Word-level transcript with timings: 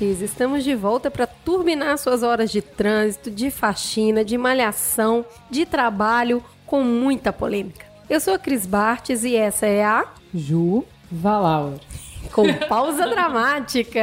mamiletes, 0.00 0.22
estamos 0.22 0.64
de 0.64 0.74
volta 0.74 1.10
para 1.10 1.26
turbinar 1.26 1.98
suas 1.98 2.22
horas 2.22 2.50
de 2.50 2.62
trânsito, 2.62 3.30
de 3.30 3.50
faxina, 3.50 4.24
de 4.24 4.36
malhação, 4.38 5.24
de 5.50 5.66
trabalho 5.66 6.42
com 6.66 6.82
muita 6.82 7.32
polêmica. 7.32 7.84
Eu 8.08 8.20
sou 8.20 8.34
a 8.34 8.38
Cris 8.38 8.66
Bartes 8.66 9.22
e 9.24 9.36
essa 9.36 9.66
é 9.66 9.84
a 9.84 10.06
Ju 10.34 10.84
Valauer. 11.10 11.78
Com 12.32 12.52
pausa 12.68 13.08
dramática. 13.08 13.98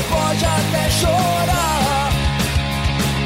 Pode 0.02 0.44
até 0.44 0.90
chorar, 0.90 2.10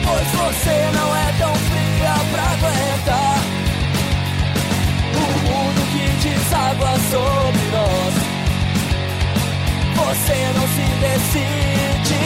pois 0.05 0.29
você 0.29 0.91
não 0.95 1.17
é 1.17 1.33
tão 1.39 1.55
fria 1.55 2.15
pra 2.31 2.43
aguentar. 2.43 3.39
O 5.15 5.25
mundo 5.47 5.81
que 5.93 6.05
deságua 6.29 6.95
sobre 7.11 7.65
nós. 7.73 8.15
Você 9.97 10.37
não 10.57 10.67
se 10.69 10.87
decide. 11.01 12.23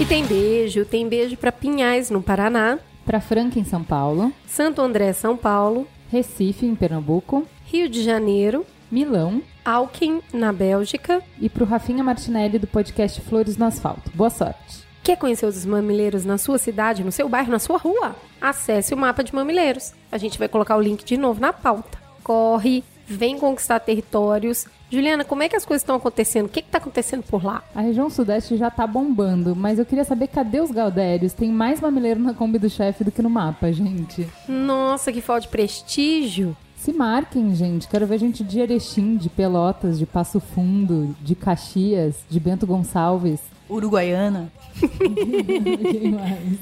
E 0.00 0.04
tem 0.04 0.24
beijo, 0.24 0.84
tem 0.84 1.08
beijo 1.08 1.36
para 1.36 1.50
Pinhais 1.50 2.08
no 2.08 2.22
Paraná, 2.22 2.78
para 3.04 3.20
Franca 3.20 3.58
em 3.58 3.64
São 3.64 3.82
Paulo, 3.82 4.32
Santo 4.46 4.80
André, 4.80 5.12
São 5.12 5.36
Paulo, 5.36 5.88
Recife 6.10 6.64
em 6.64 6.74
Pernambuco, 6.74 7.46
Rio 7.64 7.88
de 7.88 8.02
Janeiro, 8.02 8.64
Milão, 8.90 9.42
Alken, 9.68 10.22
na 10.32 10.50
Bélgica. 10.50 11.22
E 11.38 11.50
para 11.50 11.62
o 11.62 11.66
Rafinha 11.66 12.02
Martinelli, 12.02 12.58
do 12.58 12.66
podcast 12.66 13.20
Flores 13.20 13.58
no 13.58 13.66
Asfalto. 13.66 14.10
Boa 14.14 14.30
sorte! 14.30 14.88
Quer 15.02 15.18
conhecer 15.18 15.44
os 15.44 15.66
mamileiros 15.66 16.24
na 16.24 16.38
sua 16.38 16.56
cidade, 16.56 17.04
no 17.04 17.12
seu 17.12 17.28
bairro, 17.28 17.52
na 17.52 17.58
sua 17.58 17.76
rua? 17.76 18.16
Acesse 18.40 18.94
o 18.94 18.96
mapa 18.96 19.22
de 19.22 19.34
mamileiros. 19.34 19.92
A 20.10 20.16
gente 20.16 20.38
vai 20.38 20.48
colocar 20.48 20.74
o 20.74 20.80
link 20.80 21.04
de 21.04 21.18
novo 21.18 21.38
na 21.38 21.52
pauta. 21.52 21.98
Corre, 22.24 22.82
vem 23.06 23.38
conquistar 23.38 23.78
territórios. 23.80 24.66
Juliana, 24.90 25.22
como 25.22 25.42
é 25.42 25.50
que 25.50 25.56
as 25.56 25.66
coisas 25.66 25.82
estão 25.82 25.96
acontecendo? 25.96 26.46
O 26.46 26.48
que 26.48 26.60
está 26.60 26.78
acontecendo 26.78 27.22
por 27.24 27.44
lá? 27.44 27.62
A 27.74 27.82
região 27.82 28.08
sudeste 28.08 28.56
já 28.56 28.68
está 28.68 28.86
bombando, 28.86 29.54
mas 29.54 29.78
eu 29.78 29.84
queria 29.84 30.04
saber 30.04 30.28
cadê 30.28 30.62
os 30.62 30.70
Galdérios? 30.70 31.34
Tem 31.34 31.50
mais 31.50 31.78
mamileiro 31.78 32.20
na 32.20 32.32
Kombi 32.32 32.58
do 32.58 32.70
chefe 32.70 33.04
do 33.04 33.12
que 33.12 33.20
no 33.20 33.28
mapa, 33.28 33.70
gente. 33.70 34.26
Nossa, 34.48 35.12
que 35.12 35.20
falta 35.20 35.42
de 35.42 35.48
prestígio. 35.48 36.56
Se 36.78 36.92
marquem, 36.92 37.54
gente. 37.54 37.88
Quero 37.88 38.06
ver 38.06 38.18
gente 38.18 38.44
de 38.44 38.60
Erechim, 38.60 39.16
de 39.16 39.28
Pelotas, 39.28 39.98
de 39.98 40.06
Passo 40.06 40.40
Fundo, 40.40 41.14
de 41.20 41.34
Caxias, 41.34 42.16
de 42.30 42.38
Bento 42.38 42.66
Gonçalves. 42.66 43.40
Uruguaiana. 43.68 44.50
Quem 44.78 46.12
mais? 46.12 46.58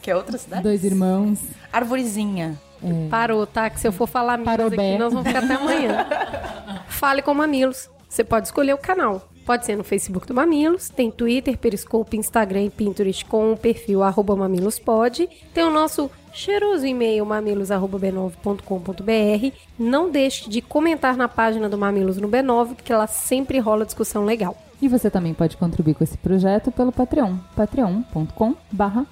Que 0.00 0.10
é 0.10 0.16
outra 0.16 0.36
cidade? 0.38 0.62
Dois 0.62 0.84
irmãos. 0.84 1.40
Arvorezinha. 1.72 2.60
É. 2.82 3.08
Parou, 3.08 3.46
tá? 3.46 3.70
Que 3.70 3.80
se 3.80 3.88
eu 3.88 3.92
for 3.92 4.06
falar 4.06 4.36
Milos 4.36 4.72
aqui, 4.72 4.98
nós 4.98 5.12
vamos 5.12 5.26
ficar 5.26 5.42
até 5.42 5.54
amanhã. 5.54 6.06
Fale 6.88 7.22
com 7.22 7.32
Mamilos. 7.32 7.88
Você 8.08 8.22
pode 8.22 8.46
escolher 8.46 8.74
o 8.74 8.78
canal. 8.78 9.28
Pode 9.46 9.66
ser 9.66 9.76
no 9.76 9.84
Facebook 9.84 10.26
do 10.26 10.34
Mamilos, 10.34 10.88
tem 10.88 11.10
Twitter, 11.10 11.58
Periscope, 11.58 12.16
Instagram 12.16 12.64
e 12.64 12.70
Pinterest 12.70 13.24
com 13.26 13.52
o 13.52 13.56
perfil 13.56 14.02
arroba 14.02 14.34
mamilospod. 14.34 15.28
Tem 15.52 15.64
o 15.64 15.70
nosso 15.70 16.10
cheiroso 16.34 16.84
e-mail 16.84 17.24
mamilos.b9.com.br. 17.24 19.56
Não 19.78 20.10
deixe 20.10 20.50
de 20.50 20.60
comentar 20.60 21.16
na 21.16 21.28
página 21.28 21.68
do 21.68 21.78
Mamilos 21.78 22.18
no 22.18 22.28
B9, 22.28 22.74
porque 22.74 22.92
lá 22.92 23.06
sempre 23.06 23.58
rola 23.58 23.86
discussão 23.86 24.24
legal. 24.24 24.56
E 24.82 24.88
você 24.88 25.08
também 25.08 25.32
pode 25.32 25.56
contribuir 25.56 25.94
com 25.94 26.04
esse 26.04 26.18
projeto 26.18 26.70
pelo 26.70 26.92
Patreon, 26.92 27.36
patreon.com 27.56 28.54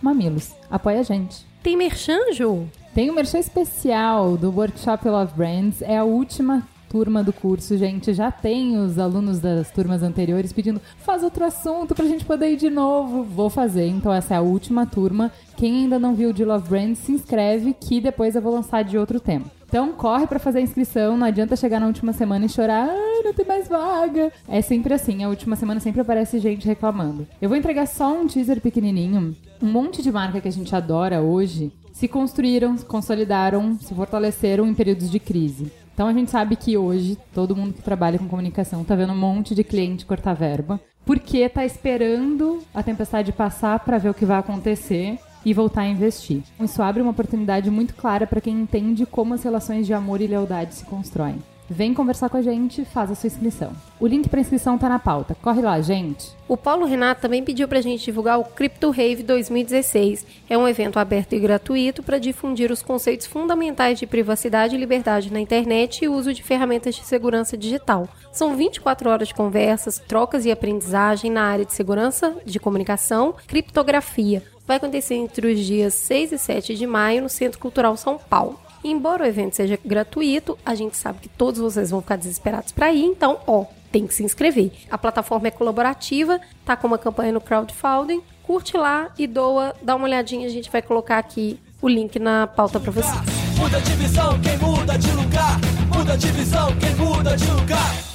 mamilos. 0.02 0.52
Apoie 0.70 0.98
a 0.98 1.02
gente. 1.02 1.46
Tem 1.62 1.76
merchan, 1.76 2.32
Ju? 2.32 2.68
Tem 2.94 3.10
um 3.10 3.14
merchan 3.14 3.38
especial 3.38 4.36
do 4.36 4.50
Workshop 4.50 5.08
Love 5.08 5.32
Brands. 5.34 5.80
É 5.80 5.96
a 5.96 6.04
última 6.04 6.62
turma 6.92 7.24
do 7.24 7.32
curso, 7.32 7.78
gente. 7.78 8.12
Já 8.12 8.30
tem 8.30 8.76
os 8.76 8.98
alunos 8.98 9.40
das 9.40 9.70
turmas 9.70 10.02
anteriores 10.02 10.52
pedindo, 10.52 10.78
faz 10.98 11.22
outro 11.22 11.42
assunto 11.42 11.94
pra 11.94 12.04
gente 12.04 12.22
poder 12.22 12.52
ir 12.52 12.56
de 12.56 12.68
novo. 12.68 13.24
Vou 13.24 13.48
fazer, 13.48 13.86
então 13.86 14.12
essa 14.12 14.34
é 14.34 14.36
a 14.36 14.42
última 14.42 14.84
turma. 14.84 15.32
Quem 15.56 15.84
ainda 15.84 15.98
não 15.98 16.14
viu 16.14 16.34
de 16.34 16.44
Love 16.44 16.68
Brand, 16.68 16.94
se 16.94 17.10
inscreve 17.10 17.72
que 17.72 17.98
depois 17.98 18.36
eu 18.36 18.42
vou 18.42 18.52
lançar 18.52 18.84
de 18.84 18.98
outro 18.98 19.18
tema. 19.18 19.46
Então 19.66 19.94
corre 19.94 20.26
para 20.26 20.38
fazer 20.38 20.58
a 20.58 20.62
inscrição, 20.62 21.16
não 21.16 21.26
adianta 21.26 21.56
chegar 21.56 21.80
na 21.80 21.86
última 21.86 22.12
semana 22.12 22.44
e 22.44 22.48
chorar, 22.50 22.90
ah, 22.90 23.22
não 23.24 23.32
tem 23.32 23.46
mais 23.46 23.66
vaga. 23.68 24.30
É 24.46 24.60
sempre 24.60 24.92
assim, 24.92 25.24
a 25.24 25.30
última 25.30 25.56
semana 25.56 25.80
sempre 25.80 26.02
aparece 26.02 26.38
gente 26.40 26.66
reclamando. 26.66 27.26
Eu 27.40 27.48
vou 27.48 27.56
entregar 27.56 27.86
só 27.86 28.12
um 28.12 28.26
teaser 28.26 28.60
pequenininho. 28.60 29.34
Um 29.62 29.72
monte 29.72 30.02
de 30.02 30.12
marca 30.12 30.42
que 30.42 30.48
a 30.48 30.52
gente 30.52 30.76
adora 30.76 31.22
hoje 31.22 31.72
se 31.90 32.06
construíram, 32.06 32.76
se 32.76 32.84
consolidaram, 32.84 33.78
se 33.80 33.94
fortaleceram 33.94 34.66
em 34.66 34.74
períodos 34.74 35.10
de 35.10 35.18
crise. 35.18 35.72
Então 35.94 36.08
a 36.08 36.12
gente 36.12 36.30
sabe 36.30 36.56
que 36.56 36.76
hoje 36.76 37.18
todo 37.34 37.56
mundo 37.56 37.74
que 37.74 37.82
trabalha 37.82 38.18
com 38.18 38.28
comunicação 38.28 38.84
tá 38.84 38.94
vendo 38.94 39.12
um 39.12 39.18
monte 39.18 39.54
de 39.54 39.62
cliente 39.62 40.06
cortar 40.06 40.34
verba, 40.34 40.80
porque 41.04 41.48
tá 41.48 41.64
esperando 41.64 42.62
a 42.72 42.82
tempestade 42.82 43.32
passar 43.32 43.80
para 43.80 43.98
ver 43.98 44.08
o 44.08 44.14
que 44.14 44.24
vai 44.24 44.38
acontecer 44.38 45.18
e 45.44 45.52
voltar 45.52 45.82
a 45.82 45.88
investir. 45.88 46.42
Isso 46.60 46.82
abre 46.82 47.02
uma 47.02 47.10
oportunidade 47.10 47.70
muito 47.70 47.94
clara 47.94 48.26
para 48.26 48.40
quem 48.40 48.60
entende 48.60 49.04
como 49.04 49.34
as 49.34 49.42
relações 49.42 49.86
de 49.86 49.92
amor 49.92 50.20
e 50.20 50.26
lealdade 50.26 50.74
se 50.74 50.84
constroem. 50.84 51.38
Vem 51.70 51.94
conversar 51.94 52.28
com 52.28 52.36
a 52.36 52.42
gente, 52.42 52.84
faz 52.84 53.10
a 53.10 53.14
sua 53.14 53.28
inscrição. 53.28 53.72
O 53.98 54.06
link 54.06 54.28
para 54.28 54.40
inscrição 54.40 54.76
tá 54.76 54.88
na 54.88 54.98
pauta. 54.98 55.34
Corre 55.40 55.62
lá, 55.62 55.80
gente. 55.80 56.30
O 56.46 56.56
Paulo 56.56 56.84
Renato 56.84 57.22
também 57.22 57.42
pediu 57.42 57.66
para 57.66 57.78
a 57.78 57.82
gente 57.82 58.04
divulgar 58.04 58.38
o 58.38 58.44
Crypto 58.44 58.90
Rave 58.90 59.22
2016. 59.22 60.26
É 60.50 60.58
um 60.58 60.68
evento 60.68 60.98
aberto 60.98 61.34
e 61.34 61.40
gratuito 61.40 62.02
para 62.02 62.18
difundir 62.18 62.70
os 62.70 62.82
conceitos 62.82 63.26
fundamentais 63.26 63.98
de 63.98 64.06
privacidade 64.06 64.74
e 64.74 64.78
liberdade 64.78 65.32
na 65.32 65.40
internet 65.40 66.04
e 66.04 66.08
uso 66.08 66.34
de 66.34 66.42
ferramentas 66.42 66.94
de 66.94 67.04
segurança 67.04 67.56
digital. 67.56 68.08
São 68.32 68.56
24 68.56 69.08
horas 69.08 69.28
de 69.28 69.34
conversas, 69.34 69.98
trocas 69.98 70.44
e 70.44 70.50
aprendizagem 70.50 71.30
na 71.30 71.44
área 71.44 71.64
de 71.64 71.72
segurança 71.72 72.36
de 72.44 72.60
comunicação, 72.60 73.34
criptografia. 73.46 74.42
Vai 74.66 74.76
acontecer 74.76 75.14
entre 75.14 75.52
os 75.52 75.60
dias 75.60 75.94
6 75.94 76.32
e 76.32 76.38
7 76.38 76.74
de 76.74 76.86
maio 76.86 77.22
no 77.22 77.28
Centro 77.28 77.58
Cultural 77.58 77.96
São 77.96 78.18
Paulo. 78.18 78.58
Embora 78.84 79.24
o 79.24 79.26
evento 79.26 79.56
seja 79.56 79.78
gratuito, 79.84 80.58
a 80.64 80.74
gente 80.74 80.96
sabe 80.96 81.20
que 81.20 81.28
todos 81.28 81.60
vocês 81.60 81.90
vão 81.90 82.00
ficar 82.00 82.16
desesperados 82.16 82.72
para 82.72 82.92
ir, 82.92 83.04
então, 83.04 83.38
ó, 83.46 83.64
tem 83.92 84.06
que 84.06 84.14
se 84.14 84.24
inscrever. 84.24 84.72
A 84.90 84.98
plataforma 84.98 85.48
é 85.48 85.50
colaborativa, 85.50 86.40
tá 86.64 86.76
com 86.76 86.86
uma 86.86 86.98
campanha 86.98 87.32
no 87.32 87.40
crowdfunding. 87.40 88.22
Curte 88.42 88.76
lá 88.76 89.10
e 89.16 89.26
doa, 89.26 89.74
dá 89.82 89.94
uma 89.94 90.06
olhadinha, 90.06 90.46
a 90.46 90.50
gente 90.50 90.70
vai 90.70 90.82
colocar 90.82 91.18
aqui 91.18 91.60
o 91.80 91.88
link 91.88 92.18
na 92.18 92.46
pauta 92.46 92.80
para 92.80 92.90
vocês. 92.90 93.14
Muda 93.56 93.80
de 93.80 93.92
visão, 93.92 94.40
quem 94.40 94.58
muda 94.58 94.98
de 94.98 95.10
lugar. 95.12 95.60
Muda 95.96 96.18
de 96.18 96.28
visão, 96.32 96.68
quem 96.76 96.94
muda 96.96 97.36
de 97.36 97.50
lugar. 97.50 98.11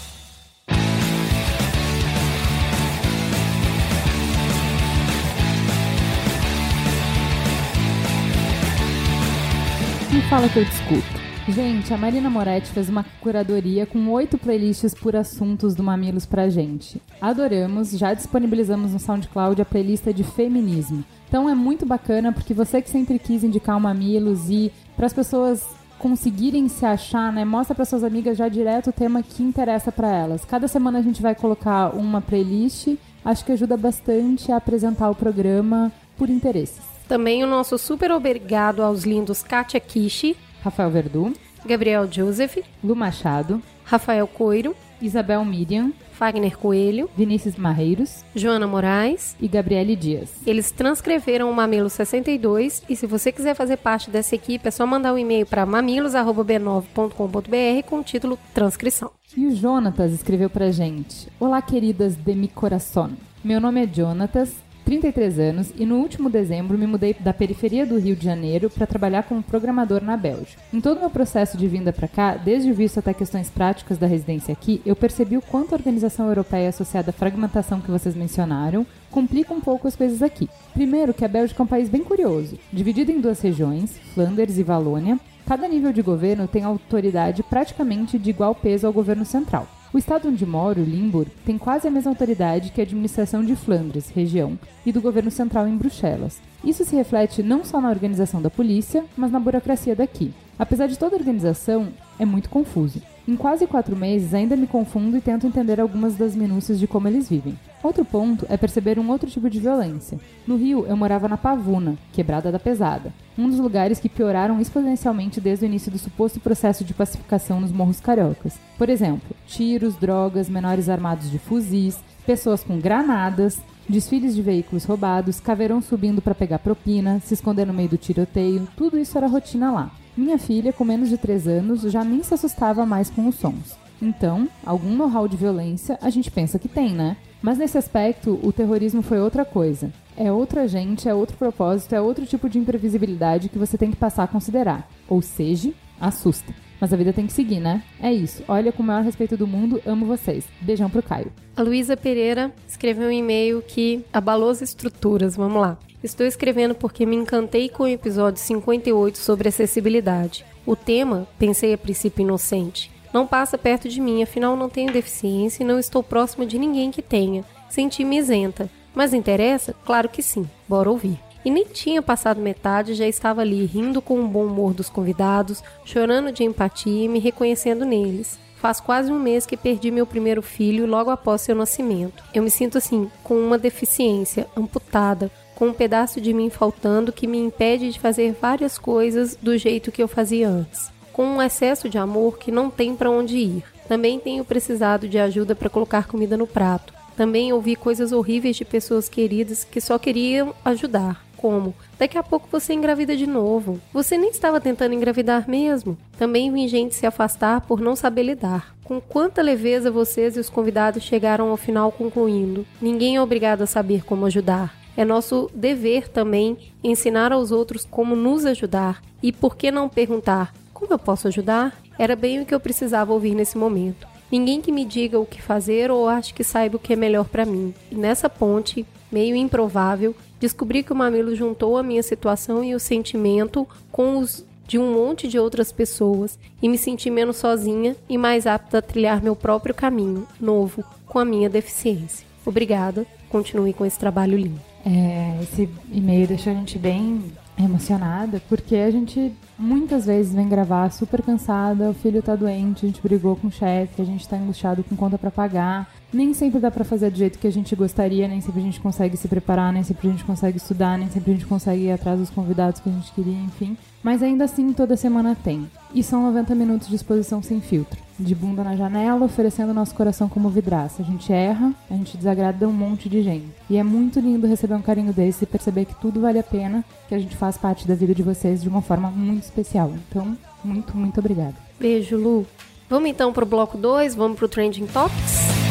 Me 10.11 10.21
fala 10.29 10.47
que 10.47 10.57
eu 10.57 10.63
discuto. 10.63 11.27
Gente, 11.49 11.93
a 11.93 11.97
Marina 11.97 12.29
Moretti 12.29 12.71
fez 12.71 12.87
uma 12.87 13.05
curadoria 13.19 13.85
com 13.85 14.09
oito 14.11 14.37
playlists 14.37 14.93
por 14.93 15.17
assuntos 15.17 15.75
do 15.75 15.83
Mamilos 15.83 16.25
pra 16.25 16.47
gente. 16.47 17.01
Adoramos, 17.19 17.91
já 17.91 18.13
disponibilizamos 18.13 18.93
no 18.93 18.99
SoundCloud 18.99 19.61
a 19.61 19.65
playlist 19.65 20.05
de 20.05 20.23
feminismo. 20.23 21.03
Então 21.27 21.49
é 21.49 21.53
muito 21.53 21.85
bacana 21.85 22.31
porque 22.31 22.53
você 22.53 22.81
que 22.81 22.89
sempre 22.89 23.19
quis 23.19 23.43
indicar 23.43 23.75
o 23.75 23.81
Mamilos 23.81 24.49
e 24.49 24.71
para 24.95 25.07
as 25.07 25.13
pessoas 25.13 25.67
conseguirem 25.99 26.69
se 26.69 26.85
achar, 26.85 27.33
né? 27.33 27.43
Mostra 27.43 27.75
para 27.75 27.83
suas 27.83 28.03
amigas 28.03 28.37
já 28.37 28.47
direto 28.47 28.91
o 28.91 28.93
tema 28.93 29.21
que 29.21 29.43
interessa 29.43 29.91
para 29.91 30.09
elas. 30.09 30.45
Cada 30.45 30.69
semana 30.69 30.99
a 30.99 31.01
gente 31.01 31.21
vai 31.21 31.35
colocar 31.35 31.93
uma 31.93 32.21
playlist. 32.21 32.95
Acho 33.25 33.43
que 33.43 33.51
ajuda 33.51 33.75
bastante 33.75 34.53
a 34.53 34.57
apresentar 34.57 35.09
o 35.09 35.15
programa 35.15 35.91
por 36.17 36.29
interesses. 36.29 36.96
Também 37.07 37.43
o 37.43 37.47
nosso 37.47 37.77
super 37.77 38.11
obrigado 38.11 38.83
aos 38.83 39.03
lindos 39.03 39.41
Katia 39.41 39.79
Kishi, 39.79 40.35
Rafael 40.61 40.91
Verdu, 40.91 41.33
Gabriel 41.65 42.07
Joseph, 42.11 42.57
Lu 42.83 42.95
Machado, 42.95 43.61
Rafael 43.85 44.27
Coiro, 44.27 44.75
Isabel 45.01 45.43
Miriam, 45.45 45.91
Fagner 46.11 46.57
Coelho, 46.57 47.09
Vinícius 47.15 47.55
Marreiros 47.55 48.25
Joana 48.35 48.65
Moraes. 48.65 49.35
e 49.39 49.47
Gabriele 49.47 49.95
Dias. 49.95 50.31
Eles 50.45 50.71
transcreveram 50.71 51.49
o 51.49 51.53
Mamilo 51.53 51.89
62 51.89 52.83
e 52.89 52.95
se 52.95 53.05
você 53.05 53.31
quiser 53.31 53.53
fazer 53.53 53.77
parte 53.77 54.09
dessa 54.09 54.35
equipe 54.35 54.67
é 54.67 54.71
só 54.71 54.85
mandar 54.85 55.13
um 55.13 55.17
e-mail 55.17 55.45
para 55.45 55.65
mamilos@b9.com.br 55.65 57.87
com 57.87 57.99
o 57.99 58.03
título 58.03 58.39
transcrição. 58.53 59.11
E 59.35 59.45
o 59.45 59.55
Jonatas 59.55 60.11
escreveu 60.11 60.49
pra 60.49 60.71
gente: 60.71 61.27
Olá, 61.39 61.61
queridas 61.61 62.15
de 62.15 62.33
mi 62.33 62.47
coração. 62.47 63.11
Meu 63.43 63.61
nome 63.61 63.83
é 63.83 63.87
Jonatas, 63.87 64.51
33 64.87 65.37
anos, 65.37 65.73
e 65.75 65.85
no 65.85 65.97
último 65.97 66.29
dezembro 66.29 66.77
me 66.77 66.87
mudei 66.87 67.13
da 67.13 67.33
periferia 67.33 67.85
do 67.85 67.99
Rio 67.99 68.15
de 68.15 68.23
Janeiro 68.23 68.69
para 68.69 68.87
trabalhar 68.87 69.23
como 69.23 69.43
programador 69.43 70.01
na 70.01 70.15
Bélgica. 70.15 70.61
Em 70.73 70.79
todo 70.79 70.95
o 70.95 70.99
meu 71.01 71.09
processo 71.09 71.57
de 71.57 71.67
vinda 71.67 71.91
para 71.91 72.07
cá, 72.07 72.37
desde 72.37 72.71
o 72.71 72.73
visto 72.73 72.97
até 72.97 73.13
questões 73.13 73.49
práticas 73.49 73.97
da 73.97 74.07
residência 74.07 74.53
aqui, 74.53 74.81
eu 74.85 74.95
percebi 74.95 75.35
o 75.35 75.41
quanto 75.41 75.73
a 75.73 75.77
organização 75.77 76.27
europeia 76.29 76.69
associada 76.69 77.09
à 77.09 77.13
fragmentação 77.13 77.81
que 77.81 77.91
vocês 77.91 78.15
mencionaram 78.15 78.87
complica 79.11 79.53
um 79.53 79.59
pouco 79.59 79.89
as 79.89 79.95
coisas 79.95 80.23
aqui. 80.23 80.47
Primeiro, 80.73 81.13
que 81.13 81.25
a 81.25 81.27
Bélgica 81.27 81.61
é 81.61 81.65
um 81.65 81.67
país 81.67 81.89
bem 81.89 82.01
curioso, 82.01 82.57
dividido 82.71 83.11
em 83.11 83.19
duas 83.19 83.41
regiões, 83.41 83.99
Flanders 84.13 84.57
e 84.57 84.63
Valônia. 84.63 85.19
Cada 85.45 85.67
nível 85.67 85.91
de 85.91 86.01
governo 86.01 86.47
tem 86.47 86.63
autoridade 86.63 87.43
praticamente 87.43 88.17
de 88.17 88.29
igual 88.29 88.55
peso 88.55 88.87
ao 88.87 88.93
governo 88.93 89.25
central. 89.25 89.67
O 89.97 89.99
estado 89.99 90.29
onde 90.29 90.45
moro, 90.45 90.83
Limburg, 90.83 91.31
tem 91.43 91.57
quase 91.57 91.87
a 91.87 91.89
mesma 91.89 92.11
autoridade 92.11 92.69
que 92.69 92.79
a 92.79 92.83
administração 92.83 93.43
de 93.43 93.55
Flandres, 93.55 94.09
região, 94.09 94.55
e 94.85 94.91
do 94.91 95.01
governo 95.01 95.31
central 95.31 95.67
em 95.67 95.75
Bruxelas. 95.75 96.39
Isso 96.63 96.85
se 96.85 96.95
reflete 96.95 97.41
não 97.41 97.65
só 97.65 97.81
na 97.81 97.89
organização 97.89 98.39
da 98.39 98.47
polícia, 98.47 99.03
mas 99.17 99.31
na 99.31 99.39
burocracia 99.39 99.95
daqui. 99.95 100.31
Apesar 100.59 100.85
de 100.85 100.99
toda 100.99 101.15
a 101.15 101.19
organização, 101.19 101.87
é 102.19 102.25
muito 102.25 102.47
confuso. 102.47 103.01
Em 103.27 103.35
quase 103.35 103.65
quatro 103.65 103.95
meses, 103.95 104.35
ainda 104.35 104.55
me 104.55 104.67
confundo 104.67 105.17
e 105.17 105.21
tento 105.21 105.47
entender 105.47 105.81
algumas 105.81 106.15
das 106.15 106.35
minúcias 106.35 106.77
de 106.77 106.85
como 106.85 107.07
eles 107.07 107.27
vivem. 107.27 107.57
Outro 107.83 108.03
ponto 108.03 108.45
é 108.49 108.57
perceber 108.57 108.97
um 108.97 109.09
outro 109.09 109.29
tipo 109.29 109.49
de 109.49 109.59
violência. 109.59 110.19
No 110.47 110.55
Rio, 110.55 110.85
eu 110.87 110.97
morava 110.97 111.27
na 111.27 111.37
Pavuna, 111.37 111.97
quebrada 112.11 112.51
da 112.51 112.59
pesada, 112.59 113.13
um 113.37 113.47
dos 113.47 113.59
lugares 113.59 113.99
que 113.99 114.09
pioraram 114.09 114.59
exponencialmente 114.59 115.39
desde 115.39 115.65
o 115.65 115.67
início 115.67 115.91
do 115.91 115.99
suposto 115.99 116.39
processo 116.39 116.83
de 116.83 116.93
pacificação 116.93 117.61
nos 117.61 117.71
morros 117.71 117.99
cariocas. 117.99 118.55
Por 118.77 118.89
exemplo, 118.89 119.35
tiros, 119.45 119.95
drogas, 119.95 120.49
menores 120.49 120.89
armados 120.89 121.29
de 121.29 121.37
fuzis, 121.37 121.99
pessoas 122.25 122.63
com 122.63 122.79
granadas, 122.79 123.59
desfiles 123.87 124.35
de 124.35 124.41
veículos 124.41 124.83
roubados, 124.83 125.39
caveirão 125.39 125.81
subindo 125.81 126.21
para 126.21 126.35
pegar 126.35 126.59
propina, 126.59 127.21
se 127.23 127.35
esconder 127.35 127.65
no 127.67 127.73
meio 127.73 127.89
do 127.89 127.97
tiroteio, 127.97 128.67
tudo 128.75 128.97
isso 128.97 129.17
era 129.17 129.27
rotina 129.27 129.71
lá. 129.71 129.91
Minha 130.15 130.39
filha, 130.39 130.73
com 130.73 130.83
menos 130.83 131.09
de 131.09 131.17
3 131.17 131.47
anos, 131.47 131.83
já 131.83 132.03
nem 132.03 132.23
se 132.23 132.33
assustava 132.33 132.85
mais 132.87 133.09
com 133.09 133.27
os 133.27 133.35
sons. 133.35 133.77
Então, 134.01 134.47
algum 134.65 134.95
know-how 134.95 135.27
de 135.27 135.37
violência 135.37 135.97
a 136.01 136.09
gente 136.09 136.29
pensa 136.31 136.59
que 136.59 136.67
tem, 136.67 136.93
né? 136.93 137.17
Mas 137.41 137.57
nesse 137.57 137.77
aspecto, 137.77 138.39
o 138.43 138.51
terrorismo 138.51 139.01
foi 139.01 139.19
outra 139.19 139.45
coisa. 139.45 139.91
É 140.15 140.31
outra 140.31 140.67
gente, 140.67 141.07
é 141.07 141.13
outro 141.13 141.37
propósito, 141.37 141.93
é 141.93 142.01
outro 142.01 142.25
tipo 142.25 142.49
de 142.49 142.57
imprevisibilidade 142.57 143.49
que 143.49 143.59
você 143.59 143.77
tem 143.77 143.91
que 143.91 143.97
passar 143.97 144.23
a 144.23 144.27
considerar. 144.27 144.89
Ou 145.07 145.21
seja, 145.21 145.71
assusta. 145.99 146.53
Mas 146.79 146.93
a 146.93 146.97
vida 146.97 147.13
tem 147.13 147.25
que 147.25 147.33
seguir, 147.33 147.59
né? 147.59 147.83
É 147.99 148.11
isso. 148.11 148.43
Olha, 148.47 148.71
com 148.71 148.83
o 148.83 148.85
maior 148.85 149.03
respeito 149.03 149.35
do 149.35 149.47
mundo, 149.47 149.81
amo 149.85 150.05
vocês. 150.05 150.45
Beijão 150.61 150.89
pro 150.89 151.03
Caio. 151.03 151.31
A 151.55 151.61
Luísa 151.61 151.97
Pereira 151.97 152.53
escreveu 152.67 153.07
um 153.07 153.11
e-mail 153.11 153.63
que 153.65 154.05
abalou 154.13 154.49
as 154.49 154.61
estruturas. 154.61 155.35
Vamos 155.35 155.61
lá. 155.61 155.77
Estou 156.03 156.25
escrevendo 156.25 156.75
porque 156.75 157.05
me 157.05 157.15
encantei 157.15 157.69
com 157.69 157.83
o 157.83 157.87
episódio 157.87 158.39
58 158.39 159.17
sobre 159.17 159.49
acessibilidade. 159.49 160.45
O 160.65 160.75
tema, 160.75 161.27
pensei 161.39 161.73
a 161.73 161.77
princípio 161.77 162.21
inocente, 162.21 162.91
não 163.13 163.27
passa 163.27 163.57
perto 163.57 163.87
de 163.89 164.01
mim, 164.01 164.21
afinal 164.23 164.55
não 164.55 164.69
tenho 164.69 164.91
deficiência 164.91 165.63
e 165.63 165.65
não 165.65 165.79
estou 165.79 166.03
próxima 166.03 166.45
de 166.45 166.57
ninguém 166.57 166.91
que 166.91 167.01
tenha. 167.01 167.43
Senti-me 167.69 168.17
isenta. 168.17 168.69
Mas 168.93 169.13
interessa? 169.13 169.75
Claro 169.85 170.09
que 170.09 170.23
sim. 170.23 170.49
Bora 170.67 170.89
ouvir. 170.89 171.19
E 171.45 171.51
nem 171.51 171.65
tinha 171.65 172.01
passado 172.01 172.41
metade, 172.41 172.93
já 172.93 173.07
estava 173.07 173.41
ali 173.41 173.65
rindo 173.65 174.01
com 174.01 174.19
o 174.19 174.27
bom 174.27 174.45
humor 174.45 174.73
dos 174.73 174.89
convidados, 174.89 175.63
chorando 175.85 176.31
de 176.31 176.43
empatia 176.43 177.05
e 177.05 177.07
me 177.07 177.19
reconhecendo 177.19 177.85
neles. 177.85 178.39
Faz 178.57 178.79
quase 178.81 179.11
um 179.11 179.19
mês 179.19 179.45
que 179.45 179.55
perdi 179.55 179.91
meu 179.91 180.05
primeiro 180.05 180.41
filho 180.41 180.87
logo 180.87 181.11
após 181.11 181.41
seu 181.41 181.55
nascimento. 181.55 182.23
Eu 182.33 182.41
me 182.41 182.49
sinto 182.49 182.77
assim, 182.79 183.09
com 183.23 183.35
uma 183.35 183.57
deficiência, 183.57 184.47
amputada, 184.57 185.31
com 185.55 185.67
um 185.67 185.73
pedaço 185.73 186.19
de 186.19 186.33
mim 186.33 186.49
faltando 186.49 187.13
que 187.13 187.27
me 187.27 187.37
impede 187.37 187.91
de 187.91 187.99
fazer 187.99 188.35
várias 188.41 188.77
coisas 188.77 189.35
do 189.35 189.57
jeito 189.57 189.91
que 189.91 190.01
eu 190.01 190.07
fazia 190.07 190.49
antes. 190.49 190.91
Com 191.17 191.25
um 191.25 191.41
excesso 191.41 191.89
de 191.89 191.97
amor 191.97 192.37
que 192.37 192.51
não 192.51 192.69
tem 192.69 192.95
para 192.95 193.09
onde 193.09 193.37
ir. 193.37 193.63
Também 193.87 194.19
tenho 194.19 194.45
precisado 194.45 195.09
de 195.09 195.17
ajuda 195.17 195.55
para 195.55 195.67
colocar 195.67 196.05
comida 196.05 196.37
no 196.37 196.45
prato. 196.45 196.93
Também 197.15 197.51
ouvi 197.51 197.75
coisas 197.75 198.11
horríveis 198.11 198.55
de 198.55 198.63
pessoas 198.63 199.09
queridas 199.09 199.63
que 199.63 199.81
só 199.81 199.97
queriam 199.97 200.53
ajudar. 200.63 201.25
Como? 201.35 201.73
Daqui 201.97 202.19
a 202.19 202.23
pouco 202.23 202.47
você 202.51 202.71
engravida 202.73 203.17
de 203.17 203.25
novo. 203.25 203.81
Você 203.91 204.15
nem 204.15 204.29
estava 204.29 204.61
tentando 204.61 204.93
engravidar 204.93 205.49
mesmo. 205.49 205.97
Também 206.19 206.53
vi 206.53 206.67
gente 206.67 206.93
se 206.93 207.07
afastar 207.07 207.61
por 207.61 207.81
não 207.81 207.95
saber 207.95 208.21
lidar. 208.21 208.75
Com 208.83 209.01
quanta 209.01 209.41
leveza 209.41 209.89
vocês 209.89 210.37
e 210.37 210.39
os 210.39 210.51
convidados 210.51 211.01
chegaram 211.01 211.49
ao 211.49 211.57
final 211.57 211.91
concluindo: 211.91 212.63
ninguém 212.79 213.15
é 213.15 213.21
obrigado 213.23 213.63
a 213.63 213.67
saber 213.67 214.05
como 214.05 214.27
ajudar. 214.27 214.77
É 214.95 215.03
nosso 215.03 215.49
dever 215.51 216.07
também 216.07 216.57
ensinar 216.83 217.31
aos 217.31 217.51
outros 217.51 217.87
como 217.89 218.15
nos 218.15 218.45
ajudar. 218.45 219.01
E 219.23 219.31
por 219.31 219.55
que 219.55 219.71
não 219.71 219.89
perguntar: 219.89 220.53
como 220.77 220.93
eu 220.93 220.99
posso 220.99 221.27
ajudar? 221.27 221.75
Era 221.97 222.15
bem 222.15 222.39
o 222.39 222.45
que 222.45 222.53
eu 222.53 222.59
precisava 222.59 223.11
ouvir 223.11 223.33
nesse 223.33 223.57
momento. 223.57 224.07
Ninguém 224.31 224.61
que 224.61 224.71
me 224.71 224.85
diga 224.85 225.19
o 225.19 225.25
que 225.25 225.41
fazer 225.41 225.89
ou 225.89 226.07
ache 226.07 226.33
que 226.33 226.43
saiba 226.43 226.75
o 226.75 226.79
que 226.79 226.93
é 226.93 226.95
melhor 226.95 227.25
para 227.25 227.45
mim. 227.45 227.73
E 227.91 227.95
nessa 227.95 228.29
ponte, 228.29 228.85
meio 229.11 229.35
improvável, 229.35 230.15
descobri 230.39 230.83
que 230.83 230.93
o 230.93 230.95
Mamilo 230.95 231.35
juntou 231.35 231.77
a 231.77 231.83
minha 231.83 232.03
situação 232.03 232.63
e 232.63 232.75
o 232.75 232.79
sentimento 232.79 233.67
com 233.91 234.19
os 234.19 234.45
de 234.67 234.77
um 234.77 234.93
monte 234.93 235.27
de 235.27 235.39
outras 235.39 235.71
pessoas 235.71 236.37
e 236.61 236.69
me 236.69 236.77
senti 236.77 237.09
menos 237.09 237.37
sozinha 237.37 237.95
e 238.07 238.17
mais 238.17 238.45
apta 238.45 238.77
a 238.77 238.81
trilhar 238.81 239.23
meu 239.23 239.35
próprio 239.35 239.73
caminho, 239.73 240.27
novo, 240.39 240.83
com 241.07 241.17
a 241.17 241.25
minha 241.25 241.49
deficiência. 241.49 242.27
Obrigada, 242.45 243.07
continue 243.29 243.73
com 243.73 243.85
esse 243.85 243.97
trabalho 243.97 244.37
lindo. 244.37 244.59
É, 244.85 245.41
esse 245.41 245.67
e-mail 245.91 246.27
deixou 246.27 246.51
a 246.51 246.55
gente 246.55 246.77
bem 246.77 247.23
emocionada, 247.57 248.41
porque 248.47 248.75
a 248.75 248.91
gente 248.91 249.33
muitas 249.57 250.05
vezes 250.05 250.33
vem 250.33 250.47
gravar 250.47 250.91
super 250.91 251.21
cansada, 251.21 251.89
o 251.89 251.93
filho 251.93 252.21
tá 252.21 252.35
doente, 252.35 252.85
a 252.85 252.89
gente 252.89 253.01
brigou 253.01 253.35
com 253.35 253.47
o 253.47 253.51
chefe, 253.51 254.01
a 254.01 254.05
gente 254.05 254.27
tá 254.27 254.35
angustiado 254.35 254.83
com 254.83 254.95
conta 254.95 255.17
para 255.17 255.31
pagar. 255.31 255.89
Nem 256.13 256.33
sempre 256.33 256.59
dá 256.59 256.71
para 256.71 256.85
fazer 256.85 257.09
do 257.09 257.17
jeito 257.17 257.37
que 257.37 257.47
a 257.47 257.51
gente 257.51 257.75
gostaria, 257.75 258.27
nem 258.27 258.39
sempre 258.39 258.61
a 258.61 258.63
gente 258.63 258.79
consegue 258.79 259.17
se 259.17 259.27
preparar, 259.27 259.73
nem 259.73 259.83
sempre 259.83 260.07
a 260.07 260.11
gente 260.11 260.23
consegue 260.23 260.57
estudar, 260.57 260.97
nem 260.97 261.09
sempre 261.09 261.31
a 261.31 261.33
gente 261.33 261.45
consegue 261.45 261.83
ir 261.83 261.91
atrás 261.91 262.19
dos 262.19 262.29
convidados 262.29 262.79
que 262.79 262.89
a 262.89 262.91
gente 262.93 263.11
queria, 263.11 263.37
enfim. 263.39 263.75
Mas 264.01 264.23
ainda 264.23 264.45
assim, 264.45 264.71
toda 264.71 264.95
semana 264.95 265.35
tem. 265.35 265.67
E 265.97 266.03
são 266.03 266.21
90 266.21 266.53
minutos 266.53 266.89
de 266.89 266.95
exposição 266.95 267.41
sem 267.41 267.59
filtro. 267.59 267.97
De 268.19 268.35
bunda 268.35 268.63
na 268.63 268.75
janela, 268.75 269.25
oferecendo 269.25 269.73
nosso 269.73 269.95
coração 269.95 270.29
como 270.29 270.47
vidraça. 270.47 271.01
A 271.01 271.05
gente 271.05 271.33
erra, 271.33 271.73
a 271.89 271.93
gente 271.95 272.15
desagrada 272.15 272.67
um 272.67 272.71
monte 272.71 273.09
de 273.09 273.23
gente. 273.23 273.47
E 273.67 273.77
é 273.77 273.83
muito 273.83 274.19
lindo 274.19 274.45
receber 274.45 274.75
um 274.75 274.81
carinho 274.83 275.11
desse 275.11 275.43
e 275.43 275.47
perceber 275.47 275.85
que 275.85 275.95
tudo 275.95 276.21
vale 276.21 276.37
a 276.37 276.43
pena, 276.43 276.85
que 277.09 277.15
a 277.15 277.17
gente 277.17 277.35
faz 277.35 277.57
parte 277.57 277.87
da 277.87 277.95
vida 277.95 278.13
de 278.13 278.21
vocês 278.21 278.61
de 278.61 278.69
uma 278.69 278.83
forma 278.83 279.09
muito 279.09 279.45
especial. 279.45 279.91
Então, 280.07 280.37
Muito, 280.63 280.95
muito 280.95 281.19
obrigada. 281.19 281.55
Beijo, 281.79 282.15
Lu. 282.15 282.45
Vamos 282.87 283.09
então 283.09 283.33
pro 283.33 283.45
bloco 283.45 283.75
2, 283.75 284.13
vamos 284.13 284.37
pro 284.37 284.47
Trending 284.47 284.85
Topics. 284.85 285.66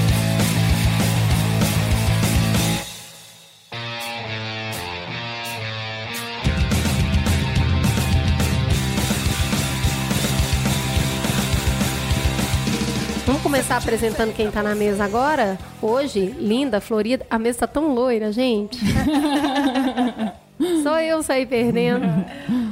Começar 13.47 13.77
apresentando 13.77 14.35
quem 14.35 14.51
tá 14.51 14.61
na 14.61 14.75
mesa 14.75 15.05
agora? 15.05 15.57
Hoje, 15.81 16.35
linda, 16.37 16.81
florida. 16.81 17.25
A 17.31 17.39
mesa 17.39 17.61
tá 17.61 17.69
tão 17.69 17.95
loira, 17.95 18.33
gente. 18.33 18.77
Só 20.83 20.99
eu 21.01 21.23
saí 21.23 21.47
perdendo. 21.47 22.07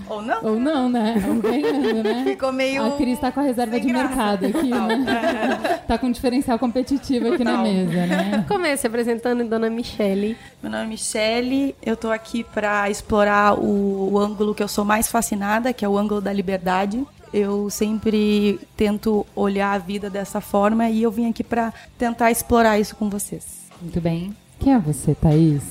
Ou 0.09 0.21
não? 0.21 0.45
Ou 0.45 0.59
não, 0.59 0.89
né? 0.89 1.15
Ou 1.29 1.35
ganhando, 1.37 2.03
né? 2.03 2.25
Ficou 2.27 2.51
meio. 2.51 2.85
A 2.85 2.91
Cris 2.97 3.21
tá 3.21 3.31
com 3.31 3.39
a 3.39 3.43
reserva 3.45 3.79
de 3.79 3.87
graça. 3.87 4.09
mercado 4.09 4.47
aqui, 4.47 4.69
né? 4.69 5.81
Tá 5.87 5.99
com 5.99 6.07
um 6.07 6.11
diferencial 6.11 6.59
competitivo 6.59 7.35
aqui 7.35 7.45
na 7.45 7.59
Total. 7.59 7.67
mesa, 7.67 8.07
né? 8.07 8.45
Comece 8.49 8.87
apresentando 8.87 9.45
Dona 9.45 9.71
Michele. 9.71 10.37
Meu 10.63 10.73
nome 10.73 10.85
é 10.85 10.89
Michele, 10.89 11.77
eu 11.85 11.95
tô 11.95 12.11
aqui 12.11 12.43
pra 12.43 12.89
explorar 12.91 13.55
o, 13.61 14.13
o 14.13 14.19
ângulo 14.19 14.55
que 14.55 14.63
eu 14.63 14.69
sou 14.69 14.85
mais 14.85 15.07
fascinada, 15.07 15.73
que 15.73 15.85
é 15.85 15.89
o 15.89 15.97
ângulo 15.99 16.21
da 16.23 16.33
liberdade. 16.33 17.07
Eu 17.35 17.69
sempre 17.69 18.61
tento 18.77 19.27
olhar 19.35 19.73
a 19.73 19.79
vida 19.79 20.09
dessa 20.09 20.41
forma 20.41 20.89
e 20.89 21.03
eu 21.03 21.11
vim 21.11 21.29
aqui 21.29 21.43
pra 21.43 21.75
tentar 21.99 22.31
explorar 22.31 22.79
isso 22.79 22.95
com 22.95 23.11
vocês. 23.11 23.65
Muito 23.83 24.01
bem. 24.01 24.33
Quem 24.61 24.73
é 24.73 24.79
você, 24.79 25.17
Thaís? 25.17 25.65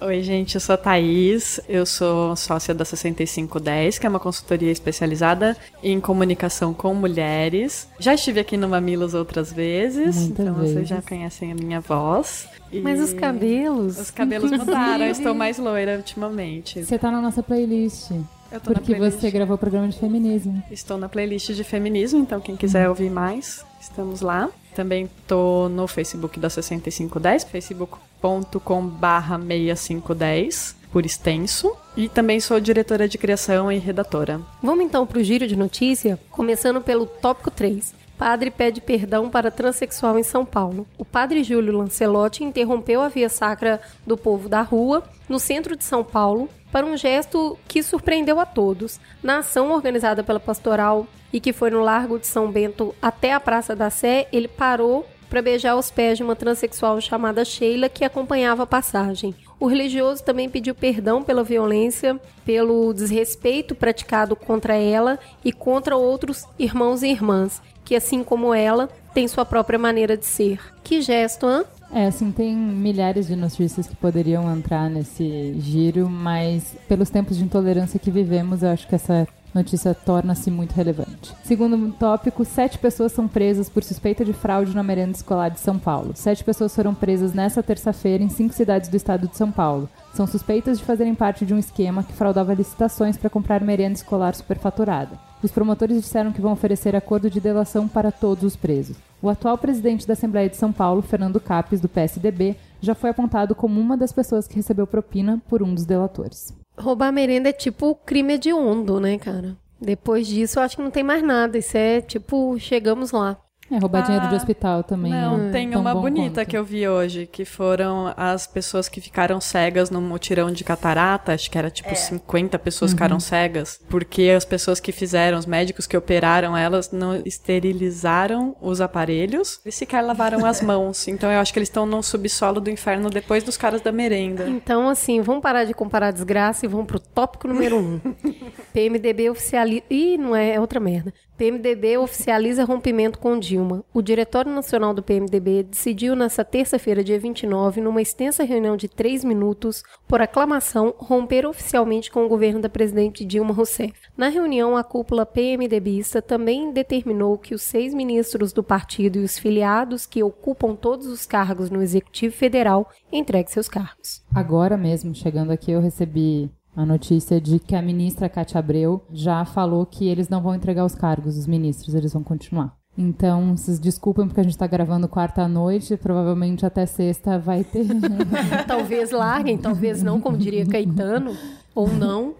Oi, 0.00 0.22
gente, 0.22 0.54
eu 0.54 0.60
sou 0.62 0.76
a 0.76 0.78
Thaís, 0.78 1.60
eu 1.68 1.84
sou 1.84 2.34
sócia 2.34 2.72
da 2.72 2.86
6510, 2.86 3.98
que 3.98 4.06
é 4.06 4.08
uma 4.08 4.18
consultoria 4.18 4.72
especializada 4.72 5.54
em 5.82 6.00
comunicação 6.00 6.72
com 6.72 6.94
mulheres. 6.94 7.86
Já 7.98 8.14
estive 8.14 8.40
aqui 8.40 8.56
no 8.56 8.66
Mamilos 8.66 9.12
outras 9.12 9.52
vezes, 9.52 10.16
Muitas 10.16 10.40
então 10.40 10.54
vocês 10.54 10.72
vezes. 10.72 10.88
já 10.88 11.02
conhecem 11.02 11.52
a 11.52 11.54
minha 11.54 11.80
voz. 11.82 12.48
E 12.72 12.80
Mas 12.80 12.98
os 12.98 13.12
cabelos. 13.12 13.98
Os 13.98 14.10
cabelos 14.10 14.50
mudaram, 14.50 15.04
eu 15.04 15.12
estou 15.12 15.34
mais 15.34 15.58
loira 15.58 15.98
ultimamente. 15.98 16.82
Você 16.82 16.98
tá 16.98 17.10
na 17.10 17.20
nossa 17.20 17.42
playlist. 17.42 18.10
Eu 18.52 18.60
tô 18.60 18.70
na 18.70 18.80
Porque 18.80 18.94
você 18.94 19.30
gravou 19.30 19.54
o 19.54 19.58
programa 19.58 19.88
de 19.88 19.98
feminismo. 19.98 20.62
Estou 20.70 20.98
na 20.98 21.08
playlist 21.08 21.52
de 21.52 21.62
feminismo, 21.62 22.20
então 22.20 22.40
quem 22.40 22.56
quiser 22.56 22.88
ouvir 22.88 23.10
mais, 23.10 23.64
estamos 23.80 24.20
lá. 24.20 24.50
Também 24.74 25.08
tô 25.26 25.68
no 25.68 25.86
Facebook 25.86 26.38
da 26.38 26.50
6510, 26.50 27.44
facebook.com 27.44 28.86
barra 28.86 29.38
6510, 29.38 30.76
por 30.92 31.06
extenso. 31.06 31.76
E 31.96 32.08
também 32.08 32.40
sou 32.40 32.58
diretora 32.58 33.08
de 33.08 33.18
criação 33.18 33.70
e 33.70 33.78
redatora. 33.78 34.40
Vamos 34.62 34.84
então 34.84 35.06
pro 35.06 35.22
giro 35.22 35.46
de 35.46 35.56
notícia, 35.56 36.18
começando 36.30 36.80
pelo 36.80 37.06
tópico 37.06 37.50
3. 37.50 38.00
Padre 38.18 38.50
pede 38.50 38.82
perdão 38.82 39.30
para 39.30 39.50
transexual 39.50 40.18
em 40.18 40.22
São 40.22 40.44
Paulo. 40.44 40.86
O 40.98 41.06
padre 41.06 41.42
Júlio 41.42 41.78
Lancelotti 41.78 42.44
interrompeu 42.44 43.00
a 43.00 43.08
via 43.08 43.30
sacra 43.30 43.80
do 44.06 44.14
povo 44.14 44.46
da 44.46 44.60
rua, 44.60 45.02
no 45.26 45.38
centro 45.38 45.74
de 45.74 45.84
São 45.84 46.04
Paulo, 46.04 46.46
para 46.70 46.86
um 46.86 46.96
gesto 46.96 47.58
que 47.66 47.82
surpreendeu 47.82 48.38
a 48.40 48.46
todos. 48.46 49.00
Na 49.22 49.38
ação 49.38 49.70
organizada 49.72 50.22
pela 50.22 50.40
pastoral 50.40 51.06
e 51.32 51.40
que 51.40 51.52
foi 51.52 51.70
no 51.70 51.80
Largo 51.80 52.18
de 52.18 52.26
São 52.26 52.50
Bento 52.50 52.94
até 53.00 53.32
a 53.32 53.40
Praça 53.40 53.74
da 53.74 53.90
Sé, 53.90 54.28
ele 54.32 54.48
parou 54.48 55.06
para 55.30 55.40
beijar 55.40 55.76
os 55.76 55.90
pés 55.90 56.18
de 56.18 56.24
uma 56.24 56.34
transexual 56.34 57.00
chamada 57.00 57.44
Sheila 57.44 57.88
que 57.88 58.04
acompanhava 58.04 58.64
a 58.64 58.66
passagem. 58.66 59.32
O 59.60 59.66
religioso 59.68 60.24
também 60.24 60.50
pediu 60.50 60.74
perdão 60.74 61.22
pela 61.22 61.44
violência, 61.44 62.20
pelo 62.44 62.92
desrespeito 62.92 63.74
praticado 63.74 64.34
contra 64.34 64.74
ela 64.74 65.18
e 65.44 65.52
contra 65.52 65.96
outros 65.96 66.44
irmãos 66.58 67.04
e 67.04 67.08
irmãs, 67.08 67.62
que 67.84 67.94
assim 67.94 68.24
como 68.24 68.52
ela, 68.52 68.88
têm 69.14 69.28
sua 69.28 69.44
própria 69.44 69.78
maneira 69.78 70.16
de 70.16 70.26
ser. 70.26 70.60
Que 70.82 71.00
gesto, 71.00 71.46
hã? 71.46 71.64
É, 71.92 72.06
assim, 72.06 72.30
tem 72.30 72.54
milhares 72.54 73.26
de 73.26 73.34
notícias 73.34 73.86
que 73.86 73.96
poderiam 73.96 74.50
entrar 74.54 74.88
nesse 74.88 75.54
giro, 75.58 76.08
mas 76.08 76.76
pelos 76.88 77.10
tempos 77.10 77.36
de 77.36 77.44
intolerância 77.44 77.98
que 77.98 78.10
vivemos, 78.10 78.62
eu 78.62 78.70
acho 78.70 78.86
que 78.86 78.94
essa 78.94 79.26
notícia 79.52 79.92
torna-se 79.92 80.50
muito 80.50 80.72
relevante. 80.72 81.34
Segundo 81.42 81.92
tópico, 81.92 82.44
sete 82.44 82.78
pessoas 82.78 83.10
são 83.10 83.26
presas 83.26 83.68
por 83.68 83.82
suspeita 83.82 84.24
de 84.24 84.32
fraude 84.32 84.74
na 84.74 84.82
merenda 84.82 85.16
escolar 85.16 85.48
de 85.48 85.58
São 85.58 85.78
Paulo. 85.78 86.12
Sete 86.14 86.44
pessoas 86.44 86.74
foram 86.74 86.94
presas 86.94 87.34
nessa 87.34 87.62
terça-feira 87.62 88.22
em 88.22 88.28
cinco 88.28 88.54
cidades 88.54 88.88
do 88.88 88.96
estado 88.96 89.26
de 89.26 89.36
São 89.36 89.50
Paulo. 89.50 89.88
São 90.14 90.26
suspeitas 90.26 90.78
de 90.78 90.84
fazerem 90.84 91.14
parte 91.14 91.44
de 91.44 91.52
um 91.52 91.58
esquema 91.58 92.04
que 92.04 92.12
fraudava 92.12 92.54
licitações 92.54 93.16
para 93.16 93.30
comprar 93.30 93.60
merenda 93.62 93.94
escolar 93.94 94.34
superfaturada. 94.34 95.29
Os 95.42 95.50
promotores 95.50 95.96
disseram 95.96 96.32
que 96.32 96.40
vão 96.40 96.52
oferecer 96.52 96.94
acordo 96.94 97.30
de 97.30 97.40
delação 97.40 97.88
para 97.88 98.12
todos 98.12 98.44
os 98.44 98.56
presos. 98.56 98.96
O 99.22 99.28
atual 99.28 99.56
presidente 99.56 100.06
da 100.06 100.12
Assembleia 100.12 100.48
de 100.48 100.56
São 100.56 100.72
Paulo, 100.72 101.02
Fernando 101.02 101.40
Capes, 101.40 101.80
do 101.80 101.88
PSDB, 101.88 102.56
já 102.80 102.94
foi 102.94 103.10
apontado 103.10 103.54
como 103.54 103.80
uma 103.80 103.96
das 103.96 104.12
pessoas 104.12 104.46
que 104.46 104.56
recebeu 104.56 104.86
propina 104.86 105.40
por 105.48 105.62
um 105.62 105.74
dos 105.74 105.84
delatores. 105.84 106.54
Roubar 106.78 107.12
merenda 107.12 107.48
é 107.48 107.52
tipo 107.52 107.94
crime 108.06 108.34
hediondo, 108.34 109.00
né, 109.00 109.18
cara? 109.18 109.56
Depois 109.80 110.26
disso, 110.26 110.58
eu 110.58 110.62
acho 110.62 110.76
que 110.76 110.82
não 110.82 110.90
tem 110.90 111.02
mais 111.02 111.22
nada. 111.22 111.56
Isso 111.58 111.76
é 111.76 112.00
tipo, 112.00 112.58
chegamos 112.58 113.10
lá. 113.10 113.38
É, 113.70 113.78
roubar 113.78 114.00
Ah, 114.00 114.02
dinheiro 114.06 114.28
de 114.28 114.34
hospital 114.34 114.82
também. 114.82 115.12
Não, 115.12 115.48
é 115.48 115.50
tem 115.52 115.70
tão 115.70 115.80
uma 115.80 115.94
bonita 115.94 116.40
quanto. 116.40 116.48
que 116.48 116.56
eu 116.56 116.64
vi 116.64 116.88
hoje, 116.88 117.26
que 117.30 117.44
foram 117.44 118.12
as 118.16 118.46
pessoas 118.46 118.88
que 118.88 119.00
ficaram 119.00 119.40
cegas 119.40 119.90
no 119.90 120.00
mutirão 120.00 120.50
de 120.50 120.64
catarata, 120.64 121.32
acho 121.34 121.50
que 121.50 121.56
era 121.56 121.70
tipo 121.70 121.94
50 121.94 122.58
pessoas 122.58 122.90
ficaram 122.92 123.20
cegas, 123.20 123.80
porque 123.88 124.32
as 124.36 124.44
pessoas 124.44 124.80
que 124.80 124.90
fizeram, 124.90 125.38
os 125.38 125.46
médicos 125.46 125.86
que 125.86 125.96
operaram 125.96 126.56
elas, 126.56 126.90
não 126.90 127.22
esterilizaram 127.24 128.56
os 128.60 128.80
aparelhos 128.80 129.60
e 129.64 129.70
sequer 129.70 130.02
lavaram 130.02 130.44
as 130.44 130.60
mãos. 130.60 131.06
Então 131.20 131.30
eu 131.30 131.38
acho 131.40 131.52
que 131.52 131.58
eles 131.58 131.68
estão 131.68 131.84
no 131.84 132.02
subsolo 132.02 132.60
do 132.60 132.70
inferno 132.70 133.10
depois 133.10 133.42
dos 133.44 133.56
caras 133.56 133.80
da 133.82 133.92
merenda. 133.92 134.48
Então, 134.48 134.88
assim, 134.88 135.20
vamos 135.20 135.42
parar 135.42 135.64
de 135.64 135.74
comparar 135.74 136.12
desgraça 136.12 136.64
e 136.64 136.68
vamos 136.68 136.86
pro 136.86 136.98
tópico 136.98 137.46
número 137.46 137.76
1. 137.76 137.80
Um. 137.80 138.00
PMDB 138.72 139.28
oficializa. 139.28 139.82
Ih, 139.90 140.16
não 140.16 140.34
é, 140.34 140.54
é 140.54 140.60
outra 140.60 140.80
merda. 140.80 141.12
PMDB 141.40 141.96
oficializa 141.96 142.64
rompimento 142.64 143.18
com 143.18 143.38
Dilma. 143.38 143.82
O 143.94 144.02
Diretório 144.02 144.52
Nacional 144.52 144.92
do 144.92 145.02
PMDB 145.02 145.62
decidiu 145.62 146.14
nesta 146.14 146.44
terça-feira, 146.44 147.02
dia 147.02 147.18
29, 147.18 147.80
numa 147.80 148.02
extensa 148.02 148.44
reunião 148.44 148.76
de 148.76 148.86
três 148.86 149.24
minutos, 149.24 149.82
por 150.06 150.20
aclamação, 150.20 150.94
romper 150.98 151.46
oficialmente 151.46 152.10
com 152.10 152.26
o 152.26 152.28
governo 152.28 152.60
da 152.60 152.68
presidente 152.68 153.24
Dilma 153.24 153.54
Rousseff. 153.54 153.94
Na 154.18 154.28
reunião, 154.28 154.76
a 154.76 154.84
cúpula 154.84 155.24
PMDBista 155.24 156.20
também 156.20 156.74
determinou 156.74 157.38
que 157.38 157.54
os 157.54 157.62
seis 157.62 157.94
ministros 157.94 158.52
do 158.52 158.62
partido 158.62 159.18
e 159.18 159.24
os 159.24 159.38
filiados 159.38 160.04
que 160.04 160.22
ocupam 160.22 160.74
todos 160.74 161.06
os 161.06 161.24
cargos 161.24 161.70
no 161.70 161.80
Executivo 161.80 162.36
Federal 162.36 162.86
entreguem 163.10 163.50
seus 163.50 163.66
cargos. 163.66 164.22
Agora 164.34 164.76
mesmo, 164.76 165.14
chegando 165.14 165.52
aqui, 165.52 165.72
eu 165.72 165.80
recebi 165.80 166.50
a 166.74 166.86
notícia 166.86 167.40
de 167.40 167.58
que 167.58 167.74
a 167.74 167.82
ministra 167.82 168.28
Cátia 168.28 168.58
Abreu 168.58 169.04
já 169.12 169.44
falou 169.44 169.84
que 169.84 170.08
eles 170.08 170.28
não 170.28 170.40
vão 170.40 170.54
entregar 170.54 170.84
os 170.84 170.94
cargos, 170.94 171.36
os 171.36 171.46
ministros, 171.46 171.94
eles 171.94 172.12
vão 172.12 172.22
continuar. 172.22 172.76
Então, 172.96 173.56
vocês 173.56 173.78
desculpem 173.78 174.26
porque 174.26 174.40
a 174.40 174.44
gente 174.44 174.58
tá 174.58 174.66
gravando 174.66 175.08
quarta 175.08 175.42
à 175.42 175.48
noite, 175.48 175.96
provavelmente 175.96 176.66
até 176.66 176.84
sexta 176.86 177.38
vai 177.38 177.64
ter. 177.64 177.86
talvez 178.66 179.10
larguem, 179.10 179.56
talvez 179.56 180.02
não, 180.02 180.20
como 180.20 180.36
diria 180.36 180.66
Caetano, 180.66 181.36
ou 181.74 181.88
não. 181.88 182.34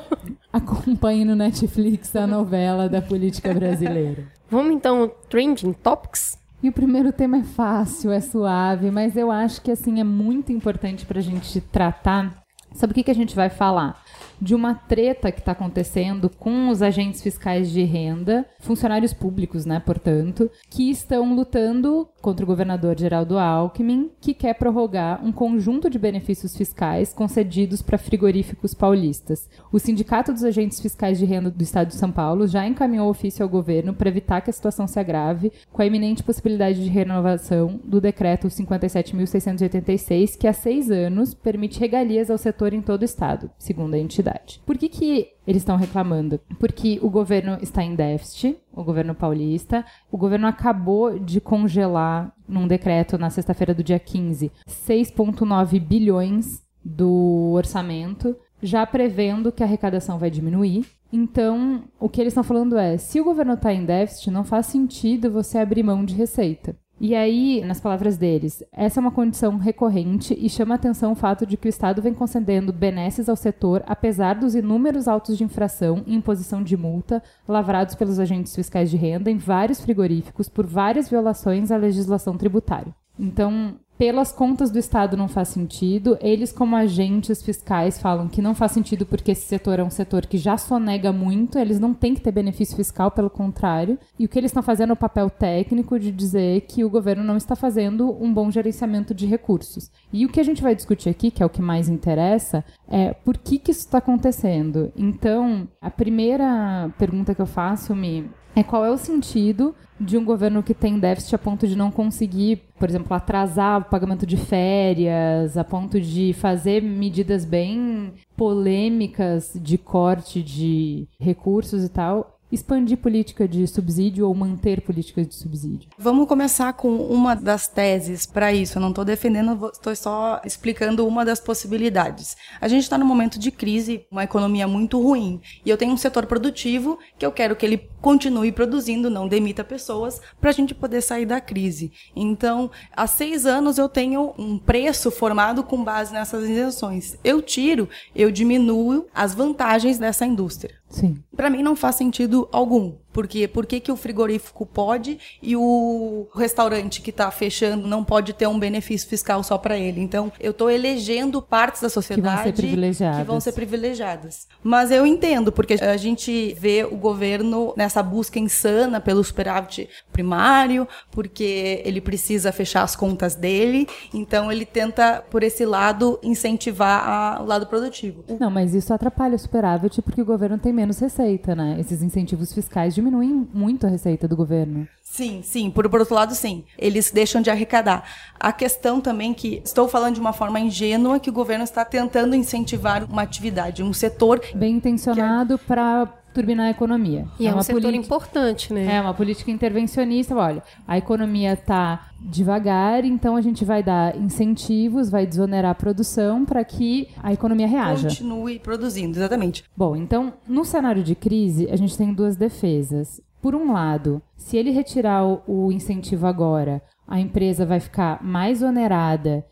Acompanhe 0.52 1.24
no 1.24 1.36
Netflix 1.36 2.16
a 2.16 2.26
novela 2.26 2.88
da 2.88 3.00
política 3.00 3.54
brasileira. 3.54 4.24
Vamos 4.50 4.72
então, 4.74 5.10
trending 5.28 5.72
topics? 5.74 6.36
E 6.62 6.68
o 6.68 6.72
primeiro 6.72 7.12
tema 7.12 7.38
é 7.38 7.42
fácil, 7.42 8.10
é 8.10 8.20
suave, 8.20 8.90
mas 8.90 9.16
eu 9.16 9.30
acho 9.30 9.62
que 9.62 9.70
assim 9.70 10.00
é 10.00 10.04
muito 10.04 10.52
importante 10.52 11.06
pra 11.06 11.20
gente 11.20 11.60
tratar. 11.60 12.42
Sabe 12.74 12.92
o 12.92 12.94
que, 12.94 13.02
que 13.02 13.10
a 13.10 13.14
gente 13.14 13.34
vai 13.34 13.50
falar? 13.50 14.02
De 14.40 14.54
uma 14.54 14.74
treta 14.74 15.30
que 15.30 15.40
está 15.40 15.52
acontecendo 15.52 16.30
com 16.30 16.70
os 16.70 16.80
agentes 16.80 17.20
fiscais 17.20 17.70
de 17.70 17.82
renda, 17.82 18.46
funcionários 18.58 19.12
públicos, 19.12 19.66
né, 19.66 19.78
portanto, 19.84 20.50
que 20.70 20.90
estão 20.90 21.34
lutando 21.34 22.08
contra 22.22 22.42
o 22.42 22.46
governador 22.46 22.98
Geraldo 22.98 23.38
Alckmin, 23.38 24.10
que 24.18 24.32
quer 24.32 24.54
prorrogar 24.54 25.22
um 25.22 25.30
conjunto 25.30 25.90
de 25.90 25.98
benefícios 25.98 26.56
fiscais 26.56 27.12
concedidos 27.12 27.82
para 27.82 27.98
frigoríficos 27.98 28.72
paulistas. 28.72 29.46
O 29.70 29.78
Sindicato 29.78 30.32
dos 30.32 30.42
Agentes 30.42 30.80
Fiscais 30.80 31.18
de 31.18 31.26
Renda 31.26 31.50
do 31.50 31.62
Estado 31.62 31.88
de 31.88 31.94
São 31.96 32.10
Paulo 32.10 32.46
já 32.46 32.66
encaminhou 32.66 33.10
ofício 33.10 33.42
ao 33.42 33.48
governo 33.48 33.92
para 33.92 34.08
evitar 34.08 34.40
que 34.40 34.48
a 34.48 34.54
situação 34.54 34.86
se 34.86 34.98
agrave, 34.98 35.52
com 35.70 35.82
a 35.82 35.86
iminente 35.86 36.22
possibilidade 36.22 36.82
de 36.82 36.88
renovação 36.88 37.78
do 37.84 38.00
decreto 38.00 38.48
57.686, 38.48 40.38
que 40.38 40.46
há 40.46 40.52
seis 40.54 40.90
anos 40.90 41.34
permite 41.34 41.78
regalias 41.78 42.30
ao 42.30 42.38
setor 42.38 42.72
em 42.72 42.80
todo 42.80 43.02
o 43.02 43.04
estado, 43.04 43.50
segundo 43.58 43.94
a 43.94 43.98
entidade. 43.98 44.29
Por 44.64 44.78
que, 44.78 44.88
que 44.88 45.28
eles 45.46 45.62
estão 45.62 45.76
reclamando? 45.76 46.40
Porque 46.58 46.98
o 47.02 47.10
governo 47.10 47.58
está 47.60 47.82
em 47.82 47.94
déficit, 47.94 48.56
o 48.72 48.84
governo 48.84 49.14
paulista, 49.14 49.84
o 50.10 50.16
governo 50.16 50.46
acabou 50.46 51.18
de 51.18 51.40
congelar 51.40 52.32
num 52.48 52.66
decreto 52.66 53.18
na 53.18 53.30
sexta-feira 53.30 53.74
do 53.74 53.82
dia 53.82 53.98
15 53.98 54.50
6,9 54.68 55.80
bilhões 55.80 56.62
do 56.84 57.52
orçamento, 57.54 58.36
já 58.62 58.86
prevendo 58.86 59.52
que 59.52 59.62
a 59.62 59.66
arrecadação 59.66 60.18
vai 60.18 60.30
diminuir 60.30 60.86
Então, 61.12 61.84
o 61.98 62.08
que 62.08 62.20
eles 62.20 62.32
estão 62.32 62.44
falando 62.44 62.78
é: 62.78 62.96
se 62.96 63.20
o 63.20 63.24
governo 63.24 63.54
está 63.54 63.72
em 63.72 63.84
déficit, 63.84 64.30
não 64.30 64.44
faz 64.44 64.66
sentido 64.66 65.30
você 65.30 65.58
abrir 65.58 65.82
mão 65.82 66.04
de 66.04 66.14
receita. 66.14 66.76
E 67.00 67.14
aí, 67.14 67.64
nas 67.64 67.80
palavras 67.80 68.18
deles, 68.18 68.62
essa 68.70 69.00
é 69.00 69.02
uma 69.02 69.10
condição 69.10 69.56
recorrente 69.56 70.36
e 70.38 70.50
chama 70.50 70.74
atenção 70.74 71.12
o 71.12 71.14
fato 71.16 71.46
de 71.46 71.56
que 71.56 71.66
o 71.66 71.70
Estado 71.70 72.02
vem 72.02 72.12
concedendo 72.12 72.74
benesses 72.74 73.26
ao 73.26 73.36
setor, 73.36 73.82
apesar 73.86 74.34
dos 74.34 74.54
inúmeros 74.54 75.08
autos 75.08 75.38
de 75.38 75.42
infração 75.42 76.02
e 76.06 76.14
imposição 76.14 76.62
de 76.62 76.76
multa 76.76 77.22
lavrados 77.48 77.94
pelos 77.94 78.18
agentes 78.18 78.54
fiscais 78.54 78.90
de 78.90 78.98
renda 78.98 79.30
em 79.30 79.38
vários 79.38 79.80
frigoríficos 79.80 80.50
por 80.50 80.66
várias 80.66 81.08
violações 81.08 81.70
à 81.70 81.76
legislação 81.78 82.36
tributária. 82.36 82.94
Então, 83.18 83.76
pelas 84.00 84.32
contas 84.32 84.70
do 84.70 84.78
Estado 84.78 85.14
não 85.14 85.28
faz 85.28 85.48
sentido. 85.48 86.16
Eles, 86.22 86.52
como 86.52 86.74
agentes 86.74 87.42
fiscais, 87.42 88.00
falam 88.00 88.28
que 88.28 88.40
não 88.40 88.54
faz 88.54 88.72
sentido 88.72 89.04
porque 89.04 89.32
esse 89.32 89.46
setor 89.46 89.78
é 89.78 89.84
um 89.84 89.90
setor 89.90 90.24
que 90.24 90.38
já 90.38 90.56
sonega 90.56 91.12
muito, 91.12 91.58
eles 91.58 91.78
não 91.78 91.92
têm 91.92 92.14
que 92.14 92.22
ter 92.22 92.32
benefício 92.32 92.74
fiscal, 92.74 93.10
pelo 93.10 93.28
contrário. 93.28 93.98
E 94.18 94.24
o 94.24 94.28
que 94.30 94.38
eles 94.38 94.52
estão 94.52 94.62
fazendo 94.62 94.88
é 94.88 94.92
o 94.94 94.96
papel 94.96 95.28
técnico 95.28 95.98
de 95.98 96.10
dizer 96.10 96.62
que 96.62 96.82
o 96.82 96.88
governo 96.88 97.22
não 97.22 97.36
está 97.36 97.54
fazendo 97.54 98.10
um 98.18 98.32
bom 98.32 98.50
gerenciamento 98.50 99.12
de 99.12 99.26
recursos. 99.26 99.90
E 100.10 100.24
o 100.24 100.30
que 100.30 100.40
a 100.40 100.44
gente 100.44 100.62
vai 100.62 100.74
discutir 100.74 101.10
aqui, 101.10 101.30
que 101.30 101.42
é 101.42 101.46
o 101.46 101.50
que 101.50 101.60
mais 101.60 101.86
interessa, 101.86 102.64
é 102.88 103.12
por 103.12 103.36
que, 103.36 103.58
que 103.58 103.70
isso 103.70 103.80
está 103.80 103.98
acontecendo. 103.98 104.90
Então, 104.96 105.68
a 105.78 105.90
primeira 105.90 106.90
pergunta 106.96 107.34
que 107.34 107.42
eu 107.42 107.46
faço, 107.46 107.94
me 107.94 108.30
é 108.54 108.62
qual 108.62 108.84
é 108.84 108.90
o 108.90 108.96
sentido 108.96 109.74
de 110.00 110.16
um 110.16 110.24
governo 110.24 110.62
que 110.62 110.72
tem 110.72 110.98
déficit 110.98 111.34
a 111.34 111.38
ponto 111.38 111.68
de 111.68 111.76
não 111.76 111.90
conseguir, 111.90 112.62
por 112.78 112.88
exemplo, 112.88 113.14
atrasar 113.14 113.80
o 113.80 113.84
pagamento 113.84 114.24
de 114.24 114.36
férias, 114.36 115.58
a 115.58 115.64
ponto 115.64 116.00
de 116.00 116.32
fazer 116.32 116.82
medidas 116.82 117.44
bem 117.44 118.14
polêmicas 118.36 119.52
de 119.54 119.76
corte 119.76 120.42
de 120.42 121.06
recursos 121.20 121.84
e 121.84 121.88
tal, 121.90 122.39
expandir 122.50 122.98
política 122.98 123.46
de 123.46 123.66
subsídio 123.66 124.26
ou 124.26 124.34
manter 124.34 124.80
políticas 124.80 125.26
de 125.26 125.34
subsídio? 125.34 125.88
Vamos 125.98 126.26
começar 126.26 126.72
com 126.72 126.96
uma 126.96 127.34
das 127.34 127.68
teses 127.68 128.26
para 128.26 128.52
isso. 128.52 128.78
Eu 128.78 128.82
não 128.82 128.90
estou 128.90 129.04
defendendo, 129.04 129.70
estou 129.72 129.94
só 129.94 130.40
explicando 130.44 131.06
uma 131.06 131.24
das 131.24 131.40
possibilidades. 131.40 132.36
A 132.60 132.68
gente 132.68 132.82
está 132.82 132.98
num 132.98 133.06
momento 133.06 133.38
de 133.38 133.50
crise, 133.50 134.06
uma 134.10 134.24
economia 134.24 134.66
muito 134.66 135.00
ruim, 135.00 135.40
e 135.64 135.70
eu 135.70 135.76
tenho 135.76 135.92
um 135.92 135.96
setor 135.96 136.26
produtivo 136.26 136.98
que 137.18 137.24
eu 137.24 137.32
quero 137.32 137.56
que 137.56 137.64
ele 137.64 137.88
continue 138.00 138.50
produzindo, 138.50 139.10
não 139.10 139.28
demita 139.28 139.62
pessoas, 139.62 140.20
para 140.40 140.50
a 140.50 140.52
gente 140.52 140.74
poder 140.74 141.02
sair 141.02 141.26
da 141.26 141.40
crise. 141.40 141.92
Então, 142.16 142.70
há 142.96 143.06
seis 143.06 143.46
anos 143.46 143.78
eu 143.78 143.88
tenho 143.88 144.34
um 144.38 144.58
preço 144.58 145.10
formado 145.10 145.62
com 145.62 145.84
base 145.84 146.12
nessas 146.12 146.44
isenções. 146.44 147.16
Eu 147.22 147.42
tiro, 147.42 147.88
eu 148.14 148.30
diminuo 148.30 149.06
as 149.14 149.34
vantagens 149.34 149.98
dessa 149.98 150.24
indústria. 150.24 150.79
Sim. 150.90 151.16
Para 151.34 151.48
mim 151.48 151.62
não 151.62 151.76
faz 151.76 151.94
sentido 151.94 152.48
algum. 152.52 152.92
Porque 153.12 153.48
por 153.48 153.66
que, 153.66 153.80
que 153.80 153.90
o 153.90 153.96
frigorífico 153.96 154.64
pode 154.64 155.18
e 155.42 155.56
o 155.56 156.28
restaurante 156.34 157.00
que 157.02 157.10
está 157.10 157.30
fechando 157.30 157.86
não 157.86 158.04
pode 158.04 158.32
ter 158.32 158.46
um 158.46 158.58
benefício 158.58 159.08
fiscal 159.08 159.42
só 159.42 159.58
para 159.58 159.76
ele? 159.76 160.00
Então, 160.00 160.32
eu 160.38 160.52
estou 160.52 160.70
elegendo 160.70 161.42
partes 161.42 161.80
da 161.80 161.88
sociedade 161.88 162.36
que 162.36 162.44
vão, 162.44 162.44
ser 162.44 162.52
privilegiadas. 162.52 163.18
que 163.18 163.24
vão 163.24 163.40
ser 163.40 163.52
privilegiadas. 163.52 164.48
Mas 164.62 164.90
eu 164.90 165.04
entendo, 165.04 165.50
porque 165.50 165.74
a 165.74 165.96
gente 165.96 166.54
vê 166.58 166.84
o 166.84 166.96
governo 166.96 167.72
nessa 167.76 168.02
busca 168.02 168.38
insana 168.38 169.00
pelo 169.00 169.22
superávit 169.24 169.88
primário, 170.12 170.86
porque 171.10 171.82
ele 171.84 172.00
precisa 172.00 172.52
fechar 172.52 172.82
as 172.82 172.94
contas 172.94 173.34
dele, 173.34 173.88
então 174.14 174.50
ele 174.50 174.64
tenta, 174.64 175.22
por 175.30 175.42
esse 175.42 175.64
lado, 175.64 176.18
incentivar 176.22 177.08
a, 177.08 177.42
o 177.42 177.46
lado 177.46 177.66
produtivo. 177.66 178.24
Não, 178.38 178.50
mas 178.50 178.74
isso 178.74 178.92
atrapalha 178.94 179.34
o 179.34 179.38
superávit 179.38 180.00
porque 180.02 180.22
o 180.22 180.24
governo 180.24 180.58
tem 180.58 180.72
menos 180.72 180.98
receita, 180.98 181.54
né? 181.54 181.76
Esses 181.78 182.02
incentivos 182.02 182.52
fiscais 182.52 182.94
diminuem 183.00 183.48
muito 183.52 183.86
a 183.86 183.90
receita 183.90 184.28
do 184.28 184.36
governo. 184.36 184.86
Sim, 185.02 185.40
sim. 185.42 185.70
Por, 185.70 185.88
por 185.88 186.00
outro 186.00 186.14
lado, 186.14 186.34
sim. 186.34 186.64
Eles 186.78 187.10
deixam 187.10 187.42
de 187.42 187.50
arrecadar. 187.50 188.04
A 188.38 188.52
questão 188.52 189.00
também 189.00 189.34
que 189.34 189.60
estou 189.64 189.88
falando 189.88 190.14
de 190.14 190.20
uma 190.20 190.32
forma 190.32 190.60
ingênua 190.60 191.18
que 191.18 191.28
o 191.28 191.32
governo 191.32 191.64
está 191.64 191.84
tentando 191.84 192.36
incentivar 192.36 193.04
uma 193.04 193.22
atividade, 193.22 193.82
um 193.82 193.92
setor 193.92 194.40
bem 194.54 194.76
intencionado 194.76 195.58
que... 195.58 195.64
para 195.64 196.08
turbinar 196.32 196.66
a 196.66 196.70
economia. 196.70 197.26
E 197.38 197.46
é, 197.46 197.50
é 197.50 197.54
um 197.54 197.62
setor 197.62 197.94
importante, 197.94 198.72
né? 198.72 198.96
É 198.96 199.00
uma 199.00 199.14
política 199.14 199.50
intervencionista. 199.50 200.34
Olha, 200.34 200.62
a 200.86 200.98
economia 200.98 201.52
está 201.52 202.08
devagar, 202.20 203.04
então 203.04 203.36
a 203.36 203.40
gente 203.40 203.64
vai 203.64 203.82
dar 203.82 204.16
incentivos, 204.16 205.10
vai 205.10 205.26
desonerar 205.26 205.70
a 205.72 205.74
produção 205.74 206.44
para 206.44 206.62
que 206.64 207.08
a 207.22 207.32
economia 207.32 207.66
reaja. 207.66 208.08
Continue 208.08 208.58
produzindo, 208.58 209.18
exatamente. 209.18 209.64
Bom, 209.76 209.96
então, 209.96 210.34
no 210.46 210.64
cenário 210.64 211.02
de 211.02 211.14
crise, 211.14 211.68
a 211.70 211.76
gente 211.76 211.96
tem 211.96 212.12
duas 212.12 212.36
defesas. 212.36 213.20
Por 213.40 213.54
um 213.54 213.72
lado, 213.72 214.22
se 214.36 214.56
ele 214.56 214.70
retirar 214.70 215.24
o 215.24 215.72
incentivo 215.72 216.26
agora, 216.26 216.82
a 217.08 217.18
empresa 217.18 217.64
vai 217.64 217.80
ficar 217.80 218.22
mais 218.22 218.62
onerada 218.62 219.44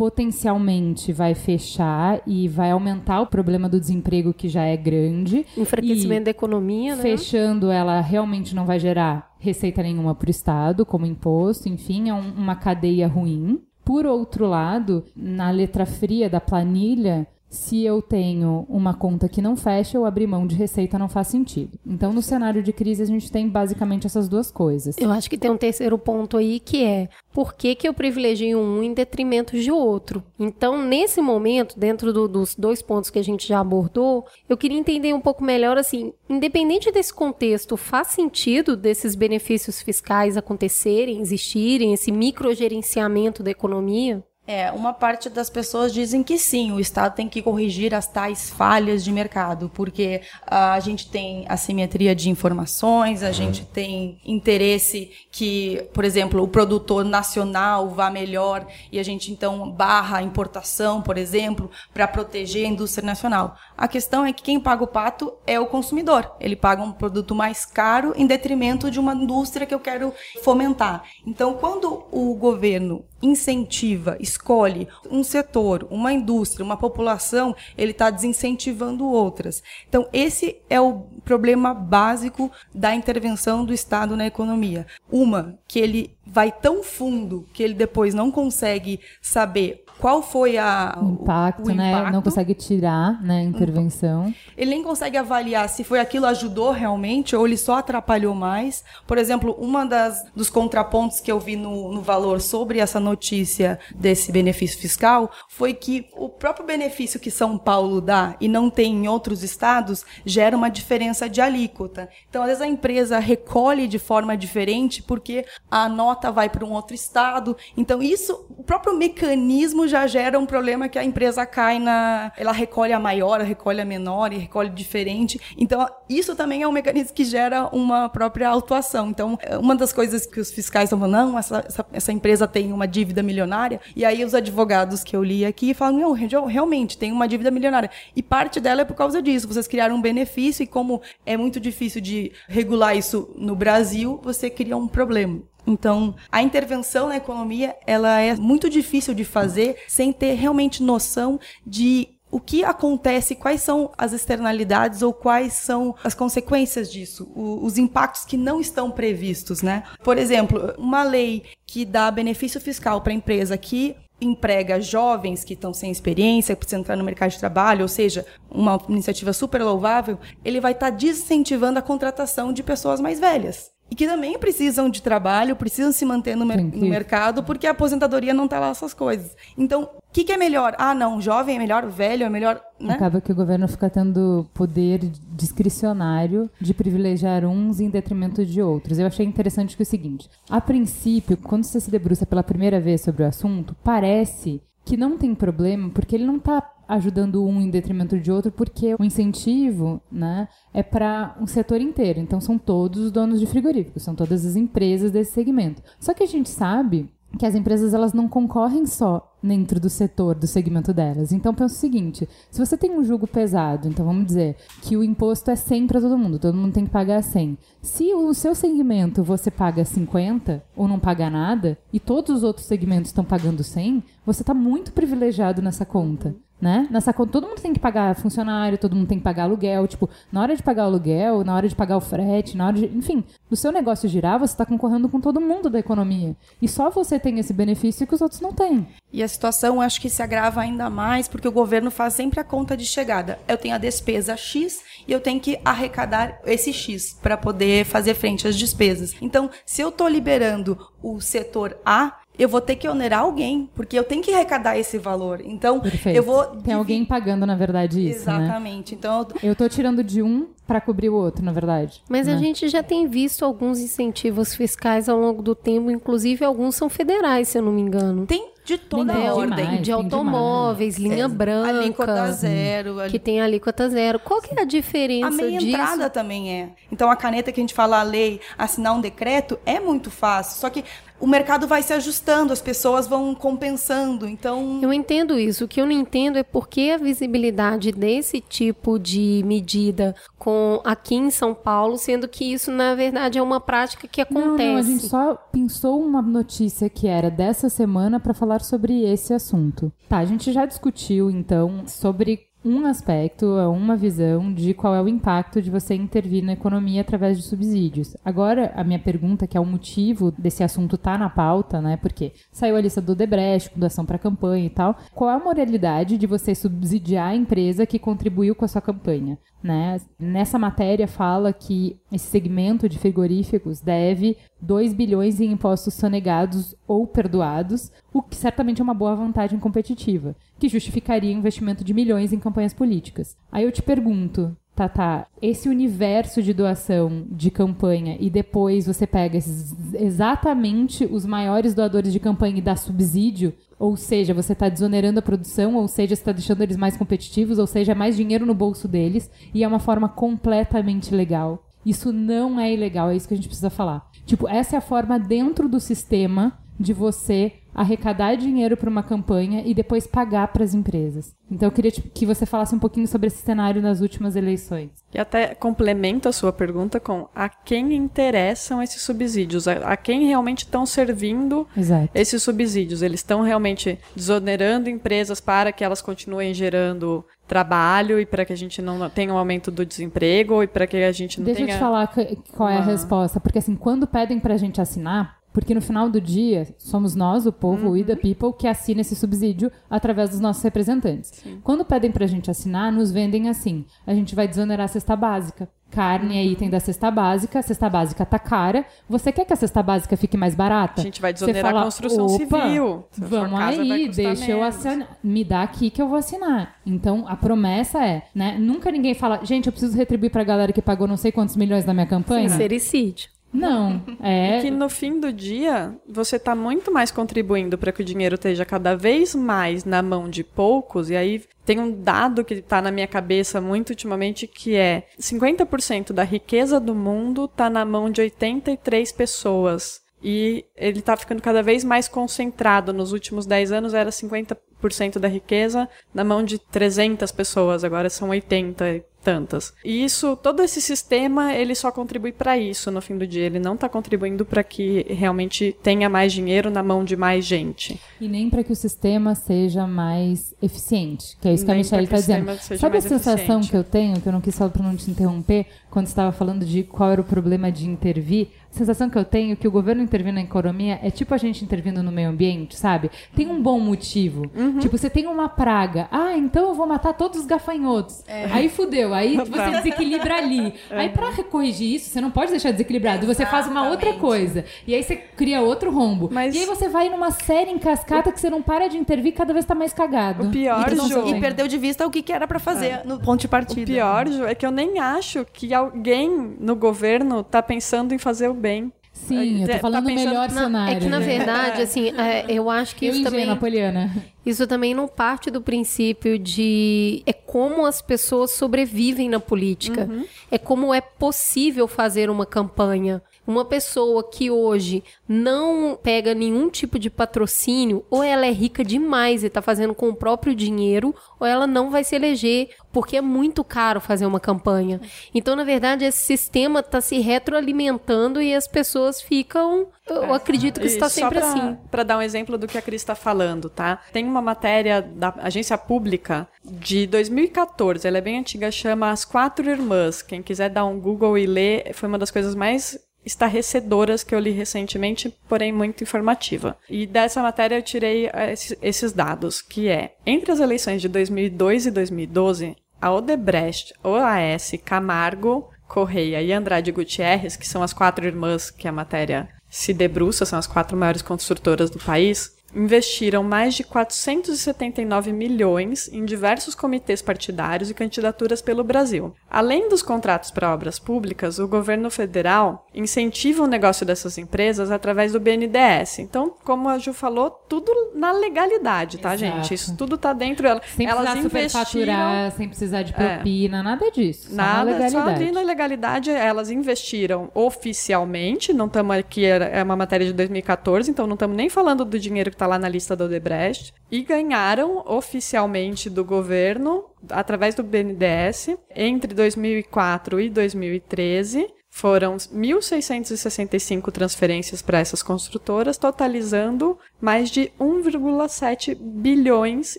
potencialmente 0.00 1.12
vai 1.12 1.34
fechar 1.34 2.22
e 2.26 2.48
vai 2.48 2.70
aumentar 2.70 3.20
o 3.20 3.26
problema 3.26 3.68
do 3.68 3.78
desemprego 3.78 4.32
que 4.32 4.48
já 4.48 4.64
é 4.64 4.74
grande. 4.74 5.44
Enfraquecimento 5.54 6.24
da 6.24 6.30
economia, 6.30 6.96
né? 6.96 7.02
Fechando, 7.02 7.70
ela 7.70 8.00
realmente 8.00 8.54
não 8.54 8.64
vai 8.64 8.80
gerar 8.80 9.34
receita 9.38 9.82
nenhuma 9.82 10.14
para 10.14 10.28
o 10.28 10.30
Estado, 10.30 10.86
como 10.86 11.04
imposto, 11.04 11.68
enfim, 11.68 12.08
é 12.08 12.14
um, 12.14 12.32
uma 12.32 12.56
cadeia 12.56 13.06
ruim. 13.06 13.60
Por 13.84 14.06
outro 14.06 14.46
lado, 14.46 15.04
na 15.14 15.50
letra 15.50 15.84
fria 15.84 16.30
da 16.30 16.40
planilha, 16.40 17.26
se 17.50 17.84
eu 17.84 18.00
tenho 18.00 18.64
uma 18.68 18.94
conta 18.94 19.28
que 19.28 19.42
não 19.42 19.56
fecha, 19.56 19.98
eu 19.98 20.06
abrir 20.06 20.28
mão 20.28 20.46
de 20.46 20.54
receita 20.54 20.96
não 20.96 21.08
faz 21.08 21.26
sentido. 21.26 21.76
Então, 21.84 22.12
no 22.12 22.22
cenário 22.22 22.62
de 22.62 22.72
crise, 22.72 23.02
a 23.02 23.06
gente 23.06 23.30
tem 23.30 23.48
basicamente 23.48 24.06
essas 24.06 24.28
duas 24.28 24.52
coisas. 24.52 24.96
Eu 24.96 25.10
acho 25.10 25.28
que 25.28 25.36
tem 25.36 25.50
um 25.50 25.56
terceiro 25.56 25.98
ponto 25.98 26.36
aí 26.36 26.60
que 26.60 26.84
é 26.84 27.08
por 27.32 27.54
que, 27.54 27.74
que 27.74 27.88
eu 27.88 27.92
privilegio 27.92 28.56
um 28.56 28.82
em 28.84 28.94
detrimento 28.94 29.58
de 29.58 29.72
outro. 29.72 30.22
Então, 30.38 30.80
nesse 30.80 31.20
momento, 31.20 31.76
dentro 31.76 32.12
do, 32.12 32.28
dos 32.28 32.54
dois 32.54 32.80
pontos 32.80 33.10
que 33.10 33.18
a 33.18 33.24
gente 33.24 33.48
já 33.48 33.58
abordou, 33.58 34.24
eu 34.48 34.56
queria 34.56 34.78
entender 34.78 35.12
um 35.12 35.20
pouco 35.20 35.42
melhor 35.42 35.76
assim, 35.76 36.12
independente 36.28 36.92
desse 36.92 37.12
contexto, 37.12 37.76
faz 37.76 38.08
sentido 38.08 38.76
desses 38.76 39.16
benefícios 39.16 39.82
fiscais 39.82 40.36
acontecerem, 40.36 41.20
existirem, 41.20 41.92
esse 41.92 42.12
microgerenciamento 42.12 43.42
da 43.42 43.50
economia? 43.50 44.24
É, 44.52 44.72
uma 44.72 44.92
parte 44.92 45.30
das 45.30 45.48
pessoas 45.48 45.94
dizem 45.94 46.24
que 46.24 46.36
sim, 46.36 46.72
o 46.72 46.80
Estado 46.80 47.14
tem 47.14 47.28
que 47.28 47.40
corrigir 47.40 47.94
as 47.94 48.08
tais 48.08 48.50
falhas 48.50 49.04
de 49.04 49.12
mercado, 49.12 49.70
porque 49.72 50.22
a 50.44 50.80
gente 50.80 51.08
tem 51.08 51.44
assimetria 51.48 52.16
de 52.16 52.28
informações, 52.28 53.22
a 53.22 53.30
gente 53.30 53.64
tem 53.64 54.20
interesse 54.26 55.12
que, 55.30 55.88
por 55.94 56.04
exemplo, 56.04 56.42
o 56.42 56.48
produtor 56.48 57.04
nacional 57.04 57.90
vá 57.90 58.10
melhor 58.10 58.66
e 58.90 58.98
a 58.98 59.04
gente 59.04 59.30
então 59.30 59.70
barra 59.70 60.18
a 60.18 60.22
importação, 60.24 61.00
por 61.00 61.16
exemplo, 61.16 61.70
para 61.94 62.08
proteger 62.08 62.66
a 62.66 62.70
indústria 62.70 63.06
nacional. 63.06 63.56
A 63.78 63.86
questão 63.86 64.26
é 64.26 64.32
que 64.32 64.42
quem 64.42 64.58
paga 64.58 64.82
o 64.82 64.88
pato 64.88 65.32
é 65.46 65.60
o 65.60 65.66
consumidor. 65.66 66.28
Ele 66.40 66.56
paga 66.56 66.82
um 66.82 66.90
produto 66.90 67.36
mais 67.36 67.64
caro 67.64 68.12
em 68.16 68.26
detrimento 68.26 68.90
de 68.90 68.98
uma 68.98 69.14
indústria 69.14 69.64
que 69.64 69.74
eu 69.74 69.78
quero 69.78 70.12
fomentar. 70.42 71.04
Então, 71.24 71.54
quando 71.54 72.04
o 72.10 72.34
governo 72.34 73.04
incentiva, 73.22 74.16
escolhe 74.20 74.88
um 75.10 75.22
setor, 75.22 75.86
uma 75.90 76.12
indústria, 76.12 76.64
uma 76.64 76.76
população, 76.76 77.54
ele 77.76 77.92
está 77.92 78.10
desincentivando 78.10 79.06
outras. 79.06 79.62
Então, 79.88 80.08
esse 80.12 80.56
é 80.68 80.80
o 80.80 81.00
problema 81.24 81.74
básico 81.74 82.50
da 82.74 82.94
intervenção 82.94 83.64
do 83.64 83.72
Estado 83.72 84.16
na 84.16 84.26
economia. 84.26 84.86
Uma, 85.10 85.58
que 85.66 85.78
ele 85.78 86.16
vai 86.26 86.52
tão 86.52 86.82
fundo 86.82 87.46
que 87.52 87.62
ele 87.62 87.74
depois 87.74 88.14
não 88.14 88.30
consegue 88.30 89.00
saber 89.20 89.84
qual 90.00 90.22
foi 90.22 90.56
a, 90.56 90.98
o 91.00 91.10
impacto, 91.10 91.68
o, 91.68 91.72
o 91.72 91.74
né? 91.74 91.92
Impacto. 91.92 92.12
Não 92.12 92.22
consegue 92.22 92.54
tirar 92.54 93.22
né, 93.22 93.40
a 93.40 93.42
intervenção. 93.42 94.34
Ele 94.56 94.70
nem 94.70 94.82
consegue 94.82 95.16
avaliar 95.16 95.68
se 95.68 95.84
foi 95.84 96.00
aquilo 96.00 96.24
ajudou 96.26 96.72
realmente 96.72 97.36
ou 97.36 97.46
ele 97.46 97.56
só 97.56 97.76
atrapalhou 97.78 98.34
mais. 98.34 98.82
Por 99.06 99.18
exemplo, 99.18 99.54
uma 99.58 99.84
das 99.84 100.24
dos 100.34 100.48
contrapontos 100.48 101.20
que 101.20 101.30
eu 101.30 101.38
vi 101.38 101.54
no, 101.54 101.92
no 101.92 102.00
valor 102.00 102.40
sobre 102.40 102.78
essa 102.78 102.98
notícia 102.98 103.78
desse 103.94 104.32
benefício 104.32 104.78
fiscal 104.78 105.30
foi 105.48 105.74
que 105.74 106.08
o 106.16 106.28
próprio 106.28 106.66
benefício 106.66 107.20
que 107.20 107.30
São 107.30 107.58
Paulo 107.58 108.00
dá 108.00 108.36
e 108.40 108.48
não 108.48 108.70
tem 108.70 108.94
em 108.94 109.08
outros 109.08 109.42
estados 109.42 110.04
gera 110.24 110.56
uma 110.56 110.70
diferença 110.70 111.28
de 111.28 111.40
alíquota. 111.40 112.08
Então, 112.28 112.42
às 112.42 112.48
vezes 112.48 112.62
a 112.62 112.66
empresa 112.66 113.18
recolhe 113.18 113.86
de 113.86 113.98
forma 113.98 114.36
diferente 114.36 115.02
porque 115.02 115.44
a 115.70 115.88
nota 115.88 116.30
vai 116.30 116.48
para 116.48 116.64
um 116.64 116.72
outro 116.72 116.94
estado. 116.94 117.56
Então, 117.76 118.02
isso, 118.02 118.46
o 118.56 118.62
próprio 118.62 118.96
mecanismo 118.96 119.89
já 119.90 120.06
gera 120.06 120.38
um 120.38 120.46
problema 120.46 120.88
que 120.88 120.98
a 120.98 121.04
empresa 121.04 121.44
cai 121.44 121.78
na. 121.78 122.32
Ela 122.36 122.52
recolhe 122.52 122.92
a 122.92 123.00
maior, 123.00 123.40
recolhe 123.40 123.80
a 123.80 123.84
menor 123.84 124.32
e 124.32 124.38
recolhe 124.38 124.70
diferente. 124.70 125.40
Então, 125.58 125.86
isso 126.08 126.36
também 126.36 126.62
é 126.62 126.68
um 126.68 126.72
mecanismo 126.72 127.12
que 127.12 127.24
gera 127.24 127.68
uma 127.72 128.08
própria 128.08 128.48
autuação. 128.48 129.10
Então, 129.10 129.36
uma 129.60 129.74
das 129.74 129.92
coisas 129.92 130.24
que 130.24 130.38
os 130.38 130.52
fiscais 130.52 130.84
estão 130.84 130.98
falando, 130.98 131.30
não, 131.30 131.38
essa, 131.38 131.64
essa, 131.66 131.86
essa 131.92 132.12
empresa 132.12 132.46
tem 132.46 132.72
uma 132.72 132.86
dívida 132.86 133.22
milionária, 133.22 133.80
e 133.96 134.04
aí 134.04 134.20
aí 134.20 134.24
os 134.24 134.34
advogados 134.34 135.02
que 135.02 135.16
eu 135.16 135.24
li 135.24 135.44
aqui 135.44 135.74
falam, 135.74 136.00
não, 136.00 136.46
realmente, 136.46 136.96
tem 136.96 137.10
uma 137.10 137.26
dívida 137.26 137.50
milionária. 137.50 137.90
E 138.14 138.22
parte 138.22 138.60
dela 138.60 138.82
é 138.82 138.84
por 138.84 138.94
causa 138.94 139.20
disso. 139.20 139.48
Vocês 139.48 139.66
criaram 139.66 139.96
um 139.96 140.00
benefício 140.00 140.62
e 140.62 140.66
como 140.66 141.00
é 141.24 141.36
muito 141.36 141.58
difícil 141.58 142.00
de 142.00 142.32
regular 142.48 142.96
isso 142.96 143.30
no 143.36 143.56
Brasil, 143.56 144.20
você 144.22 144.48
cria 144.48 144.76
um 144.76 144.86
problema. 144.86 145.42
Então, 145.66 146.14
a 146.30 146.42
intervenção 146.42 147.08
na 147.08 147.16
economia, 147.16 147.76
ela 147.86 148.20
é 148.20 148.34
muito 148.34 148.68
difícil 148.68 149.14
de 149.14 149.24
fazer 149.24 149.76
sem 149.88 150.12
ter 150.12 150.34
realmente 150.34 150.82
noção 150.82 151.38
de 151.66 152.20
o 152.30 152.38
que 152.38 152.64
acontece, 152.64 153.34
quais 153.34 153.60
são 153.60 153.90
as 153.98 154.12
externalidades 154.12 155.02
ou 155.02 155.12
quais 155.12 155.54
são 155.54 155.94
as 156.04 156.14
consequências 156.14 156.90
disso, 156.90 157.30
os 157.34 157.76
impactos 157.76 158.24
que 158.24 158.36
não 158.36 158.60
estão 158.60 158.90
previstos, 158.90 159.62
né? 159.62 159.82
Por 160.04 160.16
exemplo, 160.16 160.72
uma 160.78 161.02
lei 161.02 161.42
que 161.66 161.84
dá 161.84 162.10
benefício 162.10 162.60
fiscal 162.60 163.00
para 163.00 163.12
a 163.12 163.16
empresa 163.16 163.58
que 163.58 163.96
emprega 164.20 164.80
jovens 164.80 165.42
que 165.42 165.54
estão 165.54 165.72
sem 165.72 165.90
experiência, 165.90 166.54
que 166.54 166.60
precisam 166.60 166.80
entrar 166.80 166.96
no 166.96 167.02
mercado 167.02 167.30
de 167.30 167.38
trabalho, 167.38 167.82
ou 167.82 167.88
seja, 167.88 168.24
uma 168.50 168.78
iniciativa 168.88 169.32
super 169.32 169.62
louvável, 169.62 170.18
ele 170.44 170.60
vai 170.60 170.72
estar 170.72 170.90
tá 170.90 170.96
desincentivando 170.96 171.78
a 171.78 171.82
contratação 171.82 172.52
de 172.52 172.62
pessoas 172.62 173.00
mais 173.00 173.18
velhas 173.18 173.72
e 173.90 173.94
que 173.94 174.06
também 174.06 174.38
precisam 174.38 174.88
de 174.88 175.02
trabalho, 175.02 175.56
precisam 175.56 175.90
se 175.90 176.04
manter 176.04 176.36
no, 176.36 176.46
mer 176.46 176.62
no 176.62 176.86
mercado, 176.86 177.42
porque 177.42 177.66
a 177.66 177.72
aposentadoria 177.72 178.32
não 178.32 178.44
está 178.44 178.60
lá 178.60 178.68
essas 178.68 178.94
coisas. 178.94 179.36
Então, 179.58 179.82
o 179.82 180.12
que, 180.12 180.24
que, 180.24 180.32
é 180.32 180.36
melhor? 180.36 180.74
Ah, 180.78 180.94
não, 180.94 181.20
jovem 181.20 181.56
é 181.56 181.58
melhor, 181.58 181.86
velho 181.88 182.24
é 182.24 182.28
melhor. 182.28 182.60
Né? 182.78 182.94
Acaba 182.94 183.20
que 183.20 183.32
o 183.32 183.34
governo 183.34 183.66
fica 183.66 183.90
tendo 183.90 184.46
poder 184.54 185.10
discricionário 185.32 186.48
de 186.60 186.72
privilegiar 186.72 187.44
uns 187.44 187.80
em 187.80 187.90
detrimento 187.90 188.46
de 188.46 188.62
outros. 188.62 188.98
Eu 188.98 189.06
achei 189.06 189.26
interessante 189.26 189.76
que 189.76 189.82
é 189.82 189.84
o 189.84 189.86
seguinte: 189.86 190.28
a 190.48 190.60
princípio, 190.60 191.36
quando 191.36 191.64
você 191.64 191.80
se 191.80 191.90
debruça 191.90 192.24
pela 192.24 192.42
primeira 192.42 192.80
vez 192.80 193.00
sobre 193.00 193.24
o 193.24 193.26
assunto, 193.26 193.76
parece 193.82 194.62
que 194.84 194.96
não 194.96 195.16
tem 195.16 195.34
problema, 195.34 195.90
porque 195.90 196.16
ele 196.16 196.26
não 196.26 196.36
está 196.36 196.60
ajudando 196.90 197.44
um 197.44 197.60
em 197.60 197.70
detrimento 197.70 198.18
de 198.18 198.32
outro, 198.32 198.50
porque 198.50 198.96
o 198.98 199.04
incentivo 199.04 200.02
né, 200.10 200.48
é 200.74 200.82
para 200.82 201.36
um 201.40 201.46
setor 201.46 201.80
inteiro. 201.80 202.18
Então, 202.18 202.40
são 202.40 202.58
todos 202.58 203.00
os 203.04 203.12
donos 203.12 203.38
de 203.38 203.46
frigoríficos, 203.46 204.02
são 204.02 204.14
todas 204.14 204.44
as 204.44 204.56
empresas 204.56 205.10
desse 205.10 205.32
segmento. 205.32 205.82
Só 206.00 206.12
que 206.12 206.24
a 206.24 206.26
gente 206.26 206.50
sabe 206.50 207.08
que 207.38 207.46
as 207.46 207.54
empresas 207.54 207.94
elas 207.94 208.12
não 208.12 208.28
concorrem 208.28 208.84
só 208.86 209.32
dentro 209.42 209.78
do 209.78 209.88
setor, 209.88 210.34
do 210.34 210.46
segmento 210.46 210.92
delas. 210.92 211.32
Então 211.32 211.54
pensa 211.54 211.74
o 211.74 211.78
seguinte, 211.78 212.28
se 212.50 212.58
você 212.58 212.76
tem 212.76 212.90
um 212.90 213.04
jugo 213.04 213.26
pesado, 213.26 213.88
então 213.88 214.04
vamos 214.04 214.26
dizer 214.26 214.56
que 214.82 214.96
o 214.96 215.04
imposto 215.04 215.50
é 215.50 215.56
100 215.56 215.86
para 215.86 216.00
todo 216.00 216.18
mundo, 216.18 216.38
todo 216.38 216.56
mundo 216.56 216.72
tem 216.72 216.84
que 216.84 216.90
pagar 216.90 217.22
100. 217.22 217.56
Se 217.80 218.12
o 218.14 218.34
seu 218.34 218.54
segmento 218.54 219.22
você 219.22 219.50
paga 219.50 219.84
50 219.84 220.62
ou 220.76 220.88
não 220.88 220.98
paga 220.98 221.30
nada 221.30 221.78
e 221.92 222.00
todos 222.00 222.38
os 222.38 222.42
outros 222.42 222.66
segmentos 222.66 223.10
estão 223.10 223.24
pagando 223.24 223.62
100, 223.62 224.02
você 224.26 224.42
está 224.42 224.52
muito 224.52 224.92
privilegiado 224.92 225.62
nessa 225.62 225.86
conta 225.86 226.34
né? 226.60 226.86
Nessa 226.90 227.12
conta, 227.12 227.32
todo 227.32 227.48
mundo 227.48 227.60
tem 227.60 227.72
que 227.72 227.80
pagar 227.80 228.14
funcionário, 228.14 228.78
todo 228.78 228.94
mundo 228.94 229.08
tem 229.08 229.18
que 229.18 229.24
pagar 229.24 229.44
aluguel. 229.44 229.86
Tipo, 229.86 230.08
na 230.30 230.42
hora 230.42 230.54
de 230.54 230.62
pagar 230.62 230.84
o 230.84 230.86
aluguel, 230.86 231.42
na 231.44 231.54
hora 231.54 231.68
de 231.68 231.74
pagar 231.74 231.96
o 231.96 232.00
frete, 232.00 232.56
na 232.56 232.66
hora 232.66 232.76
de. 232.76 232.86
Enfim, 232.86 233.24
no 233.50 233.56
seu 233.56 233.72
negócio 233.72 234.08
girar, 234.08 234.38
você 234.38 234.52
está 234.52 234.66
concorrendo 234.66 235.08
com 235.08 235.20
todo 235.20 235.40
mundo 235.40 235.70
da 235.70 235.78
economia. 235.78 236.36
E 236.60 236.68
só 236.68 236.90
você 236.90 237.18
tem 237.18 237.38
esse 237.38 237.52
benefício 237.52 238.06
que 238.06 238.14
os 238.14 238.20
outros 238.20 238.40
não 238.40 238.52
têm. 238.52 238.86
E 239.12 239.22
a 239.22 239.28
situação 239.28 239.80
acho 239.80 240.00
que 240.00 240.08
se 240.08 240.22
agrava 240.22 240.60
ainda 240.60 240.88
mais 240.88 241.26
porque 241.26 241.48
o 241.48 241.52
governo 241.52 241.90
faz 241.90 242.14
sempre 242.14 242.38
a 242.38 242.44
conta 242.44 242.76
de 242.76 242.84
chegada. 242.84 243.38
Eu 243.48 243.58
tenho 243.58 243.74
a 243.74 243.78
despesa 243.78 244.36
X 244.36 244.80
e 245.06 245.12
eu 245.12 245.20
tenho 245.20 245.40
que 245.40 245.58
arrecadar 245.64 246.40
esse 246.44 246.72
X 246.72 247.18
para 247.20 247.36
poder 247.36 247.84
fazer 247.84 248.14
frente 248.14 248.46
às 248.46 248.56
despesas. 248.56 249.14
Então, 249.20 249.50
se 249.66 249.82
eu 249.82 249.88
estou 249.88 250.06
liberando 250.06 250.78
o 251.02 251.20
setor 251.20 251.76
A, 251.84 252.19
eu 252.40 252.48
vou 252.48 252.62
ter 252.62 252.74
que 252.74 252.88
onerar 252.88 253.20
alguém, 253.20 253.68
porque 253.74 253.98
eu 253.98 254.02
tenho 254.02 254.22
que 254.22 254.32
arrecadar 254.32 254.78
esse 254.78 254.96
valor. 254.96 255.42
Então, 255.44 255.78
Perfeito. 255.78 256.16
eu 256.16 256.22
vou. 256.22 256.42
Tem 256.46 256.72
alguém 256.72 257.04
pagando, 257.04 257.44
na 257.44 257.54
verdade, 257.54 258.00
isso. 258.00 258.26
Né? 258.26 258.36
Exatamente. 258.44 258.92
Né? 258.92 258.98
Então, 258.98 259.26
eu 259.42 259.54
tô 259.54 259.68
tirando 259.68 260.02
de 260.02 260.22
um 260.22 260.48
para 260.70 260.80
cobrir 260.80 261.08
o 261.08 261.14
outro, 261.14 261.44
na 261.44 261.50
verdade. 261.50 262.00
Mas 262.08 262.28
né? 262.28 262.34
a 262.34 262.36
gente 262.36 262.68
já 262.68 262.80
tem 262.80 263.08
visto 263.08 263.44
alguns 263.44 263.80
incentivos 263.80 264.54
fiscais 264.54 265.08
ao 265.08 265.18
longo 265.18 265.42
do 265.42 265.52
tempo, 265.52 265.90
inclusive 265.90 266.44
alguns 266.44 266.76
são 266.76 266.88
federais, 266.88 267.48
se 267.48 267.58
eu 267.58 267.62
não 267.62 267.72
me 267.72 267.82
engano. 267.82 268.24
Tem 268.24 268.52
de 268.64 268.78
toda 268.78 269.12
tem 269.12 269.30
ordem. 269.30 269.56
Demais, 269.56 269.82
de 269.82 269.90
automóveis, 269.90 270.94
demais. 270.94 271.12
linha 271.12 271.24
é, 271.24 271.28
branca. 271.28 271.68
Alíquota 271.70 272.32
zero. 272.32 272.96
Que 273.10 273.18
tem 273.18 273.40
alíquota 273.40 273.88
zero. 273.88 274.20
Qual 274.20 274.40
que 274.40 274.56
é 274.56 274.62
a 274.62 274.64
diferença 274.64 275.26
A 275.26 275.30
meia 275.30 275.58
disso? 275.58 275.72
entrada 275.72 276.08
também 276.08 276.52
é. 276.52 276.70
Então, 276.92 277.10
a 277.10 277.16
caneta 277.16 277.50
que 277.50 277.60
a 277.60 277.62
gente 277.64 277.74
fala, 277.74 277.98
a 277.98 278.04
lei, 278.04 278.40
assinar 278.56 278.94
um 278.94 279.00
decreto, 279.00 279.58
é 279.66 279.80
muito 279.80 280.10
fácil. 280.10 280.60
Só 280.60 280.70
que 280.70 280.84
o 281.20 281.26
mercado 281.26 281.66
vai 281.66 281.82
se 281.82 281.92
ajustando, 281.92 282.52
as 282.52 282.62
pessoas 282.62 283.06
vão 283.06 283.34
compensando. 283.34 284.26
Então. 284.26 284.80
Eu 284.82 284.92
entendo 284.92 285.38
isso. 285.38 285.64
O 285.64 285.68
que 285.68 285.80
eu 285.80 285.86
não 285.86 285.92
entendo 285.92 286.38
é 286.38 286.42
por 286.42 286.68
que 286.68 286.90
a 286.90 286.96
visibilidade 286.96 287.92
desse 287.92 288.40
tipo 288.40 288.98
de 288.98 289.42
medida 289.44 290.14
com 290.38 290.50
aqui 290.84 291.14
em 291.14 291.30
São 291.30 291.54
Paulo, 291.54 291.96
sendo 291.96 292.28
que 292.28 292.44
isso, 292.44 292.70
na 292.70 292.94
verdade, 292.94 293.38
é 293.38 293.42
uma 293.42 293.60
prática 293.60 294.06
que 294.06 294.20
acontece. 294.20 294.64
Não, 294.64 294.72
não, 294.72 294.76
a 294.76 294.82
gente 294.82 295.06
só 295.06 295.34
pensou 295.34 296.00
uma 296.02 296.22
notícia 296.22 296.88
que 296.88 297.06
era 297.06 297.30
dessa 297.30 297.68
semana 297.68 298.20
para 298.20 298.34
falar 298.34 298.60
sobre 298.60 299.02
esse 299.02 299.32
assunto. 299.32 299.92
Tá, 300.08 300.18
a 300.18 300.24
gente 300.24 300.52
já 300.52 300.66
discutiu, 300.66 301.30
então, 301.30 301.84
sobre 301.86 302.49
um 302.64 302.84
aspecto, 302.84 303.46
uma 303.46 303.96
visão 303.96 304.52
de 304.52 304.74
qual 304.74 304.94
é 304.94 305.02
o 305.02 305.08
impacto 305.08 305.62
de 305.62 305.70
você 305.70 305.94
intervir 305.94 306.44
na 306.44 306.52
economia 306.52 307.00
através 307.00 307.38
de 307.38 307.44
subsídios. 307.44 308.16
Agora, 308.24 308.72
a 308.76 308.84
minha 308.84 308.98
pergunta, 308.98 309.46
que 309.46 309.56
é 309.56 309.60
o 309.60 309.64
motivo 309.64 310.30
desse 310.30 310.62
assunto 310.62 310.96
estar 310.96 311.12
tá 311.12 311.18
na 311.18 311.30
pauta, 311.30 311.80
né? 311.80 311.96
Porque 311.96 312.32
saiu 312.52 312.76
a 312.76 312.80
lista 312.80 313.00
do 313.00 313.14
Debrecht, 313.14 313.70
doação 313.78 314.04
para 314.04 314.18
campanha 314.18 314.66
e 314.66 314.70
tal. 314.70 314.96
Qual 315.14 315.30
é 315.30 315.34
a 315.34 315.38
moralidade 315.38 316.18
de 316.18 316.26
você 316.26 316.54
subsidiar 316.54 317.28
a 317.28 317.36
empresa 317.36 317.86
que 317.86 317.98
contribuiu 317.98 318.54
com 318.54 318.64
a 318.64 318.68
sua 318.68 318.82
campanha? 318.82 319.38
Né? 319.62 320.00
Nessa 320.18 320.58
matéria 320.58 321.06
fala 321.06 321.52
que 321.52 321.98
esse 322.10 322.26
segmento 322.26 322.88
de 322.88 322.98
frigoríficos 322.98 323.80
deve 323.80 324.36
2 324.60 324.94
bilhões 324.94 325.38
em 325.40 325.52
impostos 325.52 325.94
sonegados 325.94 326.74
ou 326.86 327.06
perdoados, 327.06 327.92
o 328.12 328.22
que 328.22 328.36
certamente 328.36 328.80
é 328.80 328.84
uma 328.84 328.94
boa 328.94 329.14
vantagem 329.14 329.58
competitiva, 329.58 330.34
que 330.58 330.68
justificaria 330.68 331.32
investimento 331.32 331.84
de 331.84 331.94
milhões 331.94 332.32
em 332.32 332.38
campanhas 332.38 332.74
políticas. 332.74 333.36
Aí 333.50 333.64
eu 333.64 333.72
te 333.72 333.82
pergunto, 333.82 334.56
Tata, 334.74 335.26
esse 335.42 335.68
universo 335.68 336.42
de 336.42 336.54
doação 336.54 337.26
de 337.30 337.50
campanha 337.50 338.16
e 338.18 338.30
depois 338.30 338.86
você 338.86 339.06
pega 339.06 339.36
esses, 339.36 339.74
exatamente 339.94 341.04
os 341.04 341.26
maiores 341.26 341.74
doadores 341.74 342.12
de 342.12 342.18
campanha 342.18 342.58
e 342.58 342.62
dá 342.62 342.74
subsídio, 342.74 343.52
ou 343.78 343.96
seja, 343.96 344.32
você 344.32 344.52
está 344.52 344.68
desonerando 344.68 345.18
a 345.18 345.22
produção, 345.22 345.74
ou 345.76 345.86
seja, 345.86 346.14
está 346.14 346.32
deixando 346.32 346.62
eles 346.62 346.76
mais 346.76 346.96
competitivos, 346.96 347.58
ou 347.58 347.66
seja, 347.66 347.92
é 347.92 347.94
mais 347.94 348.16
dinheiro 348.16 348.46
no 348.46 348.54
bolso 348.54 348.88
deles 348.88 349.30
e 349.52 349.62
é 349.62 349.68
uma 349.68 349.78
forma 349.80 350.08
completamente 350.08 351.14
legal. 351.14 351.62
Isso 351.84 352.12
não 352.12 352.60
é 352.60 352.72
ilegal, 352.72 353.10
é 353.10 353.16
isso 353.16 353.26
que 353.26 353.34
a 353.34 353.36
gente 353.36 353.48
precisa 353.48 353.70
falar. 353.70 354.08
Tipo, 354.24 354.48
essa 354.48 354.76
é 354.76 354.78
a 354.78 354.82
forma 354.82 355.18
dentro 355.18 355.68
do 355.68 355.80
sistema 355.80 356.58
de 356.78 356.92
você 356.94 357.52
arrecadar 357.74 358.34
dinheiro 358.34 358.76
para 358.76 358.90
uma 358.90 359.02
campanha 359.02 359.62
e 359.64 359.74
depois 359.74 360.06
pagar 360.06 360.48
para 360.48 360.64
as 360.64 360.74
empresas. 360.74 361.34
Então 361.50 361.68
eu 361.68 361.72
queria 361.72 361.90
tipo, 361.90 362.08
que 362.08 362.26
você 362.26 362.46
falasse 362.46 362.74
um 362.74 362.78
pouquinho 362.78 363.08
sobre 363.08 363.26
esse 363.26 363.42
cenário 363.42 363.82
nas 363.82 364.00
últimas 364.00 364.36
eleições. 364.36 364.90
E 365.12 365.18
até 365.18 365.54
complemento 365.54 366.28
a 366.28 366.32
sua 366.32 366.52
pergunta 366.52 367.00
com 367.00 367.28
a 367.34 367.48
quem 367.48 367.92
interessam 367.94 368.82
esses 368.82 369.02
subsídios, 369.02 369.66
a, 369.66 369.72
a 369.72 369.96
quem 369.96 370.26
realmente 370.26 370.60
estão 370.60 370.86
servindo 370.86 371.66
Exato. 371.76 372.08
esses 372.14 372.42
subsídios. 372.42 373.02
Eles 373.02 373.20
estão 373.20 373.42
realmente 373.42 373.98
desonerando 374.14 374.88
empresas 374.88 375.40
para 375.40 375.72
que 375.72 375.82
elas 375.82 376.00
continuem 376.00 376.54
gerando 376.54 377.24
trabalho 377.48 378.20
e 378.20 378.24
para 378.26 378.44
que 378.44 378.52
a 378.52 378.56
gente 378.56 378.80
não 378.80 379.10
tenha 379.10 379.34
um 379.34 379.36
aumento 379.36 379.72
do 379.72 379.84
desemprego 379.84 380.62
e 380.62 380.68
para 380.68 380.86
que 380.86 380.96
a 380.98 381.10
gente 381.10 381.40
não 381.40 381.44
Deixa 381.46 381.56
tenha... 381.56 381.66
Deixa 381.66 381.84
eu 381.84 382.06
te 382.06 382.16
falar 382.16 382.36
qual 382.52 382.68
é 382.68 382.76
a 382.76 382.80
resposta, 382.80 383.40
porque 383.40 383.58
assim, 383.58 383.74
quando 383.74 384.06
pedem 384.06 384.38
para 384.38 384.54
a 384.54 384.56
gente 384.56 384.80
assinar, 384.80 385.39
porque 385.52 385.74
no 385.74 385.80
final 385.80 386.08
do 386.08 386.20
dia, 386.20 386.74
somos 386.78 387.14
nós, 387.14 387.46
o 387.46 387.52
povo, 387.52 387.88
uhum. 387.88 388.00
o 388.00 388.04
the 388.04 388.16
people, 388.16 388.52
que 388.52 388.66
assina 388.66 389.00
esse 389.00 389.16
subsídio 389.16 389.70
através 389.88 390.30
dos 390.30 390.40
nossos 390.40 390.62
representantes. 390.62 391.30
Sim. 391.34 391.60
Quando 391.62 391.84
pedem 391.84 392.10
pra 392.10 392.26
gente 392.26 392.50
assinar, 392.50 392.92
nos 392.92 393.10
vendem 393.10 393.48
assim: 393.48 393.84
a 394.06 394.14
gente 394.14 394.34
vai 394.34 394.46
desonerar 394.46 394.84
a 394.84 394.88
cesta 394.88 395.16
básica. 395.16 395.68
Carne 395.90 396.38
é 396.38 396.44
item 396.44 396.70
da 396.70 396.78
cesta 396.78 397.10
básica, 397.10 397.58
a 397.58 397.62
cesta 397.62 397.90
básica 397.90 398.24
tá 398.24 398.38
cara. 398.38 398.86
Você 399.08 399.32
quer 399.32 399.44
que 399.44 399.52
a 399.52 399.56
cesta 399.56 399.82
básica 399.82 400.16
fique 400.16 400.36
mais 400.36 400.54
barata? 400.54 401.00
A 401.00 401.04
gente 401.04 401.20
vai 401.20 401.32
desonerar 401.32 401.72
fala, 401.72 401.80
a 401.80 401.84
construção 401.84 402.28
civil. 402.28 403.04
Vamos 403.18 403.58
aí, 403.58 404.08
deixa 404.08 404.22
menos. 404.22 404.48
eu 404.48 404.62
assinar. 404.62 405.18
Me 405.22 405.42
dá 405.42 405.62
aqui 405.62 405.90
que 405.90 406.00
eu 406.00 406.08
vou 406.08 406.16
assinar. 406.16 406.76
Então, 406.86 407.24
a 407.26 407.34
promessa 407.34 408.04
é, 408.06 408.22
né? 408.32 408.56
Nunca 408.56 408.92
ninguém 408.92 409.14
fala, 409.14 409.44
gente, 409.44 409.66
eu 409.66 409.72
preciso 409.72 409.96
retribuir 409.96 410.30
pra 410.30 410.44
galera 410.44 410.72
que 410.72 410.80
pagou 410.80 411.08
não 411.08 411.16
sei 411.16 411.32
quantos 411.32 411.56
milhões 411.56 411.84
da 411.84 411.92
minha 411.92 412.06
campanha. 412.06 412.48
Sincericídio. 412.48 413.28
Não, 413.52 414.00
é. 414.22 414.58
E 414.58 414.62
que 414.62 414.70
no 414.70 414.88
fim 414.88 415.18
do 415.18 415.32
dia, 415.32 415.94
você 416.08 416.36
está 416.36 416.54
muito 416.54 416.92
mais 416.92 417.10
contribuindo 417.10 417.76
para 417.76 417.90
que 417.90 418.02
o 418.02 418.04
dinheiro 418.04 418.36
esteja 418.36 418.64
cada 418.64 418.94
vez 418.94 419.34
mais 419.34 419.84
na 419.84 420.02
mão 420.02 420.28
de 420.28 420.44
poucos, 420.44 421.10
e 421.10 421.16
aí 421.16 421.42
tem 421.64 421.80
um 421.80 421.90
dado 421.90 422.44
que 422.44 422.54
está 422.54 422.80
na 422.80 422.90
minha 422.90 423.06
cabeça 423.06 423.60
muito 423.60 423.90
ultimamente 423.90 424.46
que 424.46 424.76
é 424.76 425.04
50% 425.20 426.12
da 426.12 426.22
riqueza 426.22 426.78
do 426.78 426.94
mundo 426.94 427.44
está 427.44 427.68
na 427.68 427.84
mão 427.84 428.10
de 428.10 428.20
83 428.20 429.12
pessoas. 429.12 430.00
e 430.22 430.64
ele 430.76 430.98
está 430.98 431.16
ficando 431.16 431.40
cada 431.40 431.62
vez 431.62 431.82
mais 431.82 432.06
concentrado. 432.06 432.92
Nos 432.92 433.12
últimos 433.12 433.46
10 433.46 433.72
anos 433.72 433.94
era 433.94 434.10
50% 434.10 435.18
da 435.18 435.28
riqueza 435.28 435.88
na 436.12 436.22
mão 436.22 436.44
de 436.44 436.58
300 436.58 437.32
pessoas, 437.32 437.84
agora 437.84 438.10
são 438.10 438.28
80 438.28 439.02
tantas. 439.22 439.72
E 439.84 440.04
isso, 440.04 440.36
todo 440.36 440.62
esse 440.62 440.80
sistema, 440.80 441.54
ele 441.54 441.74
só 441.74 441.90
contribui 441.90 442.32
para 442.32 442.58
isso 442.58 442.90
no 442.90 443.00
fim 443.00 443.16
do 443.16 443.26
dia. 443.26 443.46
Ele 443.46 443.58
não 443.58 443.74
está 443.74 443.88
contribuindo 443.88 444.44
para 444.44 444.62
que 444.62 445.06
realmente 445.08 445.76
tenha 445.82 446.08
mais 446.08 446.32
dinheiro 446.32 446.70
na 446.70 446.82
mão 446.82 447.04
de 447.04 447.16
mais 447.16 447.44
gente. 447.44 448.00
E 448.20 448.28
nem 448.28 448.50
para 448.50 448.64
que 448.64 448.72
o 448.72 448.76
sistema 448.76 449.34
seja 449.34 449.86
mais 449.86 450.54
eficiente, 450.62 451.36
que 451.40 451.48
é 451.48 451.54
isso 451.54 451.64
que 451.64 451.70
Nem 451.70 451.80
a 451.80 451.82
Michelle 451.82 452.04
está 452.04 452.16
dizendo. 452.16 452.78
Sabe 452.78 452.98
a 452.98 453.00
sensação 453.00 453.34
eficiente. 453.34 453.70
que 453.70 453.76
eu 453.76 453.84
tenho, 453.84 454.20
que 454.20 454.28
eu 454.28 454.32
não 454.32 454.40
quis 454.40 454.56
falar 454.56 454.70
para 454.70 454.82
não 454.82 454.96
te 454.96 455.10
interromper, 455.10 455.66
quando 455.90 456.06
você 456.06 456.12
estava 456.12 456.32
falando 456.32 456.64
de 456.64 456.82
qual 456.82 457.10
era 457.10 457.20
o 457.20 457.24
problema 457.24 457.70
de 457.70 457.86
intervir? 457.88 458.48
A 458.72 458.78
sensação 458.78 459.10
que 459.10 459.18
eu 459.18 459.24
tenho 459.24 459.52
é 459.52 459.56
que 459.56 459.66
o 459.66 459.70
governo 459.70 460.02
intervir 460.02 460.32
na 460.32 460.40
economia 460.40 460.98
é 461.02 461.10
tipo 461.10 461.34
a 461.34 461.36
gente 461.36 461.64
intervindo 461.64 462.02
no 462.02 462.12
meio 462.12 462.28
ambiente, 462.28 462.76
sabe? 462.76 463.10
Tem 463.34 463.48
um 463.48 463.60
bom 463.60 463.80
motivo. 463.80 464.50
Uhum. 464.54 464.78
Tipo, 464.78 464.96
você 464.96 465.10
tem 465.10 465.26
uma 465.26 465.48
praga. 465.48 466.08
Ah, 466.10 466.36
então 466.36 466.68
eu 466.68 466.74
vou 466.74 466.86
matar 466.86 467.12
todos 467.14 467.40
os 467.40 467.46
gafanhotos. 467.46 468.22
Aí 468.52 468.68
fudeu. 468.68 469.12
Aí 469.12 469.36
você 469.44 469.70
desequilibra 469.70 470.36
ali. 470.36 470.74
Aí 470.90 471.08
pra 471.08 471.30
corrigir 471.50 471.94
isso, 471.96 472.10
você 472.10 472.20
não 472.20 472.30
pode 472.30 472.50
deixar 472.50 472.70
desequilibrado. 472.70 473.26
Você 473.26 473.44
faz 473.44 473.66
uma 473.66 473.88
outra 473.88 474.10
Exatamente. 474.10 474.20
coisa. 474.20 474.64
E 474.86 474.94
aí 474.94 475.02
você 475.02 475.16
cria 475.16 475.60
outro 475.62 475.90
rombo. 475.90 476.28
Mas- 476.32 476.54
E 476.54 476.58
aí 476.58 476.66
você 476.66 476.88
vai 476.88 477.08
numa 477.08 477.30
série 477.30 477.70
em 477.70 477.78
cascata 477.78 478.30
que 478.30 478.38
você 478.40 478.50
não 478.50 478.62
para 478.62 478.88
de 478.88 478.96
intervir, 478.96 479.32
cada 479.32 479.52
vez 479.52 479.64
tá 479.64 479.74
mais 479.74 479.92
cagado. 479.92 480.46
O 480.46 480.50
pior, 480.50 480.92
Então, 480.92 481.08
Ju, 481.08 481.26
E 481.28 481.40
perdeu 481.40 481.66
de 481.66 481.76
vista 481.78 482.06
o 482.06 482.10
que, 482.10 482.22
que 482.22 482.32
era 482.32 482.46
pra 482.46 482.58
fazer 482.58 483.00
no 483.04 483.18
ponto 483.18 483.40
de 483.40 483.48
partida. 483.48 483.82
O 483.82 483.94
pior, 483.94 484.28
Ju, 484.28 484.44
é 484.44 484.54
que 484.54 484.64
eu 484.64 484.70
nem 484.70 484.98
acho 485.00 485.44
que 485.52 485.72
alguém 485.74 486.54
no 486.60 486.76
governo 486.76 487.42
tá 487.42 487.62
pensando 487.62 488.14
em 488.14 488.18
fazer 488.18 488.48
o 488.48 488.54
bem. 488.60 488.92
Sim, 489.12 489.62
eu 489.62 489.66
Tá 489.66 489.74
tô 489.74 489.80
falando 489.80 490.02
no 490.04 490.06
pensando- 490.10 490.28
melhor 490.28 490.48
Não, 490.52 490.62
cenário. 490.64 490.96
é 490.96 491.00
que, 491.00 491.08
na 491.08 491.18
né? 491.18 491.26
verdade, 491.26 491.82
assim, 491.82 492.08
é, 492.16 492.44
eu 492.48 492.70
acho 492.70 492.94
que 492.94 493.06
Eu 493.06 493.12
isso 493.12 493.24
também, 493.24 493.56
Poliana. 493.56 494.10
isso 494.46 494.66
também 494.68 494.94
não 494.94 495.08
parte 495.08 495.50
do 495.50 495.60
princípio 495.60 496.38
de 496.38 497.22
é 497.26 497.32
como 497.32 497.84
as 497.84 498.00
pessoas 498.00 498.52
sobrevivem 498.52 499.28
na 499.28 499.40
política. 499.40 500.08
É 500.50 500.56
como 500.58 500.94
é 500.94 501.00
possível 501.00 501.88
fazer 501.88 502.30
uma 502.30 502.46
campanha. 502.46 503.20
Uma 503.50 503.64
pessoa 503.64 504.22
que 504.22 504.48
hoje 504.48 505.02
não 505.28 505.98
pega 506.00 506.34
nenhum 506.34 506.70
tipo 506.70 507.00
de 507.00 507.10
patrocínio, 507.10 508.04
ou 508.08 508.22
ela 508.22 508.46
é 508.46 508.50
rica 508.52 508.84
demais 508.84 509.42
e 509.42 509.48
está 509.48 509.60
fazendo 509.60 509.92
com 509.92 510.08
o 510.08 510.14
próprio 510.14 510.54
dinheiro, 510.54 511.12
ou 511.38 511.44
ela 511.44 511.66
não 511.66 511.90
vai 511.90 512.04
se 512.04 512.14
eleger, 512.14 512.68
porque 512.92 513.16
é 513.16 513.20
muito 513.20 513.64
caro 513.64 514.00
fazer 514.00 514.24
uma 514.24 514.38
campanha. 514.38 515.00
Então, 515.34 515.56
na 515.56 515.64
verdade, 515.64 516.04
esse 516.04 516.18
sistema 516.20 516.78
está 516.78 517.00
se 517.00 517.18
retroalimentando 517.18 518.40
e 518.40 518.54
as 518.54 518.68
pessoas 518.68 519.20
ficam. 519.20 519.88
Eu 520.06 520.32
acredito 520.32 520.80
que 520.80 520.86
está 520.86 521.08
sempre 521.08 521.38
pra- 521.40 521.48
assim. 521.50 521.76
Pra 521.90 522.02
dar 522.04 522.18
um 522.18 522.22
exemplo 522.22 522.56
do 522.56 522.66
que 522.68 522.78
a 522.78 522.82
Cris 522.82 523.02
está 523.02 523.14
falando, 523.16 523.68
tá? 523.68 524.00
Tem 524.12 524.24
uma 524.24 524.40
matéria 524.42 525.02
da 525.02 525.34
agência 525.38 525.76
pública 525.76 526.48
de 526.64 527.06
2014, 527.06 528.06
ela 528.06 528.18
é 528.18 528.20
bem 528.20 528.38
antiga, 528.38 528.70
chama 528.70 529.10
As 529.10 529.24
Quatro 529.24 529.68
Irmãs. 529.68 530.22
Quem 530.22 530.40
quiser 530.42 530.68
dar 530.70 530.84
um 530.84 531.00
Google 531.00 531.36
e 531.36 531.46
ler, 531.46 531.92
foi 531.94 532.08
uma 532.08 532.18
das 532.18 532.30
coisas 532.30 532.54
mais 532.54 532.98
estarrecedoras 533.24 534.22
que 534.22 534.34
eu 534.34 534.38
li 534.38 534.50
recentemente, 534.50 535.34
porém 535.48 535.72
muito 535.72 536.02
informativa. 536.02 536.76
E 536.88 537.06
dessa 537.06 537.42
matéria 537.42 537.76
eu 537.76 537.82
tirei 537.82 538.26
eh, 538.32 538.52
esses- 538.82 539.12
dados, 539.12 539.60
que 539.60 539.88
é, 539.88 540.14
entre 540.24 540.52
as 540.52 540.60
eleições 540.60 541.00
de 541.02 541.08
2002 541.08 541.86
e 541.86 541.90
2012, 541.90 542.76
a 543.00 543.10
Odebrecht, 543.12 543.92
OAS, 544.04 544.72
Camargo, 544.84 545.68
Correia 545.88 546.40
e 546.40 546.52
Andrade 546.52 546.92
Gutierrez, 546.92 547.56
que 547.56 547.66
são 547.66 547.82
as 547.82 547.92
quatro 547.92 548.24
irmãs 548.26 548.70
que 548.70 548.86
a 548.86 548.92
matéria 548.92 549.48
se 549.68 549.92
debruça, 549.92 550.44
são 550.44 550.58
as 550.58 550.66
quatro 550.66 550.96
maiores 550.96 551.22
construtoras 551.22 551.90
do 551.90 551.98
país, 551.98 552.54
investiram 552.74 553.42
mais 553.42 553.74
de 553.74 553.84
479 553.84 555.32
milhões 555.32 556.08
em 556.12 556.24
diversos 556.24 556.74
comitês 556.74 557.20
partidários 557.22 557.90
e 557.90 557.94
candidaturas 557.94 558.62
pelo 558.62 558.84
Brasil. 558.84 559.34
Além 559.50 559.88
dos 559.88 560.02
contratos 560.02 560.50
para 560.50 560.72
obras 560.72 560.98
públicas, 560.98 561.58
o 561.58 561.66
governo 561.68 562.10
federal 562.10 562.86
incentiva 562.94 563.62
o 563.62 563.66
negócio 563.66 564.04
dessas 564.06 564.38
empresas 564.38 564.90
através 564.90 565.32
do 565.32 565.40
BNDES. 565.40 566.18
Então, 566.20 566.54
como 566.64 566.88
a 566.88 566.98
Ju 566.98 567.12
falou, 567.12 567.50
tudo 567.50 567.92
na 568.14 568.32
legalidade, 568.32 569.18
tá, 569.18 569.34
Exato. 569.34 569.56
gente? 569.56 569.74
Isso 569.74 569.96
tudo 569.96 570.16
tá 570.16 570.32
dentro. 570.32 570.66
Ela- 570.66 570.80
Sem 570.96 571.06
Elas 571.06 571.22
precisar 571.30 571.38
investiram 571.38 571.70
superfaturar, 571.72 572.50
sem 572.52 572.68
precisar 572.68 573.02
de 573.02 573.12
propina, 573.12 573.82
nada 573.82 574.10
disso. 574.10 574.48
Só 574.50 574.54
na 574.56 574.84
Nada, 574.84 575.10
só 575.10 575.20
ali 575.20 575.50
na 575.50 575.62
legalidade 575.62 576.30
elas 576.30 576.70
investiram 576.70 577.50
oficialmente, 577.54 578.72
não 578.72 578.86
estamos 578.86 579.16
aqui, 579.16 579.44
é 579.44 579.82
uma 579.82 579.96
matéria 579.96 580.26
de 580.26 580.32
2014, 580.32 581.10
então 581.10 581.26
não 581.26 581.34
estamos 581.34 581.56
nem 581.56 581.68
falando 581.68 582.04
do 582.04 582.18
dinheiro 582.18 582.50
que 582.50 582.56
está 582.60 582.66
lá 582.66 582.78
na 582.78 582.90
lista 582.90 583.16
do 583.16 583.24
Odebrecht, 583.24 583.94
e 584.10 584.22
ganharam 584.22 585.02
oficialmente 585.06 586.10
do 586.10 586.22
governo, 586.22 587.06
através 587.30 587.74
do 587.74 587.82
BNDES, 587.82 588.76
entre 588.94 589.34
2004 589.34 590.38
e 590.38 590.50
2013, 590.50 591.66
foram 591.90 592.36
1.665 592.36 594.12
transferências 594.12 594.80
para 594.80 595.00
essas 595.00 595.22
construtoras, 595.22 595.98
totalizando 595.98 596.96
mais 597.20 597.50
de 597.50 597.72
1,7 597.78 598.96
bilhões 598.98 599.98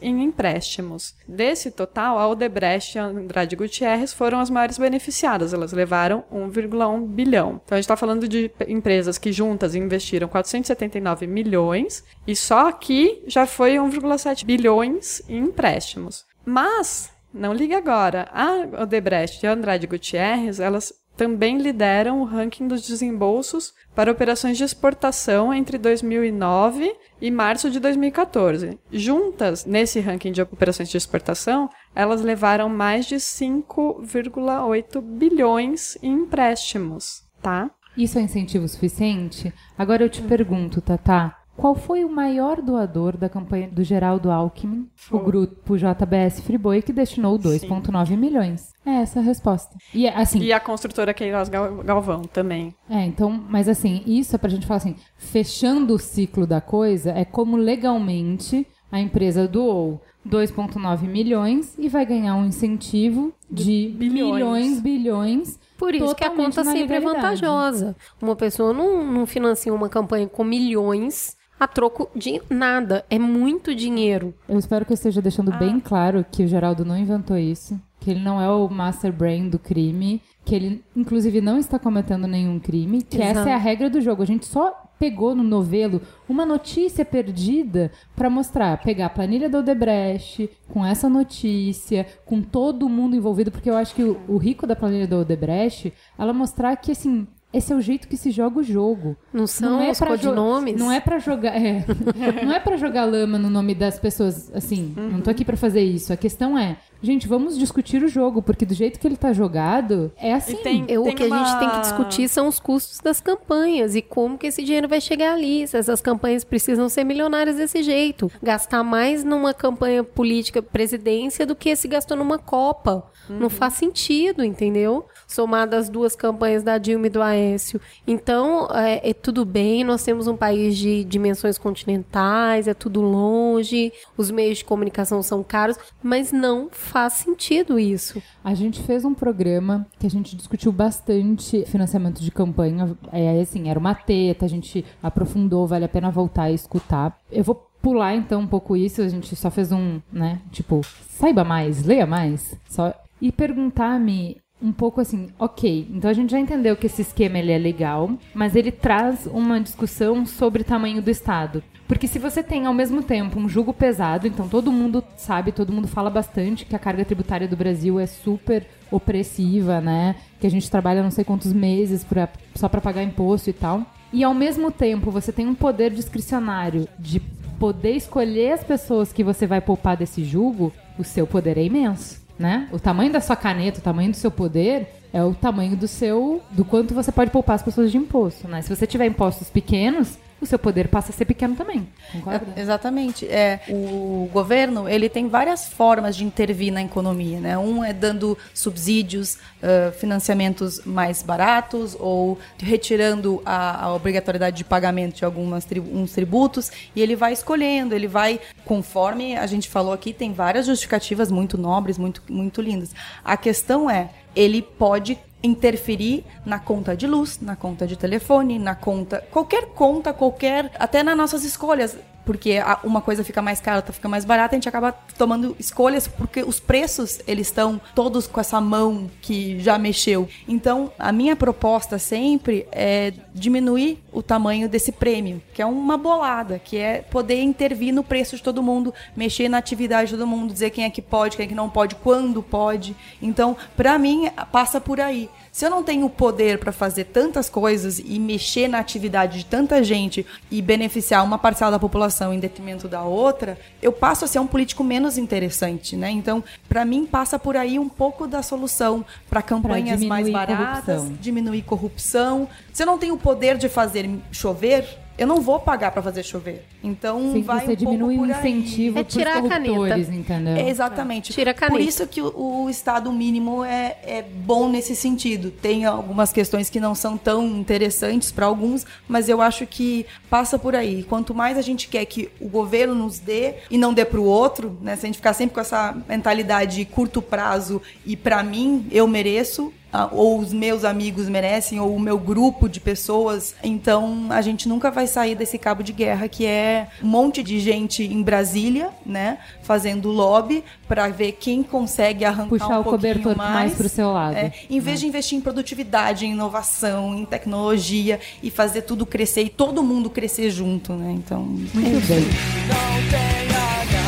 em 0.00 0.22
empréstimos. 0.22 1.14
Desse 1.28 1.70
total, 1.70 2.18
a 2.18 2.28
Odebrecht 2.28 2.96
e 2.96 2.98
a 2.98 3.04
Andrade 3.04 3.56
Gutierrez 3.56 4.12
foram 4.12 4.38
as 4.38 4.48
maiores 4.48 4.78
beneficiadas, 4.78 5.52
elas 5.52 5.72
levaram 5.72 6.24
1,1 6.32 7.06
bilhão. 7.06 7.60
Então 7.64 7.76
a 7.76 7.80
gente 7.80 7.84
está 7.84 7.96
falando 7.96 8.28
de 8.28 8.50
empresas 8.68 9.18
que 9.18 9.32
juntas 9.32 9.74
investiram 9.74 10.28
479 10.28 11.26
milhões 11.26 12.04
e 12.26 12.36
só 12.36 12.68
aqui 12.68 13.22
já 13.26 13.46
foi 13.46 13.74
1,7 13.74 14.44
bilhões 14.44 15.22
em 15.28 15.40
empréstimos. 15.44 16.24
Mas, 16.44 17.10
não 17.34 17.52
ligue 17.52 17.74
agora, 17.74 18.28
a 18.32 18.82
Odebrecht 18.82 19.44
e 19.44 19.46
a 19.46 19.52
Andrade 19.52 19.86
Gutierrez, 19.86 20.60
elas 20.60 20.99
também 21.20 21.58
lideram 21.58 22.22
o 22.22 22.24
ranking 22.24 22.66
dos 22.66 22.80
desembolsos 22.80 23.74
para 23.94 24.10
operações 24.10 24.56
de 24.56 24.64
exportação 24.64 25.52
entre 25.52 25.76
2009 25.76 26.96
e 27.20 27.30
março 27.30 27.70
de 27.70 27.78
2014. 27.78 28.78
Juntas, 28.90 29.66
nesse 29.66 30.00
ranking 30.00 30.32
de 30.32 30.40
operações 30.40 30.88
de 30.88 30.96
exportação, 30.96 31.68
elas 31.94 32.22
levaram 32.22 32.70
mais 32.70 33.04
de 33.04 33.16
5,8 33.16 35.02
bilhões 35.02 35.98
em 36.02 36.20
empréstimos, 36.20 37.20
tá? 37.42 37.70
Isso 37.94 38.18
é 38.18 38.22
incentivo 38.22 38.66
suficiente? 38.66 39.52
Agora 39.76 40.02
eu 40.02 40.08
te 40.08 40.22
pergunto, 40.22 40.80
Tatá, 40.80 41.36
qual 41.60 41.74
foi 41.74 42.04
o 42.04 42.08
maior 42.08 42.62
doador 42.62 43.16
da 43.16 43.28
campanha 43.28 43.68
do 43.68 43.84
Geraldo 43.84 44.30
Alckmin, 44.30 44.88
o 45.10 45.18
grupo 45.18 45.76
JBS 45.76 46.40
Friboi, 46.40 46.80
que 46.82 46.92
destinou 46.92 47.38
2,9 47.38 48.16
milhões? 48.16 48.72
É 48.84 48.92
essa 49.02 49.20
a 49.20 49.22
resposta. 49.22 49.76
E 49.94 50.08
assim, 50.08 50.40
E 50.40 50.52
a 50.52 50.58
construtora 50.60 51.12
Queiroz 51.12 51.48
Gal- 51.48 51.76
Galvão 51.84 52.22
também. 52.22 52.74
É, 52.88 53.04
então, 53.04 53.30
mas 53.48 53.68
assim, 53.68 54.02
isso 54.06 54.34
é 54.34 54.38
pra 54.38 54.48
gente 54.48 54.66
falar 54.66 54.78
assim, 54.78 54.96
fechando 55.16 55.94
o 55.94 55.98
ciclo 55.98 56.46
da 56.46 56.60
coisa, 56.60 57.10
é 57.10 57.24
como 57.24 57.56
legalmente 57.56 58.66
a 58.90 58.98
empresa 58.98 59.46
doou 59.46 60.00
2,9 60.26 61.02
milhões 61.06 61.74
e 61.78 61.88
vai 61.88 62.04
ganhar 62.04 62.34
um 62.36 62.46
incentivo 62.46 63.32
de 63.50 63.94
bilhões. 63.96 64.34
milhões, 64.34 64.80
bilhões. 64.80 65.58
Por 65.78 65.94
isso 65.94 66.14
que 66.14 66.24
a 66.24 66.30
conta 66.30 66.62
sempre 66.64 66.96
é 66.96 67.00
vantajosa. 67.00 67.96
Uma 68.20 68.36
pessoa 68.36 68.72
não, 68.72 69.04
não 69.06 69.26
financia 69.26 69.72
uma 69.72 69.88
campanha 69.88 70.26
com 70.26 70.44
milhões 70.44 71.36
a 71.60 71.68
troco 71.68 72.10
de 72.16 72.40
nada. 72.48 73.04
É 73.10 73.18
muito 73.18 73.74
dinheiro. 73.74 74.34
Eu 74.48 74.58
espero 74.58 74.86
que 74.86 74.92
eu 74.92 74.94
esteja 74.94 75.20
deixando 75.20 75.52
Ah. 75.52 75.58
bem 75.58 75.78
claro 75.78 76.24
que 76.28 76.42
o 76.42 76.48
Geraldo 76.48 76.84
não 76.84 76.96
inventou 76.96 77.36
isso, 77.36 77.78
que 78.00 78.10
ele 78.10 78.20
não 78.20 78.40
é 78.40 78.50
o 78.50 78.68
master 78.68 79.12
brain 79.12 79.50
do 79.50 79.58
crime, 79.58 80.22
que 80.44 80.54
ele, 80.54 80.82
inclusive, 80.96 81.40
não 81.42 81.58
está 81.58 81.78
cometendo 81.78 82.26
nenhum 82.26 82.58
crime, 82.58 83.02
que 83.02 83.18
Exato. 83.18 83.40
essa 83.40 83.50
é 83.50 83.52
a 83.52 83.58
regra 83.58 83.90
do 83.90 84.00
jogo. 84.00 84.22
A 84.22 84.26
gente 84.26 84.46
só 84.46 84.86
pegou 84.98 85.34
no 85.34 85.42
novelo 85.42 86.00
uma 86.28 86.44
notícia 86.44 87.04
perdida 87.04 87.90
para 88.16 88.28
mostrar, 88.28 88.76
pegar 88.82 89.06
a 89.06 89.10
planilha 89.10 89.48
do 89.48 89.58
Odebrecht 89.58 90.50
com 90.68 90.84
essa 90.84 91.08
notícia, 91.08 92.06
com 92.26 92.42
todo 92.42 92.88
mundo 92.88 93.16
envolvido, 93.16 93.50
porque 93.50 93.70
eu 93.70 93.76
acho 93.76 93.94
que 93.94 94.02
o, 94.02 94.18
o 94.28 94.36
rico 94.36 94.66
da 94.66 94.76
planilha 94.76 95.06
do 95.06 95.16
Odebrecht, 95.20 95.92
ela 96.18 96.32
mostrar 96.32 96.76
que, 96.76 96.92
assim, 96.92 97.26
esse 97.52 97.72
é 97.72 97.76
o 97.76 97.80
jeito 97.80 98.06
que 98.06 98.16
se 98.16 98.30
joga 98.30 98.60
o 98.60 98.62
jogo. 98.62 99.16
Não 99.32 99.46
são 99.46 99.80
é 99.80 99.90
os 99.90 99.98
codinomes? 99.98 100.76
Não 100.76 100.90
é 100.90 101.00
pra 101.00 101.18
jogar, 101.18 101.56
é. 101.56 101.84
não 102.44 102.52
é 102.52 102.60
para 102.60 102.76
jogar 102.76 103.04
lama 103.04 103.38
no 103.38 103.50
nome 103.50 103.74
das 103.74 103.98
pessoas, 103.98 104.50
assim. 104.54 104.94
Não 104.96 105.20
tô 105.20 105.30
aqui 105.30 105.44
pra 105.44 105.56
fazer 105.56 105.82
isso. 105.82 106.12
A 106.12 106.16
questão 106.16 106.56
é 106.56 106.76
gente, 107.02 107.26
vamos 107.28 107.58
discutir 107.58 108.02
o 108.02 108.08
jogo, 108.08 108.42
porque 108.42 108.64
do 108.66 108.74
jeito 108.74 108.98
que 108.98 109.06
ele 109.06 109.16
tá 109.16 109.32
jogado, 109.32 110.12
é 110.16 110.32
assim. 110.32 110.56
Tem, 110.56 110.84
Eu- 110.88 111.02
tem 111.04 111.12
o 111.12 111.16
que 111.16 111.22
a 111.24 111.28
gente 111.28 111.58
tem 111.58 111.68
que 111.68 111.74
uma- 111.76 111.80
discutir 111.82 112.28
são 112.28 112.46
os 112.48 112.58
custos 112.60 112.98
das 113.00 113.20
campanhas 113.20 113.94
e 113.94 114.02
como 114.02 114.36
que 114.38 114.46
esse 114.46 114.62
dinheiro 114.62 114.88
vai 114.88 115.00
chegar 115.00 115.34
ali. 115.34 115.66
Se 115.66 115.76
essas 115.76 116.00
campanhas 116.00 116.44
precisam 116.44 116.88
ser 116.88 117.04
milionárias 117.04 117.56
desse 117.56 117.82
jeito. 117.82 118.30
Gastar 118.42 118.82
mais 118.82 119.24
numa 119.24 119.52
campanha 119.54 120.02
política 120.04 120.60
presidência 120.62 121.46
do 121.46 121.54
que 121.54 121.74
se 121.76 121.88
gastou 121.88 122.16
numa 122.16 122.38
Copa. 122.38 123.04
Não 123.28 123.48
faz 123.48 123.74
sentido, 123.74 124.42
entendeu? 124.42 125.06
Somado 125.28 125.76
as 125.76 125.88
duas 125.88 126.16
campanhas 126.16 126.62
da 126.64 126.78
Dilma 126.78 127.06
e 127.06 127.10
do 127.10 127.22
Aécio. 127.22 127.80
Então, 128.06 128.66
é, 128.74 129.10
é 129.10 129.14
tudo 129.14 129.44
bem, 129.44 129.84
nós 129.84 130.02
temos 130.02 130.26
um 130.26 130.36
país 130.36 130.76
de 130.76 131.04
dimensões 131.04 131.56
continentais, 131.56 132.66
é 132.66 132.74
tudo 132.74 133.00
longe, 133.00 133.92
os 134.16 134.30
meios 134.30 134.58
de 134.58 134.64
comunicação 134.64 135.22
são 135.22 135.42
caros, 135.42 135.76
mas 136.02 136.32
não 136.32 136.68
faz 136.90 137.14
sentido 137.14 137.78
isso. 137.78 138.20
A 138.42 138.52
gente 138.52 138.82
fez 138.82 139.04
um 139.04 139.14
programa 139.14 139.86
que 139.98 140.06
a 140.06 140.10
gente 140.10 140.36
discutiu 140.36 140.72
bastante 140.72 141.64
financiamento 141.66 142.20
de 142.20 142.30
campanha. 142.30 142.96
É 143.12 143.40
assim, 143.40 143.68
era 143.68 143.78
uma 143.78 143.94
teta, 143.94 144.44
a 144.44 144.48
gente 144.48 144.84
aprofundou, 145.02 145.66
vale 145.66 145.84
a 145.84 145.88
pena 145.88 146.10
voltar 146.10 146.50
e 146.50 146.54
escutar. 146.54 147.16
Eu 147.30 147.44
vou 147.44 147.54
pular 147.80 148.14
então 148.14 148.40
um 148.40 148.46
pouco 148.46 148.76
isso, 148.76 149.00
a 149.00 149.08
gente 149.08 149.34
só 149.36 149.50
fez 149.50 149.72
um, 149.72 150.00
né, 150.12 150.40
tipo, 150.50 150.82
saiba 151.08 151.44
mais, 151.44 151.84
leia 151.84 152.06
mais, 152.06 152.54
só 152.68 152.92
e 153.20 153.30
perguntar-me 153.32 154.38
um 154.62 154.72
pouco 154.72 155.00
assim, 155.00 155.28
ok, 155.38 155.88
então 155.90 156.10
a 156.10 156.14
gente 156.14 156.30
já 156.30 156.38
entendeu 156.38 156.76
que 156.76 156.86
esse 156.86 157.02
esquema 157.02 157.38
ele 157.38 157.52
é 157.52 157.58
legal, 157.58 158.10
mas 158.34 158.54
ele 158.54 158.70
traz 158.70 159.26
uma 159.26 159.60
discussão 159.60 160.26
sobre 160.26 160.64
tamanho 160.64 161.00
do 161.00 161.10
Estado. 161.10 161.62
Porque 161.88 162.06
se 162.06 162.20
você 162.20 162.42
tem 162.42 162.66
ao 162.66 162.74
mesmo 162.74 163.02
tempo 163.02 163.38
um 163.40 163.48
jugo 163.48 163.72
pesado, 163.72 164.26
então 164.26 164.48
todo 164.48 164.70
mundo 164.70 165.02
sabe, 165.16 165.50
todo 165.50 165.72
mundo 165.72 165.88
fala 165.88 166.08
bastante 166.08 166.64
que 166.64 166.76
a 166.76 166.78
carga 166.78 167.04
tributária 167.04 167.48
do 167.48 167.56
Brasil 167.56 167.98
é 167.98 168.06
super 168.06 168.64
opressiva, 168.90 169.80
né? 169.80 170.14
Que 170.38 170.46
a 170.46 170.50
gente 170.50 170.70
trabalha 170.70 171.02
não 171.02 171.10
sei 171.10 171.24
quantos 171.24 171.52
meses 171.52 172.04
pra, 172.04 172.28
só 172.54 172.68
para 172.68 172.80
pagar 172.80 173.02
imposto 173.02 173.50
e 173.50 173.52
tal. 173.52 173.84
E 174.12 174.22
ao 174.22 174.34
mesmo 174.34 174.70
tempo 174.70 175.10
você 175.10 175.32
tem 175.32 175.48
um 175.48 175.54
poder 175.54 175.90
discricionário 175.90 176.86
de 176.98 177.20
poder 177.58 177.92
escolher 177.92 178.52
as 178.52 178.64
pessoas 178.64 179.12
que 179.12 179.24
você 179.24 179.46
vai 179.46 179.60
poupar 179.60 179.96
desse 179.96 180.24
jugo, 180.24 180.72
o 180.98 181.04
seu 181.04 181.26
poder 181.26 181.58
é 181.58 181.64
imenso, 181.64 182.19
né? 182.40 182.66
O 182.72 182.80
tamanho 182.80 183.12
da 183.12 183.20
sua 183.20 183.36
caneta, 183.36 183.80
o 183.80 183.82
tamanho 183.82 184.10
do 184.10 184.16
seu 184.16 184.30
poder 184.30 184.88
é 185.12 185.22
o 185.22 185.34
tamanho 185.34 185.76
do 185.76 185.86
seu 185.86 186.40
do 186.50 186.64
quanto 186.64 186.94
você 186.94 187.12
pode 187.12 187.30
poupar 187.30 187.56
as 187.56 187.62
pessoas 187.62 187.92
de 187.92 187.98
imposto, 187.98 188.48
né? 188.48 188.62
Se 188.62 188.74
você 188.74 188.86
tiver 188.86 189.04
impostos 189.04 189.50
pequenos, 189.50 190.18
o 190.40 190.46
seu 190.46 190.58
poder 190.58 190.88
passa 190.88 191.10
a 191.10 191.14
ser 191.14 191.24
pequeno 191.24 191.54
também. 191.54 191.88
Concorda? 192.12 192.46
É, 192.56 192.60
exatamente. 192.60 193.26
É, 193.26 193.60
o 193.68 194.28
governo 194.32 194.88
ele 194.88 195.08
tem 195.08 195.28
várias 195.28 195.68
formas 195.68 196.16
de 196.16 196.24
intervir 196.24 196.72
na 196.72 196.82
economia. 196.82 197.40
Né? 197.40 197.58
Um 197.58 197.84
é 197.84 197.92
dando 197.92 198.36
subsídios, 198.54 199.38
ah, 199.62 199.92
financiamentos 199.92 200.80
mais 200.86 201.22
baratos 201.22 201.94
ou 201.98 202.38
retirando 202.58 203.42
a, 203.44 203.84
a 203.84 203.94
obrigatoriedade 203.94 204.56
de 204.56 204.64
pagamento 204.64 205.16
de 205.16 205.24
alguns 205.24 205.66
uns 205.92 206.12
tributos 206.12 206.70
e 206.96 207.02
ele 207.02 207.14
vai 207.14 207.32
escolhendo, 207.32 207.94
ele 207.94 208.06
vai, 208.06 208.40
conforme 208.64 209.36
a 209.36 209.46
gente 209.46 209.68
falou 209.68 209.92
aqui, 209.92 210.12
tem 210.12 210.32
várias 210.32 210.66
justificativas 210.66 211.30
muito 211.30 211.58
nobres, 211.58 211.98
muito, 211.98 212.22
muito 212.28 212.62
lindas. 212.62 212.94
A 213.22 213.36
questão 213.36 213.90
é, 213.90 214.10
ele 214.34 214.62
pode 214.62 215.18
interferir 215.42 216.24
na 216.44 216.58
conta 216.58 216.96
de 216.96 217.06
luz, 217.06 217.38
na 217.40 217.56
conta 217.56 217.86
de 217.86 217.96
telefone, 217.96 218.58
na 218.58 218.74
conta, 218.74 219.24
qualquer 219.30 219.66
conta, 219.66 220.12
qualquer, 220.12 220.70
até 220.78 221.02
nas 221.02 221.16
nossas 221.16 221.44
escolhas, 221.44 221.96
porque 222.24 222.58
uma 222.84 223.00
coisa 223.00 223.24
fica 223.24 223.42
mais 223.42 223.60
cara, 223.60 223.78
outra 223.78 223.92
fica 223.92 224.08
mais 224.08 224.24
barata, 224.24 224.54
a 224.54 224.56
gente 224.56 224.68
acaba 224.68 224.92
tomando 225.16 225.56
escolhas 225.58 226.06
porque 226.06 226.42
os 226.42 226.60
preços 226.60 227.20
eles 227.26 227.46
estão 227.46 227.80
todos 227.94 228.26
com 228.26 228.40
essa 228.40 228.60
mão 228.60 229.10
que 229.20 229.58
já 229.60 229.78
mexeu. 229.78 230.28
Então, 230.46 230.92
a 230.98 231.12
minha 231.12 231.34
proposta 231.34 231.98
sempre 231.98 232.66
é 232.72 233.12
diminuir 233.34 234.02
o 234.12 234.22
tamanho 234.22 234.68
desse 234.68 234.92
prêmio, 234.92 235.42
que 235.54 235.62
é 235.62 235.66
uma 235.66 235.96
bolada, 235.96 236.58
que 236.58 236.76
é 236.76 237.02
poder 237.02 237.42
intervir 237.42 237.92
no 237.92 238.02
preço 238.02 238.36
de 238.36 238.42
todo 238.42 238.62
mundo, 238.62 238.92
mexer 239.16 239.48
na 239.48 239.58
atividade 239.58 240.10
de 240.10 240.16
todo 240.16 240.26
mundo, 240.26 240.52
dizer 240.52 240.70
quem 240.70 240.84
é 240.84 240.90
que 240.90 241.02
pode, 241.02 241.36
quem 241.36 241.44
é 241.44 241.48
que 241.48 241.54
não 241.54 241.68
pode, 241.68 241.94
quando 241.96 242.42
pode. 242.42 242.94
Então, 243.20 243.56
para 243.76 243.98
mim, 243.98 244.28
passa 244.50 244.80
por 244.80 245.00
aí. 245.00 245.28
Se 245.52 245.64
eu 245.64 245.70
não 245.70 245.82
tenho 245.82 246.06
o 246.06 246.10
poder 246.10 246.58
para 246.58 246.72
fazer 246.72 247.04
tantas 247.04 247.50
coisas 247.50 247.98
e 247.98 248.18
mexer 248.18 248.68
na 248.68 248.78
atividade 248.78 249.38
de 249.38 249.44
tanta 249.44 249.82
gente 249.82 250.24
e 250.50 250.62
beneficiar 250.62 251.24
uma 251.24 251.38
parcela 251.38 251.72
da 251.72 251.78
população 251.78 252.32
em 252.32 252.38
detrimento 252.38 252.86
da 252.86 253.02
outra, 253.02 253.58
eu 253.82 253.92
passo 253.92 254.24
a 254.24 254.28
ser 254.28 254.38
um 254.38 254.46
político 254.46 254.84
menos 254.84 255.18
interessante, 255.18 255.96
né? 255.96 256.10
Então, 256.10 256.42
para 256.68 256.84
mim 256.84 257.04
passa 257.04 257.38
por 257.38 257.56
aí 257.56 257.78
um 257.78 257.88
pouco 257.88 258.26
da 258.26 258.42
solução 258.42 259.04
para 259.28 259.42
campanhas 259.42 260.02
mais 260.04 260.30
baratas, 260.30 260.84
corrupção. 260.84 261.18
diminuir 261.20 261.62
corrupção. 261.62 262.48
Se 262.72 262.82
eu 262.82 262.86
não 262.86 262.98
tenho 262.98 263.14
o 263.14 263.18
poder 263.18 263.58
de 263.58 263.68
fazer 263.68 264.08
chover, 264.30 264.86
eu 265.20 265.26
não 265.26 265.42
vou 265.42 265.60
pagar 265.60 265.90
para 265.90 266.00
fazer 266.00 266.22
chover. 266.22 266.64
Então, 266.82 267.34
Sim, 267.34 267.42
vai 267.42 267.58
você 267.58 267.72
um 267.72 267.76
pouco 267.76 267.76
diminui 267.76 268.14
o 268.16 268.18
por 268.20 268.30
aí. 268.32 268.38
incentivo 268.52 268.98
É 268.98 269.04
tirar 269.04 269.36
a 269.36 269.42
caneta. 269.46 269.98
entendeu? 269.98 270.56
É, 270.56 270.70
exatamente. 270.70 271.30
Tira 271.30 271.50
a 271.50 271.54
caneta. 271.54 271.76
Por 271.76 271.80
isso 271.86 272.06
que 272.06 272.22
o, 272.22 272.62
o 272.64 272.70
Estado 272.70 273.12
mínimo 273.12 273.62
é, 273.62 273.98
é 274.02 274.22
bom 274.22 274.66
nesse 274.70 274.96
sentido. 274.96 275.50
Tem 275.50 275.84
algumas 275.84 276.32
questões 276.32 276.70
que 276.70 276.80
não 276.80 276.94
são 276.94 277.18
tão 277.18 277.46
interessantes 277.48 278.32
para 278.32 278.46
alguns, 278.46 278.86
mas 279.06 279.28
eu 279.28 279.42
acho 279.42 279.66
que 279.66 280.06
passa 280.30 280.58
por 280.58 280.74
aí. 280.74 281.02
Quanto 281.02 281.34
mais 281.34 281.58
a 281.58 281.62
gente 281.62 281.86
quer 281.88 282.06
que 282.06 282.30
o 282.40 282.48
governo 282.48 282.94
nos 282.94 283.18
dê 283.18 283.56
e 283.70 283.76
não 283.76 283.92
dê 283.92 284.06
para 284.06 284.18
o 284.20 284.24
outro, 284.24 284.78
né? 284.80 284.96
Se 284.96 285.04
a 285.04 285.08
gente 285.08 285.16
ficar 285.16 285.34
sempre 285.34 285.52
com 285.54 285.60
essa 285.60 285.94
mentalidade 286.08 286.76
de 286.76 286.84
curto 286.86 287.20
prazo 287.20 287.82
e 288.06 288.16
para 288.16 288.42
mim 288.42 288.86
eu 288.90 289.06
mereço, 289.06 289.70
ou 290.12 290.38
os 290.38 290.52
meus 290.52 290.84
amigos 290.84 291.28
merecem, 291.28 291.80
ou 291.80 291.94
o 291.94 292.00
meu 292.00 292.18
grupo 292.18 292.68
de 292.68 292.80
pessoas. 292.80 293.54
Então 293.62 294.26
a 294.30 294.40
gente 294.40 294.68
nunca 294.68 294.90
vai 294.90 295.06
sair 295.06 295.34
desse 295.34 295.58
cabo 295.58 295.82
de 295.82 295.92
guerra 295.92 296.28
que 296.28 296.46
é 296.46 296.88
um 297.02 297.08
monte 297.08 297.42
de 297.42 297.60
gente 297.60 298.02
em 298.02 298.22
Brasília, 298.22 298.90
né, 299.04 299.38
fazendo 299.62 300.10
lobby 300.10 300.64
para 300.88 301.08
ver 301.08 301.32
quem 301.32 301.62
consegue 301.62 302.24
arrancar 302.24 302.48
Puxar 302.48 302.78
um 302.78 302.80
o 302.80 302.84
pouquinho 302.84 303.14
cobertor 303.14 303.36
mais, 303.36 303.54
mais 303.54 303.74
pro 303.74 303.88
seu 303.88 304.12
lado. 304.12 304.36
É, 304.36 304.52
em 304.68 304.80
vez 304.80 305.00
de 305.00 305.06
investir 305.06 305.38
em 305.38 305.40
produtividade, 305.40 306.26
em 306.26 306.32
inovação, 306.32 307.14
em 307.14 307.24
tecnologia 307.24 308.20
e 308.42 308.50
fazer 308.50 308.82
tudo 308.82 309.06
crescer 309.06 309.42
e 309.42 309.48
todo 309.48 309.82
mundo 309.82 310.10
crescer 310.10 310.50
junto, 310.50 310.92
né? 310.94 311.12
Então, 311.12 311.42
Muito 311.42 312.06
bem. 312.06 312.26
Não 312.68 313.99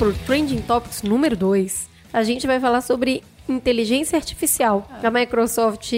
pro 0.00 0.14
Trending 0.24 0.62
Topics 0.62 1.02
número 1.02 1.36
2. 1.36 1.86
A 2.10 2.22
gente 2.22 2.46
vai 2.46 2.58
falar 2.58 2.80
sobre 2.80 3.22
inteligência 3.46 4.16
artificial. 4.16 4.88
A 5.02 5.10
Microsoft 5.10 5.92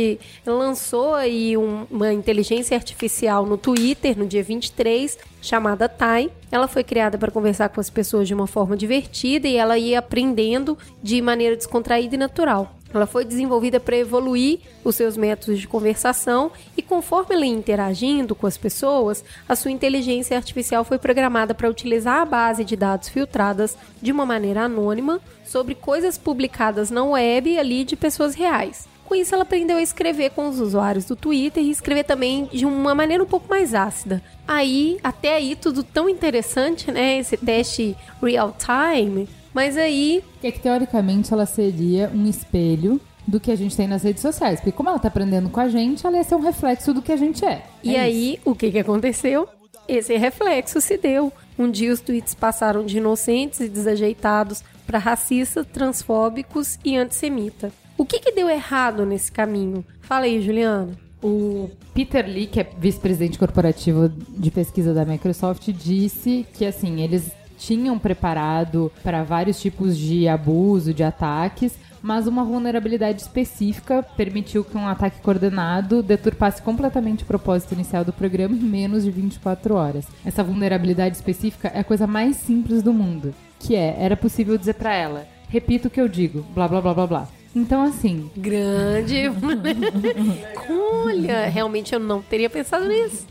lançou 0.44 1.14
aí 1.14 1.56
um- 1.56 1.86
uma 1.88 2.12
inteligência 2.12 2.76
artificial 2.76 3.46
no 3.46 3.56
Twitter 3.56 4.18
no 4.18 4.26
dia 4.26 4.42
23, 4.42 5.16
chamada 5.40 5.88
Tai. 5.88 6.32
Ela 6.50 6.66
foi 6.66 6.82
criada 6.82 7.16
para 7.16 7.30
conversar 7.30 7.68
com 7.68 7.80
as 7.80 7.88
pessoas 7.88 8.26
de 8.26 8.34
uma 8.34 8.48
forma 8.48 8.76
divertida 8.76 9.46
e 9.46 9.54
ela 9.56 9.78
ia 9.78 10.00
aprendendo 10.00 10.76
de 11.00 11.22
maneira 11.22 11.54
descontraída 11.54 12.16
e 12.16 12.18
natural. 12.18 12.74
Ela 12.92 13.06
foi 13.06 13.24
desenvolvida 13.24 13.80
para 13.80 13.96
evoluir 13.96 14.60
os 14.84 14.96
seus 14.96 15.16
métodos 15.16 15.60
de 15.60 15.68
conversação 15.68 16.50
e 16.76 16.82
conforme 16.82 17.34
ela 17.34 17.46
ia 17.46 17.52
interagindo 17.52 18.34
com 18.34 18.46
as 18.46 18.56
pessoas, 18.56 19.24
a 19.48 19.56
sua 19.56 19.70
inteligência 19.70 20.36
artificial 20.36 20.84
foi 20.84 20.98
programada 20.98 21.54
para 21.54 21.70
utilizar 21.70 22.20
a 22.20 22.24
base 22.24 22.64
de 22.64 22.76
dados 22.76 23.08
filtradas 23.08 23.76
de 24.00 24.12
uma 24.12 24.26
maneira 24.26 24.62
anônima 24.62 25.20
sobre 25.44 25.74
coisas 25.74 26.18
publicadas 26.18 26.90
na 26.90 27.04
web 27.04 27.58
ali 27.58 27.84
de 27.84 27.96
pessoas 27.96 28.34
reais. 28.34 28.88
Com 29.04 29.16
isso, 29.16 29.34
ela 29.34 29.42
aprendeu 29.42 29.76
a 29.76 29.82
escrever 29.82 30.30
com 30.30 30.48
os 30.48 30.58
usuários 30.58 31.04
do 31.04 31.14
Twitter 31.14 31.62
e 31.62 31.70
escrever 31.70 32.04
também 32.04 32.48
de 32.50 32.64
uma 32.64 32.94
maneira 32.94 33.22
um 33.22 33.26
pouco 33.26 33.46
mais 33.46 33.74
ácida. 33.74 34.22
Aí, 34.48 34.98
até 35.04 35.34
aí, 35.34 35.54
tudo 35.54 35.82
tão 35.82 36.08
interessante, 36.08 36.90
né? 36.90 37.18
Esse 37.18 37.36
teste 37.36 37.94
real 38.22 38.56
time. 38.58 39.28
Mas 39.54 39.76
aí, 39.76 40.22
Que 40.40 40.46
é 40.48 40.52
que 40.52 40.60
teoricamente 40.60 41.32
ela 41.32 41.46
seria 41.46 42.10
um 42.14 42.26
espelho 42.26 43.00
do 43.26 43.38
que 43.38 43.50
a 43.50 43.56
gente 43.56 43.76
tem 43.76 43.86
nas 43.86 44.02
redes 44.02 44.22
sociais. 44.22 44.60
Porque 44.60 44.72
como 44.72 44.88
ela 44.88 44.98
tá 44.98 45.08
aprendendo 45.08 45.48
com 45.48 45.60
a 45.60 45.68
gente, 45.68 46.06
ela 46.06 46.16
ia 46.16 46.24
ser 46.24 46.34
um 46.34 46.40
reflexo 46.40 46.92
do 46.92 47.02
que 47.02 47.12
a 47.12 47.16
gente 47.16 47.44
é. 47.44 47.62
E 47.82 47.96
É 47.96 48.00
aí, 48.00 48.40
o 48.44 48.54
que, 48.54 48.70
que 48.70 48.78
aconteceu? 48.78 49.48
Esse 49.86 50.16
reflexo 50.16 50.80
se 50.80 50.96
deu. 50.96 51.32
Um 51.58 51.70
dia 51.70 51.92
os 51.92 52.00
tweets 52.00 52.34
passaram 52.34 52.84
de 52.84 52.98
inocentes 52.98 53.60
e 53.60 53.68
desajeitados 53.68 54.62
para 54.86 54.98
racistas, 54.98 55.66
transfóbicos 55.66 56.78
e 56.84 56.96
antissemita. 56.96 57.72
O 57.96 58.04
que, 58.04 58.18
que 58.18 58.32
deu 58.32 58.48
errado 58.48 59.04
nesse 59.04 59.30
caminho? 59.30 59.84
Fala 60.00 60.24
aí, 60.24 60.40
Juliana. 60.40 60.90
O 61.22 61.70
Peter 61.94 62.26
Lee, 62.26 62.46
que 62.46 62.58
é 62.58 62.68
vice-presidente 62.78 63.38
corporativo 63.38 64.08
de 64.08 64.50
pesquisa 64.50 64.92
da 64.92 65.04
Microsoft, 65.04 65.68
disse 65.70 66.44
que 66.52 66.64
assim, 66.64 67.00
eles 67.00 67.30
tinham 67.66 67.98
preparado 67.98 68.90
para 69.02 69.22
vários 69.22 69.60
tipos 69.60 69.96
de 69.96 70.26
abuso, 70.28 70.92
de 70.92 71.02
ataques, 71.02 71.78
mas 72.02 72.26
uma 72.26 72.44
vulnerabilidade 72.44 73.22
específica 73.22 74.02
permitiu 74.16 74.64
que 74.64 74.76
um 74.76 74.88
ataque 74.88 75.20
coordenado 75.20 76.02
deturpasse 76.02 76.60
completamente 76.60 77.22
o 77.22 77.26
propósito 77.26 77.74
inicial 77.74 78.04
do 78.04 78.12
programa 78.12 78.56
em 78.56 78.60
menos 78.60 79.04
de 79.04 79.10
24 79.10 79.74
horas. 79.74 80.06
Essa 80.24 80.42
vulnerabilidade 80.42 81.14
específica 81.14 81.68
é 81.72 81.80
a 81.80 81.84
coisa 81.84 82.06
mais 82.06 82.36
simples 82.36 82.82
do 82.82 82.92
mundo, 82.92 83.32
que 83.60 83.76
é, 83.76 83.96
era 83.98 84.16
possível 84.16 84.58
dizer 84.58 84.74
para 84.74 84.92
ela, 84.92 85.26
repito 85.48 85.86
o 85.86 85.90
que 85.90 86.00
eu 86.00 86.08
digo, 86.08 86.44
blá 86.54 86.66
blá 86.66 86.80
blá 86.80 86.94
blá 86.94 87.06
blá. 87.06 87.41
Então, 87.54 87.82
assim. 87.82 88.30
Grande. 88.36 89.24
Olha, 91.04 91.48
realmente 91.48 91.94
eu 91.94 92.00
não 92.00 92.22
teria 92.22 92.48
pensado 92.48 92.88
nisso. 92.88 93.26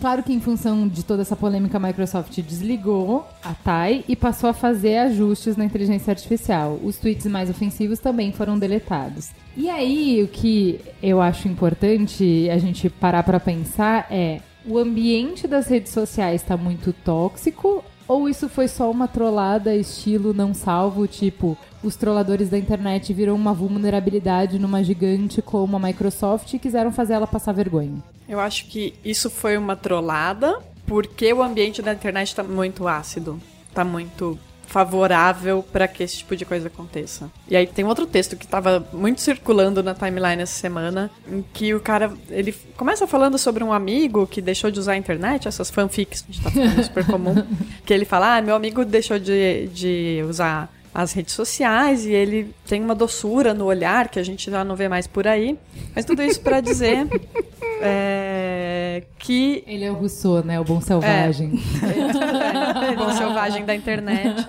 Claro 0.00 0.22
que 0.22 0.32
em 0.32 0.40
função 0.40 0.86
de 0.86 1.04
toda 1.04 1.22
essa 1.22 1.34
polêmica, 1.34 1.76
a 1.76 1.80
Microsoft 1.80 2.40
desligou 2.40 3.26
a 3.42 3.52
TAI 3.52 4.04
e 4.06 4.14
passou 4.14 4.48
a 4.48 4.52
fazer 4.52 4.96
ajustes 4.98 5.56
na 5.56 5.64
inteligência 5.64 6.12
artificial. 6.12 6.78
Os 6.82 6.98
tweets 6.98 7.26
mais 7.26 7.50
ofensivos 7.50 7.98
também 7.98 8.32
foram 8.32 8.58
deletados. 8.58 9.30
E 9.56 9.68
aí, 9.68 10.22
o 10.22 10.28
que 10.28 10.80
eu 11.02 11.20
acho 11.20 11.48
importante 11.48 12.48
a 12.48 12.58
gente 12.58 12.88
parar 12.88 13.24
para 13.24 13.40
pensar 13.40 14.06
é: 14.08 14.40
o 14.64 14.78
ambiente 14.78 15.48
das 15.48 15.66
redes 15.66 15.92
sociais 15.92 16.42
está 16.42 16.56
muito 16.56 16.92
tóxico 16.92 17.84
ou 18.08 18.26
isso 18.26 18.48
foi 18.48 18.66
só 18.68 18.90
uma 18.90 19.06
trollada 19.06 19.76
estilo 19.76 20.32
não 20.32 20.54
salvo, 20.54 21.06
tipo, 21.06 21.58
os 21.82 21.96
trolladores 21.96 22.48
da 22.48 22.58
internet 22.58 23.12
viram 23.12 23.34
uma 23.34 23.52
vulnerabilidade 23.52 24.58
numa 24.58 24.82
gigante 24.82 25.40
como 25.40 25.76
a 25.76 25.80
Microsoft 25.80 26.52
e 26.54 26.58
quiseram 26.58 26.92
fazer 26.92 27.14
ela 27.14 27.26
passar 27.26 27.52
vergonha? 27.52 28.02
Eu 28.28 28.40
acho 28.40 28.66
que 28.66 28.94
isso 29.04 29.30
foi 29.30 29.56
uma 29.56 29.76
trollada 29.76 30.58
porque 30.86 31.32
o 31.32 31.42
ambiente 31.42 31.82
da 31.82 31.92
internet 31.92 32.34
tá 32.34 32.42
muito 32.42 32.88
ácido. 32.88 33.40
Tá 33.72 33.84
muito 33.84 34.38
favorável 34.68 35.64
para 35.72 35.88
que 35.88 36.02
esse 36.02 36.18
tipo 36.18 36.36
de 36.36 36.44
coisa 36.44 36.68
aconteça. 36.68 37.30
E 37.48 37.56
aí 37.56 37.66
tem 37.66 37.86
outro 37.86 38.06
texto 38.06 38.36
que 38.36 38.44
estava 38.44 38.86
muito 38.92 39.20
circulando 39.22 39.82
na 39.82 39.94
timeline 39.94 40.42
essa 40.42 40.52
semana, 40.52 41.10
em 41.26 41.42
que 41.54 41.74
o 41.74 41.80
cara, 41.80 42.12
ele 42.28 42.54
começa 42.76 43.06
falando 43.06 43.38
sobre 43.38 43.64
um 43.64 43.72
amigo 43.72 44.26
que 44.26 44.42
deixou 44.42 44.70
de 44.70 44.78
usar 44.78 44.92
a 44.92 44.96
internet, 44.96 45.48
essas 45.48 45.70
fanfics 45.70 46.20
que 46.20 46.42
tá 46.42 46.50
ficando 46.50 46.84
super 46.84 47.06
comum, 47.06 47.34
que 47.84 47.94
ele 47.94 48.04
fala, 48.04 48.36
ah, 48.36 48.42
meu 48.42 48.54
amigo 48.54 48.84
deixou 48.84 49.18
de, 49.18 49.68
de 49.68 50.22
usar 50.28 50.70
as 50.94 51.12
redes 51.12 51.34
sociais 51.34 52.04
e 52.04 52.12
ele 52.12 52.54
tem 52.66 52.82
uma 52.82 52.94
doçura 52.94 53.54
no 53.54 53.64
olhar 53.64 54.08
que 54.08 54.18
a 54.18 54.22
gente 54.22 54.50
já 54.50 54.64
não 54.64 54.74
vê 54.76 54.88
mais 54.88 55.06
por 55.06 55.26
aí. 55.26 55.58
Mas 55.94 56.04
tudo 56.04 56.22
isso 56.22 56.40
para 56.40 56.60
dizer 56.60 57.06
é, 57.80 59.02
que. 59.18 59.62
Ele 59.66 59.84
é 59.84 59.90
o 59.90 59.94
Rousseau, 59.94 60.42
né? 60.44 60.58
O 60.58 60.64
bom 60.64 60.80
selvagem. 60.80 61.52
É, 61.82 62.90
é, 62.90 62.92
o 62.94 62.96
bom 62.96 63.12
selvagem 63.12 63.64
da 63.64 63.74
internet. 63.74 64.44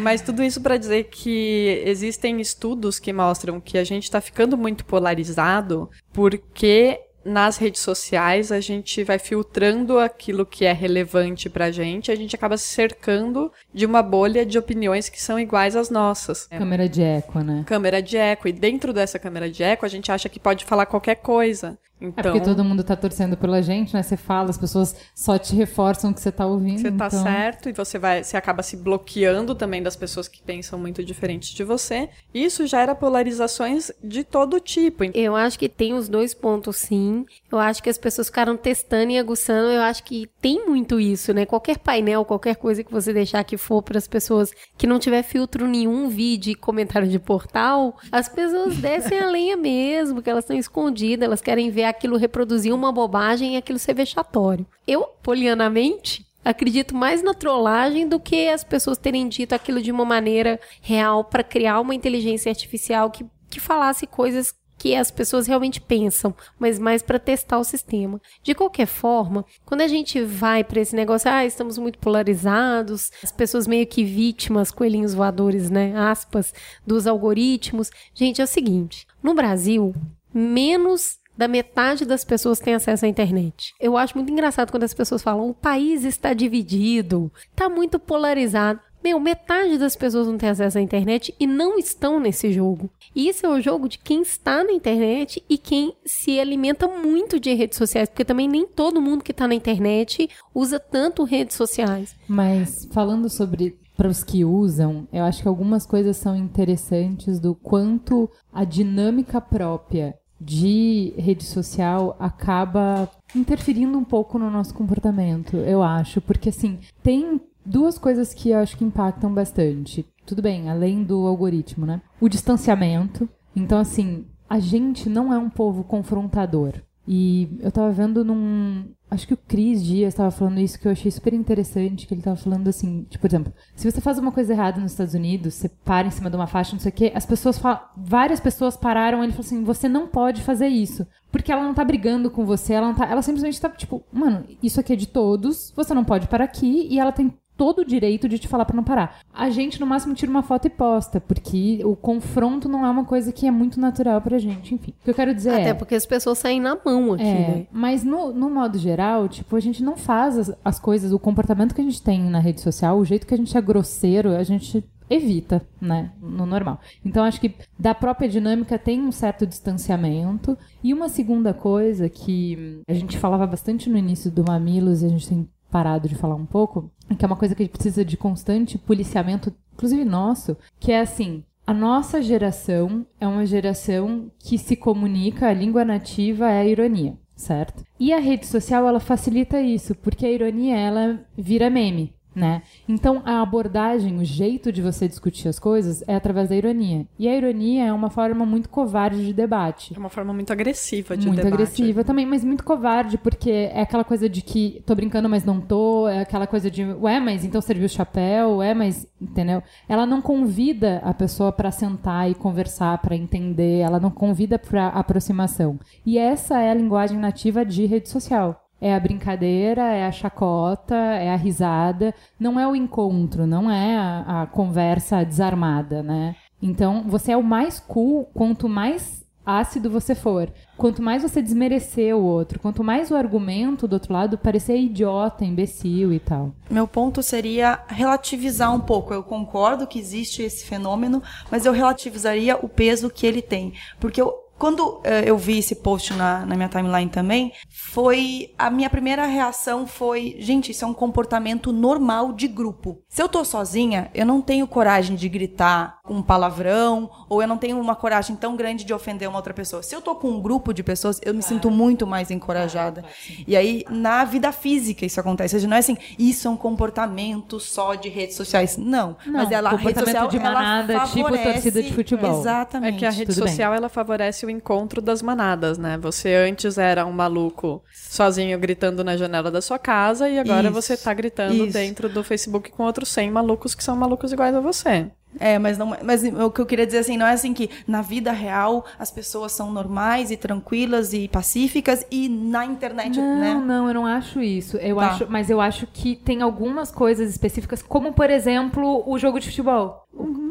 Mas 0.00 0.20
tudo 0.20 0.42
isso 0.42 0.60
para 0.60 0.76
dizer 0.76 1.04
que 1.04 1.82
existem 1.84 2.40
estudos 2.40 2.98
que 2.98 3.12
mostram 3.12 3.60
que 3.60 3.76
a 3.76 3.84
gente 3.84 4.04
está 4.04 4.20
ficando 4.20 4.56
muito 4.56 4.84
polarizado 4.84 5.90
porque 6.12 7.00
nas 7.24 7.56
redes 7.56 7.80
sociais 7.80 8.50
a 8.50 8.60
gente 8.60 9.04
vai 9.04 9.18
filtrando 9.18 9.98
aquilo 9.98 10.46
que 10.46 10.64
é 10.64 10.72
relevante 10.72 11.48
pra 11.48 11.70
gente, 11.70 12.10
a 12.10 12.14
gente 12.14 12.34
acaba 12.34 12.56
se 12.56 12.68
cercando 12.68 13.52
de 13.72 13.86
uma 13.86 14.02
bolha 14.02 14.44
de 14.44 14.58
opiniões 14.58 15.08
que 15.08 15.20
são 15.20 15.38
iguais 15.38 15.76
às 15.76 15.90
nossas. 15.90 16.46
Câmera 16.46 16.88
de 16.88 17.02
eco, 17.02 17.40
né? 17.40 17.64
Câmera 17.66 18.02
de 18.02 18.16
eco. 18.16 18.48
E 18.48 18.52
dentro 18.52 18.92
dessa 18.92 19.18
câmera 19.18 19.50
de 19.50 19.62
eco, 19.62 19.84
a 19.84 19.88
gente 19.88 20.10
acha 20.10 20.28
que 20.28 20.40
pode 20.40 20.64
falar 20.64 20.86
qualquer 20.86 21.16
coisa. 21.16 21.78
Então, 22.00 22.14
é 22.16 22.22
porque 22.22 22.40
todo 22.40 22.64
mundo 22.64 22.82
tá 22.82 22.96
torcendo 22.96 23.36
pela 23.36 23.60
gente, 23.60 23.92
né? 23.92 24.02
Você 24.02 24.16
fala, 24.16 24.48
as 24.48 24.56
pessoas 24.56 24.96
só 25.14 25.36
te 25.36 25.54
reforçam 25.54 26.10
o 26.10 26.14
que 26.14 26.20
você 26.20 26.32
tá 26.32 26.46
ouvindo. 26.46 26.80
Você 26.80 26.90
tá 26.90 27.06
então... 27.08 27.22
certo 27.22 27.68
e 27.68 27.72
você 27.72 27.98
vai, 27.98 28.24
você 28.24 28.36
acaba 28.36 28.62
se 28.62 28.76
bloqueando 28.76 29.54
também 29.54 29.82
das 29.82 29.96
pessoas 29.96 30.26
que 30.26 30.42
pensam 30.42 30.78
muito 30.78 31.04
diferente 31.04 31.54
de 31.54 31.62
você. 31.62 32.08
Isso 32.32 32.66
gera 32.66 32.94
polarizações 32.94 33.92
de 34.02 34.24
todo 34.24 34.58
tipo. 34.58 35.04
Eu 35.14 35.36
acho 35.36 35.58
que 35.58 35.68
tem 35.68 35.92
os 35.92 36.08
dois 36.08 36.32
pontos, 36.32 36.76
sim. 36.76 37.09
Eu 37.50 37.58
acho 37.58 37.82
que 37.82 37.90
as 37.90 37.98
pessoas 37.98 38.28
ficaram 38.28 38.56
testando 38.56 39.12
e 39.12 39.18
aguçando. 39.18 39.70
Eu 39.70 39.82
acho 39.82 40.02
que 40.04 40.28
tem 40.40 40.66
muito 40.66 40.98
isso, 41.00 41.32
né? 41.32 41.46
Qualquer 41.46 41.78
painel, 41.78 42.24
qualquer 42.24 42.56
coisa 42.56 42.84
que 42.84 42.92
você 42.92 43.12
deixar 43.12 43.44
que 43.44 43.56
for 43.56 43.82
para 43.82 43.98
as 43.98 44.08
pessoas 44.08 44.52
que 44.76 44.86
não 44.86 44.98
tiver 44.98 45.22
filtro 45.22 45.66
nenhum, 45.66 46.08
vídeo 46.08 46.52
e 46.52 46.54
comentário 46.54 47.08
de 47.08 47.18
portal, 47.18 47.96
as 48.10 48.28
pessoas 48.28 48.76
descem 48.76 49.18
a 49.18 49.30
lenha 49.30 49.56
mesmo, 49.56 50.22
que 50.22 50.30
elas 50.30 50.44
estão 50.44 50.56
escondidas, 50.56 51.26
elas 51.26 51.40
querem 51.40 51.70
ver 51.70 51.84
aquilo 51.84 52.16
reproduzir 52.16 52.74
uma 52.74 52.92
bobagem 52.92 53.54
e 53.54 53.56
aquilo 53.56 53.78
ser 53.78 53.94
vexatório. 53.94 54.66
Eu, 54.86 55.04
polianamente, 55.22 56.26
acredito 56.44 56.94
mais 56.94 57.22
na 57.22 57.34
trollagem 57.34 58.08
do 58.08 58.18
que 58.18 58.48
as 58.48 58.64
pessoas 58.64 58.98
terem 58.98 59.28
dito 59.28 59.54
aquilo 59.54 59.82
de 59.82 59.92
uma 59.92 60.04
maneira 60.04 60.58
real 60.80 61.24
para 61.24 61.44
criar 61.44 61.80
uma 61.80 61.94
inteligência 61.94 62.50
artificial 62.50 63.10
que, 63.10 63.24
que 63.48 63.60
falasse 63.60 64.06
coisas 64.06 64.54
que 64.80 64.96
as 64.96 65.10
pessoas 65.10 65.46
realmente 65.46 65.78
pensam, 65.78 66.34
mas 66.58 66.78
mais 66.78 67.02
para 67.02 67.18
testar 67.18 67.58
o 67.58 67.64
sistema. 67.64 68.18
De 68.42 68.54
qualquer 68.54 68.86
forma, 68.86 69.44
quando 69.66 69.82
a 69.82 69.86
gente 69.86 70.22
vai 70.22 70.64
para 70.64 70.80
esse 70.80 70.96
negócio, 70.96 71.30
ah, 71.30 71.44
estamos 71.44 71.76
muito 71.76 71.98
polarizados, 71.98 73.12
as 73.22 73.30
pessoas 73.30 73.66
meio 73.66 73.86
que 73.86 74.02
vítimas, 74.02 74.70
coelhinhos 74.70 75.12
voadores, 75.12 75.68
né, 75.68 75.92
aspas, 75.94 76.54
dos 76.86 77.06
algoritmos. 77.06 77.90
Gente, 78.14 78.40
é 78.40 78.44
o 78.44 78.46
seguinte, 78.46 79.06
no 79.22 79.34
Brasil, 79.34 79.94
menos 80.32 81.18
da 81.36 81.46
metade 81.46 82.06
das 82.06 82.24
pessoas 82.24 82.58
tem 82.58 82.74
acesso 82.74 83.04
à 83.04 83.08
internet. 83.08 83.74
Eu 83.78 83.98
acho 83.98 84.16
muito 84.16 84.32
engraçado 84.32 84.70
quando 84.70 84.84
as 84.84 84.94
pessoas 84.94 85.22
falam 85.22 85.50
o 85.50 85.54
país 85.54 86.04
está 86.04 86.32
dividido, 86.32 87.30
está 87.50 87.68
muito 87.68 87.98
polarizado. 87.98 88.80
Meu, 89.02 89.18
metade 89.18 89.78
das 89.78 89.96
pessoas 89.96 90.26
não 90.26 90.36
tem 90.36 90.48
acesso 90.48 90.78
à 90.78 90.80
internet 90.80 91.34
e 91.38 91.46
não 91.46 91.78
estão 91.78 92.20
nesse 92.20 92.52
jogo. 92.52 92.90
E 93.14 93.28
isso 93.28 93.46
é 93.46 93.48
o 93.48 93.60
jogo 93.60 93.88
de 93.88 93.98
quem 93.98 94.22
está 94.22 94.62
na 94.62 94.72
internet 94.72 95.42
e 95.48 95.56
quem 95.56 95.94
se 96.04 96.38
alimenta 96.38 96.86
muito 96.86 97.40
de 97.40 97.54
redes 97.54 97.78
sociais, 97.78 98.08
porque 98.08 98.24
também 98.24 98.48
nem 98.48 98.66
todo 98.66 99.00
mundo 99.00 99.24
que 99.24 99.32
está 99.32 99.48
na 99.48 99.54
internet 99.54 100.28
usa 100.54 100.78
tanto 100.78 101.24
redes 101.24 101.56
sociais. 101.56 102.14
Mas 102.28 102.88
falando 102.92 103.28
sobre 103.28 103.78
para 103.96 104.08
os 104.08 104.24
que 104.24 104.44
usam, 104.44 105.06
eu 105.12 105.24
acho 105.24 105.42
que 105.42 105.48
algumas 105.48 105.84
coisas 105.84 106.16
são 106.16 106.34
interessantes 106.34 107.38
do 107.38 107.54
quanto 107.54 108.30
a 108.52 108.64
dinâmica 108.64 109.40
própria 109.40 110.14
de 110.40 111.12
rede 111.18 111.44
social 111.44 112.16
acaba 112.18 113.10
interferindo 113.36 113.98
um 113.98 114.04
pouco 114.04 114.38
no 114.38 114.50
nosso 114.50 114.72
comportamento, 114.72 115.56
eu 115.58 115.82
acho. 115.82 116.20
Porque, 116.22 116.48
assim, 116.48 116.78
tem 117.02 117.38
duas 117.70 117.96
coisas 117.98 118.34
que 118.34 118.50
eu 118.50 118.58
acho 118.58 118.76
que 118.76 118.84
impactam 118.84 119.32
bastante. 119.32 120.04
Tudo 120.26 120.42
bem, 120.42 120.68
além 120.68 121.02
do 121.02 121.26
algoritmo, 121.26 121.86
né? 121.86 122.02
O 122.20 122.28
distanciamento. 122.28 123.28
Então, 123.54 123.78
assim, 123.78 124.26
a 124.48 124.58
gente 124.58 125.08
não 125.08 125.32
é 125.32 125.38
um 125.38 125.48
povo 125.48 125.84
confrontador. 125.84 126.74
E 127.06 127.58
eu 127.60 127.72
tava 127.72 127.90
vendo 127.90 128.24
num. 128.24 128.84
Acho 129.10 129.26
que 129.26 129.34
o 129.34 129.36
Cris 129.36 129.82
Dias 129.82 130.14
estava 130.14 130.30
falando 130.30 130.60
isso 130.60 130.78
que 130.78 130.86
eu 130.86 130.92
achei 130.92 131.10
super 131.10 131.34
interessante, 131.34 132.06
que 132.06 132.14
ele 132.14 132.22
tava 132.22 132.36
falando 132.36 132.68
assim, 132.68 133.04
tipo, 133.10 133.22
por 133.22 133.26
exemplo, 133.28 133.52
se 133.74 133.90
você 133.90 134.00
faz 134.00 134.18
uma 134.18 134.30
coisa 134.30 134.52
errada 134.52 134.80
nos 134.80 134.92
Estados 134.92 135.14
Unidos, 135.14 135.54
você 135.54 135.68
para 135.68 136.06
em 136.06 136.12
cima 136.12 136.30
de 136.30 136.36
uma 136.36 136.46
faixa, 136.46 136.72
não 136.72 136.78
sei 136.78 136.90
o 136.90 136.94
quê, 136.94 137.10
as 137.12 137.26
pessoas 137.26 137.58
falam, 137.58 137.80
várias 137.96 138.38
pessoas 138.38 138.76
pararam, 138.76 139.24
ele 139.24 139.32
falou 139.32 139.44
assim, 139.44 139.64
você 139.64 139.88
não 139.88 140.06
pode 140.06 140.42
fazer 140.42 140.68
isso. 140.68 141.04
Porque 141.32 141.50
ela 141.50 141.64
não 141.64 141.74
tá 141.74 141.84
brigando 141.84 142.30
com 142.30 142.46
você, 142.46 142.74
ela 142.74 142.86
não 142.86 142.94
tá, 142.94 143.06
ela 143.06 143.22
simplesmente 143.22 143.60
tá, 143.60 143.68
tipo, 143.70 144.04
mano, 144.12 144.44
isso 144.62 144.78
aqui 144.78 144.92
é 144.92 144.96
de 144.96 145.08
todos, 145.08 145.72
você 145.74 145.92
não 145.92 146.04
pode 146.04 146.28
parar 146.28 146.44
aqui, 146.44 146.86
e 146.88 147.00
ela 147.00 147.10
tem 147.10 147.34
todo 147.60 147.80
o 147.80 147.84
direito 147.84 148.26
de 148.26 148.38
te 148.38 148.48
falar 148.48 148.64
para 148.64 148.74
não 148.74 148.82
parar. 148.82 149.20
A 149.34 149.50
gente, 149.50 149.78
no 149.78 149.86
máximo, 149.86 150.14
tira 150.14 150.30
uma 150.30 150.42
foto 150.42 150.64
e 150.66 150.70
posta, 150.70 151.20
porque 151.20 151.82
o 151.84 151.94
confronto 151.94 152.70
não 152.70 152.86
é 152.86 152.90
uma 152.90 153.04
coisa 153.04 153.30
que 153.32 153.46
é 153.46 153.50
muito 153.50 153.78
natural 153.78 154.18
pra 154.22 154.38
gente. 154.38 154.74
Enfim, 154.74 154.94
o 154.98 155.04
que 155.04 155.10
eu 155.10 155.14
quero 155.14 155.34
dizer 155.34 155.50
Até 155.50 155.68
é... 155.68 155.74
porque 155.74 155.94
as 155.94 156.06
pessoas 156.06 156.38
saem 156.38 156.58
na 156.58 156.74
mão 156.82 157.12
aqui, 157.12 157.22
É, 157.22 157.48
né? 157.48 157.66
mas 157.70 158.02
no, 158.02 158.32
no 158.32 158.48
modo 158.48 158.78
geral, 158.78 159.28
tipo, 159.28 159.54
a 159.56 159.60
gente 159.60 159.82
não 159.82 159.94
faz 159.94 160.38
as, 160.38 160.56
as 160.64 160.80
coisas, 160.80 161.12
o 161.12 161.18
comportamento 161.18 161.74
que 161.74 161.82
a 161.82 161.84
gente 161.84 162.02
tem 162.02 162.22
na 162.22 162.38
rede 162.38 162.62
social, 162.62 162.96
o 162.96 163.04
jeito 163.04 163.26
que 163.26 163.34
a 163.34 163.36
gente 163.36 163.54
é 163.54 163.60
grosseiro, 163.60 164.34
a 164.34 164.42
gente 164.42 164.82
evita, 165.10 165.60
né, 165.78 166.12
no 166.18 166.46
normal. 166.46 166.80
Então 167.04 167.24
acho 167.24 167.42
que 167.42 167.54
da 167.78 167.94
própria 167.94 168.26
dinâmica 168.26 168.78
tem 168.78 169.02
um 169.02 169.12
certo 169.12 169.44
distanciamento. 169.44 170.56
E 170.82 170.94
uma 170.94 171.10
segunda 171.10 171.52
coisa 171.52 172.08
que 172.08 172.80
a 172.88 172.94
gente 172.94 173.18
falava 173.18 173.46
bastante 173.46 173.90
no 173.90 173.98
início 173.98 174.30
do 174.30 174.44
Mamilos 174.44 175.02
e 175.02 175.06
a 175.06 175.08
gente 175.10 175.28
tem 175.28 175.48
parado 175.70 176.08
de 176.08 176.14
falar 176.14 176.34
um 176.34 176.46
pouco, 176.46 176.90
que 177.18 177.24
é 177.24 177.26
uma 177.26 177.36
coisa 177.36 177.54
que 177.54 177.68
precisa 177.68 178.04
de 178.04 178.16
constante 178.16 178.76
policiamento, 178.78 179.52
inclusive 179.72 180.04
nosso, 180.04 180.56
que 180.78 180.92
é 180.92 181.00
assim, 181.00 181.42
a 181.66 181.72
nossa 181.72 182.20
geração 182.20 183.06
é 183.20 183.26
uma 183.26 183.46
geração 183.46 184.30
que 184.38 184.58
se 184.58 184.74
comunica, 184.74 185.46
a 185.46 185.54
língua 185.54 185.84
nativa 185.84 186.50
é 186.50 186.60
a 186.60 186.66
ironia, 186.66 187.16
certo? 187.36 187.84
E 187.98 188.12
a 188.12 188.18
rede 188.18 188.46
social, 188.46 188.86
ela 188.88 189.00
facilita 189.00 189.60
isso, 189.60 189.94
porque 189.94 190.26
a 190.26 190.32
ironia, 190.32 190.76
ela 190.76 191.20
vira 191.36 191.70
meme. 191.70 192.12
Né? 192.34 192.62
Então 192.88 193.22
a 193.24 193.42
abordagem, 193.42 194.18
o 194.18 194.24
jeito 194.24 194.70
de 194.72 194.80
você 194.80 195.08
discutir 195.08 195.48
as 195.48 195.58
coisas 195.58 196.02
é 196.06 196.14
através 196.14 196.48
da 196.48 196.56
ironia. 196.56 197.06
E 197.18 197.28
a 197.28 197.36
ironia 197.36 197.86
é 197.86 197.92
uma 197.92 198.10
forma 198.10 198.46
muito 198.46 198.68
covarde 198.68 199.24
de 199.24 199.32
debate. 199.32 199.94
É 199.94 199.98
uma 199.98 200.08
forma 200.08 200.32
muito 200.32 200.52
agressiva 200.52 201.16
de 201.16 201.26
muito 201.26 201.38
debate. 201.38 201.54
agressiva 201.54 202.04
também, 202.04 202.26
mas 202.26 202.44
muito 202.44 202.64
covarde, 202.64 203.18
porque 203.18 203.50
é 203.50 203.82
aquela 203.82 204.04
coisa 204.04 204.28
de 204.28 204.42
que 204.42 204.82
tô 204.86 204.94
brincando, 204.94 205.28
mas 205.28 205.44
não 205.44 205.60
tô, 205.60 206.08
é 206.08 206.20
aquela 206.20 206.46
coisa 206.46 206.70
de, 206.70 206.84
ué, 206.84 207.20
mas 207.20 207.44
então 207.44 207.60
serviu 207.60 207.86
o 207.86 207.88
chapéu, 207.88 208.56
ué, 208.56 208.74
mas, 208.74 209.06
entendeu? 209.20 209.62
Ela 209.88 210.06
não 210.06 210.22
convida 210.22 211.00
a 211.04 211.12
pessoa 211.12 211.52
para 211.52 211.70
sentar 211.70 212.30
e 212.30 212.34
conversar, 212.34 212.98
para 212.98 213.16
entender, 213.16 213.80
ela 213.80 213.98
não 213.98 214.10
convida 214.10 214.58
para 214.58 214.88
aproximação. 214.88 215.78
E 216.04 216.18
essa 216.18 216.60
é 216.60 216.70
a 216.70 216.74
linguagem 216.74 217.18
nativa 217.18 217.64
de 217.64 217.86
rede 217.86 218.08
social. 218.08 218.69
É 218.80 218.94
a 218.94 219.00
brincadeira, 219.00 219.82
é 219.82 220.06
a 220.06 220.12
chacota, 220.12 220.94
é 220.94 221.30
a 221.30 221.36
risada. 221.36 222.14
Não 222.38 222.58
é 222.58 222.66
o 222.66 222.74
encontro, 222.74 223.46
não 223.46 223.70
é 223.70 223.96
a, 223.96 224.42
a 224.42 224.46
conversa 224.46 225.24
desarmada, 225.24 226.02
né? 226.02 226.36
Então, 226.62 227.04
você 227.06 227.32
é 227.32 227.36
o 227.36 227.42
mais 227.42 227.80
cool 227.80 228.26
quanto 228.34 228.68
mais 228.68 229.20
ácido 229.44 229.90
você 229.90 230.14
for. 230.14 230.52
Quanto 230.76 231.02
mais 231.02 231.22
você 231.22 231.42
desmerecer 231.42 232.16
o 232.16 232.22
outro, 232.22 232.58
quanto 232.58 232.84
mais 232.84 233.10
o 233.10 233.16
argumento 233.16 233.86
do 233.88 233.94
outro 233.94 234.12
lado 234.12 234.38
parecer 234.38 234.78
idiota, 234.78 235.44
imbecil 235.44 236.12
e 236.12 236.18
tal. 236.18 236.54
Meu 236.70 236.86
ponto 236.86 237.22
seria 237.22 237.80
relativizar 237.88 238.74
um 238.74 238.80
pouco. 238.80 239.12
Eu 239.12 239.22
concordo 239.22 239.86
que 239.86 239.98
existe 239.98 240.42
esse 240.42 240.64
fenômeno, 240.64 241.22
mas 241.50 241.66
eu 241.66 241.72
relativizaria 241.72 242.56
o 242.62 242.68
peso 242.68 243.10
que 243.10 243.26
ele 243.26 243.42
tem. 243.42 243.74
Porque 243.98 244.20
eu, 244.20 244.32
quando 244.60 245.00
eh, 245.04 245.22
eu 245.24 245.38
vi 245.38 245.58
esse 245.58 245.74
post 245.76 246.12
na, 246.12 246.44
na 246.44 246.54
minha 246.54 246.68
timeline 246.68 247.10
também, 247.10 247.50
foi. 247.70 248.52
A 248.58 248.68
minha 248.68 248.90
primeira 248.90 249.24
reação 249.24 249.86
foi: 249.86 250.36
gente, 250.38 250.70
isso 250.70 250.84
é 250.84 250.88
um 250.88 250.92
comportamento 250.92 251.72
normal 251.72 252.34
de 252.34 252.46
grupo. 252.46 252.98
Se 253.08 253.22
eu 253.22 253.28
tô 253.28 253.42
sozinha, 253.42 254.10
eu 254.14 254.26
não 254.26 254.42
tenho 254.42 254.66
coragem 254.66 255.16
de 255.16 255.30
gritar 255.30 255.98
um 256.06 256.20
palavrão, 256.20 257.10
ou 257.26 257.40
eu 257.40 257.48
não 257.48 257.56
tenho 257.56 257.80
uma 257.80 257.96
coragem 257.96 258.36
tão 258.36 258.54
grande 258.54 258.84
de 258.84 258.92
ofender 258.92 259.26
uma 259.26 259.38
outra 259.38 259.54
pessoa. 259.54 259.82
Se 259.82 259.96
eu 259.96 260.02
tô 260.02 260.14
com 260.14 260.28
um 260.28 260.40
grupo 260.40 260.74
de 260.74 260.82
pessoas, 260.82 261.18
eu 261.24 261.32
me 261.32 261.42
sinto 261.42 261.70
muito 261.70 262.06
mais 262.06 262.30
encorajada. 262.30 263.02
E 263.46 263.56
aí, 263.56 263.82
na 263.88 264.24
vida 264.24 264.52
física, 264.52 265.06
isso 265.06 265.18
acontece. 265.18 265.54
Ou 265.54 265.60
seja, 265.60 265.68
não 265.68 265.76
é 265.76 265.80
assim, 265.80 265.96
isso 266.18 266.46
é 266.46 266.50
um 266.50 266.56
comportamento 266.56 267.58
só 267.58 267.94
de 267.94 268.10
redes 268.10 268.36
sociais. 268.36 268.76
Não. 268.76 269.16
mas 269.26 269.50
ela, 269.50 269.70
a 269.70 269.72
rede 269.72 269.84
comportamento 269.94 270.12
social, 270.12 270.28
de 270.28 270.36
ela 270.36 270.52
manada, 270.52 271.00
tipo 271.06 271.22
favorece- 271.22 271.52
torcida 271.52 271.82
de 271.82 271.94
futebol. 271.94 272.40
Exatamente. 272.40 272.96
É 272.96 272.98
que 272.98 273.06
a 273.06 273.10
rede 273.10 273.32
tudo 273.32 273.44
bem. 273.44 273.48
social 273.48 273.72
ela 273.72 273.88
favorece 273.88 274.44
o 274.44 274.49
encontro 274.50 275.00
das 275.00 275.22
manadas, 275.22 275.78
né? 275.78 275.96
Você 275.98 276.34
antes 276.34 276.78
era 276.78 277.06
um 277.06 277.12
maluco 277.12 277.82
sozinho 277.92 278.58
gritando 278.58 279.04
na 279.04 279.16
janela 279.16 279.50
da 279.50 279.62
sua 279.62 279.78
casa 279.78 280.28
e 280.28 280.38
agora 280.38 280.68
Isso. 280.68 280.72
você 280.72 280.96
tá 280.96 281.12
gritando 281.14 281.64
Isso. 281.64 281.72
dentro 281.72 282.08
do 282.08 282.22
Facebook 282.24 282.70
com 282.70 282.82
outros 282.84 283.08
100 283.10 283.30
malucos 283.30 283.74
que 283.74 283.84
são 283.84 283.96
malucos 283.96 284.32
iguais 284.32 284.54
a 284.54 284.60
você. 284.60 285.10
É, 285.38 285.58
mas 285.58 285.78
não, 285.78 285.96
mas 286.02 286.24
o 286.24 286.50
que 286.50 286.60
eu 286.60 286.66
queria 286.66 286.84
dizer 286.84 286.98
assim, 286.98 287.16
não 287.16 287.26
é 287.26 287.32
assim 287.32 287.54
que 287.54 287.70
na 287.86 288.02
vida 288.02 288.32
real 288.32 288.84
as 288.98 289.10
pessoas 289.10 289.52
são 289.52 289.70
normais 289.72 290.30
e 290.30 290.36
tranquilas 290.36 291.12
e 291.12 291.28
pacíficas 291.28 292.04
e 292.10 292.28
na 292.28 292.64
internet, 292.64 293.16
Não, 293.18 293.38
né? 293.38 293.54
não, 293.54 293.88
eu 293.88 293.94
não 293.94 294.06
acho 294.06 294.42
isso. 294.42 294.76
Eu 294.78 294.96
Tá. 294.96 295.06
acho, 295.12 295.26
mas 295.30 295.48
eu 295.48 295.60
acho 295.60 295.86
que 295.86 296.16
tem 296.16 296.42
algumas 296.42 296.90
coisas 296.90 297.30
específicas, 297.30 297.80
como 297.80 298.12
por 298.12 298.28
exemplo 298.28 299.04
o 299.06 299.18
jogo 299.18 299.38
de 299.38 299.46
futebol. 299.48 300.00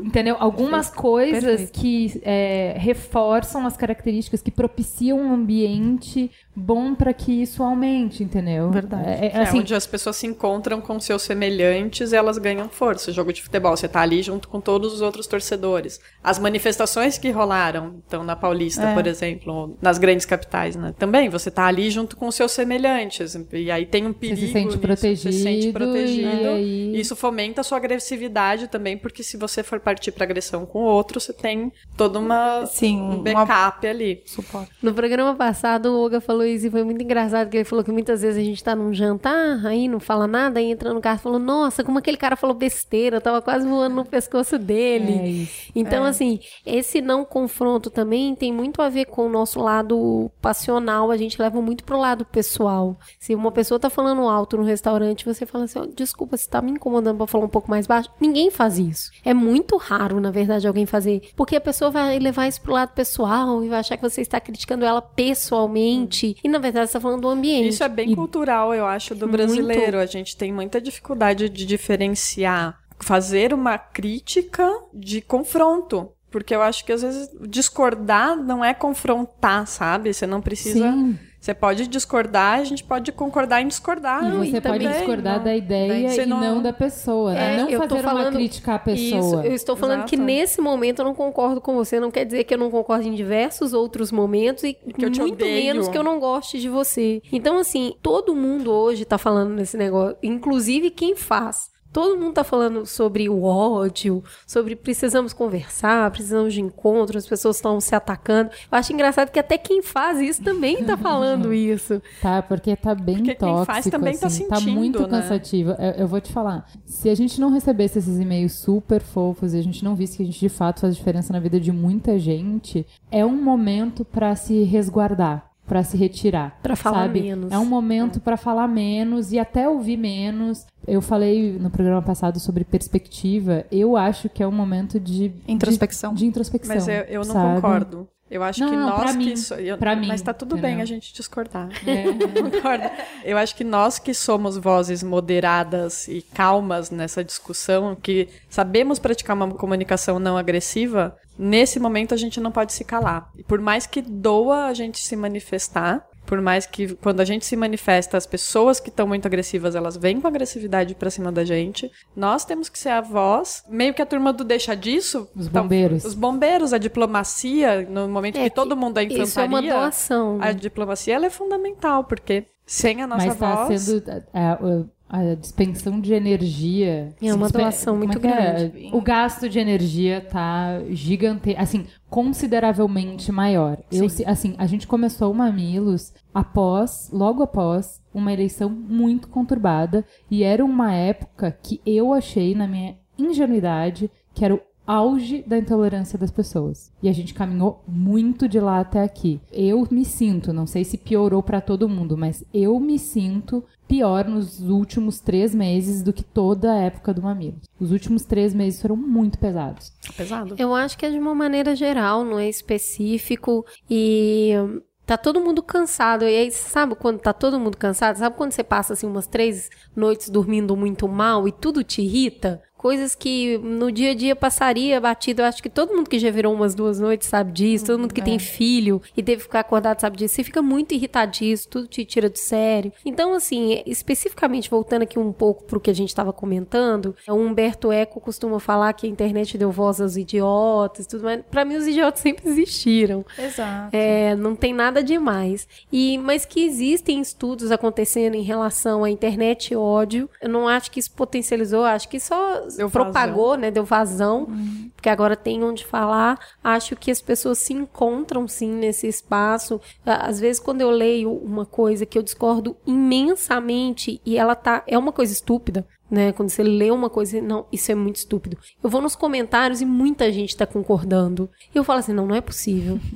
Entendeu? 0.02 0.38
Algumas 0.40 0.90
coisas 0.90 1.44
Perfeito. 1.44 1.72
que 1.74 2.22
é, 2.24 2.76
reforçam 2.78 3.68
as 3.68 3.76
características, 3.76 4.42
que 4.42 4.50
propiciam 4.50 5.20
um 5.20 5.34
ambiente 5.34 6.32
bom 6.56 6.96
para 6.96 7.14
que 7.14 7.42
isso 7.42 7.62
aumente, 7.62 8.24
entendeu? 8.24 8.72
Verdade. 8.72 9.04
É, 9.08 9.26
é, 9.26 9.32
É, 9.36 9.42
assim, 9.44 9.60
onde 9.60 9.76
as 9.76 9.86
pessoas 9.86 10.16
se 10.16 10.26
encontram 10.26 10.80
com 10.80 10.98
seus 11.00 11.24
semelhantes 11.24 12.14
e 12.14 12.16
elas 12.16 12.38
ganham 12.38 12.70
força. 12.70 13.12
Jogo 13.12 13.34
de 13.34 13.44
futebol, 13.44 13.76
você 13.76 13.88
tá 13.90 14.00
ali 14.00 14.24
junto 14.24 14.48
com 14.48 14.62
todos 14.70 14.94
os 14.94 15.02
outros 15.02 15.26
torcedores. 15.26 16.00
As 16.24 16.38
manifestações 16.38 17.18
que 17.18 17.32
rolaram, 17.32 17.96
então 18.06 18.24
na 18.24 18.36
Paulista, 18.36 18.84
É. 18.84 18.94
por 18.94 19.08
exemplo, 19.08 19.76
nas 19.82 19.98
grandes 19.98 20.26
capitais, 20.28 20.76
né? 20.76 20.94
Também 21.00 21.28
você 21.28 21.50
tá 21.50 21.66
ali 21.66 21.90
junto 21.90 22.16
com 22.16 22.28
os 22.28 22.36
seus 22.36 22.52
semelhantes. 22.52 23.36
E 23.54 23.72
aí 23.72 23.86
tem 23.86 24.06
um 24.06 24.14
perigo. 24.14 24.40
se 24.40 24.48
sente 24.52 24.66
nisso, 24.68 24.78
protegido, 24.80 25.22
Você 25.24 25.32
se 25.32 25.44
sente 25.44 25.68
e 25.70 25.74
protegido. 25.74 26.48
aí- 26.50 27.00
Isso 27.00 27.16
fomenta 27.16 27.62
a 27.62 27.64
sua 27.64 27.78
agressividade 27.78 28.68
também, 28.68 28.96
porque 28.98 29.24
se 29.24 29.38
você 29.38 29.64
for 29.64 29.80
partir 29.80 30.12
pra 30.12 30.24
agressão 30.24 30.66
com 30.68 30.80
o 30.80 30.86
outro, 30.86 31.20
você 31.20 31.34
tem 31.34 31.72
toda 31.98 32.20
uma 32.20 32.66
Sim, 32.68 33.02
um 33.02 33.16
uma- 33.16 33.24
backup 33.46 33.88
ali. 33.88 34.22
Suporte. 34.26 34.72
No 34.84 34.94
programa 34.94 35.34
passado, 35.36 35.88
o 35.88 36.00
Olga 36.04 36.22
falou 36.22 36.46
isso 36.46 36.68
e 36.68 36.70
foi 36.70 36.84
muito 36.84 37.02
engraçado, 37.04 37.50
que 37.50 37.58
ele 37.58 37.64
falou 37.66 37.84
que 37.84 37.92
muitas 37.92 38.22
vezes 38.22 38.40
a 38.40 38.44
gente 38.46 38.64
tá 38.64 38.76
num 38.76 38.94
jantar, 38.94 39.66
aí 39.66 39.88
não 39.88 40.00
fala 40.00 40.28
nada, 40.28 40.60
aí 40.60 40.70
entra 40.70 40.94
no 40.94 41.02
carro 41.02 41.18
e 41.20 41.24
falou, 41.24 41.40
nossa, 41.40 41.84
como 41.84 41.98
aquele 41.98 42.18
cara 42.18 42.36
falou 42.36 42.56
besteira, 42.56 43.18
eu 43.18 43.22
tava 43.22 43.42
quase 43.42 43.68
voando 43.68 43.96
no 43.96 44.06
pescoço 44.06 44.59
dele. 44.60 45.44
É. 45.44 45.72
Então, 45.74 46.04
assim, 46.04 46.40
esse 46.66 47.02
não 47.02 47.24
confronto 47.26 47.90
também 47.90 48.36
tem 48.36 48.54
muito 48.54 48.82
a 48.82 48.90
ver 48.90 49.06
com 49.06 49.26
o 49.26 49.30
nosso 49.30 49.60
lado 49.60 50.30
passional, 50.42 51.12
a 51.12 51.18
gente 51.18 51.42
leva 51.42 51.62
muito 51.62 51.84
pro 51.84 51.98
lado 51.98 52.26
pessoal. 52.26 53.00
Se 53.20 53.34
uma 53.34 53.52
pessoa 53.52 53.80
tá 53.80 53.90
falando 53.90 54.22
alto 54.22 54.58
no 54.58 54.64
restaurante, 54.64 55.26
você 55.26 55.46
fala 55.46 55.64
assim, 55.66 55.80
desculpa, 55.96 56.38
você 56.38 56.50
tá 56.50 56.62
me 56.62 56.72
incomodando 56.72 57.18
pra 57.18 57.28
falar 57.28 57.46
um 57.46 57.50
pouco 57.50 57.70
mais 57.70 57.88
baixo? 57.88 58.10
Ninguém 58.20 58.52
faz 58.52 58.78
isso. 58.78 59.12
É 59.24 59.34
muito 59.34 59.78
raro, 59.78 60.20
na 60.20 60.32
verdade, 60.32 60.68
alguém 60.68 60.86
fazer, 60.86 61.22
porque 61.36 61.56
a 61.56 61.62
pessoa 61.62 61.90
vai 61.90 62.20
levar 62.20 62.48
isso 62.48 62.62
pro 62.62 62.74
lado 62.74 62.90
pessoal 62.94 63.64
e 63.64 63.70
vai 63.70 63.80
achar 63.80 63.98
que 63.98 64.04
você 64.04 64.22
está 64.22 64.40
criticando 64.40 64.86
ela 64.86 65.02
pessoalmente, 65.02 66.36
e 66.44 66.48
na 66.50 66.60
verdade 66.60 66.88
você 66.88 66.94
tá 66.94 67.00
falando 67.00 67.22
do 67.22 67.30
ambiente. 67.30 67.70
Isso 67.70 67.84
é 67.84 67.90
bem 67.90 68.16
cultural, 68.16 68.74
eu 68.74 68.86
acho, 68.86 69.16
do 69.16 69.28
Muito. 69.28 69.38
brasileiro. 69.38 70.00
A 70.00 70.06
gente 70.06 70.36
tem 70.36 70.52
muita 70.52 70.82
dificuldade 70.82 71.50
de 71.50 71.66
diferenciar, 71.66 72.80
fazer 73.00 73.54
uma 73.54 73.78
crítica 73.78 74.70
de 74.94 75.22
confronto. 75.22 76.10
Porque 76.32 76.54
eu 76.54 76.62
acho 76.62 76.86
que 76.86 76.92
às 76.92 77.02
vezes 77.02 77.30
discordar 77.48 78.36
não 78.36 78.64
é 78.64 78.74
confrontar, 78.74 79.66
sabe? 79.68 80.14
Você 80.14 80.28
não 80.28 80.42
precisa. 80.42 80.92
Sim. 80.92 81.18
Você 81.42 81.54
pode 81.54 81.88
discordar, 81.88 82.60
a 82.60 82.64
gente 82.66 82.84
pode 82.84 83.14
concordar 83.14 83.62
em 83.62 83.68
discordar. 83.68 84.24
E 84.26 84.32
você 84.38 84.58
e 84.58 84.62
pode 84.62 84.62
também 84.62 84.90
discordar 84.90 85.38
não- 85.38 85.44
da 85.46 85.56
ideia 85.56 86.22
e 86.22 86.26
não... 86.26 86.62
da 86.62 86.74
pessoa, 86.74 87.34
né? 87.34 87.54
É, 87.54 87.58
não 87.58 87.70
eu 87.70 87.80
tô 87.82 87.88
fazer 87.96 88.02
uma 88.02 88.12
falando- 88.12 88.34
crítica 88.36 88.74
à 88.74 88.92
Isso, 88.92 89.16
pessoa. 89.16 89.46
eu 89.46 89.54
estou 89.54 89.76
falando 89.78 90.04
que 90.06 90.16
Exato. 90.16 90.26
nesse 90.28 90.60
momento 90.62 91.00
eu 91.00 91.06
não 91.06 91.16
concordo 91.16 91.62
com 91.62 91.74
você. 91.76 91.98
Não 91.98 92.12
quer 92.12 92.26
dizer 92.26 92.44
que 92.44 92.54
eu 92.54 92.58
não 92.58 92.70
concordo 92.70 93.08
em 93.08 93.16
diversos 93.16 93.74
outros 93.74 94.12
momentos 94.12 94.66
e 94.66 94.74
Que 94.74 95.06
eu 95.06 95.10
te 95.10 95.22
muito 95.22 95.36
odeio. 95.46 95.64
menos 95.66 95.88
que 95.88 95.98
eu 95.98 96.04
não 96.04 96.20
goste 96.20 96.60
de 96.60 96.68
você. 96.68 97.22
Então, 97.32 97.58
assim, 97.58 97.94
todo 98.04 98.36
mundo 98.36 98.70
hoje 98.72 99.06
tá 99.06 99.18
falando 99.18 99.52
nesse 99.54 99.78
negócio, 99.78 100.18
inclusive 100.22 100.92
quem 100.92 101.16
faz. 101.16 101.70
Todo 101.92 102.20
mundo 102.20 102.34
tá 102.34 102.44
falando 102.44 102.86
sobre 102.86 103.28
o 103.30 103.44
ódio, 103.44 104.24
sobre 104.46 104.76
precisamos 104.76 105.34
conversar, 105.34 106.10
precisamos 106.12 106.54
de 106.54 106.62
encontro, 106.62 107.18
as 107.18 107.26
pessoas 107.26 107.56
estão 107.56 107.80
se 107.82 107.96
atacando. 107.96 108.52
Eu 108.72 108.78
acho 108.78 108.94
engraçado 108.94 109.32
que 109.32 109.40
até 109.40 109.58
quem 109.58 109.82
faz 109.82 110.20
isso 110.20 110.44
também 110.44 110.84
tá 110.86 110.96
falando 110.96 111.52
isso. 111.54 112.02
Tá, 112.22 112.42
porque 112.42 112.76
tá 112.76 112.94
bem 112.94 113.18
Porque 113.18 113.36
quem 113.36 113.50
tóxico, 113.50 113.66
faz 113.66 113.86
também 113.88 114.18
tá 114.18 114.28
assim, 114.28 114.48
sentindo, 114.48 114.72
muito 114.72 115.02
né? 115.02 115.08
cansativo. 115.08 115.72
Eu, 115.72 115.92
eu 115.92 116.08
vou 116.08 116.22
te 116.22 116.32
falar, 116.32 116.66
se 116.86 117.10
a 117.10 117.16
gente 117.16 117.42
não 117.42 117.50
recebesse 117.50 118.00
esses 118.00 118.20
e-mails 118.20 118.54
super 118.54 119.02
fofos 119.02 119.54
e 119.54 119.58
a 119.58 119.64
gente 119.64 119.84
não 119.84 119.96
visse 119.96 120.18
que 120.18 120.24
a 120.24 120.26
gente 120.26 120.40
de 120.40 120.50
fato 120.50 120.82
faz 120.82 120.96
diferença 120.96 121.34
na 121.34 121.40
vida 121.40 121.60
de 121.60 121.72
muita 121.72 122.20
gente, 122.20 122.86
é 123.12 123.26
um 123.26 123.42
momento 123.42 124.06
pra 124.06 124.36
se 124.36 124.64
resguardar. 124.64 125.49
Pra 125.70 125.84
se 125.84 125.96
retirar. 125.96 126.60
Pra 126.62 126.76
falar 126.76 127.04
sabe? 127.04 127.22
menos. 127.22 127.52
É 127.52 127.58
um 127.58 127.66
momento 127.66 128.20
pra 128.20 128.36
falar 128.36 128.68
menos 128.68 129.32
e 129.32 129.40
até 129.40 129.70
ouvir 129.70 129.98
menos. 129.98 130.66
Eu 130.88 131.02
falei 131.02 131.58
no 131.60 131.70
programa 131.70 132.02
passado 132.02 132.40
sobre 132.40 132.64
perspectiva. 132.64 133.64
Eu 133.72 133.96
acho 133.96 134.28
que 134.28 134.42
é 134.42 134.48
um 134.48 134.52
momento 134.52 135.00
de. 135.00 135.32
Introspecção. 135.48 136.14
De, 136.14 136.20
de 136.20 136.26
introspecção. 136.26 136.76
Mas 136.76 136.88
eu, 136.88 137.04
eu 137.04 137.24
não 137.24 137.34
sabe? 137.34 137.62
concordo. 137.62 138.08
Eu 138.30 138.44
acho 138.44 138.60
Não, 138.60 138.70
que 138.70 138.76
não, 138.76 138.90
nós 138.90 139.12
que 139.12 139.18
mim, 139.18 139.36
so- 139.36 139.56
eu- 139.56 139.78
pra 139.78 139.96
mim, 139.96 140.08
Mas 140.08 140.22
tá 140.22 140.34
tudo 140.34 140.56
entendeu? 140.58 140.72
bem 140.76 140.82
a 140.82 140.86
gente 140.86 141.12
discordar. 141.14 141.70
É. 141.88 142.04
Concordo. 142.42 142.90
Eu 143.24 143.38
acho 143.38 143.56
que 143.56 143.64
nós 143.64 143.98
que 143.98 144.14
somos 144.14 144.56
vozes 144.58 145.02
moderadas 145.02 146.08
e 146.08 146.22
calmas 146.34 146.92
nessa 146.92 147.24
discussão, 147.24 147.96
que 147.96 148.28
sabemos 148.50 149.00
praticar 149.00 149.36
uma 149.36 149.50
comunicação 149.50 150.20
não 150.20 150.38
agressiva, 150.38 151.16
nesse 151.38 151.80
momento 151.80 152.14
a 152.14 152.18
gente 152.18 152.40
não 152.40 152.52
pode 152.52 152.74
se 152.74 152.84
calar. 152.84 153.30
E 153.38 153.44
por 153.44 153.60
mais 153.60 153.88
que 153.88 154.02
doa 154.02 154.66
a 154.66 154.74
gente 154.74 155.00
se 155.00 155.16
manifestar, 155.16 156.06
por 156.30 156.40
mais 156.42 156.68
que 156.68 156.94
quando 156.94 157.22
a 157.22 157.26
gente 157.26 157.44
se 157.44 157.56
manifesta, 157.56 158.16
as 158.16 158.28
pessoas 158.28 158.80
que 158.80 158.90
estão 158.90 159.08
muito 159.08 159.26
agressivas, 159.26 159.74
elas 159.74 159.98
vêm 159.98 160.22
com 160.22 160.28
agressividade 160.28 160.94
pra 160.94 161.10
cima 161.10 161.32
da 161.32 161.44
gente. 161.44 161.92
Nós 162.16 162.46
temos 162.46 162.70
que 162.70 162.78
ser 162.78 162.90
a 162.90 163.02
voz, 163.02 163.64
meio 163.68 163.96
que 163.96 164.02
a 164.02 164.06
turma 164.06 164.32
do 164.32 164.44
deixa 164.44 164.76
disso. 164.76 165.28
Os 165.36 165.48
então, 165.48 165.64
bombeiros. 165.64 166.06
os 166.06 166.14
bombeiros, 166.14 166.72
a 166.72 166.78
diplomacia, 166.78 167.82
no 167.90 168.08
momento 168.08 168.36
É 168.36 168.44
que 168.44 168.50
que 168.52 168.56
todo 168.56 168.78
mundo 168.78 169.00
é 169.00 169.06
infantaria. 169.06 169.24
Isso 169.24 169.40
é 169.40 169.46
uma 169.46 169.60
doação. 169.60 170.38
A 170.40 170.52
diplomacia 170.52 171.16
ela 171.16 171.26
é 171.26 171.32
fundamental, 171.32 172.04
porque 172.04 172.46
sem 172.64 173.02
a 173.02 173.08
nossa 173.08 173.26
Mas 173.26 173.38
tá 173.40 173.66
voz. 173.66 173.82
sendo. 173.82 174.08
é, 174.08 174.18
é, 174.32 174.84
a 175.10 175.34
dispensão 175.34 176.00
de 176.00 176.14
energia. 176.14 177.14
É 177.22 177.34
uma 177.34 177.50
doação 177.50 177.96
como 177.96 178.06
muito 178.06 178.18
é? 178.20 178.22
grande. 178.22 178.90
O 178.94 179.02
gasto 179.02 179.50
de 179.50 179.58
energia 179.58 180.22
tá 180.22 180.80
gigante, 180.92 181.56
assim, 181.58 181.88
consideravelmente 182.08 183.32
maior. 183.32 183.78
Eu, 183.92 184.08
se- 184.08 184.24
assim, 184.26 184.56
a 184.58 184.66
gente 184.68 184.88
começou 184.88 185.32
o 185.32 185.36
Mamilos 185.36 186.14
após, 186.34 187.10
logo 187.12 187.42
após, 187.44 188.00
uma 188.14 188.32
eleição 188.32 188.70
muito 188.70 189.28
conturbada 189.28 190.06
e 190.30 190.44
era 190.44 190.64
uma 190.64 190.94
época 190.94 191.52
que 191.52 191.82
eu 191.86 192.14
achei, 192.14 192.54
na 192.56 192.68
minha 192.68 192.96
ingenuidade, 193.18 194.10
que 194.34 194.46
era 194.46 194.54
o 194.56 194.62
auge 194.90 195.44
da 195.46 195.56
intolerância 195.56 196.18
das 196.18 196.32
pessoas. 196.32 196.92
E 197.04 197.08
a 197.08 197.14
gente 197.14 197.32
caminhou 197.32 197.84
muito 197.88 198.50
de 198.50 198.60
lá 198.60 198.80
até 198.80 199.04
aqui. 199.04 199.40
Eu 199.52 199.88
me 199.92 200.04
sinto, 200.04 200.52
não 200.52 200.66
sei 200.66 200.84
se 200.84 200.98
piorou 200.98 201.44
pra 201.44 201.62
todo 201.62 201.88
mundo, 201.88 202.18
mas 202.18 202.44
eu 202.52 202.80
me 202.80 202.98
sinto 202.98 203.64
pior 203.88 204.28
nos 204.28 204.60
últimos 204.62 205.20
três 205.20 205.54
meses 205.54 206.02
do 206.02 206.12
que 206.12 206.24
toda 206.24 206.72
a 206.72 206.78
época 206.78 207.14
do 207.14 207.22
Mamilo. 207.22 207.62
Os 207.80 207.92
últimos 207.92 208.26
três 208.26 208.52
meses 208.52 208.82
foram 208.82 208.96
muito 208.96 209.38
pesados. 209.38 209.94
Pesado. 210.18 210.56
Eu 210.58 210.74
acho 210.74 210.98
que 210.98 211.06
é 211.06 211.12
de 211.12 211.20
uma 211.20 211.36
maneira 211.36 211.76
geral, 211.76 212.24
não 212.24 212.40
é 212.40 212.50
específico. 212.50 213.64
E 213.88 214.56
hum, 214.58 214.82
tá 215.06 215.18
todo 215.18 215.40
mundo 215.40 215.62
cansado. 215.62 216.24
E 216.24 216.36
aí, 216.36 216.52
sabe 216.52 216.96
quando 216.96 217.20
tá 217.20 217.34
todo 217.34 217.60
mundo 217.60 217.78
cansado? 217.78 218.18
Sabe 218.18 218.36
quando 218.36 218.54
você 218.54 218.64
passa 218.64 218.94
assim 218.94 219.06
umas 219.06 219.28
três 219.28 219.70
noites 219.96 220.30
dormindo 220.30 220.76
muito 220.76 221.08
mal 221.08 221.48
e 221.48 221.52
tudo 221.52 221.84
te 221.84 222.02
irrita? 222.02 222.62
Coisas 222.80 223.14
que 223.14 223.58
no 223.58 223.92
dia 223.92 224.12
a 224.12 224.16
dia 224.16 224.34
passaria 224.38 225.02
batido. 225.02 225.42
Eu 225.42 225.48
acho 225.48 225.62
que 225.62 225.68
todo 225.68 225.94
mundo 225.94 226.10
que 226.10 226.18
já 226.18 226.32
virou 226.32 226.54
umas 226.54 226.74
duas 226.74 226.98
noites 226.98 227.28
sabe 227.28 227.52
disso. 227.52 227.88
Todo 227.88 228.00
mundo 228.00 228.14
que 228.14 228.22
tem 228.22 228.40
filho 228.40 229.02
e 229.18 229.22
teve 229.22 229.40
que 229.40 229.44
ficar 229.44 229.60
acordado 229.60 230.00
sabe 230.00 230.16
disso. 230.16 230.36
Você 230.36 230.46
fica 230.46 230.62
muito 230.62 230.94
irritadíssimo, 230.94 231.72
tudo 231.72 231.88
te 231.88 232.06
tira 232.06 232.30
do 232.30 232.38
sério. 232.38 232.94
Então, 233.04 233.34
assim, 233.34 233.84
especificamente 233.86 234.70
voltando 234.70 235.02
aqui 235.02 235.20
um 235.20 235.34
pouco 235.34 235.66
pro 235.66 235.78
que 235.78 235.90
a 235.90 235.94
gente 235.94 236.08
estava 236.08 236.32
comentando, 236.32 237.14
o 237.28 237.34
Humberto 237.34 237.92
Eco 237.92 238.22
costuma 238.22 238.62
falar 238.62 238.94
que 238.94 239.06
a 239.06 239.10
internet 239.10 239.58
deu 239.58 239.72
voz 239.74 240.00
aos 240.00 240.16
idiotas 240.16 241.04
e 241.04 241.10
tudo 241.10 241.26
mais. 241.26 241.42
Pra 241.52 241.66
mim, 241.66 241.76
os 241.76 241.86
idiotas 241.86 242.22
sempre 242.24 242.48
existiram. 242.48 243.26
Exato. 243.38 243.90
É, 243.94 244.38
não 244.38 244.56
tem 244.56 244.74
nada 244.74 245.04
demais. 245.04 245.68
E, 245.92 246.18
mas 246.18 246.46
que 246.46 246.64
existem 246.64 247.20
estudos 247.20 247.74
acontecendo 247.74 248.36
em 248.36 248.42
relação 248.42 249.04
à 249.04 249.10
internet 249.10 249.74
e 249.74 249.76
ódio. 249.76 250.30
Eu 250.42 250.48
não 250.48 250.66
acho 250.66 250.90
que 250.90 251.02
isso 251.02 251.12
potencializou, 251.12 251.84
acho 251.84 252.08
que 252.08 252.22
só 252.22 252.69
Deu 252.78 252.90
propagou, 252.90 253.56
né? 253.56 253.72
Deu 253.72 253.84
vazão. 253.86 254.48
Porque 254.96 255.10
agora 255.10 255.36
tem 255.36 255.64
onde 255.64 255.86
falar. 255.86 256.38
Acho 256.64 256.96
que 256.96 257.10
as 257.10 257.22
pessoas 257.22 257.58
se 257.60 257.74
encontram 257.74 258.48
sim 258.48 258.72
nesse 258.74 259.08
espaço. 259.08 259.80
Á- 260.06 260.28
Às 260.28 260.40
vezes, 260.40 260.60
quando 260.62 260.82
eu 260.82 260.90
leio 260.90 261.32
uma 261.34 261.66
coisa 261.66 262.06
que 262.06 262.18
eu 262.18 262.22
discordo 262.24 262.76
imensamente 262.86 264.22
e 264.26 264.38
ela 264.38 264.56
tá. 264.56 264.84
É 264.88 264.98
uma 264.98 265.12
coisa 265.12 265.32
estúpida. 265.34 265.86
Né? 266.10 266.32
Quando 266.32 266.50
você 266.50 266.64
lê 266.64 266.90
uma 266.90 267.10
coisa, 267.10 267.40
não, 267.42 267.66
isso 267.72 267.92
é 267.92 267.96
muito 267.96 268.16
estúpido. 268.16 268.58
Eu 268.84 268.90
vou 268.90 269.02
nos 269.02 269.16
comentários 269.16 269.80
e 269.82 269.86
muita 269.86 270.32
gente 270.32 270.58
tá 270.58 270.66
concordando. 270.66 271.50
E 271.74 271.78
eu 271.78 271.84
falo 271.84 272.00
assim, 272.00 272.14
não, 272.14 272.26
não 272.26 272.36
é 272.36 272.42
possível. 272.42 273.00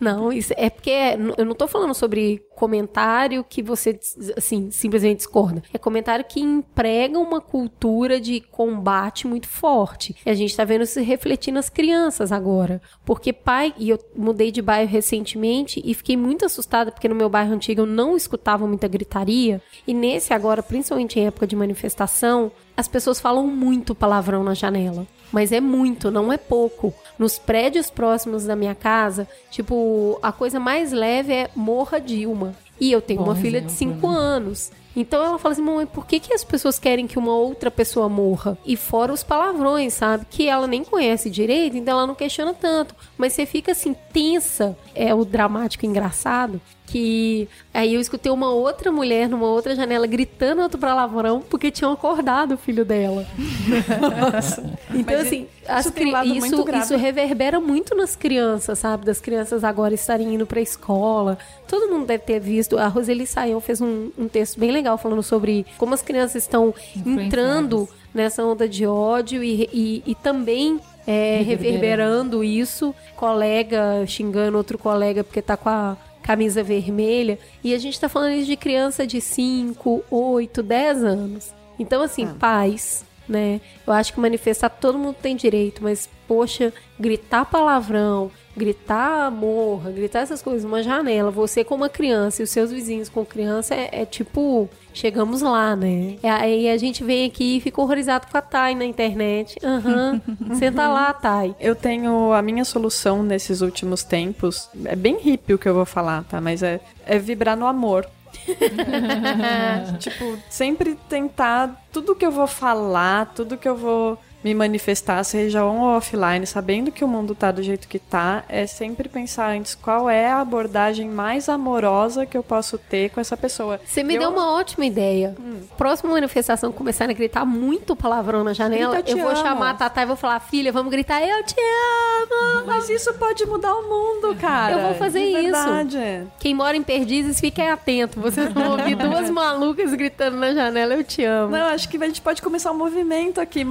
Não, 0.00 0.32
isso 0.32 0.54
é 0.56 0.70
porque 0.70 0.90
eu 1.36 1.44
não 1.44 1.54
tô 1.54 1.68
falando 1.68 1.92
sobre 1.92 2.42
comentário 2.54 3.44
que 3.46 3.62
você 3.62 3.98
assim 4.36 4.70
simplesmente 4.70 5.18
discorda. 5.18 5.62
É 5.72 5.78
comentário 5.78 6.24
que 6.24 6.40
emprega 6.40 7.18
uma 7.18 7.40
cultura 7.40 8.20
de 8.20 8.40
combate 8.40 9.26
muito 9.26 9.48
forte. 9.48 10.16
E 10.24 10.30
a 10.30 10.34
gente 10.34 10.56
tá 10.56 10.64
vendo 10.64 10.82
isso 10.82 11.00
refletir 11.00 11.52
nas 11.52 11.68
crianças 11.68 12.32
agora. 12.32 12.80
Porque 13.04 13.32
pai, 13.32 13.74
e 13.78 13.90
eu 13.90 13.98
mudei 14.16 14.50
de 14.50 14.62
bairro 14.62 14.90
recentemente 14.90 15.82
e 15.84 15.94
fiquei 15.94 16.16
muito 16.16 16.44
assustada 16.44 16.90
porque 16.90 17.08
no 17.08 17.14
meu 17.14 17.28
bairro 17.28 17.54
antigo 17.54 17.82
eu 17.82 17.86
não 17.86 18.16
escutava 18.16 18.66
muita 18.66 18.88
gritaria 18.88 19.62
e 19.86 19.94
nesse 19.94 20.32
agora, 20.32 20.62
principalmente 20.62 21.09
em 21.18 21.26
época 21.26 21.46
de 21.46 21.56
manifestação, 21.56 22.52
as 22.76 22.86
pessoas 22.86 23.20
falam 23.20 23.46
muito 23.46 23.94
palavrão 23.94 24.44
na 24.44 24.54
janela. 24.54 25.06
Mas 25.32 25.52
é 25.52 25.60
muito, 25.60 26.10
não 26.10 26.32
é 26.32 26.36
pouco. 26.36 26.92
Nos 27.18 27.38
prédios 27.38 27.90
próximos 27.90 28.44
da 28.44 28.56
minha 28.56 28.74
casa, 28.74 29.28
tipo, 29.50 30.18
a 30.22 30.32
coisa 30.32 30.58
mais 30.58 30.92
leve 30.92 31.32
é 31.32 31.50
morra 31.54 32.00
Dilma. 32.00 32.54
E 32.80 32.90
eu 32.90 33.00
tenho 33.00 33.20
Bom 33.20 33.26
uma 33.26 33.36
filha 33.36 33.60
de 33.60 33.66
exemplo, 33.66 34.00
5 34.00 34.10
né? 34.10 34.18
anos. 34.18 34.72
Então 34.96 35.24
ela 35.24 35.38
fala 35.38 35.52
assim, 35.52 35.62
mamãe, 35.62 35.86
por 35.86 36.04
que, 36.06 36.18
que 36.18 36.34
as 36.34 36.42
pessoas 36.44 36.78
querem 36.78 37.06
que 37.06 37.18
uma 37.18 37.34
outra 37.36 37.70
pessoa 37.70 38.08
morra? 38.08 38.58
E 38.66 38.76
fora 38.76 39.12
os 39.12 39.22
palavrões, 39.22 39.94
sabe? 39.94 40.26
Que 40.28 40.48
ela 40.48 40.66
nem 40.66 40.82
conhece 40.84 41.30
direito, 41.30 41.76
então 41.76 41.96
ela 41.98 42.06
não 42.06 42.14
questiona 42.14 42.52
tanto. 42.52 42.94
Mas 43.16 43.32
você 43.32 43.46
fica 43.46 43.72
assim, 43.72 43.94
tensa. 44.12 44.76
É 44.94 45.14
o 45.14 45.24
dramático 45.24 45.86
engraçado. 45.86 46.60
Que 46.86 47.48
aí 47.72 47.94
eu 47.94 48.00
escutei 48.00 48.32
uma 48.32 48.50
outra 48.50 48.90
mulher 48.90 49.28
numa 49.28 49.46
outra 49.46 49.76
janela 49.76 50.08
gritando 50.08 50.60
outro 50.60 50.76
palavrão 50.80 51.40
porque 51.40 51.70
tinham 51.70 51.92
acordado 51.92 52.54
o 52.54 52.58
filho 52.58 52.84
dela. 52.84 53.24
Então, 54.92 55.16
Mas 55.16 55.26
assim, 55.26 55.46
isso 55.78 55.92
cri- 55.92 56.10
lado 56.10 56.26
isso, 56.34 56.64
isso 56.76 56.96
reverbera 56.96 57.60
muito 57.60 57.94
nas 57.94 58.16
crianças, 58.16 58.78
sabe? 58.80 59.04
Das 59.06 59.20
crianças 59.20 59.62
agora 59.62 59.94
estarem 59.94 60.34
indo 60.34 60.46
pra 60.46 60.60
escola. 60.60 61.38
Todo 61.68 61.88
mundo 61.88 62.06
deve 62.06 62.24
ter 62.24 62.40
visto. 62.40 62.76
A 62.76 62.88
Roseli 62.88 63.24
Saião 63.26 63.60
fez 63.60 63.80
um, 63.80 64.10
um 64.18 64.26
texto 64.26 64.58
bem 64.58 64.72
legal 64.72 64.79
falando 64.98 65.22
sobre 65.22 65.66
como 65.78 65.94
as 65.94 66.02
crianças 66.02 66.42
estão 66.42 66.74
entrando 67.06 67.88
nessa 68.12 68.44
onda 68.44 68.68
de 68.68 68.86
ódio 68.86 69.42
e, 69.42 69.68
e, 69.72 70.02
e 70.06 70.14
também 70.14 70.80
é, 71.06 71.42
Reverberando. 71.42 72.44
isso. 72.44 72.94
Colega 73.16 74.04
xingando 74.06 74.56
outro 74.56 74.78
colega 74.78 75.24
porque 75.24 75.42
tá 75.42 75.56
com 75.56 75.68
a 75.68 75.96
camisa 76.22 76.62
vermelha. 76.62 77.38
E 77.64 77.74
a 77.74 77.78
gente 77.78 77.98
tá 77.98 78.08
falando 78.08 78.34
isso 78.34 78.46
de 78.46 78.56
criança 78.56 79.06
de 79.06 79.20
5, 79.20 80.04
8, 80.10 80.62
10 80.62 81.04
anos. 81.04 81.54
Então, 81.78 82.02
assim, 82.02 82.26
pais, 82.26 83.04
né? 83.28 83.60
Eu 83.86 83.92
acho 83.92 84.12
que 84.12 84.20
manifestar 84.20 84.68
todo 84.68 84.98
mundo 84.98 85.16
tem 85.20 85.34
direito, 85.34 85.82
mas, 85.82 86.08
poxa, 86.30 86.72
gritar 86.96 87.44
palavrão, 87.44 88.30
gritar 88.56 89.32
morra, 89.32 89.90
gritar 89.90 90.20
essas 90.20 90.40
coisas 90.40 90.62
numa 90.62 90.80
janela, 90.80 91.28
você 91.28 91.64
com 91.64 91.74
uma 91.74 91.88
criança 91.88 92.40
e 92.40 92.44
os 92.44 92.50
seus 92.50 92.70
vizinhos 92.70 93.08
com 93.08 93.26
criança, 93.26 93.74
é, 93.74 94.02
é 94.02 94.06
tipo, 94.06 94.70
chegamos 94.94 95.42
lá, 95.42 95.74
né? 95.74 96.18
E 96.22 96.28
aí 96.28 96.68
a 96.68 96.76
gente 96.76 97.02
vem 97.02 97.26
aqui 97.26 97.56
e 97.56 97.60
fica 97.60 97.80
horrorizado 97.80 98.28
com 98.30 98.38
a 98.38 98.40
Thay 98.40 98.76
na 98.76 98.84
internet. 98.84 99.58
Aham, 99.60 100.22
senta 100.54 100.86
lá, 100.86 101.12
Thay. 101.12 101.52
Eu 101.58 101.74
tenho 101.74 102.32
a 102.32 102.40
minha 102.40 102.64
solução 102.64 103.24
nesses 103.24 103.60
últimos 103.60 104.04
tempos. 104.04 104.70
É 104.84 104.94
bem 104.94 105.18
hippie 105.18 105.54
o 105.54 105.58
que 105.58 105.68
eu 105.68 105.74
vou 105.74 105.84
falar, 105.84 106.22
tá? 106.22 106.40
Mas 106.40 106.62
é, 106.62 106.80
é 107.06 107.18
vibrar 107.18 107.56
no 107.56 107.66
amor. 107.66 108.06
tipo, 109.98 110.38
sempre 110.48 110.96
tentar 111.08 111.84
tudo 111.92 112.14
que 112.14 112.24
eu 112.24 112.30
vou 112.30 112.46
falar, 112.46 113.26
tudo 113.34 113.58
que 113.58 113.68
eu 113.68 113.76
vou 113.76 114.16
me 114.42 114.54
manifestar, 114.54 115.22
seja 115.24 115.64
on 115.64 115.80
ou 115.80 115.96
offline, 115.96 116.46
sabendo 116.46 116.90
que 116.90 117.04
o 117.04 117.08
mundo 117.08 117.34
tá 117.34 117.50
do 117.50 117.62
jeito 117.62 117.86
que 117.86 117.98
tá, 117.98 118.42
é 118.48 118.66
sempre 118.66 119.08
pensar 119.08 119.50
antes 119.50 119.74
qual 119.74 120.08
é 120.08 120.28
a 120.30 120.40
abordagem 120.40 121.08
mais 121.08 121.48
amorosa 121.48 122.24
que 122.24 122.36
eu 122.36 122.42
posso 122.42 122.78
ter 122.78 123.10
com 123.10 123.20
essa 123.20 123.36
pessoa. 123.36 123.80
Você 123.84 124.02
me 124.02 124.14
Eu- 124.14 124.20
deu 124.20 124.30
uma 124.30 124.52
ótima 124.54 124.86
ideia. 124.86 125.34
Próxima 125.76 126.10
manifestação 126.12 126.72
começarem 126.72 127.14
a 127.14 127.16
gritar 127.16 127.44
muito 127.44 127.94
palavrão 127.94 128.42
na 128.42 128.52
janela, 128.52 128.94
Grita, 128.94 129.10
"Eu 129.10 129.16
eu 129.18 129.22
vou 129.24 129.32
amo." 129.34 129.42
chamar 129.42 129.70
a 129.70 129.74
Tatá 129.74 130.02
e 130.02 130.06
vou 130.06 130.16
falar, 130.16 130.40
filha, 130.40 130.72
vamos 130.72 130.90
gritar, 130.90 131.20
eu 131.22 131.42
te 131.44 131.54
amo! 131.60 132.64
Mas 132.66 132.88
isso 132.88 133.12
pode 133.14 133.44
mudar 133.46 133.74
o 133.74 133.82
mundo, 133.82 134.34
cara. 134.40 134.72
Eu 134.74 134.80
vou 134.80 134.94
fazer 134.94 135.20
De 135.20 135.26
isso. 135.26 135.42
verdade. 135.64 136.26
Quem 136.38 136.54
mora 136.54 136.76
em 136.76 136.82
Perdizes, 136.82 137.40
fiquem 137.40 137.68
atentos. 137.70 138.20
Vocês 138.20 138.52
vão 138.52 138.72
ouvir 138.72 138.94
duas 138.96 139.28
malucas 139.30 139.92
gritando 139.94 140.36
na 140.36 140.52
janela, 140.54 140.94
eu 140.94 141.04
te 141.04 141.24
amo. 141.24 141.52
Não, 141.56 141.66
acho 141.66 141.88
que 141.88 141.96
a 142.02 142.06
gente 142.06 142.20
pode 142.20 142.40
começar 142.42 142.70
um 142.72 142.76
movimento 142.78 143.40
aqui, 143.40 143.64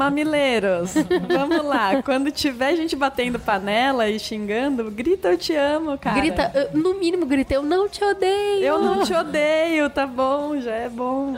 Vamos 1.27 1.65
lá. 1.65 2.01
Quando 2.03 2.31
tiver 2.31 2.75
gente 2.75 2.95
batendo 2.95 3.39
panela 3.39 4.09
e 4.09 4.19
xingando, 4.19 4.89
grita 4.91 5.29
eu 5.29 5.37
te 5.37 5.55
amo, 5.55 5.97
cara. 5.97 6.19
Grita, 6.19 6.69
no 6.73 6.95
mínimo 6.99 7.25
grita, 7.25 7.53
eu 7.53 7.63
não 7.63 7.87
te 7.87 8.03
odeio. 8.03 8.63
Eu 8.63 8.79
não 8.81 9.03
te 9.03 9.13
odeio, 9.13 9.89
tá 9.89 10.05
bom, 10.05 10.59
já 10.59 10.71
é 10.75 10.89
bom. 10.89 11.35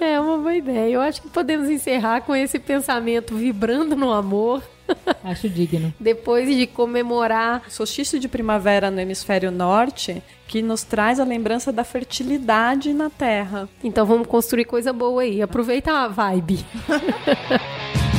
É 0.00 0.18
uma 0.20 0.36
boa 0.38 0.54
ideia. 0.54 0.90
Eu 0.90 1.00
acho 1.00 1.22
que 1.22 1.28
podemos 1.28 1.68
encerrar 1.68 2.22
com 2.22 2.34
esse 2.34 2.58
pensamento 2.58 3.34
vibrando 3.34 3.94
no 3.96 4.12
amor, 4.12 4.62
Acho 5.22 5.48
digno. 5.48 5.94
depois 5.98 6.46
de 6.48 6.66
comemorar 6.66 7.62
Solstício 7.70 8.18
de 8.20 8.28
primavera 8.28 8.90
no 8.90 9.00
hemisfério 9.00 9.50
norte, 9.50 10.22
que 10.46 10.60
nos 10.60 10.82
traz 10.82 11.18
a 11.18 11.24
lembrança 11.24 11.72
da 11.72 11.84
fertilidade 11.84 12.92
na 12.92 13.08
Terra. 13.08 13.68
Então 13.82 14.04
vamos 14.04 14.26
construir 14.26 14.66
coisa 14.66 14.92
boa 14.92 15.22
aí. 15.22 15.40
Aproveita 15.40 15.90
a 15.92 16.08
vibe. 16.08 16.64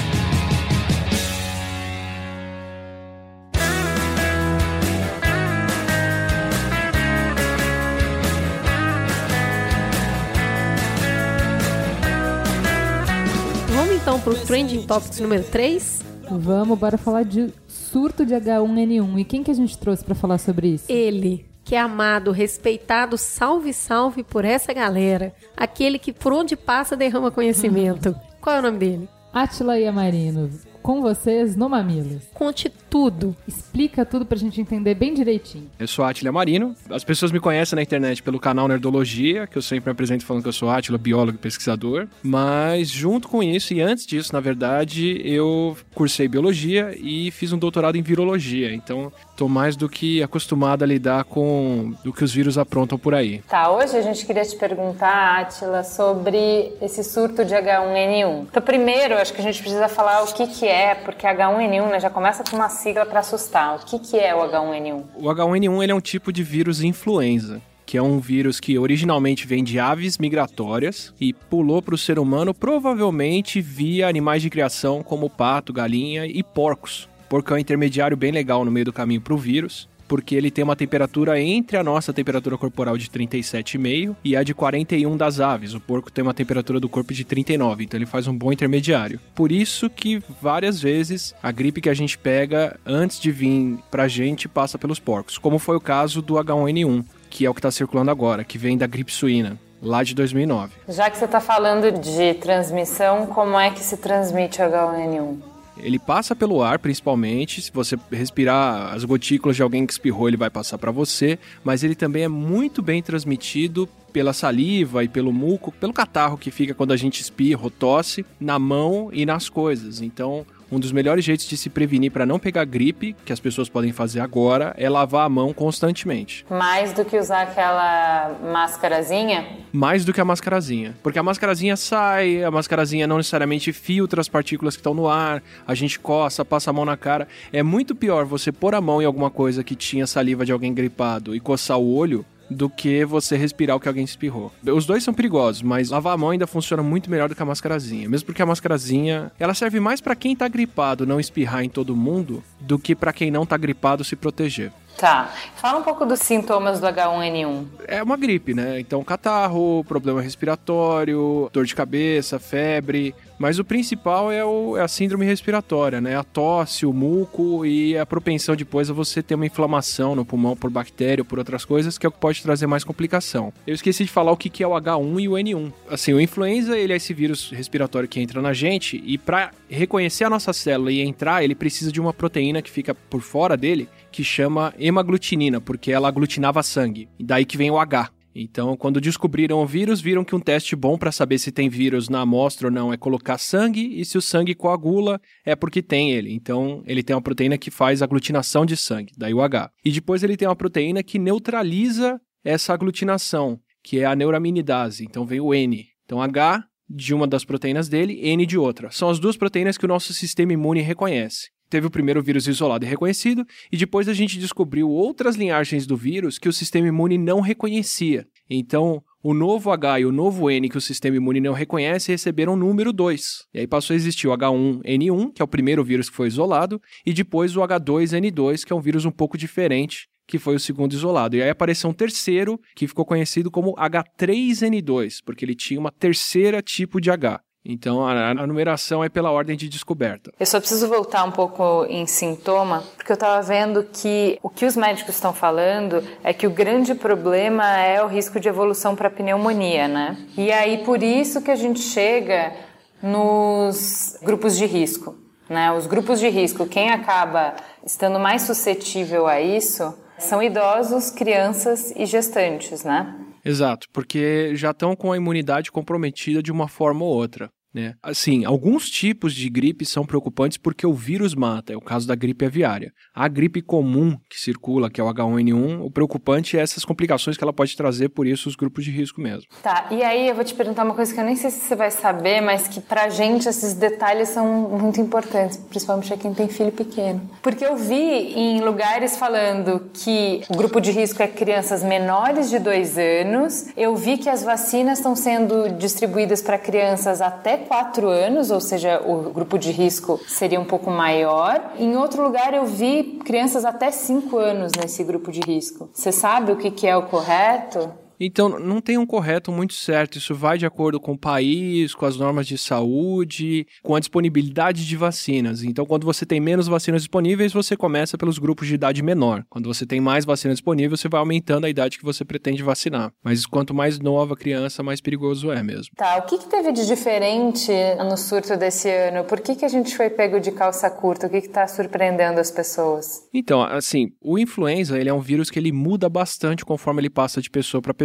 então 14.06 14.20
pro 14.20 14.36
Trending 14.36 14.84
Topics 14.84 15.20
número 15.20 15.44
3. 15.46 16.04
Vamos, 16.30 16.78
bora 16.78 16.96
falar 16.96 17.24
de 17.24 17.52
surto 17.68 18.24
de 18.24 18.36
H1N1. 18.36 19.20
E 19.20 19.26
quem 19.26 19.42
que 19.42 19.50
a 19.50 19.54
gente 19.54 19.76
trouxe 19.80 20.06
pra 20.06 20.14
falar 20.14 20.38
sobre 20.38 20.68
isso? 20.68 20.86
Ele. 20.88 21.44
que 21.64 21.74
é 21.74 21.80
amado, 21.80 22.30
respeitado, 22.30 23.18
salve, 23.18 23.74
salve 23.74 24.24
por 24.24 24.46
essa 24.46 24.72
galera. 24.74 25.34
Aquele 25.58 25.98
que 25.98 26.14
por 26.14 26.34
onde 26.34 26.56
passa 26.56 26.96
derrama 26.96 27.32
conhecimento. 27.32 28.16
Qual 28.40 28.56
é 28.56 28.60
o 28.60 28.62
nome 28.62 28.78
dele? 28.78 29.10
Atila 29.34 29.80
Yamarino, 29.80 30.52
com 30.86 31.02
vocês 31.02 31.56
no 31.56 31.68
Mamilos. 31.68 32.22
Conte 32.32 32.70
tudo. 32.70 33.36
Explica 33.48 34.06
tudo 34.06 34.24
pra 34.24 34.38
gente 34.38 34.62
entender 34.62 34.94
bem 34.94 35.16
direitinho. 35.16 35.68
Eu 35.80 35.88
sou 35.88 36.06
Atila 36.06 36.32
Marino. 36.32 36.76
As 36.92 37.04
pessoas 37.04 37.32
me 37.32 37.40
conhecem 37.40 37.76
na 37.76 37.82
internet 37.82 38.22
pelo 38.22 38.40
canal 38.40 38.68
Nerdologia, 38.68 39.48
que 39.48 39.58
eu 39.58 39.64
sempre 39.64 39.90
me 39.90 39.94
apresento 39.94 40.24
falando 40.24 40.44
que 40.44 40.50
eu 40.50 40.54
sou 40.54 40.70
Atila, 40.70 41.00
biólogo 41.00 41.40
e 41.40 41.42
pesquisador. 41.42 42.08
Mas 42.22 42.88
junto 42.88 43.28
com 43.28 43.42
isso, 43.42 43.74
e 43.74 43.82
antes 43.82 44.06
disso, 44.06 44.32
na 44.32 44.40
verdade, 44.40 45.20
eu 45.26 45.76
cursei 45.96 46.28
biologia 46.28 46.96
e 46.96 47.32
fiz 47.32 47.52
um 47.52 47.58
doutorado 47.58 47.98
em 47.98 48.04
virologia. 48.04 48.72
Então, 48.72 49.12
tô 49.36 49.48
mais 49.50 49.76
do 49.76 49.90
que 49.90 50.22
acostumado 50.22 50.84
a 50.84 50.86
lidar 50.86 51.24
com 51.24 51.96
do 52.04 52.14
que 52.14 52.24
os 52.24 52.32
vírus 52.32 52.60
aprontam 52.60 53.00
por 53.00 53.16
aí. 53.16 53.42
Tá, 53.50 53.72
hoje 53.72 53.98
a 53.98 54.04
gente 54.04 54.24
queria 54.24 54.46
te 54.46 54.56
perguntar, 54.56 55.40
Atila, 55.40 55.84
sobre 55.84 56.74
esse 56.80 57.04
surto 57.04 57.44
de 57.44 57.56
H1N1. 57.56 58.46
Então, 58.52 58.62
primeiro, 58.62 59.16
acho 59.16 59.34
que 59.34 59.42
a 59.42 59.44
gente 59.44 59.60
precisa 59.60 59.88
falar 59.88 60.22
o 60.22 60.34
que 60.34 60.46
que 60.46 60.68
é, 60.68 60.75
porque 60.96 61.26
H1N1 61.26 61.90
né, 61.90 62.00
já 62.00 62.10
começa 62.10 62.44
com 62.44 62.58
uma 62.58 62.68
sigla 62.68 63.06
para 63.06 63.22
assustar. 63.22 63.78
O 63.78 63.86
que 63.86 64.00
que 64.00 64.20
é 64.20 64.36
o 64.36 64.40
H1N1? 64.40 65.04
O 65.16 65.24
H1N1 65.24 65.84
ele 65.84 65.92
é 65.92 65.96
um 65.96 66.02
tipo 66.02 66.34
de 66.34 66.44
vírus 66.44 66.82
influenza 66.82 67.62
que 67.86 67.98
é 67.98 68.02
um 68.02 68.20
vírus 68.20 68.60
que 68.60 68.80
originalmente 68.80 69.46
vem 69.46 69.64
de 69.64 69.80
aves 69.80 70.18
migratórias 70.18 71.14
e 71.22 71.32
pulou 71.32 71.84
para 71.84 71.94
o 71.94 71.98
ser 71.98 72.18
humano 72.18 72.52
provavelmente 72.52 73.62
via 73.62 74.08
animais 74.08 74.42
de 74.42 74.50
criação 74.50 75.04
como 75.04 75.30
pato, 75.30 75.72
galinha 75.72 76.26
e 76.26 76.42
porcos. 76.42 77.08
Porco 77.30 77.54
é 77.54 77.58
um 77.58 77.60
intermediário 77.60 78.18
bem 78.18 78.32
legal 78.32 78.66
no 78.66 78.72
meio 78.72 78.86
do 78.86 78.94
caminho 78.94 79.22
para 79.22 79.36
o 79.36 79.38
vírus 79.38 79.88
porque 80.08 80.36
ele 80.36 80.52
tem 80.52 80.64
uma 80.64 80.76
temperatura 80.76 81.40
entre 81.40 81.78
a 81.78 81.84
nossa 81.84 82.14
temperatura 82.14 82.58
corporal 82.58 82.98
de 82.98 83.10
37,5 83.10 84.16
e 84.24 84.36
a 84.36 84.44
de 84.44 84.54
41 84.54 85.18
das 85.18 85.40
aves. 85.40 85.74
O 85.74 85.80
porco 85.80 86.12
tem 86.12 86.24
uma 86.24 86.34
temperatura 86.34 86.80
do 86.80 86.90
corpo 86.90 87.14
de 87.14 87.24
39, 87.24 87.84
então 87.84 87.98
ele 87.98 88.06
faz 88.06 88.28
um 88.28 88.38
bom 88.38 88.52
intermediário. 88.52 89.20
Por 89.34 89.52
isso 89.52 89.90
que 89.90 90.22
várias 90.42 90.82
vezes 90.82 91.34
a 91.42 91.52
gripe 91.52 91.82
que 91.82 91.90
a 91.90 91.94
gente 91.94 92.18
pega 92.18 92.80
antes 92.86 93.20
de 93.20 93.32
vir 93.32 93.78
pra 93.90 94.08
gente 94.08 94.48
passa 94.48 94.78
pelos 94.78 95.00
porcos, 95.00 95.38
como 95.38 95.60
foi 95.60 95.76
o 95.76 95.82
caso 95.82 96.22
do 96.22 96.36
H1N1, 96.36 97.04
que 97.30 97.46
é 97.46 97.50
o 97.50 97.54
que 97.54 97.60
está 97.60 97.72
circulando 97.72 98.12
agora, 98.12 98.44
que 98.44 98.58
vem 98.58 98.78
da 98.78 98.88
gripe 98.88 99.12
suína 99.12 99.60
lá 99.82 100.04
de 100.04 100.16
2009. 100.16 100.74
Já 100.88 101.10
que 101.10 101.18
você 101.18 101.26
está 101.26 101.40
falando 101.40 101.92
de 101.92 102.34
transmissão, 102.36 103.28
como 103.28 103.60
é 103.60 103.70
que 103.70 103.82
se 103.82 103.98
transmite 103.98 104.62
o 104.62 104.66
H1N1? 104.66 105.55
Ele 105.78 106.00
passa 106.00 106.36
pelo 106.36 106.62
ar, 106.62 106.80
principalmente. 106.80 107.62
Se 107.62 107.72
você 107.72 107.98
respirar 108.12 108.94
as 108.94 109.04
gotículas 109.04 109.56
de 109.56 109.62
alguém 109.62 109.86
que 109.86 109.94
espirrou, 109.94 110.28
ele 110.28 110.38
vai 110.38 110.50
passar 110.50 110.78
para 110.78 110.92
você. 110.92 111.38
Mas 111.64 111.84
ele 111.84 111.96
também 111.96 112.24
é 112.24 112.28
muito 112.28 112.82
bem 112.82 113.02
transmitido 113.02 113.88
pela 114.14 114.32
saliva 114.32 115.04
e 115.04 115.10
pelo 115.10 115.34
muco, 115.34 115.74
pelo 115.74 115.92
catarro 115.92 116.38
que 116.38 116.50
fica 116.50 116.74
quando 116.74 116.94
a 116.94 116.98
gente 116.98 117.20
espirra 117.20 117.64
ou 117.64 117.70
tosse, 117.70 118.26
na 118.40 118.58
mão 118.58 119.10
e 119.12 119.26
nas 119.26 119.50
coisas. 119.50 120.00
Então, 120.02 120.46
um 120.72 120.80
dos 120.80 120.92
melhores 120.92 121.24
jeitos 121.24 121.48
de 121.48 121.58
se 121.58 121.70
prevenir 121.70 122.12
para 122.12 122.26
não 122.26 122.40
pegar 122.40 122.66
gripe, 122.66 123.16
que 123.26 123.34
as 123.34 123.40
pessoas 123.40 123.70
podem 123.70 123.92
fazer 123.92 124.20
agora, 124.20 124.74
é 124.78 124.90
lavar 124.90 125.26
a 125.26 125.30
mão 125.30 125.54
constantemente. 125.54 126.46
Mais 126.50 126.94
do 126.94 127.06
que 127.06 127.18
usar 127.18 127.44
aquela 127.44 128.38
máscarazinha? 128.52 129.46
Mais 129.72 130.06
do 130.06 130.14
que 130.14 130.22
a 130.22 130.26
mascarazinha. 130.26 130.96
Porque 131.04 131.20
a 131.20 131.24
mascarazinha 131.24 131.76
sai, 131.76 132.44
a 132.44 132.52
mascarazinha 132.52 133.08
não 133.08 133.18
necessariamente 133.18 133.72
filtra 133.72 134.22
as 134.22 134.30
partículas 134.30 134.76
que 134.76 134.80
estão 134.80 134.94
no 134.94 135.08
ar, 135.08 135.42
a 135.68 135.76
gente 135.76 136.00
coça, 136.00 136.46
passa 136.46 136.70
a 136.70 136.74
mão 136.74 136.86
na 136.86 136.98
cara. 136.98 137.28
É 137.52 137.62
muito 137.62 137.96
pior 137.96 138.26
você 138.26 138.52
pôr 138.52 138.76
a 138.76 138.82
mão 138.82 139.02
em 139.02 139.06
alguma 139.06 139.30
coisa 139.30 139.64
que 139.64 139.76
tinha 139.76 140.08
saliva 140.08 140.46
de 140.46 140.52
alguém 140.52 140.74
gripado 140.74 141.36
e 141.36 141.40
coçar 141.40 141.78
o 141.78 141.96
olho 141.96 142.26
do 142.50 142.70
que 142.70 143.06
você 143.06 143.36
respirar 143.38 143.76
o 143.76 143.80
que 143.80 143.88
alguém 143.88 144.04
espirrou. 144.04 144.52
Os 144.66 144.86
dois 144.86 145.04
são 145.04 145.14
perigosos, 145.14 145.62
mas 145.62 145.90
lavar 145.90 146.14
a 146.14 146.18
mão 146.18 146.30
ainda 146.30 146.48
funciona 146.48 146.84
muito 146.84 147.10
melhor 147.10 147.30
do 147.30 147.36
que 147.36 147.42
a 147.42 147.46
mascarazinha. 147.46 148.10
Mesmo 148.10 148.26
porque 148.26 148.42
a 148.42 148.46
mascarazinha, 148.46 149.32
ela 149.40 149.54
serve 149.54 149.80
mais 149.80 150.02
para 150.02 150.16
quem 150.16 150.36
tá 150.36 150.48
gripado 150.48 151.06
não 151.06 151.20
espirrar 151.20 151.64
em 151.64 151.70
todo 151.70 151.96
mundo 151.96 152.44
do 152.60 152.78
que 152.78 152.96
para 152.96 153.14
quem 153.14 153.32
não 153.32 153.46
tá 153.46 153.58
gripado 153.58 154.04
se 154.04 154.16
proteger. 154.16 154.72
Tá. 154.98 155.34
Fala 155.56 155.80
um 155.80 155.84
pouco 155.84 156.06
dos 156.06 156.20
sintomas 156.20 156.80
do 156.80 156.88
H1N1. 156.88 157.66
É 157.86 158.02
uma 158.02 158.16
gripe, 158.16 158.54
né? 158.54 158.80
Então, 158.80 159.04
catarro, 159.04 159.84
problema 159.84 160.22
respiratório, 160.22 161.50
dor 161.52 161.66
de 161.66 161.76
cabeça, 161.76 162.40
febre. 162.40 163.14
Mas 163.38 163.60
o 163.60 163.66
principal 163.66 164.32
é, 164.32 164.44
o, 164.44 164.78
é, 164.78 164.82
a 164.82 164.88
síndrome 164.88 165.26
respiratória, 165.26 166.00
né? 166.00 166.16
A 166.16 166.24
tosse, 166.24 166.86
o 166.86 166.94
muco 166.94 167.66
e 167.66 167.98
a 167.98 168.06
propensão 168.06 168.56
depois 168.56 168.90
a 168.90 168.94
você 168.94 169.22
ter 169.22 169.36
uma 169.36 169.46
inflamação 169.46 170.16
no 170.16 170.26
pulmão 170.26 170.56
por 170.56 170.70
bactéria 170.70 171.22
ou 171.22 171.26
por 171.26 171.40
outras 171.40 171.66
coisas, 171.66 171.98
que 171.98 172.06
é 172.06 172.10
o 172.10 172.12
que 172.12 172.20
pode 172.20 172.42
trazer 172.42 172.68
mais 172.68 172.84
complicação. 172.84 173.54
Eu 173.68 173.74
esqueci 173.74 174.06
de 174.06 174.12
falar 174.12 174.32
o 174.32 174.38
que 174.38 174.64
é 174.64 174.68
o 174.68 174.72
H1 174.72 175.22
e 175.22 175.28
o 175.28 175.34
N1. 175.34 175.74
Assim, 175.90 176.14
o 176.14 176.22
influenza, 176.22 176.78
ele 176.78 176.94
é 176.94 176.96
esse 176.96 177.14
vírus 177.14 177.52
respiratório 177.52 178.08
que 178.08 178.20
entra 178.20 178.42
na 178.42 178.54
gente 178.54 179.02
e 179.06 179.18
para 179.18 179.52
reconhecer 179.70 180.24
a 180.24 180.30
nossa 180.30 180.54
célula 180.54 180.92
e 180.92 181.02
entrar, 181.02 181.44
ele 181.44 181.56
precisa 181.56 181.92
de 181.92 182.00
uma 182.00 182.14
proteína 182.14 182.62
que 182.62 182.72
fica 182.72 182.94
por 182.94 183.22
fora 183.22 183.58
dele, 183.58 183.90
que 184.12 184.24
chama 184.24 184.74
hemaglutinina, 184.80 185.60
porque 185.60 185.92
ela 185.92 186.08
aglutinava 186.08 186.64
sangue. 186.64 187.10
E 187.20 187.24
daí 187.24 187.46
que 187.46 187.58
vem 187.58 187.70
o 187.70 187.78
H. 187.78 188.15
Então, 188.38 188.76
quando 188.76 189.00
descobriram 189.00 189.60
o 189.60 189.66
vírus, 189.66 190.02
viram 190.02 190.26
que 190.26 190.36
um 190.36 190.40
teste 190.42 190.76
bom 190.76 190.98
para 190.98 191.12
saber 191.12 191.40
se 191.40 191.54
tem 191.54 191.70
vírus 191.70 192.10
na 192.10 192.20
amostra 192.20 192.68
ou 192.68 192.72
não 192.72 192.92
é 192.92 192.98
colocar 192.98 193.38
sangue, 193.38 193.98
e 193.98 194.04
se 194.04 194.18
o 194.18 194.22
sangue 194.22 194.54
coagula, 194.54 195.22
é 195.46 195.56
porque 195.56 195.82
tem 195.82 196.12
ele. 196.12 196.34
Então, 196.34 196.84
ele 196.86 197.02
tem 197.02 197.16
uma 197.16 197.22
proteína 197.22 197.58
que 197.58 197.72
faz 197.72 198.02
aglutinação 198.02 198.66
de 198.66 198.76
sangue, 198.76 199.14
daí 199.18 199.34
o 199.34 199.42
H. 199.42 199.72
E 199.86 199.90
depois 199.90 200.22
ele 200.22 200.36
tem 200.36 200.50
uma 200.50 200.56
proteína 200.56 201.02
que 201.02 201.18
neutraliza 201.18 202.20
essa 202.44 202.74
aglutinação, 202.74 203.58
que 203.82 204.00
é 204.00 204.06
a 204.06 204.16
neuraminidase. 204.16 205.06
Então, 205.06 205.26
vem 205.26 205.40
o 205.40 205.54
N. 205.54 205.86
Então, 206.04 206.22
H 206.22 206.66
de 206.90 207.14
uma 207.14 207.26
das 207.26 207.46
proteínas 207.46 207.88
dele, 207.88 208.20
N 208.22 208.46
de 208.46 208.58
outra. 208.58 208.92
São 208.92 209.10
as 209.10 209.18
duas 209.18 209.38
proteínas 209.38 209.78
que 209.78 209.86
o 209.86 209.88
nosso 209.88 210.14
sistema 210.14 210.54
imune 210.54 210.82
reconhece 210.82 211.55
teve 211.70 211.88
o 211.88 211.92
primeiro 211.92 212.22
vírus 212.22 212.48
isolado 212.48 212.86
e 212.86 212.88
reconhecido, 212.88 213.46
e 213.72 213.78
depois 213.78 214.08
a 214.08 214.14
gente 214.14 214.40
descobriu 214.40 214.90
outras 214.90 215.36
linhagens 215.36 215.86
do 215.86 215.98
vírus 215.98 216.38
que 216.38 216.50
o 216.50 216.54
sistema 216.54 216.88
imune 216.88 217.18
não 217.18 217.42
reconhecia. 217.42 218.28
Então, 218.50 219.04
o 219.24 219.34
novo 219.34 219.72
H 219.72 220.02
e 220.02 220.06
o 220.06 220.12
novo 220.12 220.52
N 220.52 220.70
que 220.70 220.78
o 220.78 220.82
sistema 220.82 221.18
imune 221.18 221.40
não 221.40 221.54
reconhece 221.54 222.12
receberam 222.12 222.54
o 222.54 222.56
número 222.56 222.94
2. 222.94 223.48
E 223.54 223.60
aí 223.62 223.68
passou 223.68 223.94
a 223.94 223.98
existir 223.98 224.28
o 224.28 224.32
H1N1, 224.32 225.34
que 225.34 225.42
é 225.42 225.46
o 225.46 225.48
primeiro 225.48 225.84
vírus 225.84 226.10
que 226.10 226.16
foi 226.16 226.28
isolado, 226.28 226.80
e 227.04 227.12
depois 227.12 227.58
o 227.58 227.62
H2N2, 227.62 228.64
que 228.64 228.72
é 228.72 228.76
um 228.76 228.82
vírus 228.82 229.04
um 229.04 229.12
pouco 229.12 229.38
diferente, 229.38 230.08
que 230.28 230.38
foi 230.38 230.56
o 230.56 230.60
segundo 230.60 230.94
isolado. 230.94 231.36
E 231.36 231.42
aí 231.42 231.50
apareceu 231.50 231.90
um 231.90 231.94
terceiro, 231.94 232.60
que 232.76 232.88
ficou 232.88 233.06
conhecido 233.06 233.50
como 233.50 233.76
H3N2, 233.76 235.18
porque 235.26 235.46
ele 235.46 235.56
tinha 235.56 235.80
uma 235.80 235.92
terceira 235.92 236.62
tipo 236.62 237.02
de 237.02 237.10
H. 237.10 237.42
Então 237.66 238.06
a, 238.06 238.30
a, 238.30 238.48
numeração 238.48 239.04
é 239.04 239.10
pela 239.10 239.32
ordem 239.32 239.58
de 239.58 239.68
descoberta. 239.68 240.32
Eu 240.40 240.46
só 240.46 240.60
preciso 240.60 240.88
voltar 240.88 241.24
um 241.24 241.32
pouco 241.32 241.86
em 241.90 242.06
sintoma, 242.06 242.84
porque 242.96 243.12
eu 243.12 243.16
estava 243.16 243.42
vendo 243.42 243.84
que 243.92 244.38
o 244.44 244.50
que 244.50 244.66
os 244.66 244.78
médicos 244.78 245.16
estão 245.16 245.34
falando 245.34 246.04
é 246.24 246.32
que 246.32 246.46
o 246.46 246.52
grande 246.52 246.94
problema 246.94 247.78
é 247.78 248.04
o 248.04 248.08
risco 248.08 248.40
de 248.40 248.48
evolução 248.48 248.96
para 248.96 249.10
pneumonia, 249.10 249.88
né? 249.88 250.18
E 250.38 250.52
aí 250.52 250.84
por 250.86 251.02
isso 251.02 251.42
que 251.42 251.50
a 251.50 251.56
gente 251.56 251.80
chega 251.80 252.54
nos 253.02 254.18
grupos 254.22 254.56
de 254.56 254.68
risco, 254.68 255.16
né? 255.50 255.72
Os 255.72 255.88
grupos 255.88 256.20
de 256.20 256.30
risco, 256.30 256.68
quem 256.68 256.92
acaba 256.92 257.56
estando 257.84 258.20
mais 258.20 258.44
suscetível 258.44 259.26
a 259.26 259.42
isso 259.42 259.94
são 260.20 260.42
idosos, 260.42 261.10
crianças 261.10 261.92
e 261.96 262.06
gestantes, 262.06 262.84
né? 262.84 263.16
Exato, 263.44 263.88
porque 263.94 264.56
já 264.56 264.72
estão 264.72 264.96
com 264.96 265.12
a 265.12 265.18
imunidade 265.18 265.72
comprometida 265.72 266.42
de 266.42 266.52
uma 266.52 266.68
forma 266.68 267.06
ou 267.06 267.14
outra. 267.14 267.48
Né? 267.76 267.96
Assim, 268.02 268.46
alguns 268.46 268.90
tipos 268.90 269.34
de 269.34 269.50
gripe 269.50 269.86
são 269.86 270.06
preocupantes 270.06 270.58
porque 270.58 270.88
o 270.88 270.94
vírus 270.94 271.36
mata, 271.36 271.74
é 271.74 271.76
o 271.76 271.82
caso 271.82 272.08
da 272.08 272.16
gripe 272.16 272.46
aviária. 272.46 272.94
A 273.14 273.28
gripe 273.28 273.62
comum 273.62 274.18
que 274.30 274.40
circula, 274.40 274.90
que 274.90 275.02
é 275.02 275.04
o 275.04 275.14
H1N1, 275.14 275.82
o 275.82 275.92
preocupante 275.92 276.58
é 276.58 276.62
essas 276.62 276.86
complicações 276.86 277.36
que 277.36 277.44
ela 277.44 277.52
pode 277.52 277.76
trazer, 277.76 278.08
por 278.08 278.26
isso 278.26 278.48
os 278.48 278.56
grupos 278.56 278.86
de 278.86 278.92
risco 278.92 279.20
mesmo. 279.20 279.50
Tá, 279.62 279.88
e 279.92 280.02
aí 280.02 280.30
eu 280.30 280.36
vou 280.36 280.46
te 280.46 280.54
perguntar 280.54 280.86
uma 280.86 280.94
coisa 280.94 281.14
que 281.14 281.20
eu 281.20 281.26
nem 281.26 281.36
sei 281.36 281.52
se 281.52 281.60
você 281.60 281.76
vai 281.76 281.92
saber, 281.92 282.40
mas 282.40 282.66
que 282.66 282.80
pra 282.80 283.10
gente 283.10 283.50
esses 283.50 283.74
detalhes 283.74 284.30
são 284.30 284.70
muito 284.70 285.02
importantes, 285.02 285.58
principalmente 285.58 286.08
pra 286.08 286.16
quem 286.16 286.34
tem 286.34 286.48
filho 286.48 286.72
pequeno. 286.72 287.30
Porque 287.42 287.66
eu 287.66 287.76
vi 287.76 287.96
em 287.96 288.62
lugares 288.62 289.18
falando 289.18 289.90
que 289.94 290.44
o 290.48 290.56
grupo 290.56 290.80
de 290.80 290.92
risco 290.92 291.22
é 291.22 291.28
crianças 291.28 291.84
menores 291.84 292.50
de 292.50 292.58
dois 292.58 292.98
anos, 292.98 293.68
eu 293.76 293.98
vi 293.98 294.18
que 294.18 294.30
as 294.30 294.44
vacinas 294.44 295.00
estão 295.00 295.14
sendo 295.14 295.68
distribuídas 295.78 296.42
para 296.42 296.58
crianças 296.58 297.20
até 297.20 297.65
4 297.68 298.08
anos, 298.08 298.52
ou 298.52 298.62
seja, 298.62 299.02
o 299.06 299.32
grupo 299.32 299.58
de 299.58 299.72
risco 299.72 300.20
seria 300.28 300.60
um 300.60 300.66
pouco 300.66 300.90
maior. 300.90 301.74
Em 301.78 301.96
outro 301.96 302.24
lugar, 302.24 302.54
eu 302.54 302.66
vi 302.66 303.20
crianças 303.26 303.66
até 303.66 303.92
5 303.92 304.38
anos 304.38 304.72
nesse 304.80 305.04
grupo 305.04 305.32
de 305.32 305.42
risco. 305.42 305.90
Você 305.94 306.12
sabe 306.12 306.52
o 306.52 306.56
que 306.58 306.88
é 306.88 306.96
o 306.96 307.04
correto? 307.04 308.05
Então, 308.20 308.60
não 308.60 308.82
tem 308.82 308.98
um 308.98 309.06
correto 309.06 309.52
muito 309.52 309.74
certo. 309.74 310.18
Isso 310.18 310.34
vai 310.34 310.58
de 310.58 310.66
acordo 310.66 311.00
com 311.00 311.14
o 311.14 311.18
país, 311.18 311.94
com 311.94 312.06
as 312.06 312.18
normas 312.18 312.48
de 312.48 312.58
saúde, 312.58 313.66
com 313.84 313.96
a 313.96 314.00
disponibilidade 314.00 314.86
de 314.86 314.96
vacinas. 314.96 315.64
Então, 315.64 315.86
quando 315.86 316.06
você 316.06 316.26
tem 316.26 316.40
menos 316.40 316.68
vacinas 316.68 317.02
disponíveis, 317.02 317.54
você 317.54 317.76
começa 317.76 318.18
pelos 318.18 318.40
grupos 318.40 318.68
de 318.68 318.76
idade 318.76 319.04
menor. 319.04 319.44
Quando 319.50 319.68
você 319.68 319.86
tem 319.86 320.00
mais 320.00 320.26
vacinas 320.26 320.58
disponíveis, 320.58 321.00
você 321.00 321.10
vai 321.10 321.20
aumentando 321.20 321.66
a 321.66 321.70
idade 321.70 321.98
que 321.98 322.06
você 322.06 322.24
pretende 322.24 322.64
vacinar. 322.64 323.12
Mas 323.24 323.46
quanto 323.46 323.74
mais 323.74 324.00
nova 324.00 324.34
a 324.34 324.38
criança, 324.38 324.82
mais 324.82 325.02
perigoso 325.02 325.52
é 325.52 325.62
mesmo. 325.62 325.94
Tá, 325.96 326.18
o 326.18 326.24
que, 326.24 326.38
que 326.38 326.48
teve 326.48 326.72
de 326.72 326.86
diferente 326.86 327.72
no 327.98 328.18
surto 328.18 328.56
desse 328.58 328.90
ano? 328.90 329.26
Por 329.26 329.40
que, 329.42 329.56
que 329.56 329.66
a 329.66 329.70
gente 329.70 329.96
foi 329.96 330.10
pego 330.10 330.40
de 330.40 330.52
calça 330.52 330.90
curta? 330.90 331.28
O 331.28 331.30
que 331.30 331.38
está 331.38 331.68
surpreendendo 331.68 332.40
as 332.40 332.52
pessoas? 332.52 333.28
Então, 333.34 333.62
assim, 333.62 334.12
o 334.22 334.38
influenza 334.38 335.00
ele 335.00 335.10
é 335.10 335.14
um 335.14 335.20
vírus 335.20 335.50
que 335.50 335.60
ele 335.60 335.72
muda 335.72 336.08
bastante 336.10 336.66
conforme 336.66 337.02
ele 337.02 337.10
passa 337.10 337.42
de 337.42 337.50
pessoa 337.50 337.82
para 337.82 337.94
pessoa. 337.94 338.05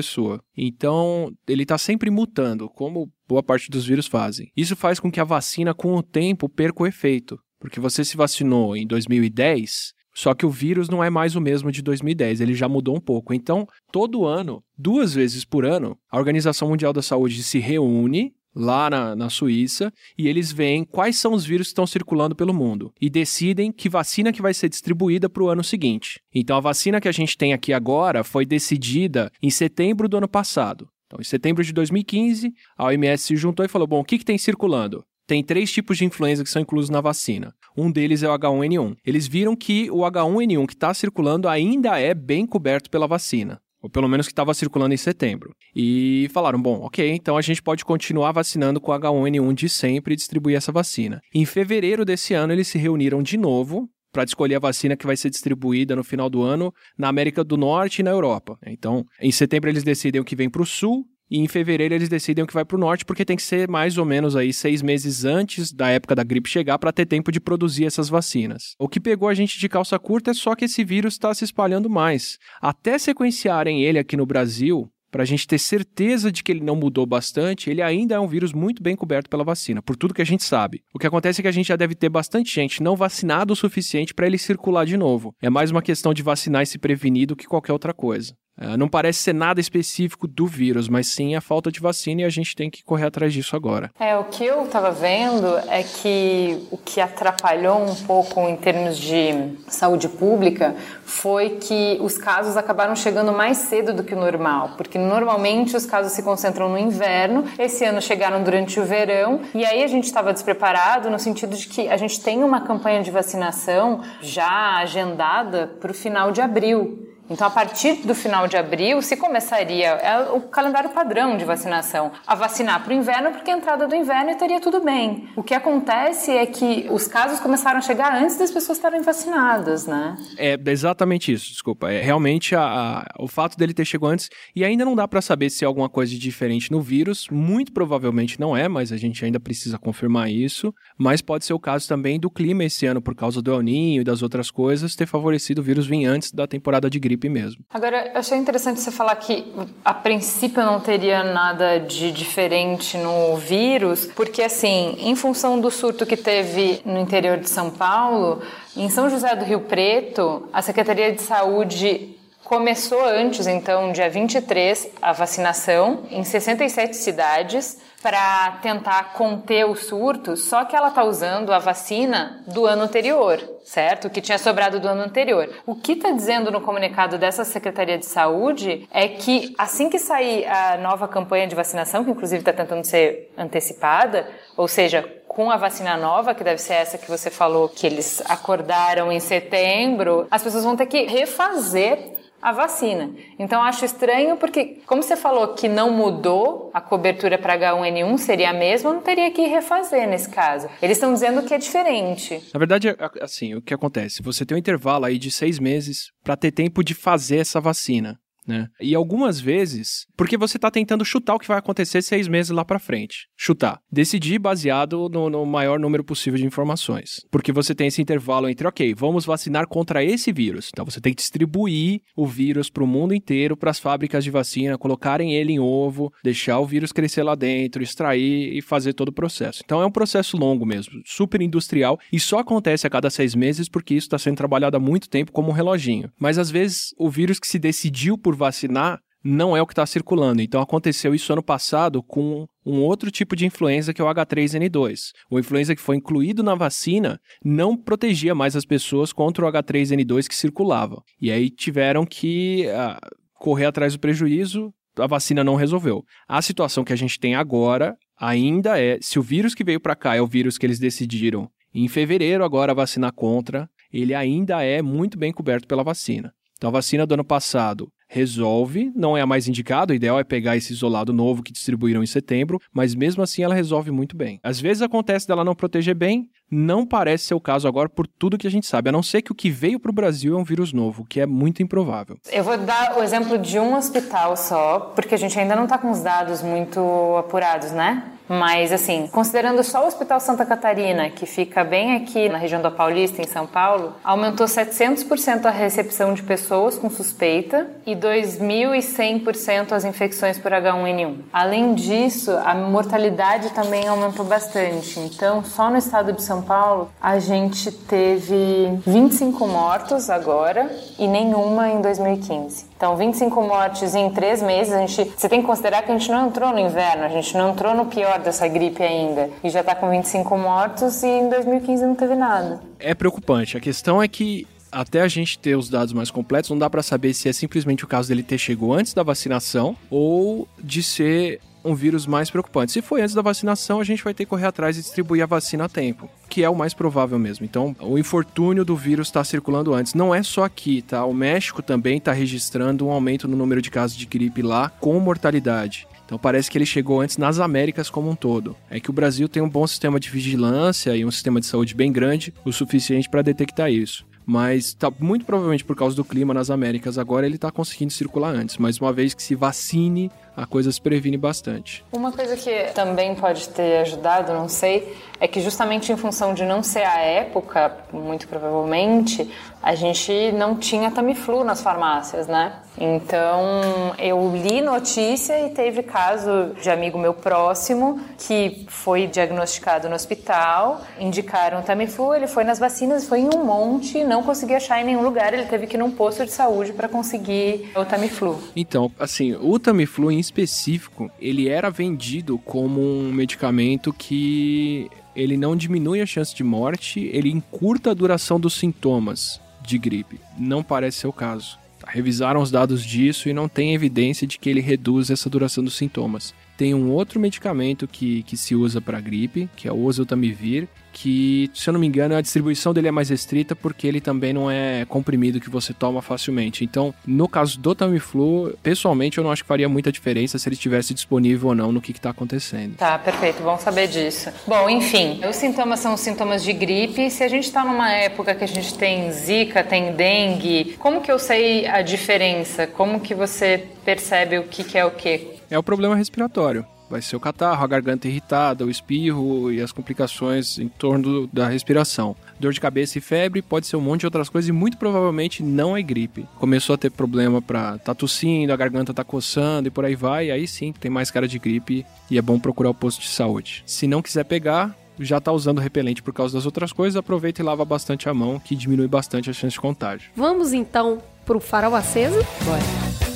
Então, 0.57 1.33
ele 1.49 1.63
está 1.63 1.79
sempre 1.79 2.11
mutando, 2.11 2.69
como 2.69 3.11
boa 3.29 3.43
parte 3.43 3.71
dos 3.71 3.87
vírus 3.87 4.07
fazem. 4.07 4.51
Isso 4.57 4.75
faz 4.77 4.99
com 4.99 5.11
que 5.11 5.21
a 5.21 5.25
vacina, 5.25 5.75
com 5.75 5.95
o 5.95 6.03
tempo, 6.03 6.49
perca 6.49 6.83
o 6.83 6.87
efeito. 6.87 7.39
Porque 7.59 7.79
você 7.79 8.05
se 8.05 8.17
vacinou 8.17 8.77
em 8.77 8.87
2010, 8.87 9.93
só 10.15 10.35
que 10.35 10.47
o 10.47 10.51
vírus 10.51 10.89
não 10.89 11.05
é 11.05 11.11
mais 11.11 11.37
o 11.37 11.41
mesmo 11.41 11.71
de 11.71 11.83
2010, 11.83 12.41
ele 12.41 12.55
já 12.55 12.69
mudou 12.69 12.97
um 12.97 13.01
pouco. 13.01 13.33
Então, 13.35 13.67
todo 13.93 14.27
ano, 14.27 14.63
duas 14.77 15.15
vezes 15.15 15.45
por 15.45 15.65
ano, 15.65 15.97
a 16.11 16.19
Organização 16.19 16.69
Mundial 16.69 16.93
da 16.93 17.03
Saúde 17.03 17.43
se 17.43 17.59
reúne 17.59 18.35
lá 18.55 18.91
na, 18.91 19.17
na 19.17 19.31
Suíça 19.31 19.93
e 20.19 20.29
eles 20.29 20.53
veem 20.53 20.85
quais 20.85 21.19
são 21.19 21.33
os 21.33 21.45
vírus 21.45 21.69
que 21.69 21.73
estão 21.73 21.87
circulando 21.87 22.35
pelo 22.35 22.55
mundo 22.55 22.93
e 23.01 23.09
decidem 23.09 23.73
que 23.73 23.89
vacina 23.89 24.33
que 24.33 24.43
vai 24.43 24.55
ser 24.55 24.69
distribuída 24.69 25.29
para 25.29 25.43
o 25.43 25.49
ano 25.49 25.63
seguinte. 25.63 26.21
Então, 26.35 26.57
a 26.57 26.61
vacina 26.61 27.01
que 27.01 27.09
a 27.09 27.13
gente 27.13 27.37
tem 27.37 27.53
aqui 27.53 27.73
agora 27.73 28.25
foi 28.25 28.45
decidida 28.45 29.31
em 29.43 29.51
setembro 29.51 30.09
do 30.09 30.17
ano 30.17 30.29
passado. 30.29 30.89
Então, 31.07 31.21
em 31.21 31.25
setembro 31.25 31.65
de 31.65 31.73
2015, 31.73 32.53
a 32.77 32.87
OMS 32.87 33.25
se 33.25 33.37
juntou 33.37 33.65
e 33.65 33.69
falou: 33.69 33.87
bom, 33.87 34.01
o 34.01 34.05
que, 34.05 34.19
que 34.19 34.25
tem 34.25 34.39
circulando? 34.39 35.05
Tem 35.27 35.45
três 35.45 35.73
tipos 35.73 35.97
de 35.97 36.05
influenza 36.05 36.43
que 36.43 36.51
são 36.51 36.63
inclusos 36.63 36.91
na 36.91 37.01
vacina. 37.01 37.55
Um 37.77 37.91
deles 37.91 38.23
é 38.25 38.29
o 38.29 38.37
H1N1. 38.37 38.97
Eles 39.07 39.29
viram 39.29 39.55
que 39.55 39.89
o 39.91 39.99
H1N1 39.99 40.67
que 40.67 40.75
está 40.75 40.93
circulando 40.93 41.49
ainda 41.49 41.99
é 42.01 42.15
bem 42.15 42.45
coberto 42.45 42.91
pela 42.91 43.07
vacina 43.07 43.61
ou 43.83 43.91
pelo 43.91 44.09
menos 44.09 44.27
que 44.27 44.33
estava 44.33 44.55
circulando 44.55 44.95
em 44.95 44.99
setembro. 44.99 45.55
E 45.75 46.29
falaram: 46.33 46.61
bom, 46.61 46.81
ok, 46.83 47.11
então 47.11 47.37
a 47.37 47.43
gente 47.43 47.63
pode 47.63 47.85
continuar 47.85 48.33
vacinando 48.33 48.81
com 48.81 48.93
H1N1 48.93 49.55
de 49.55 49.69
sempre 49.69 50.15
e 50.15 50.17
distribuir 50.17 50.57
essa 50.57 50.73
vacina. 50.73 51.21
Em 51.35 51.45
fevereiro 51.45 52.05
desse 52.05 52.35
ano, 52.35 52.53
eles 52.53 52.69
se 52.69 52.79
reuniram 52.79 53.23
de 53.23 53.37
novo 53.37 53.89
para 54.13 54.25
escolher 54.25 54.57
a 54.57 54.61
vacina 54.61 54.97
que 54.97 55.07
vai 55.07 55.17
ser 55.17 55.31
distribuída 55.31 55.95
no 55.95 56.03
final 56.03 56.29
do 56.29 56.43
ano 56.43 56.73
na 56.99 57.09
América 57.09 57.45
do 57.45 57.57
Norte 57.57 58.01
e 58.01 58.03
na 58.03 58.11
Europa. 58.11 58.59
Então, 58.67 59.05
em 59.21 59.31
setembro 59.31 59.71
eles 59.71 59.85
decidem 59.85 60.21
o 60.21 60.25
que 60.25 60.37
vem 60.37 60.51
para 60.51 60.63
o 60.63 60.67
Sul 60.67 61.05
e 61.31 61.39
em 61.39 61.47
fevereiro 61.47 61.95
eles 61.95 62.09
decidem 62.09 62.45
que 62.45 62.55
vai 62.55 62.65
para 62.65 62.77
o 62.77 62.81
norte, 62.81 63.05
porque 63.05 63.25
tem 63.25 63.37
que 63.37 63.43
ser 63.43 63.69
mais 63.69 63.97
ou 63.97 64.05
menos 64.05 64.35
aí 64.35 64.53
seis 64.53 64.83
meses 64.83 65.25
antes 65.25 65.73
da 65.73 65.89
época 65.89 66.15
da 66.15 66.25
gripe 66.25 66.49
chegar 66.49 66.79
para 66.79 66.93
ter 66.93 67.07
tempo 67.07 67.31
de 67.31 67.41
produzir 67.41 67.85
essas 67.85 68.09
vacinas. 68.09 68.75
O 68.79 68.89
que 68.89 68.99
pegou 68.99 69.29
a 69.29 69.35
gente 69.35 69.59
de 69.59 69.69
calça 69.69 69.99
curta 69.99 70.33
é 70.33 70.35
só 70.35 70.55
que 70.55 70.65
esse 70.65 70.83
vírus 70.83 71.15
está 71.15 71.33
se 71.33 71.45
espalhando 71.45 71.89
mais. 71.89 72.39
Até 72.61 72.99
sequenciarem 72.99 73.85
ele 73.85 73.99
aqui 73.99 74.17
no 74.17 74.27
Brasil, 74.27 74.91
para 75.11 75.25
a 75.25 75.27
gente 75.27 75.47
ter 75.47 75.59
certeza 75.59 76.31
de 76.31 76.43
que 76.43 76.53
ele 76.53 76.63
não 76.63 76.77
mudou 76.77 77.05
bastante, 77.05 77.69
ele 77.69 77.83
ainda 77.83 78.15
é 78.15 78.21
um 78.21 78.29
vírus 78.29 78.53
muito 78.53 78.83
bem 78.83 78.95
coberto 78.95 79.29
pela 79.29 79.43
vacina, 79.43 79.83
por 79.83 79.97
tudo 79.97 80.15
que 80.15 80.23
a 80.23 80.27
gente 80.27 80.45
sabe. 80.45 80.83
O 80.95 80.99
que 80.99 81.07
acontece 81.07 81.41
é 81.41 81.43
que 81.43 81.49
a 81.49 81.53
gente 81.53 81.67
já 81.67 81.77
deve 81.77 81.97
ter 81.97 82.09
bastante 82.09 82.55
gente 82.55 82.83
não 82.83 82.95
vacinada 82.95 83.53
o 83.53 83.57
suficiente 83.57 84.15
para 84.15 84.27
ele 84.27 84.39
circular 84.39 84.87
de 84.87 84.97
novo. 84.97 85.35
É 85.43 85.51
mais 85.51 85.71
uma 85.71 85.83
questão 85.83 86.15
de 86.15 86.23
vacinar 86.23 86.63
e 86.63 86.67
se 86.67 86.79
prevenir 86.79 87.27
do 87.27 87.35
que 87.35 87.47
qualquer 87.47 87.73
outra 87.73 87.93
coisa. 87.93 88.35
Uh, 88.61 88.77
não 88.77 88.89
parece 88.89 89.21
ser 89.21 89.33
nada 89.33 89.59
específico 89.59 90.29
do 90.29 90.47
vírus, 90.47 90.89
mas 90.89 91.07
sim 91.07 91.35
a 91.35 91.41
falta 91.41 91.73
de 91.73 91.81
vacina 91.81 92.21
e 92.21 92.25
a 92.25 92.29
gente 92.29 92.55
tem 92.55 92.69
que 92.69 92.85
correr 92.85 93.07
atrás 93.07 93.33
disso 93.33 93.57
agora. 93.57 93.91
É, 93.99 94.17
o 94.17 94.25
que 94.25 94.45
eu 94.45 94.65
estava 94.65 94.91
vendo 94.91 95.47
é 95.69 95.83
que 95.83 96.67
o 96.71 96.77
que 96.77 97.01
atrapalhou 97.01 97.83
um 97.83 97.95
pouco 97.95 98.41
em 98.41 98.57
termos 98.57 98.99
de 98.99 99.57
saúde 99.67 100.09
pública 100.09 100.77
foi 101.05 101.51
que 101.51 101.99
os 102.01 102.19
casos 102.19 102.57
acabaram 102.57 102.95
chegando 102.95 103.33
mais 103.33 103.57
cedo 103.59 103.95
do 103.95 104.05
que 104.05 104.15
o 104.15 104.19
normal, 104.19 104.73
porque 104.77 104.99
normalmente 104.99 105.75
os 105.75 105.87
casos 105.87 106.13
se 106.13 106.23
concentram 106.23 106.69
no 106.69 106.79
inverno, 106.79 107.45
esse 107.59 107.85
ano 107.85 108.03
chegaram 108.03 108.43
durante 108.43 108.79
o 108.79 108.85
verão, 108.85 109.41
e 109.55 109.65
aí 109.65 109.83
a 109.83 109.87
gente 109.87 110.05
estava 110.05 110.33
despreparado 110.33 111.09
no 111.11 111.19
sentido 111.19 111.57
de 111.57 111.67
que 111.67 111.89
a 111.89 111.97
gente 111.97 112.21
tem 112.21 112.45
uma 112.45 112.61
campanha 112.61 113.03
de 113.03 113.11
vacinação 113.11 114.03
já 114.21 114.77
agendada 114.77 115.67
para 115.81 115.91
o 115.91 115.95
final 115.95 116.31
de 116.31 116.41
abril. 116.41 117.10
Então, 117.31 117.47
a 117.47 117.51
partir 117.51 118.05
do 118.05 118.15
final 118.15 118.49
de 118.49 118.57
abril, 118.57 119.01
se 119.01 119.17
começaria 119.17 119.91
é 119.91 120.19
o 120.33 120.41
calendário 120.41 120.91
padrão 120.91 121.37
de 121.37 121.45
vacinação 121.45 122.11
a 122.27 122.35
vacinar 122.35 122.83
para 122.83 122.93
o 122.93 122.97
inverno, 122.97 123.31
porque 123.31 123.51
a 123.51 123.57
entrada 123.57 123.87
do 123.87 123.95
inverno 123.95 124.31
estaria 124.31 124.61
tudo 124.61 124.83
bem. 124.83 125.29
O 125.37 125.43
que 125.43 125.55
acontece 125.55 126.33
é 126.33 126.45
que 126.45 126.89
os 126.91 127.07
casos 127.07 127.39
começaram 127.39 127.79
a 127.79 127.81
chegar 127.81 128.13
antes 128.21 128.37
das 128.37 128.51
pessoas 128.51 128.79
estarem 128.79 129.03
vacinadas, 129.03 129.87
né? 129.87 130.17
É 130.37 130.59
exatamente 130.67 131.33
isso, 131.33 131.51
desculpa. 131.51 131.91
É 131.91 132.01
realmente 132.01 132.57
a, 132.57 132.63
a, 132.63 133.07
o 133.19 133.29
fato 133.29 133.57
dele 133.57 133.73
ter 133.73 133.85
chegado 133.85 134.01
antes, 134.01 134.31
e 134.57 134.65
ainda 134.65 134.85
não 134.85 134.97
dá 134.97 135.07
para 135.07 135.21
saber 135.21 135.51
se 135.51 135.65
é 135.65 135.67
alguma 135.67 135.89
coisa 135.89 136.11
de 136.11 136.19
diferente 136.19 136.71
no 136.71 136.81
vírus. 136.81 137.29
Muito 137.31 137.73
provavelmente 137.73 138.41
não 138.41 138.57
é, 138.57 138.67
mas 138.67 138.93
a 138.93 138.97
gente 138.97 139.25
ainda 139.25 139.39
precisa 139.39 139.79
confirmar 139.79 140.31
isso. 140.31 140.75
Mas 140.99 141.21
pode 141.21 141.45
ser 141.45 141.53
o 141.53 141.61
caso 141.61 141.87
também 141.87 142.19
do 142.19 142.31
clima 142.31 142.65
esse 142.65 142.87
ano, 142.87 143.03
por 143.03 143.15
causa 143.15 143.43
do 143.43 143.53
El 143.53 143.61
Ninho 143.61 144.01
e 144.01 144.05
das 144.05 144.23
outras 144.23 144.51
coisas, 144.51 144.97
ter 144.97 145.07
favorecido 145.07 145.61
o 145.61 145.65
vírus 145.65 145.87
vir 145.87 146.07
antes 146.07 146.33
da 146.33 146.47
temporada 146.47 146.89
de 146.89 146.99
gripe 146.99 147.20
mesmo. 147.29 147.65
Agora, 147.71 148.13
achei 148.15 148.39
interessante 148.39 148.81
você 148.81 148.91
falar 148.91 149.15
que 149.17 149.53
a 149.85 149.93
princípio 149.93 150.65
não 150.65 150.81
teria 150.81 151.23
nada 151.23 151.79
de 151.79 152.11
diferente 152.13 152.97
no 152.97 153.37
vírus, 153.37 154.07
porque 154.07 154.43
assim, 154.43 154.97
em 155.01 155.15
função 155.15 155.61
do 155.61 155.71
surto 155.71 156.07
que 156.07 156.17
teve 156.17 156.81
no 156.85 156.99
interior 156.99 157.39
de 157.39 157.49
São 157.49 157.71
Paulo, 157.71 158.43
em 158.77 158.89
São 158.89 159.11
José 159.11 159.35
do 159.35 159.45
Rio 159.45 159.61
Preto, 159.61 160.49
a 160.53 160.63
Secretaria 160.63 161.13
de 161.13 161.23
Saúde 161.23 162.17
começou 162.51 163.05
antes, 163.05 163.47
então, 163.47 163.93
dia 163.93 164.11
23, 164.11 164.89
a 165.01 165.13
vacinação 165.13 166.01
em 166.11 166.25
67 166.25 166.97
cidades 166.97 167.79
para 168.03 168.59
tentar 168.61 169.13
conter 169.13 169.65
o 169.67 169.77
surto, 169.77 170.37
só 170.37 170.65
que 170.65 170.75
ela 170.75 170.89
está 170.89 171.05
usando 171.05 171.53
a 171.53 171.61
vacina 171.61 172.43
do 172.49 172.67
ano 172.67 172.83
anterior, 172.83 173.39
certo? 173.63 174.11
Que 174.11 174.21
tinha 174.21 174.37
sobrado 174.37 174.81
do 174.81 174.89
ano 174.89 175.03
anterior. 175.03 175.49
O 175.65 175.77
que 175.77 175.93
está 175.93 176.11
dizendo 176.11 176.51
no 176.51 176.61
comunicado 176.61 177.19
dessa 177.19 177.45
Secretaria 177.45 177.97
de 177.97 178.07
Saúde 178.07 178.89
é 178.91 179.07
que 179.07 179.55
assim 179.57 179.89
que 179.89 180.01
sair 180.01 180.45
a 180.49 180.77
nova 180.77 181.07
campanha 181.07 181.47
de 181.47 181.55
vacinação, 181.55 182.03
que 182.03 182.11
inclusive 182.11 182.41
está 182.41 182.53
tentando 182.53 182.85
ser 182.85 183.33
antecipada, 183.39 184.29
ou 184.57 184.67
seja, 184.67 185.09
com 185.29 185.53
a 185.53 185.57
vacina 185.57 185.97
nova, 185.97 186.35
que 186.35 186.43
deve 186.43 186.61
ser 186.61 186.75
essa 186.75 186.99
que 186.99 187.09
você 187.09 187.31
falou 187.31 187.69
que 187.69 187.87
eles 187.87 188.21
acordaram 188.29 189.13
em 189.13 189.21
setembro, 189.21 190.27
as 190.29 190.43
pessoas 190.43 190.65
vão 190.65 190.75
ter 190.75 190.87
que 190.87 191.05
refazer 191.05 192.19
a 192.41 192.53
vacina. 192.53 193.11
Então 193.39 193.63
acho 193.63 193.85
estranho 193.85 194.37
porque, 194.37 194.79
como 194.87 195.03
você 195.03 195.17
falou 195.17 195.55
que 195.55 195.69
não 195.69 195.91
mudou 195.91 196.71
a 196.73 196.81
cobertura 196.81 197.39
para 197.39 197.59
H1N1, 197.59 198.19
seria 198.19 198.51
a 198.51 198.55
mesma, 198.55 198.93
não 198.93 199.01
teria 199.01 199.31
que 199.31 199.43
refazer 199.47 200.09
nesse 200.09 200.29
caso. 200.31 200.69
Eles 200.81 200.97
estão 200.97 201.13
dizendo 201.13 201.43
que 201.43 201.55
é 201.55 201.59
diferente. 201.59 202.43
Na 202.53 202.59
verdade, 202.59 202.97
assim, 203.21 203.55
o 203.55 203.63
que 203.63 203.75
acontece? 203.75 204.23
Você 204.23 204.47
tem 204.47 204.57
um 204.57 204.59
intervalo 204.59 205.05
aí 205.05 205.19
de 205.19 205.31
seis 205.31 205.59
meses 205.59 206.11
para 206.23 206.37
ter 206.37 206.53
tempo 206.53 206.83
de 206.83 206.95
fazer 206.95 207.39
essa 207.39 207.61
vacina 207.61 208.19
né? 208.51 208.69
E 208.81 208.95
algumas 208.95 209.41
vezes, 209.41 210.07
porque 210.17 210.37
você 210.37 210.59
está 210.59 210.71
tentando 210.71 211.05
chutar 211.05 211.37
o 211.37 211.39
que 211.39 211.47
vai 211.47 211.57
acontecer 211.57 212.03
seis 212.03 212.27
meses 212.27 212.51
lá 212.51 212.65
para 212.65 212.81
frente. 212.81 213.29
Chutar. 213.37 213.81
Decidir 213.91 214.39
baseado 214.39 215.09
no, 215.09 215.31
no, 215.31 215.47
maior 215.47 215.79
número 215.79 216.03
possível 216.03 216.39
de 216.39 216.45
informações. 216.45 217.25
Porque 217.31 217.53
você 217.53 217.75
tem 217.75 217.87
esse 217.87 218.03
intervalo 218.03 218.49
entre, 218.49 218.67
ok, 218.67 218.93
vamos 218.95 219.25
vacinar 219.25 219.69
contra 219.69 220.05
esse 220.05 220.33
vírus. 220.33 220.69
Então 220.73 220.85
você 220.85 221.01
tem 221.01 221.15
que 221.15 221.21
distribuir 221.23 222.01
o 222.17 222.27
vírus 222.27 222.69
para 222.69 222.83
o 222.83 222.87
mundo 222.87 223.15
inteiro, 223.15 223.57
para 223.57 223.71
as 223.71 223.79
fábricas 223.79 224.25
de 224.25 224.31
vacina, 224.31 224.77
colocarem 224.77 225.35
ele 225.35 225.53
em 225.53 225.61
ovo, 225.61 226.13
deixar 226.25 226.59
o 226.59 226.67
vírus 226.67 226.93
crescer 226.93 227.23
lá 227.23 227.35
dentro, 227.35 227.83
extrair 227.83 228.57
e 228.57 228.61
fazer 228.61 228.93
todo 228.93 229.11
o 229.11 229.15
processo. 229.15 229.63
Então 229.65 229.81
é 229.81 229.87
um 229.87 229.93
processo 229.93 230.37
longo 230.37 230.67
mesmo, 230.67 231.01
super 231.05 231.41
industrial 231.41 231.99
e 232.13 232.19
só 232.19 232.41
acontece 232.41 232.87
a 232.87 232.91
cada 232.91 233.11
seis 233.11 233.35
meses 233.35 233.69
porque 233.69 233.95
isso 233.95 234.07
está 234.07 234.19
sendo 234.19 234.37
trabalhado 234.37 234.77
há 234.77 234.81
muito 234.81 235.09
tempo 235.09 235.31
como 235.31 235.51
um 235.51 235.55
reloginho. 235.55 236.11
Mas 236.19 236.37
às 236.37 236.51
vezes 236.51 236.95
o 236.99 237.09
vírus 237.09 237.39
que 237.39 237.47
se 237.47 237.59
decidiu 237.59 238.19
por 238.19 238.35
vacinar 238.41 239.01
não 239.23 239.57
é 239.57 239.63
o 239.63 239.67
que 239.67 239.73
está 239.73 239.87
circulando. 239.87 240.41
Então 240.43 240.61
aconteceu 240.61 241.15
isso 241.15 241.33
ano 241.33 241.43
passado 241.43 242.03
com 242.03 242.47
um 242.65 242.81
outro 242.81 243.11
tipo 243.11 243.37
de 243.37 243.47
influenza 243.47 243.93
que 243.93 244.01
é 244.01 244.05
o 244.05 244.09
H3N2. 244.09 245.11
O 245.31 245.39
influenza 245.39 245.75
que 245.75 245.81
foi 245.81 245.97
incluído 245.97 246.43
na 246.43 246.55
vacina 246.55 247.21
não 247.45 247.77
protegia 247.77 248.35
mais 248.35 248.57
as 248.57 248.65
pessoas 248.65 249.13
contra 249.13 249.45
o 249.45 249.53
H3N2 249.53 250.27
que 250.27 250.35
circulava. 250.35 251.03
E 251.21 251.31
aí 251.31 251.51
tiveram 251.51 252.05
que 252.07 252.67
uh, 252.69 253.17
correr 253.35 253.67
atrás 253.67 253.93
do 253.93 254.01
prejuízo, 254.01 254.73
a 254.99 255.07
vacina 255.07 255.45
não 255.45 255.55
resolveu. 255.55 256.03
A 256.27 256.43
situação 256.43 256.85
que 256.85 256.93
a 256.93 256.97
gente 256.97 257.19
tem 257.21 257.35
agora 257.35 257.97
ainda 258.19 258.81
é, 258.81 258.99
se 259.01 259.19
o 259.19 259.23
vírus 259.23 259.55
que 259.55 259.65
veio 259.65 259.81
para 259.81 259.97
cá 259.97 260.17
é 260.17 260.21
o 260.21 260.27
vírus 260.27 260.59
que 260.59 260.67
eles 260.67 260.79
decidiram 260.79 261.49
em 261.73 261.89
fevereiro 261.89 262.45
agora 262.45 262.75
vacinar 262.75 263.13
contra, 263.13 263.69
ele 263.93 264.15
ainda 264.15 264.63
é 264.63 264.83
muito 264.83 265.19
bem 265.19 265.33
coberto 265.33 265.69
pela 265.69 265.85
vacina. 265.85 266.33
Então 266.61 266.69
a 266.69 266.73
vacina 266.73 267.07
do 267.07 267.15
ano 267.15 267.25
passado 267.25 267.91
resolve, 268.07 268.93
não 268.95 269.17
é 269.17 269.23
a 269.23 269.27
mais 269.27 269.49
indicada, 269.49 269.95
o 269.95 269.97
ideal 269.97 270.21
é 270.21 270.25
pegar 270.25 270.59
esse 270.59 270.75
isolado 270.75 271.11
novo 271.11 271.43
que 271.43 271.53
distribuíram 271.53 272.03
em 272.03 272.07
setembro, 272.07 272.61
mas 272.71 272.95
mesmo 272.95 273.23
assim 273.23 273.43
ela 273.43 273.55
resolve 273.55 273.91
muito 273.91 274.15
bem. 274.15 274.39
Às 274.43 274.61
vezes 274.61 274.83
acontece 274.83 275.27
dela 275.27 275.43
não 275.43 275.55
proteger 275.55 275.95
bem, 275.95 276.29
não 276.51 276.85
parece 276.85 277.25
ser 277.25 277.35
o 277.35 277.41
caso 277.41 277.67
agora 277.67 277.89
por 277.89 278.07
tudo 278.07 278.37
que 278.37 278.47
a 278.47 278.51
gente 278.51 278.67
sabe, 278.67 278.91
a 278.91 278.93
não 278.93 279.03
ser 279.03 279.23
que 279.23 279.33
o 279.33 279.35
que 279.35 279.49
veio 279.49 279.81
para 279.81 279.91
o 279.91 279.95
Brasil 279.95 280.37
é 280.37 280.39
um 280.39 280.45
vírus 280.45 280.71
novo, 280.71 281.07
que 281.09 281.19
é 281.19 281.25
muito 281.25 281.63
improvável. 281.63 282.19
Eu 282.31 282.45
vou 282.45 282.59
dar 282.59 282.99
o 282.99 283.03
exemplo 283.03 283.39
de 283.39 283.59
um 283.59 283.75
hospital 283.75 284.37
só, 284.37 284.81
porque 284.95 285.15
a 285.15 285.19
gente 285.19 285.39
ainda 285.39 285.57
não 285.57 285.65
está 285.65 285.79
com 285.79 285.91
os 285.91 286.03
dados 286.03 286.43
muito 286.43 287.17
apurados, 287.17 287.71
né? 287.73 288.05
Mas, 288.33 288.71
assim, 288.71 289.09
considerando 289.09 289.65
só 289.65 289.83
o 289.83 289.89
Hospital 289.89 290.21
Santa 290.21 290.47
Catarina, 290.47 291.11
que 291.11 291.27
fica 291.27 291.65
bem 291.65 291.97
aqui 291.97 292.29
na 292.29 292.39
região 292.39 292.63
da 292.63 292.71
Paulista, 292.71 293.21
em 293.21 293.27
São 293.27 293.45
Paulo, 293.45 293.97
aumentou 294.05 294.47
700% 294.47 295.47
a 295.47 295.51
recepção 295.51 296.15
de 296.15 296.23
pessoas 296.23 296.79
com 296.79 296.89
suspeita 296.89 297.69
e 297.85 297.97
2.100% 297.97 299.73
as 299.73 299.85
infecções 299.85 300.39
por 300.39 300.53
H1N1. 300.53 301.17
Além 301.33 301.75
disso, 301.75 302.31
a 302.45 302.55
mortalidade 302.55 303.51
também 303.51 303.89
aumentou 303.89 304.25
bastante. 304.25 305.01
Então, 305.01 305.43
só 305.43 305.69
no 305.69 305.77
estado 305.77 306.13
de 306.13 306.23
São 306.23 306.41
Paulo, 306.41 306.89
a 307.01 307.19
gente 307.19 307.73
teve 307.73 308.79
25 308.87 309.45
mortos 309.49 310.09
agora 310.09 310.71
e 310.97 311.09
nenhuma 311.09 311.69
em 311.69 311.81
2015. 311.81 312.70
Então, 312.81 312.97
25 312.97 313.43
mortes 313.43 313.95
em 313.95 314.09
três 314.09 314.41
meses, 314.41 314.73
a 314.73 314.87
gente, 314.87 315.13
você 315.15 315.29
tem 315.29 315.43
que 315.43 315.47
considerar 315.47 315.83
que 315.83 315.93
a 315.93 315.99
gente 315.99 316.11
não 316.11 316.29
entrou 316.29 316.51
no 316.51 316.59
inverno, 316.59 317.05
a 317.05 317.11
gente 317.11 317.37
não 317.37 317.51
entrou 317.51 317.75
no 317.75 317.85
pior 317.85 318.19
dessa 318.21 318.49
gripe 318.49 318.83
ainda. 318.83 319.29
E 319.45 319.51
já 319.51 319.61
está 319.61 319.75
com 319.75 319.91
25 319.91 320.39
mortos 320.39 321.03
e 321.03 321.07
em 321.07 321.29
2015 321.29 321.85
não 321.85 321.95
teve 321.95 322.15
nada. 322.15 322.59
É 322.79 322.95
preocupante. 322.95 323.55
A 323.55 323.61
questão 323.61 324.03
é 324.03 324.09
que 324.09 324.47
até 324.73 325.03
a 325.03 325.09
gente 325.09 325.39
ter 325.39 325.57
os 325.57 325.69
dados 325.69 325.93
mais 325.93 326.11
completos, 326.11 326.49
não 326.49 326.59
dá 326.59 326.71
para 326.71 326.83
saber 326.83 327.13
se 327.13 327.29
é 327.29 327.35
simplesmente 327.35 327.85
o 327.85 327.87
caso 327.87 328.09
dele 328.09 328.23
ter 328.23 328.39
chegado 328.39 328.73
antes 328.73 328.95
da 328.95 329.03
vacinação 329.03 329.77
ou 329.91 330.49
de 330.59 330.83
ser 330.83 331.39
um 331.65 331.75
vírus 331.75 332.07
mais 332.07 332.31
preocupante. 332.31 332.73
Se 332.73 332.83
foi 332.83 333.03
antes 333.03 333.15
da 333.15 333.23
vacinação, 333.23 333.81
a 333.81 333.85
gente 333.85 334.05
vai 334.05 334.15
ter 334.15 334.25
que 334.25 334.31
correr 334.31 334.47
atrás 334.47 334.77
e 334.77 334.81
distribuir 334.81 335.23
a 335.23 335.27
vacina 335.27 335.65
a 335.65 335.69
tempo, 335.69 336.09
que 336.29 336.43
é 336.43 336.49
o 336.49 336.55
mais 336.55 336.75
provável 336.75 337.19
mesmo. 337.19 337.45
Então, 337.45 337.75
o 337.81 337.99
infortúnio 337.99 338.65
do 338.65 338.77
vírus 338.77 339.09
está 339.09 339.23
circulando 339.25 339.75
antes. 339.75 339.95
Não 339.95 340.15
é 340.15 340.23
só 340.23 340.45
aqui, 340.45 340.83
tá? 340.83 341.05
O 341.05 341.15
México 341.15 341.63
também 341.63 341.99
está 341.99 342.13
registrando 342.13 342.87
um 342.87 342.91
aumento 342.91 343.29
no 343.29 343.37
número 343.37 343.63
de 343.63 343.71
casos 343.71 343.97
de 343.97 344.07
gripe 344.07 344.43
lá 344.43 344.71
com 344.81 344.99
mortalidade. 344.99 345.87
Então 346.11 346.19
parece 346.19 346.51
que 346.51 346.59
ele 346.59 346.67
chegou 346.67 347.01
antes 347.01 347.17
nas 347.19 347.39
Américas 347.39 347.89
como 347.89 348.11
um 348.11 348.17
todo. 348.17 348.57
É 348.69 348.81
que 348.81 348.91
o 348.91 348.93
Brasil 348.93 349.29
tem 349.29 349.41
um 349.41 349.49
bom 349.49 349.65
sistema 349.65 350.01
de 350.01 350.11
vigilância 350.11 350.97
e 350.97 351.05
um 351.05 351.11
sistema 351.11 351.39
de 351.39 351.47
saúde 351.47 351.73
bem 351.73 351.93
grande, 351.93 352.35
o 352.45 352.53
suficiente 352.53 353.09
para 353.09 353.23
detectar 353.23 353.71
isso. 353.71 354.05
Mas 354.27 354.75
tá 354.75 354.93
muito 354.99 355.25
provavelmente 355.25 355.65
por 355.65 355.77
causa 355.77 355.95
do 355.95 356.05
clima 356.05 356.35
nas 356.35 356.51
Américas 356.51 356.99
agora 356.99 357.27
ele 357.27 357.37
está 357.37 357.53
conseguindo 357.53 357.93
circular 357.93 358.35
antes. 358.35 358.59
Mas 358.59 358.79
uma 358.79 358.93
vez 358.93 359.15
que 359.15 359.23
se 359.23 359.37
vacine, 359.37 360.11
a 360.41 360.47
coisa 360.47 360.73
se 360.73 360.81
previne 360.81 361.19
bastante. 361.19 361.85
Uma 361.93 362.11
coisa 362.11 362.35
que 362.35 362.73
também 362.73 363.15
pode 363.15 363.49
ter 363.51 363.79
ajudado, 363.83 364.33
não 364.33 364.49
sei, 364.49 364.97
é 365.21 365.29
que 365.29 365.41
justamente 365.43 365.93
em 365.93 365.97
função 365.99 366.33
de 366.33 366.45
não 366.45 366.63
ser 366.63 366.83
a 366.83 366.99
época, 366.99 367.77
muito 367.93 368.27
provavelmente, 368.27 369.31
a 369.63 369.75
gente 369.75 370.33
não 370.33 370.57
tinha 370.57 370.91
Tamiflu 370.91 371.45
nas 371.45 371.63
farmácias, 371.63 372.27
né? 372.27 372.55
Então 372.79 373.95
eu 373.99 374.35
li 374.35 374.63
notícia 374.63 375.47
e 375.47 375.51
teve 375.51 375.83
caso 375.83 376.55
de 376.63 376.71
amigo 376.71 376.99
meu 376.99 377.13
próximo 377.13 378.01
que 378.17 378.65
foi 378.69 379.07
diagnosticado 379.07 379.87
no 379.89 379.95
hospital, 379.95 380.81
indicaram 380.99 381.61
Tamiflu, 381.61 382.15
ele 382.15 382.27
foi 382.27 382.45
nas 382.45 382.59
vacinas, 382.59 383.07
foi 383.07 383.21
em 383.21 383.29
um 383.35 383.45
monte, 383.45 384.03
não 384.03 384.23
conseguia 384.23 384.57
achar 384.57 384.81
em 384.81 384.85
nenhum 384.85 385.03
lugar, 385.03 385.35
ele 385.35 385.45
teve 385.45 385.67
que 385.67 385.77
ir 385.77 385.79
num 385.79 385.91
posto 385.91 386.25
de 386.25 386.33
saúde 386.33 386.73
para 386.73 386.89
conseguir 386.89 387.71
o 387.77 387.85
Tamiflu. 387.85 388.41
Então, 388.57 388.91
assim, 388.99 389.35
o 389.35 389.59
Tamiflu 389.59 390.11
em 390.11 390.19
específico, 390.31 391.11
ele 391.21 391.49
era 391.49 391.69
vendido 391.71 392.39
como 392.39 392.81
um 392.81 393.13
medicamento 393.13 393.93
que 393.93 394.89
ele 395.15 395.37
não 395.37 395.57
diminui 395.57 396.01
a 396.01 396.07
chance 396.07 396.35
de 396.35 396.45
morte, 396.45 397.01
ele 397.13 397.31
encurta 397.31 397.91
a 397.91 397.95
duração 397.95 398.39
dos 398.39 398.55
sintomas 398.55 399.41
de 399.63 399.77
gripe. 399.77 400.21
Não 400.39 400.63
parece 400.63 400.99
ser 400.99 401.09
o 401.09 401.13
caso. 401.13 401.59
Revisaram 401.87 402.41
os 402.41 402.51
dados 402.51 402.85
disso 402.85 403.29
e 403.29 403.33
não 403.33 403.49
tem 403.49 403.75
evidência 403.75 404.27
de 404.27 404.39
que 404.39 404.49
ele 404.49 404.61
reduz 404.61 405.11
essa 405.11 405.29
duração 405.29 405.65
dos 405.65 405.75
sintomas. 405.75 406.33
Tem 406.57 406.75
um 406.75 406.91
outro 406.91 407.19
medicamento 407.19 407.89
que, 407.89 408.23
que 408.23 408.37
se 408.37 408.55
usa 408.55 408.81
para 408.81 409.01
gripe, 409.01 409.49
que 409.57 409.67
é 409.67 409.73
o 409.73 409.83
oseltamivir, 409.83 410.69
que, 411.01 411.51
se 411.55 411.67
eu 411.67 411.73
não 411.73 411.81
me 411.81 411.87
engano, 411.87 412.15
a 412.15 412.21
distribuição 412.21 412.75
dele 412.75 412.89
é 412.89 412.91
mais 412.91 413.09
restrita 413.09 413.57
porque 413.57 413.87
ele 413.87 414.03
também 414.03 414.35
não 414.35 414.51
é 414.51 414.85
comprimido 414.85 415.41
que 415.41 415.49
você 415.49 415.73
toma 415.73 416.03
facilmente. 416.03 416.63
Então, 416.63 416.95
no 417.07 417.27
caso 417.27 417.59
do 417.59 417.75
Tamiflu, 417.75 418.55
pessoalmente 418.63 419.17
eu 419.17 419.25
não 419.25 419.31
acho 419.31 419.43
que 419.43 419.49
faria 419.49 419.67
muita 419.67 419.91
diferença 419.91 420.39
se 420.39 420.47
ele 420.47 420.57
estivesse 420.57 420.93
disponível 420.93 421.49
ou 421.49 421.55
não 421.55 421.73
no 421.73 421.81
que 421.81 421.93
está 421.93 422.11
acontecendo. 422.11 422.77
Tá, 422.77 422.99
perfeito, 422.99 423.43
bom 423.43 423.57
saber 423.57 423.89
disso. 423.89 424.31
Bom, 424.47 424.69
enfim, 424.69 425.21
os 425.27 425.37
sintomas 425.37 425.81
são 425.81 425.95
os 425.95 426.01
sintomas 426.01 426.45
de 426.45 426.53
gripe. 426.53 427.11
Se 427.11 427.25
a 427.25 427.29
gente 427.29 427.45
está 427.45 427.65
numa 427.65 427.91
época 427.91 428.35
que 428.35 428.45
a 428.45 428.49
gente 428.49 428.77
tem 428.77 429.11
zika, 429.11 429.65
tem 429.65 429.95
dengue, 429.95 430.77
como 430.79 431.01
que 431.01 431.11
eu 431.11 431.19
sei 431.19 431.67
a 431.67 431.81
diferença? 431.81 432.67
Como 432.67 433.01
que 433.01 433.15
você 433.15 433.67
percebe 433.87 434.39
o 434.39 434.43
que, 434.43 434.63
que 434.63 434.77
é 434.77 434.85
o 434.85 434.91
que? 434.91 435.39
É 435.51 435.59
o 435.59 435.63
problema 435.63 435.97
respiratório 435.97 436.67
vai 436.91 437.01
ser 437.01 437.15
o 437.15 437.21
catarro, 437.21 437.63
a 437.63 437.67
garganta 437.67 438.09
irritada, 438.09 438.67
o 438.67 438.71
espirro 438.71 439.53
e 439.53 439.63
as 439.63 439.71
complicações 439.71 440.59
em 440.59 440.69
torno 440.69 441.29
da 441.33 441.49
respiração. 441.49 442.17
Dor 442.39 442.53
de 442.53 442.61
cabeça 442.61 442.99
e 442.99 443.01
febre 443.01 443.41
pode 443.41 443.67
ser 443.67 443.77
um 443.77 443.81
monte 443.81 444.01
de 444.01 444.07
outras 444.07 444.29
coisas 444.29 444.49
e 444.49 444.53
muito 444.53 444.77
provavelmente 444.77 445.43
não 445.43 445.77
é 445.77 445.83
gripe. 445.83 446.27
Começou 446.37 446.75
a 446.75 446.79
ter 446.79 446.91
problema 446.91 447.41
para 447.41 447.79
tá 447.79 447.95
tossindo, 447.95 448.53
a 448.53 448.57
garganta 448.57 448.93
tá 448.93 449.05
coçando 449.05 449.69
e 449.69 449.71
por 449.71 449.85
aí 449.85 449.95
vai, 449.95 450.31
aí 450.31 450.49
sim 450.49 450.73
tem 450.73 450.91
mais 450.91 451.11
cara 451.11 451.29
de 451.29 451.39
gripe 451.39 451.87
e 452.11 452.19
é 452.19 452.23
bom 452.23 452.39
procurar 452.39 452.71
o 452.71 452.75
posto 452.75 453.01
de 453.01 453.09
saúde. 453.09 453.63
Se 453.65 453.87
não 453.87 454.03
quiser 454.03 454.25
pegar, 454.25 454.75
já 454.99 455.19
está 455.19 455.31
usando 455.33 455.61
repelente 455.61 456.03
por 456.03 456.13
causa 456.13 456.35
das 456.35 456.45
outras 456.45 456.73
coisas, 456.73 456.97
aproveita 456.97 457.41
e 457.41 457.45
lava 457.45 457.65
bastante 457.65 458.09
a 458.09 458.15
mão, 458.15 458.39
que 458.39 458.57
diminui 458.57 458.89
bastante 458.89 459.31
a 459.31 459.33
chance 459.33 459.55
de 459.55 459.61
contágio. 459.61 460.11
Vamos 460.17 460.53
então 460.53 460.99
pro 461.25 461.41
farol 461.41 461.75
aceso? 461.75 462.19
Bora. 462.45 463.10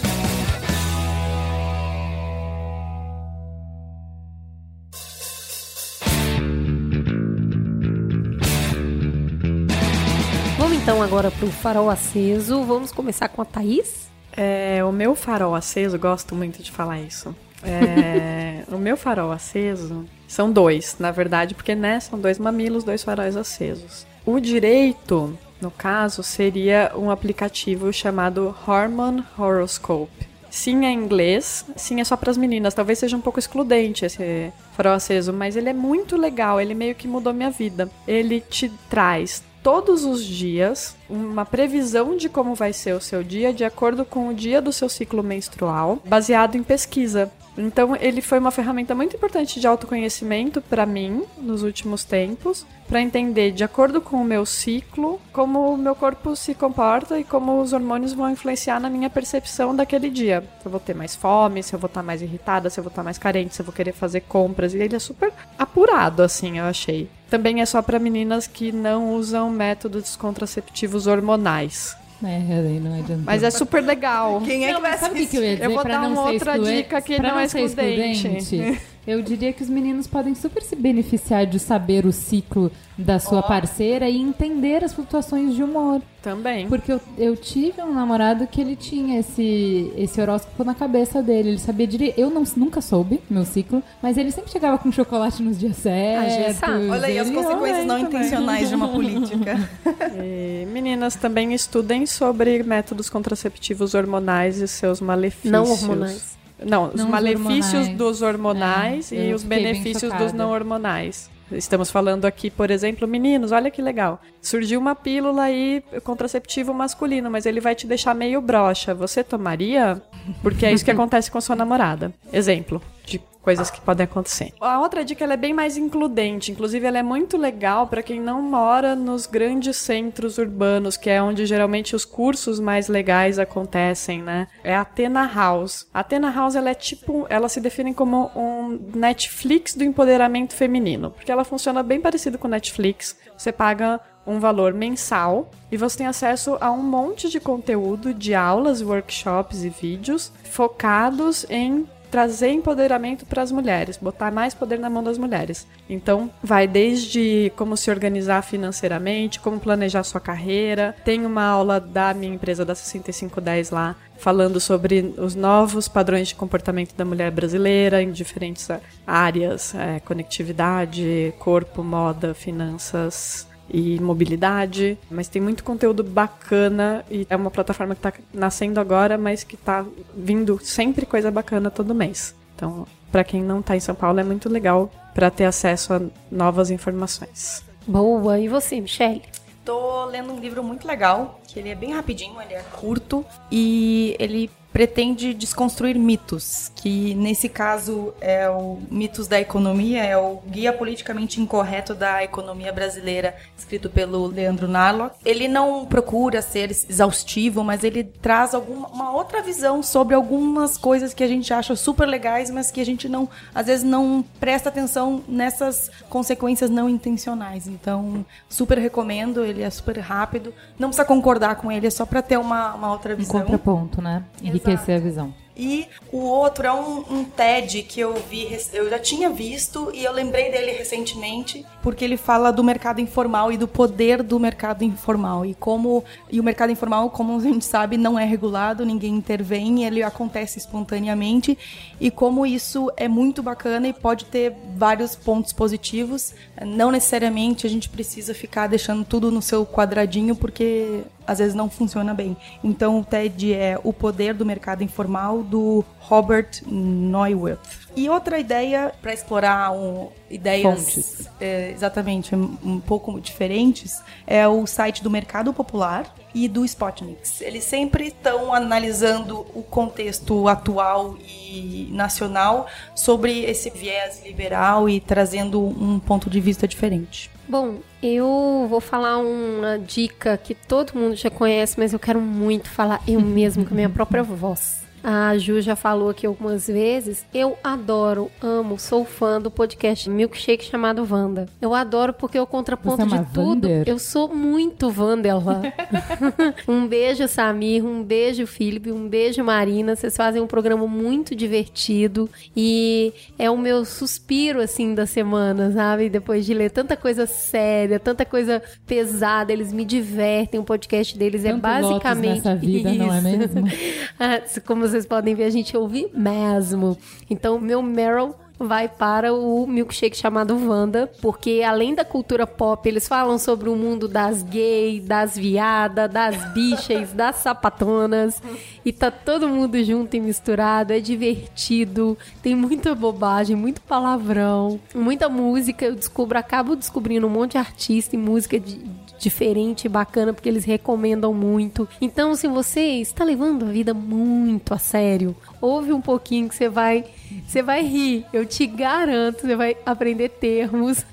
Agora 11.04 11.30
para 11.30 11.44
o 11.44 11.50
farol 11.50 11.90
aceso. 11.90 12.64
Vamos 12.64 12.90
começar 12.90 13.28
com 13.28 13.42
a 13.42 13.44
Thaís? 13.44 14.08
É, 14.34 14.82
o 14.82 14.90
meu 14.90 15.14
farol 15.14 15.54
aceso, 15.54 15.98
gosto 15.98 16.34
muito 16.34 16.62
de 16.62 16.72
falar 16.72 16.98
isso. 16.98 17.36
É, 17.62 18.64
o 18.72 18.78
meu 18.78 18.96
farol 18.96 19.30
aceso 19.30 20.06
são 20.26 20.50
dois, 20.50 20.96
na 20.98 21.10
verdade, 21.10 21.54
porque 21.54 21.74
né, 21.74 22.00
são 22.00 22.18
dois 22.18 22.38
mamilos, 22.38 22.84
dois 22.84 23.04
faróis 23.04 23.36
acesos. 23.36 24.06
O 24.24 24.40
direito, 24.40 25.38
no 25.60 25.70
caso, 25.70 26.22
seria 26.22 26.90
um 26.96 27.10
aplicativo 27.10 27.92
chamado 27.92 28.56
Hormone 28.66 29.22
Horoscope. 29.38 30.26
Sim, 30.48 30.86
é 30.86 30.90
inglês. 30.90 31.66
Sim, 31.76 32.00
é 32.00 32.04
só 32.04 32.16
para 32.16 32.30
as 32.30 32.38
meninas. 32.38 32.72
Talvez 32.72 32.98
seja 32.98 33.16
um 33.16 33.20
pouco 33.20 33.38
excludente 33.38 34.06
esse 34.06 34.50
farol 34.74 34.94
aceso, 34.94 35.34
mas 35.34 35.54
ele 35.54 35.68
é 35.68 35.74
muito 35.74 36.16
legal. 36.16 36.58
Ele 36.58 36.74
meio 36.74 36.94
que 36.94 37.06
mudou 37.06 37.34
minha 37.34 37.50
vida. 37.50 37.90
Ele 38.06 38.40
te 38.40 38.72
traz 38.88 39.42
todos 39.64 40.04
os 40.04 40.22
dias 40.22 40.94
uma 41.08 41.46
previsão 41.46 42.18
de 42.18 42.28
como 42.28 42.54
vai 42.54 42.74
ser 42.74 42.94
o 42.94 43.00
seu 43.00 43.24
dia 43.24 43.50
de 43.50 43.64
acordo 43.64 44.04
com 44.04 44.28
o 44.28 44.34
dia 44.34 44.60
do 44.60 44.70
seu 44.70 44.90
ciclo 44.90 45.22
menstrual, 45.22 45.98
baseado 46.04 46.54
em 46.54 46.62
pesquisa. 46.62 47.32
Então, 47.56 47.96
ele 47.96 48.20
foi 48.20 48.38
uma 48.38 48.50
ferramenta 48.50 48.94
muito 48.94 49.16
importante 49.16 49.60
de 49.60 49.66
autoconhecimento 49.66 50.60
para 50.60 50.84
mim 50.84 51.22
nos 51.38 51.62
últimos 51.62 52.04
tempos, 52.04 52.66
para 52.88 53.00
entender, 53.00 53.52
de 53.52 53.64
acordo 53.64 54.00
com 54.00 54.16
o 54.16 54.24
meu 54.24 54.44
ciclo, 54.44 55.20
como 55.32 55.72
o 55.72 55.76
meu 55.76 55.94
corpo 55.94 56.36
se 56.36 56.54
comporta 56.54 57.18
e 57.18 57.24
como 57.24 57.60
os 57.60 57.72
hormônios 57.72 58.12
vão 58.12 58.30
influenciar 58.30 58.78
na 58.78 58.90
minha 58.90 59.08
percepção 59.08 59.74
daquele 59.74 60.10
dia. 60.10 60.44
Se 60.60 60.66
eu 60.66 60.70
vou 60.70 60.80
ter 60.80 60.94
mais 60.94 61.14
fome, 61.14 61.62
se 61.62 61.74
eu 61.74 61.78
vou 61.78 61.86
estar 61.86 62.02
mais 62.02 62.20
irritada, 62.20 62.68
se 62.68 62.78
eu 62.78 62.84
vou 62.84 62.90
estar 62.90 63.02
mais 63.02 63.18
carente, 63.18 63.54
se 63.54 63.62
eu 63.62 63.66
vou 63.66 63.74
querer 63.74 63.92
fazer 63.92 64.20
compras. 64.22 64.74
E 64.74 64.78
ele 64.78 64.96
é 64.96 64.98
super 64.98 65.32
apurado, 65.58 66.22
assim, 66.22 66.58
eu 66.58 66.64
achei. 66.64 67.08
Também 67.30 67.60
é 67.60 67.66
só 67.66 67.80
para 67.80 67.98
meninas 67.98 68.46
que 68.46 68.70
não 68.70 69.14
usam 69.14 69.48
métodos 69.50 70.14
contraceptivos 70.14 71.06
hormonais. 71.06 71.96
É, 72.26 72.80
não 72.80 72.98
adianta. 72.98 73.22
Mas 73.24 73.42
é 73.42 73.50
super 73.50 73.82
legal. 73.82 74.40
Quem 74.44 74.66
é 74.66 74.74
que 74.74 74.80
vai 74.80 74.98
Sabe 74.98 75.22
o 75.22 75.26
que 75.26 75.36
eu 75.36 75.44
ia 75.44 75.54
dizer? 75.56 75.64
Eu 75.64 75.70
vou 75.74 75.84
dar 75.84 76.08
uma 76.08 76.30
outra 76.30 76.58
dica 76.58 77.00
que 77.00 77.18
não, 77.20 77.30
não 77.30 77.38
é 77.38 77.44
excludente. 77.44 78.28
excludente 78.28 78.80
Eu 79.06 79.20
diria 79.22 79.52
que 79.52 79.62
os 79.62 79.68
meninos 79.68 80.06
podem 80.06 80.34
super 80.34 80.62
se 80.62 80.74
beneficiar 80.74 81.46
de 81.46 81.58
saber 81.58 82.06
o 82.06 82.12
ciclo 82.12 82.70
da 82.96 83.18
sua 83.18 83.42
parceira 83.42 84.08
e 84.08 84.16
entender 84.16 84.82
as 84.84 84.94
flutuações 84.94 85.54
de 85.54 85.62
humor. 85.62 86.00
Também. 86.22 86.66
Porque 86.68 86.90
eu, 86.90 87.00
eu 87.18 87.36
tive 87.36 87.82
um 87.82 87.92
namorado 87.92 88.46
que 88.46 88.60
ele 88.60 88.74
tinha 88.74 89.20
esse, 89.20 89.92
esse 89.94 90.18
horóscopo 90.20 90.64
na 90.64 90.74
cabeça 90.74 91.22
dele. 91.22 91.50
Ele 91.50 91.58
sabia 91.58 91.86
direito. 91.86 92.18
Eu 92.18 92.30
não, 92.30 92.44
nunca 92.56 92.80
soube 92.80 93.20
meu 93.28 93.44
ciclo, 93.44 93.82
mas 94.00 94.16
ele 94.16 94.30
sempre 94.30 94.50
chegava 94.50 94.78
com 94.78 94.90
chocolate 94.90 95.42
nos 95.42 95.58
dias 95.58 95.76
certos. 95.76 96.56
sabe. 96.56 96.88
Olha 96.88 97.06
aí 97.06 97.18
as 97.18 97.28
consequências 97.28 97.86
não 97.86 97.98
intencionais 97.98 98.68
de 98.68 98.74
uma 98.74 98.88
política. 98.88 99.54
E 100.16 100.66
meninas 100.66 101.16
também 101.16 101.52
estudem 101.52 102.06
sobre 102.06 102.62
métodos 102.62 103.10
contraceptivos 103.10 103.94
hormonais 103.94 104.60
e 104.60 104.68
seus 104.68 105.00
malefícios. 105.00 105.52
Não 105.52 105.68
hormonais. 105.70 106.36
Não, 106.62 106.88
os 106.88 106.94
Não 106.94 107.04
os 107.06 107.10
malefícios 107.10 107.74
hormonais. 107.74 107.96
dos 107.98 108.22
hormonais 108.22 109.12
É, 109.12 109.28
e 109.28 109.34
os 109.34 109.42
benefícios 109.42 110.12
dos 110.14 110.32
não 110.32 110.50
hormonais. 110.50 111.30
Estamos 111.52 111.90
falando 111.90 112.24
aqui, 112.24 112.50
por 112.50 112.70
exemplo, 112.70 113.06
meninos, 113.06 113.52
olha 113.52 113.70
que 113.70 113.82
legal. 113.82 114.20
Surgiu 114.40 114.80
uma 114.80 114.94
pílula 114.94 115.42
aí 115.44 115.82
contraceptivo 116.02 116.72
masculino, 116.72 117.30
mas 117.30 117.44
ele 117.44 117.60
vai 117.60 117.74
te 117.74 117.86
deixar 117.86 118.14
meio 118.14 118.40
broxa. 118.40 118.94
Você 118.94 119.22
tomaria? 119.22 120.00
Porque 120.42 120.64
é 120.64 120.72
isso 120.72 120.84
que 120.84 120.90
acontece 120.92 121.30
com 121.30 121.38
a 121.38 121.40
sua 121.42 121.54
namorada. 121.54 122.12
Exemplo 122.32 122.80
de 123.04 123.20
coisas 123.44 123.70
que 123.70 123.80
podem 123.80 124.04
acontecer. 124.04 124.52
A 124.60 124.80
outra 124.80 125.04
dica 125.04 125.22
ela 125.22 125.34
é 125.34 125.36
bem 125.36 125.52
mais 125.52 125.76
includente, 125.76 126.50
inclusive 126.50 126.86
ela 126.86 126.98
é 126.98 127.02
muito 127.02 127.36
legal 127.36 127.86
para 127.86 128.02
quem 128.02 128.18
não 128.18 128.40
mora 128.40 128.96
nos 128.96 129.26
grandes 129.26 129.76
centros 129.76 130.38
urbanos, 130.38 130.96
que 130.96 131.10
é 131.10 131.22
onde 131.22 131.44
geralmente 131.44 131.94
os 131.94 132.04
cursos 132.04 132.58
mais 132.58 132.88
legais 132.88 133.38
acontecem, 133.38 134.22
né? 134.22 134.48
É 134.64 134.74
a 134.74 134.80
Athena 134.80 135.30
House. 135.32 135.86
A 135.92 136.00
Athena 136.00 136.30
House 136.30 136.56
ela 136.56 136.70
é 136.70 136.74
tipo, 136.74 137.26
ela 137.28 137.48
se 137.48 137.60
define 137.60 137.92
como 137.92 138.30
um 138.34 138.80
Netflix 138.94 139.74
do 139.74 139.84
empoderamento 139.84 140.54
feminino, 140.54 141.10
porque 141.10 141.30
ela 141.30 141.44
funciona 141.44 141.82
bem 141.82 142.00
parecido 142.00 142.38
com 142.38 142.48
o 142.48 142.50
Netflix. 142.50 143.16
Você 143.36 143.52
paga 143.52 144.00
um 144.26 144.38
valor 144.40 144.72
mensal 144.72 145.50
e 145.70 145.76
você 145.76 145.98
tem 145.98 146.06
acesso 146.06 146.56
a 146.60 146.70
um 146.70 146.82
monte 146.82 147.28
de 147.28 147.38
conteúdo 147.38 148.14
de 148.14 148.34
aulas, 148.34 148.80
workshops 148.80 149.64
e 149.64 149.68
vídeos 149.68 150.32
focados 150.44 151.44
em 151.50 151.86
trazer 152.14 152.50
empoderamento 152.50 153.26
para 153.26 153.42
as 153.42 153.50
mulheres, 153.50 153.96
botar 153.96 154.30
mais 154.30 154.54
poder 154.54 154.78
na 154.78 154.88
mão 154.88 155.02
das 155.02 155.18
mulheres. 155.18 155.66
Então, 155.90 156.30
vai 156.40 156.68
desde 156.68 157.52
como 157.56 157.76
se 157.76 157.90
organizar 157.90 158.40
financeiramente, 158.42 159.40
como 159.40 159.58
planejar 159.58 160.04
sua 160.04 160.20
carreira. 160.20 160.94
Tem 161.04 161.26
uma 161.26 161.42
aula 161.42 161.80
da 161.80 162.14
minha 162.14 162.32
empresa 162.32 162.64
da 162.64 162.72
6510 162.72 163.70
lá 163.70 163.96
falando 164.16 164.60
sobre 164.60 165.12
os 165.18 165.34
novos 165.34 165.88
padrões 165.88 166.28
de 166.28 166.36
comportamento 166.36 166.94
da 166.94 167.04
mulher 167.04 167.32
brasileira 167.32 168.00
em 168.00 168.12
diferentes 168.12 168.68
áreas, 169.04 169.74
é, 169.74 169.98
conectividade, 169.98 171.34
corpo, 171.40 171.82
moda, 171.82 172.32
finanças, 172.32 173.48
e 173.68 173.98
mobilidade, 174.00 174.98
mas 175.10 175.28
tem 175.28 175.40
muito 175.40 175.64
conteúdo 175.64 176.04
bacana 176.04 177.04
e 177.10 177.26
é 177.28 177.36
uma 177.36 177.50
plataforma 177.50 177.94
que 177.94 178.00
tá 178.00 178.12
nascendo 178.32 178.78
agora, 178.80 179.16
mas 179.16 179.42
que 179.42 179.56
tá 179.56 179.84
vindo 180.14 180.58
sempre 180.62 181.06
coisa 181.06 181.30
bacana 181.30 181.70
todo 181.70 181.94
mês. 181.94 182.34
Então, 182.54 182.86
para 183.10 183.24
quem 183.24 183.42
não 183.42 183.62
tá 183.62 183.76
em 183.76 183.80
São 183.80 183.94
Paulo 183.94 184.20
é 184.20 184.24
muito 184.24 184.48
legal 184.48 184.90
para 185.14 185.30
ter 185.30 185.44
acesso 185.44 185.94
a 185.94 186.00
novas 186.30 186.70
informações. 186.70 187.64
Boa. 187.86 188.38
E 188.38 188.48
você, 188.48 188.80
Michelle? 188.80 189.22
Tô 189.64 190.04
lendo 190.06 190.32
um 190.32 190.38
livro 190.38 190.62
muito 190.62 190.86
legal, 190.86 191.40
que 191.46 191.58
ele 191.58 191.70
é 191.70 191.74
bem 191.74 191.92
rapidinho, 191.94 192.40
ele 192.40 192.54
é 192.54 192.62
curto 192.62 193.24
e 193.50 194.14
ele 194.18 194.50
pretende 194.74 195.32
desconstruir 195.32 195.96
mitos, 195.96 196.72
que 196.74 197.14
nesse 197.14 197.48
caso 197.48 198.12
é 198.20 198.50
o 198.50 198.80
Mitos 198.90 199.28
da 199.28 199.40
Economia, 199.40 200.02
é 200.02 200.16
o 200.16 200.40
Guia 200.48 200.72
Politicamente 200.72 201.40
Incorreto 201.40 201.94
da 201.94 202.24
Economia 202.24 202.72
Brasileira, 202.72 203.36
escrito 203.56 203.88
pelo 203.88 204.26
Leandro 204.26 204.66
Narlock. 204.66 205.14
Ele 205.24 205.46
não 205.46 205.86
procura 205.86 206.42
ser 206.42 206.72
exaustivo, 206.72 207.62
mas 207.62 207.84
ele 207.84 208.02
traz 208.02 208.52
alguma, 208.52 208.88
uma 208.88 209.12
outra 209.12 209.40
visão 209.42 209.80
sobre 209.80 210.12
algumas 210.12 210.76
coisas 210.76 211.14
que 211.14 211.22
a 211.22 211.28
gente 211.28 211.54
acha 211.54 211.76
super 211.76 212.08
legais, 212.08 212.50
mas 212.50 212.72
que 212.72 212.80
a 212.80 212.84
gente 212.84 213.08
não, 213.08 213.28
às 213.54 213.66
vezes 213.66 213.84
não 213.84 214.24
presta 214.40 214.70
atenção 214.70 215.22
nessas 215.28 215.88
consequências 216.10 216.68
não 216.68 216.88
intencionais. 216.88 217.68
Então, 217.68 218.26
super 218.48 218.78
recomendo, 218.78 219.44
ele 219.44 219.62
é 219.62 219.70
super 219.70 219.98
rápido. 220.00 220.52
Não 220.76 220.88
precisa 220.88 221.04
concordar 221.06 221.54
com 221.54 221.70
ele, 221.70 221.86
é 221.86 221.90
só 221.90 222.04
para 222.04 222.20
ter 222.20 222.38
uma, 222.38 222.74
uma 222.74 222.90
outra 222.90 223.14
Um 223.14 223.18
visão. 223.18 223.40
contraponto, 223.40 224.02
né? 224.02 224.24
Enriquecer 224.64 224.96
a 224.96 225.00
visão. 225.00 225.44
E 225.56 225.86
o 226.10 226.18
outro 226.18 226.66
é 226.66 226.72
um, 226.72 227.04
um 227.10 227.24
TED 227.24 227.84
que 227.84 228.00
eu 228.00 228.14
vi, 228.28 228.58
eu 228.72 228.90
já 228.90 228.98
tinha 228.98 229.30
visto 229.30 229.90
e 229.94 230.04
eu 230.04 230.12
lembrei 230.12 230.50
dele 230.50 230.72
recentemente, 230.72 231.64
porque 231.80 232.04
ele 232.04 232.16
fala 232.16 232.50
do 232.50 232.64
mercado 232.64 233.00
informal 233.00 233.52
e 233.52 233.56
do 233.56 233.68
poder 233.68 234.20
do 234.22 234.40
mercado 234.40 234.82
informal 234.82 235.46
e 235.46 235.54
como 235.54 236.04
e 236.30 236.40
o 236.40 236.42
mercado 236.42 236.72
informal, 236.72 237.08
como 237.10 237.36
a 237.36 237.40
gente 237.40 237.64
sabe, 237.64 237.96
não 237.96 238.18
é 238.18 238.24
regulado, 238.24 238.84
ninguém 238.84 239.14
intervém, 239.14 239.84
ele 239.84 240.02
acontece 240.02 240.58
espontaneamente 240.58 241.56
e 242.00 242.10
como 242.10 242.44
isso 242.44 242.90
é 242.96 243.06
muito 243.06 243.40
bacana 243.40 243.86
e 243.86 243.92
pode 243.92 244.24
ter 244.24 244.52
vários 244.76 245.14
pontos 245.14 245.52
positivos. 245.52 246.34
Não 246.66 246.90
necessariamente 246.90 247.64
a 247.64 247.70
gente 247.70 247.88
precisa 247.88 248.34
ficar 248.34 248.66
deixando 248.66 249.04
tudo 249.04 249.30
no 249.30 249.40
seu 249.40 249.64
quadradinho 249.64 250.34
porque 250.34 251.02
às 251.26 251.38
vezes 251.38 251.54
não 251.54 251.68
funciona 251.70 252.14
bem. 252.14 252.36
Então 252.62 253.00
o 253.00 253.04
TED 253.04 253.54
é 253.54 253.78
o 253.82 253.92
poder 253.92 254.34
do 254.34 254.44
mercado 254.44 254.82
informal 254.82 255.42
do 255.42 255.84
Robert 256.00 256.62
Neuwirth. 256.66 257.84
E 257.96 258.08
outra 258.08 258.38
ideia 258.38 258.92
para 259.00 259.12
explorar 259.12 259.72
um, 259.72 260.08
ideias 260.28 261.28
é, 261.40 261.70
exatamente 261.70 262.34
um, 262.34 262.56
um 262.64 262.80
pouco 262.80 263.20
diferentes 263.20 264.02
é 264.26 264.46
o 264.48 264.66
site 264.66 265.02
do 265.02 265.10
Mercado 265.10 265.52
Popular 265.52 266.12
e 266.34 266.48
do 266.48 266.64
Spotnix. 266.64 267.40
Eles 267.40 267.62
sempre 267.62 268.08
estão 268.08 268.52
analisando 268.52 269.46
o 269.54 269.62
contexto 269.62 270.48
atual 270.48 271.16
e 271.20 271.88
nacional 271.92 272.66
sobre 272.94 273.44
esse 273.44 273.70
viés 273.70 274.22
liberal 274.24 274.88
e 274.88 274.98
trazendo 274.98 275.64
um 275.64 276.00
ponto 276.00 276.28
de 276.28 276.40
vista 276.40 276.66
diferente. 276.66 277.30
Bom, 277.46 277.80
eu 278.02 278.66
vou 278.70 278.80
falar 278.80 279.18
uma 279.18 279.78
dica 279.78 280.36
que 280.36 280.54
todo 280.54 280.98
mundo 280.98 281.14
já 281.14 281.30
conhece, 281.30 281.78
mas 281.78 281.92
eu 281.92 281.98
quero 281.98 282.20
muito 282.20 282.70
falar 282.70 283.02
eu 283.06 283.20
mesmo 283.20 283.64
com 283.66 283.74
a 283.74 283.76
minha 283.76 283.90
própria 283.90 284.22
voz. 284.22 284.83
A 285.06 285.36
Ju 285.36 285.60
já 285.60 285.76
falou 285.76 286.08
aqui 286.08 286.26
algumas 286.26 286.66
vezes. 286.66 287.26
Eu 287.34 287.58
adoro, 287.62 288.30
amo, 288.40 288.78
sou 288.78 289.04
fã 289.04 289.38
do 289.38 289.50
podcast 289.50 290.08
Milkshake 290.08 290.64
chamado 290.64 291.06
Wanda. 291.08 291.46
Eu 291.60 291.74
adoro 291.74 292.14
porque 292.14 292.40
o 292.40 292.46
contraponto 292.46 293.02
é 293.02 293.18
de 293.18 293.26
tudo. 293.26 293.68
Wander? 293.68 293.82
Eu 293.86 293.98
sou 293.98 294.34
muito 294.34 294.88
Wandela. 294.88 295.60
um 296.66 296.86
beijo, 296.86 297.28
Samir. 297.28 297.84
Um 297.84 298.02
beijo, 298.02 298.46
Felipe. 298.46 298.90
Um 298.90 299.06
beijo, 299.06 299.44
Marina. 299.44 299.94
Vocês 299.94 300.16
fazem 300.16 300.40
um 300.40 300.46
programa 300.46 300.86
muito 300.86 301.34
divertido. 301.34 302.28
E 302.56 303.12
é 303.38 303.50
o 303.50 303.58
meu 303.58 303.84
suspiro, 303.84 304.58
assim, 304.60 304.94
da 304.94 305.04
semana, 305.04 305.70
sabe? 305.70 306.08
Depois 306.08 306.46
de 306.46 306.54
ler 306.54 306.70
tanta 306.70 306.96
coisa 306.96 307.26
séria, 307.26 308.00
tanta 308.00 308.24
coisa 308.24 308.62
pesada. 308.86 309.52
Eles 309.52 309.70
me 309.70 309.84
divertem. 309.84 310.58
O 310.58 310.64
podcast 310.64 311.16
deles 311.18 311.44
é 311.44 311.50
Tanto 311.52 311.62
Lotus 311.66 311.88
basicamente. 311.90 312.36
nessa 312.36 312.56
vida, 312.56 312.94
não 312.94 313.12
é 313.12 313.18
isso. 313.18 313.38
mesmo? 313.38 313.64
Ah, 314.16 314.40
Como 314.64 314.84
vocês 314.94 315.06
podem 315.06 315.34
ver, 315.34 315.44
a 315.44 315.50
gente 315.50 315.76
ouve 315.76 316.08
mesmo. 316.14 316.96
Então, 317.28 317.58
meu 317.58 317.82
Meryl 317.82 318.32
vai 318.56 318.88
para 318.88 319.34
o 319.34 319.66
milkshake 319.66 320.16
chamado 320.16 320.56
Wanda, 320.56 321.10
porque 321.20 321.62
além 321.66 321.92
da 321.92 322.04
cultura 322.04 322.46
pop, 322.46 322.88
eles 322.88 323.08
falam 323.08 323.36
sobre 323.36 323.68
o 323.68 323.74
mundo 323.74 324.06
das 324.06 324.44
gays, 324.44 325.04
das 325.04 325.36
viadas, 325.36 326.08
das 326.08 326.52
bichas, 326.52 327.10
das 327.12 327.36
sapatonas, 327.36 328.40
e 328.84 328.92
tá 328.92 329.10
todo 329.10 329.48
mundo 329.48 329.82
junto 329.82 330.14
e 330.14 330.20
misturado, 330.20 330.92
é 330.92 331.00
divertido, 331.00 332.16
tem 332.40 332.54
muita 332.54 332.94
bobagem, 332.94 333.56
muito 333.56 333.80
palavrão, 333.82 334.78
muita 334.94 335.28
música, 335.28 335.86
eu 335.86 335.96
descubro, 335.96 336.38
acabo 336.38 336.76
descobrindo 336.76 337.26
um 337.26 337.30
monte 337.30 337.52
de 337.52 337.58
artista 337.58 338.14
e 338.14 338.18
música 338.18 338.60
de, 338.60 338.80
diferente 339.18 339.84
e 339.86 339.88
bacana, 339.88 340.32
porque 340.32 340.48
eles 340.48 340.64
recomendam 340.64 341.32
muito. 341.32 341.88
Então, 342.00 342.34
se 342.34 342.46
você 342.46 342.80
está 342.80 343.24
levando 343.24 343.64
a 343.64 343.68
vida 343.68 343.94
muito 343.94 344.74
a 344.74 344.78
sério, 344.78 345.36
ouve 345.60 345.92
um 345.92 346.00
pouquinho 346.00 346.48
que 346.48 346.54
você 346.54 346.68
vai, 346.68 347.04
você 347.46 347.62
vai 347.62 347.82
rir. 347.82 348.26
Eu 348.32 348.44
te 348.44 348.66
garanto, 348.66 349.42
você 349.42 349.56
vai 349.56 349.76
aprender 349.84 350.28
termos 350.30 351.04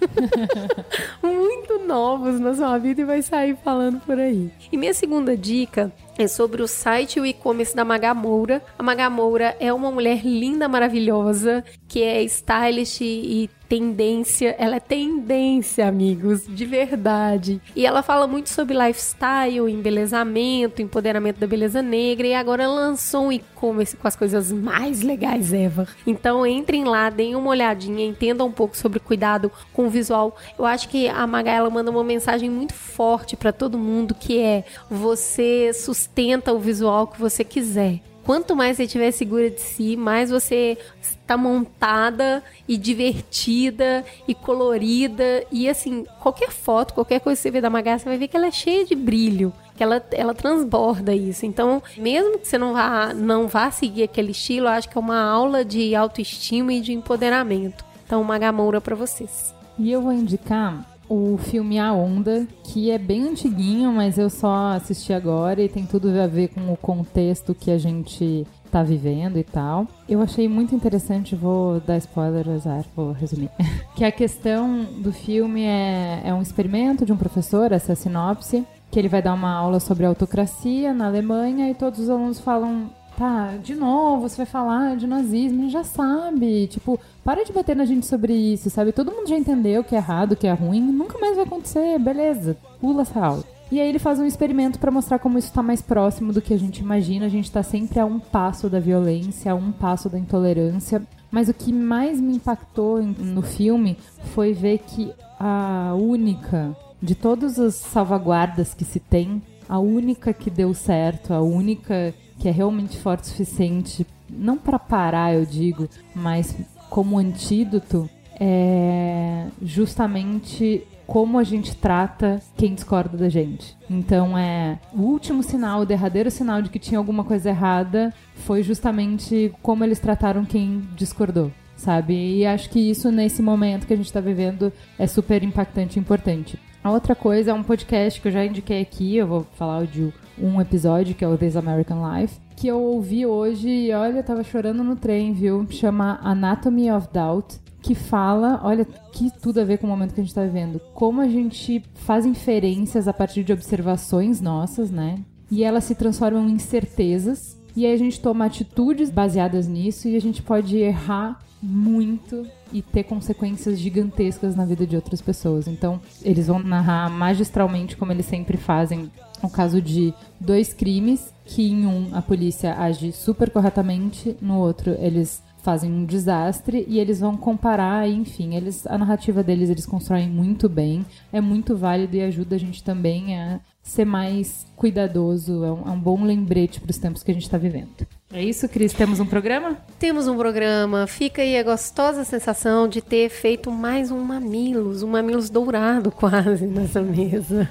muito 1.22 1.80
novos 1.80 2.39
na 2.39 2.54
sua 2.54 2.78
vida 2.78 3.02
e 3.02 3.06
vai 3.06 3.22
sair 3.22 3.58
falando 3.64 3.99
por 4.02 4.20
aí. 4.20 4.52
E 4.72 4.78
minha 4.78 4.93
segunda 4.93 5.36
dica 5.36 5.91
é 6.18 6.28
sobre 6.28 6.62
o 6.62 6.68
site 6.68 7.18
e 7.18 7.20
o 7.22 7.26
e-commerce 7.26 7.76
da 7.76 7.84
Magamoura. 7.84 8.62
A 8.78 8.84
Magamoura 8.84 9.56
é 9.60 9.72
uma 9.74 9.91
mulher 9.91 10.26
linda, 10.26 10.68
maravilhosa, 10.68 11.64
que 11.88 12.04
é 12.04 12.22
stylish 12.24 13.02
e 13.02 13.49
tendência, 13.72 14.53
ela 14.59 14.76
é 14.76 14.80
tendência, 14.82 15.88
amigos, 15.88 16.45
de 16.45 16.65
verdade. 16.65 17.61
E 17.74 17.86
ela 17.86 18.03
fala 18.03 18.28
muito 18.28 18.49
sobre 18.49 18.78
lifestyle, 18.78 19.72
embelezamento, 19.72 20.82
empoderamento 20.82 21.39
da 21.39 21.47
beleza 21.47 21.82
negra 21.82 22.28
e 22.28 22.34
agora 22.34 22.67
lançou 22.67 23.28
um 23.28 23.32
e-commerce 23.32 23.95
com 23.95 24.05
as 24.05 24.15
coisas 24.17 24.51
mais 24.51 25.01
legais 25.01 25.53
ever. 25.53 25.88
Então 26.05 26.45
entrem 26.45 26.84
lá, 26.84 27.09
deem 27.09 27.34
uma 27.34 27.49
olhadinha, 27.49 28.05
entendam 28.05 28.47
um 28.47 28.51
pouco 28.51 28.76
sobre 28.76 28.99
cuidado 28.99 29.49
com 29.72 29.88
o 29.88 29.89
visual. 29.89 30.36
Eu 30.59 30.65
acho 30.65 30.89
que 30.89 31.07
a 31.07 31.26
Maga 31.26 31.51
ela 31.51 31.69
manda 31.69 31.89
uma 31.89 32.03
mensagem 32.03 32.49
muito 32.49 32.74
forte 32.74 33.38
para 33.38 33.53
todo 33.53 33.78
mundo 33.78 34.13
que 34.13 34.38
é 34.38 34.65
você 34.89 35.72
sustenta 35.74 36.51
o 36.51 36.59
visual 36.59 37.07
que 37.07 37.17
você 37.17 37.41
quiser. 37.41 38.01
Quanto 38.32 38.56
mais 38.56 38.78
você 38.78 38.84
estiver 38.84 39.12
segura 39.12 39.50
de 39.50 39.60
si, 39.60 39.98
mais 39.98 40.30
você 40.30 40.78
está 41.02 41.36
montada 41.36 42.41
e 42.66 42.78
divertida 42.78 44.06
e 44.26 44.34
colorida. 44.34 45.45
E 45.52 45.68
assim, 45.68 46.06
qualquer 46.22 46.49
foto, 46.49 46.94
qualquer 46.94 47.20
coisa 47.20 47.38
que 47.38 47.41
você 47.44 47.52
vê 47.52 47.60
da 47.60 47.70
Magá, 47.70 47.99
você 47.99 48.06
vai 48.06 48.18
ver 48.18 48.30
que 48.30 48.38
ela 48.38 48.48
é 48.48 48.52
cheia 48.52 48.86
de 48.86 48.95
brilho. 48.95 49.52
Que 49.76 49.84
ela, 49.84 50.02
ela 50.12 50.34
transborda 50.34 51.14
isso. 51.14 51.45
Então, 51.45 51.84
mesmo 51.98 52.40
que 52.40 52.48
você 52.48 52.58
não 52.58 52.72
vá, 52.72 53.14
não 53.14 53.49
vá 53.49 53.70
seguir 53.70 54.03
aquele 54.03 54.32
estilo, 54.32 54.70
acho 54.70 54.88
que 54.88 54.98
é 54.98 55.02
uma 55.02 55.22
aula 55.22 55.66
de 55.66 55.94
autoestima 55.94 56.72
e 56.72 56.80
de 56.80 56.94
empoderamento. 56.94 57.84
Então, 58.06 58.24
Magamoura 58.24 58.80
para 58.80 58.95
vocês. 58.95 59.53
E 59.78 59.91
eu 59.91 60.02
vou 60.02 60.14
indicar 60.14 60.90
o 61.14 61.38
filme 61.38 61.78
A 61.78 61.92
Onda, 61.92 62.48
que 62.64 62.90
é 62.90 62.98
bem 62.98 63.28
antiguinho, 63.28 63.92
mas 63.92 64.18
eu 64.18 64.30
só 64.30 64.72
assisti 64.72 65.12
agora 65.12 65.62
e 65.62 65.68
tem 65.68 65.86
tudo 65.86 66.08
a 66.18 66.26
ver 66.26 66.48
com 66.48 66.72
o 66.72 66.78
contexto 66.78 67.54
que 67.54 67.70
a 67.70 67.78
gente 67.78 68.48
tá 68.72 68.82
vivendo 68.82 69.38
e 69.38 69.44
tal. 69.44 69.86
Eu 70.08 70.22
achei 70.22 70.48
muito 70.48 70.74
interessante, 70.74 71.36
vou 71.36 71.82
dar 71.82 71.98
spoiler, 71.98 72.48
azar, 72.48 72.86
vou 72.96 73.12
resumir. 73.12 73.50
que 73.94 74.06
a 74.06 74.12
questão 74.12 74.86
do 75.00 75.12
filme 75.12 75.64
é, 75.64 76.22
é 76.24 76.34
um 76.34 76.42
experimento 76.42 77.06
de 77.06 77.12
um 77.12 77.18
professor, 77.18 77.74
essa 77.74 77.92
é 77.92 77.96
sinopse, 77.96 78.66
que 78.90 78.98
ele 78.98 79.10
vai 79.10 79.22
dar 79.22 79.34
uma 79.34 79.52
aula 79.52 79.82
sobre 79.82 80.06
autocracia 80.06 80.94
na 80.94 81.08
Alemanha 81.08 81.70
e 81.70 81.74
todos 81.74 82.00
os 82.00 82.10
alunos 82.10 82.40
falam 82.40 82.90
tá, 83.18 83.58
de 83.62 83.76
novo, 83.76 84.28
você 84.28 84.38
vai 84.38 84.46
falar 84.46 84.96
de 84.96 85.08
nazismo, 85.08 85.60
a 85.60 85.64
gente 85.64 85.74
já 85.74 85.84
sabe. 85.84 86.68
Tipo, 86.68 87.00
para 87.24 87.44
de 87.44 87.52
bater 87.52 87.76
na 87.76 87.86
gente 87.86 88.06
sobre 88.06 88.34
isso, 88.34 88.70
sabe? 88.70 88.92
Todo 88.92 89.12
mundo 89.12 89.28
já 89.28 89.38
entendeu 89.38 89.84
que 89.84 89.96
é 89.96 89.98
errado, 89.98 90.36
que 90.36 90.48
é 90.48 90.54
ruim, 90.54 90.82
nunca 90.82 91.18
mais 91.18 91.36
vai 91.36 91.46
acontecer, 91.46 92.00
beleza. 92.00 92.58
Pula 92.80 93.04
essa 93.04 93.20
aula. 93.20 93.44
E 93.72 93.80
aí 93.80 93.88
ele 93.88 94.00
faz 94.00 94.20
um 94.20 94.26
experimento 94.26 94.78
para 94.80 94.92
mostrar 94.92 95.18
como 95.18 95.38
isso 95.38 95.48
está 95.48 95.64
mais 95.64 95.82
próximo 95.82 96.34
do 96.34 96.42
que 96.42 96.54
a 96.54 96.60
gente 96.60 96.80
imagina. 96.80 97.26
A 97.26 97.30
gente 97.30 97.46
está 97.46 97.64
sempre 97.64 98.00
a 98.02 98.06
um 98.06 98.20
passo 98.20 98.70
da 98.70 98.82
violência, 98.82 99.54
a 99.54 99.56
um 99.56 99.72
passo 99.72 100.10
da 100.10 100.20
intolerância. 100.20 101.02
Mas 101.32 101.48
o 101.48 101.54
que 101.54 101.72
mais 101.72 102.20
me 102.20 102.36
impactou 102.36 103.02
no 103.02 103.42
filme 103.42 103.98
foi 104.34 104.52
ver 104.52 104.80
que 104.80 105.14
a 105.40 105.96
única 105.98 106.76
de 107.02 107.16
todas 107.16 107.58
as 107.58 107.76
salvaguardas 107.76 108.74
que 108.74 108.84
se 108.84 109.00
tem, 109.00 109.42
a 109.68 109.80
única 109.80 110.34
que 110.34 110.50
deu 110.50 110.74
certo, 110.74 111.34
a 111.34 111.42
única 111.42 112.14
que 112.41 112.49
é 112.49 112.51
realmente 112.51 112.97
forte 112.97 113.26
o 113.26 113.27
suficiente, 113.27 114.05
não 114.27 114.57
para 114.57 114.80
parar, 114.80 115.35
eu 115.35 115.45
digo, 115.45 115.88
mas 116.15 116.55
como 116.89 117.19
antídoto, 117.19 118.09
é 118.39 119.45
justamente 119.61 120.84
como 121.05 121.38
a 121.38 121.43
gente 121.43 121.76
trata 121.76 122.41
quem 122.57 122.73
discorda 122.73 123.15
da 123.15 123.30
gente. 123.30 123.77
Então 123.88 124.35
é 124.35 124.80
o 124.91 125.01
último 125.01 125.43
sinal, 125.43 125.81
o 125.81 125.85
derradeiro 125.85 126.31
sinal 126.31 126.63
de 126.63 126.72
que 126.72 126.80
tinha 126.80 126.97
alguma 126.97 127.23
coisa 127.23 127.49
errada 127.49 128.11
foi 128.34 128.63
justamente 128.63 129.53
como 129.61 129.84
eles 129.84 129.99
trataram 129.99 130.43
quem 130.43 130.81
discordou. 130.95 131.51
Sabe? 131.77 132.13
E 132.13 132.45
acho 132.45 132.69
que 132.69 132.80
isso, 132.80 133.11
nesse 133.11 133.41
momento 133.41 133.88
que 133.88 133.93
a 133.93 133.97
gente 133.97 134.05
está 134.05 134.19
vivendo, 134.19 134.72
é 134.99 135.07
super 135.07 135.43
impactante 135.43 135.97
e 135.97 135.99
importante. 135.99 136.59
A 136.84 136.90
outra 136.90 137.14
coisa 137.14 137.52
é 137.52 137.53
um 137.53 137.62
podcast 137.62 138.20
que 138.20 138.28
eu 138.28 138.32
já 138.32 138.44
indiquei 138.44 138.82
aqui, 138.82 139.16
eu 139.16 139.28
vou 139.28 139.45
falar 139.53 139.86
de 139.86 140.12
um 140.36 140.60
episódio, 140.60 141.14
que 141.14 141.24
é 141.24 141.28
o 141.28 141.38
This 141.38 141.56
American 141.56 142.02
Life, 142.12 142.40
que 142.56 142.68
eu 142.68 142.82
ouvi 142.82 143.24
hoje 143.24 143.70
e 143.70 143.94
olha, 143.94 144.18
eu 144.18 144.24
tava 144.24 144.44
chorando 144.44 144.84
no 144.84 144.95
trem, 144.95 145.32
viu? 145.32 145.64
Chama 145.70 146.20
Anatomy 146.24 146.91
of 146.91 147.08
Doubt, 147.14 147.60
que 147.84 147.94
fala, 147.94 148.60
olha, 148.64 148.84
que 149.12 149.30
tudo 149.40 149.62
a 149.62 149.64
ver 149.64 149.78
com 149.78 149.86
o 149.86 149.90
momento 149.91 150.16
que 150.16 150.22
a 150.22 150.24
gente 150.24 150.34
tá 150.34 150.44
vivendo. 150.44 150.82
Como 150.95 151.22
a 151.22 151.28
gente 151.28 151.84
faz 151.94 152.26
inferências 152.26 153.08
a 153.08 153.14
partir 153.14 153.44
de 153.44 153.53
observações 153.53 154.41
nossas, 154.41 154.90
né? 154.90 155.20
E 155.52 155.64
elas 155.64 155.84
se 155.84 155.94
transformam 155.94 156.49
em 156.49 156.58
certezas. 156.58 157.61
E 157.76 157.85
aí 157.85 157.93
a 157.93 157.98
gente 157.98 158.19
toma 158.19 158.45
atitudes 158.45 159.10
baseadas 159.10 159.68
nisso 159.68 160.07
e 160.07 160.15
a 160.15 160.22
gente 160.22 160.41
pode 160.41 160.77
errar 160.77 161.39
muito 161.61 162.45
e 162.73 162.81
ter 162.81 163.03
consequências 163.03 163.80
gigantescas 163.80 164.56
na 164.56 164.65
vida 164.65 164.88
de 164.88 164.95
outras 164.95 165.22
pessoas. 165.22 165.68
Então, 165.68 166.02
eles 166.23 166.48
vão 166.48 166.60
narrar 166.60 167.10
magistralmente 167.10 167.95
como 167.95 168.11
eles 168.11 168.26
sempre 168.26 168.57
fazem 168.57 169.11
o 169.43 169.49
caso 169.49 169.81
de 169.81 170.14
dois 170.39 170.73
crimes 170.73 171.34
que 171.45 171.64
em 171.64 171.85
um 171.85 172.10
a 172.14 172.22
polícia 172.22 172.76
age 172.77 173.11
super 173.11 173.49
corretamente, 173.49 174.35
no 174.41 174.60
outro 174.60 174.95
eles 174.99 175.43
fazem 175.61 175.91
um 175.91 176.06
desastre 176.06 176.85
e 176.88 176.99
eles 176.99 177.19
vão 177.19 177.38
comparar, 177.38 178.07
enfim, 178.10 178.56
eles 178.56 178.85
a 178.88 178.98
narrativa 178.98 179.43
deles 179.43 179.69
eles 179.69 179.85
constroem 179.85 180.27
muito 180.27 180.68
bem, 180.68 181.06
é 181.31 181.39
muito 181.39 181.76
válido 181.76 182.15
e 182.15 182.22
ajuda 182.22 182.56
a 182.56 182.60
gente 182.60 182.84
também 182.84 183.39
a 183.39 183.60
ser 183.84 184.06
mais 184.06 184.66
cuidadoso, 184.76 185.64
é 185.64 185.72
um, 185.72 185.88
é 185.88 185.91
um 185.91 185.99
bom 185.99 186.24
lembrete 186.24 186.80
para 186.80 186.91
os 186.91 186.98
tempos 186.98 187.24
que 187.24 187.32
a 187.32 187.34
gente 187.34 187.44
está 187.44 187.58
vivendo. 187.58 188.08
É 188.34 188.44
isso, 188.44 188.68
Cris? 188.70 188.94
Temos 188.94 189.20
um 189.20 189.26
programa? 189.26 189.78
Temos 189.99 190.28
um 190.28 190.38
programa. 190.38 191.06
Fica 191.06 191.41
aí 191.41 191.58
a 191.58 191.64
gostosa 191.64 192.24
sensação 192.24 192.88
de 192.88 193.02
ter 193.02 193.30
feito 193.30 193.70
mais 193.72 194.10
um 194.10 194.20
Mamilos, 194.20 195.03
um 195.03 195.08
Mamilos 195.08 195.49
dourado 195.49 196.12
quase 196.16 196.66
nessa 196.66 197.02
mesa. 197.02 197.68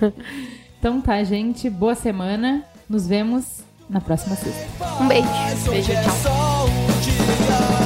Então 0.78 1.00
tá, 1.00 1.22
gente. 1.24 1.70
Boa 1.70 1.94
semana. 1.94 2.64
Nos 2.88 3.06
vemos 3.06 3.60
na 3.88 4.00
próxima 4.00 4.36
sexta. 4.36 4.66
Um 5.00 5.08
beijo. 5.08 5.28
Beijo, 5.70 5.92
tchau. 5.92 7.79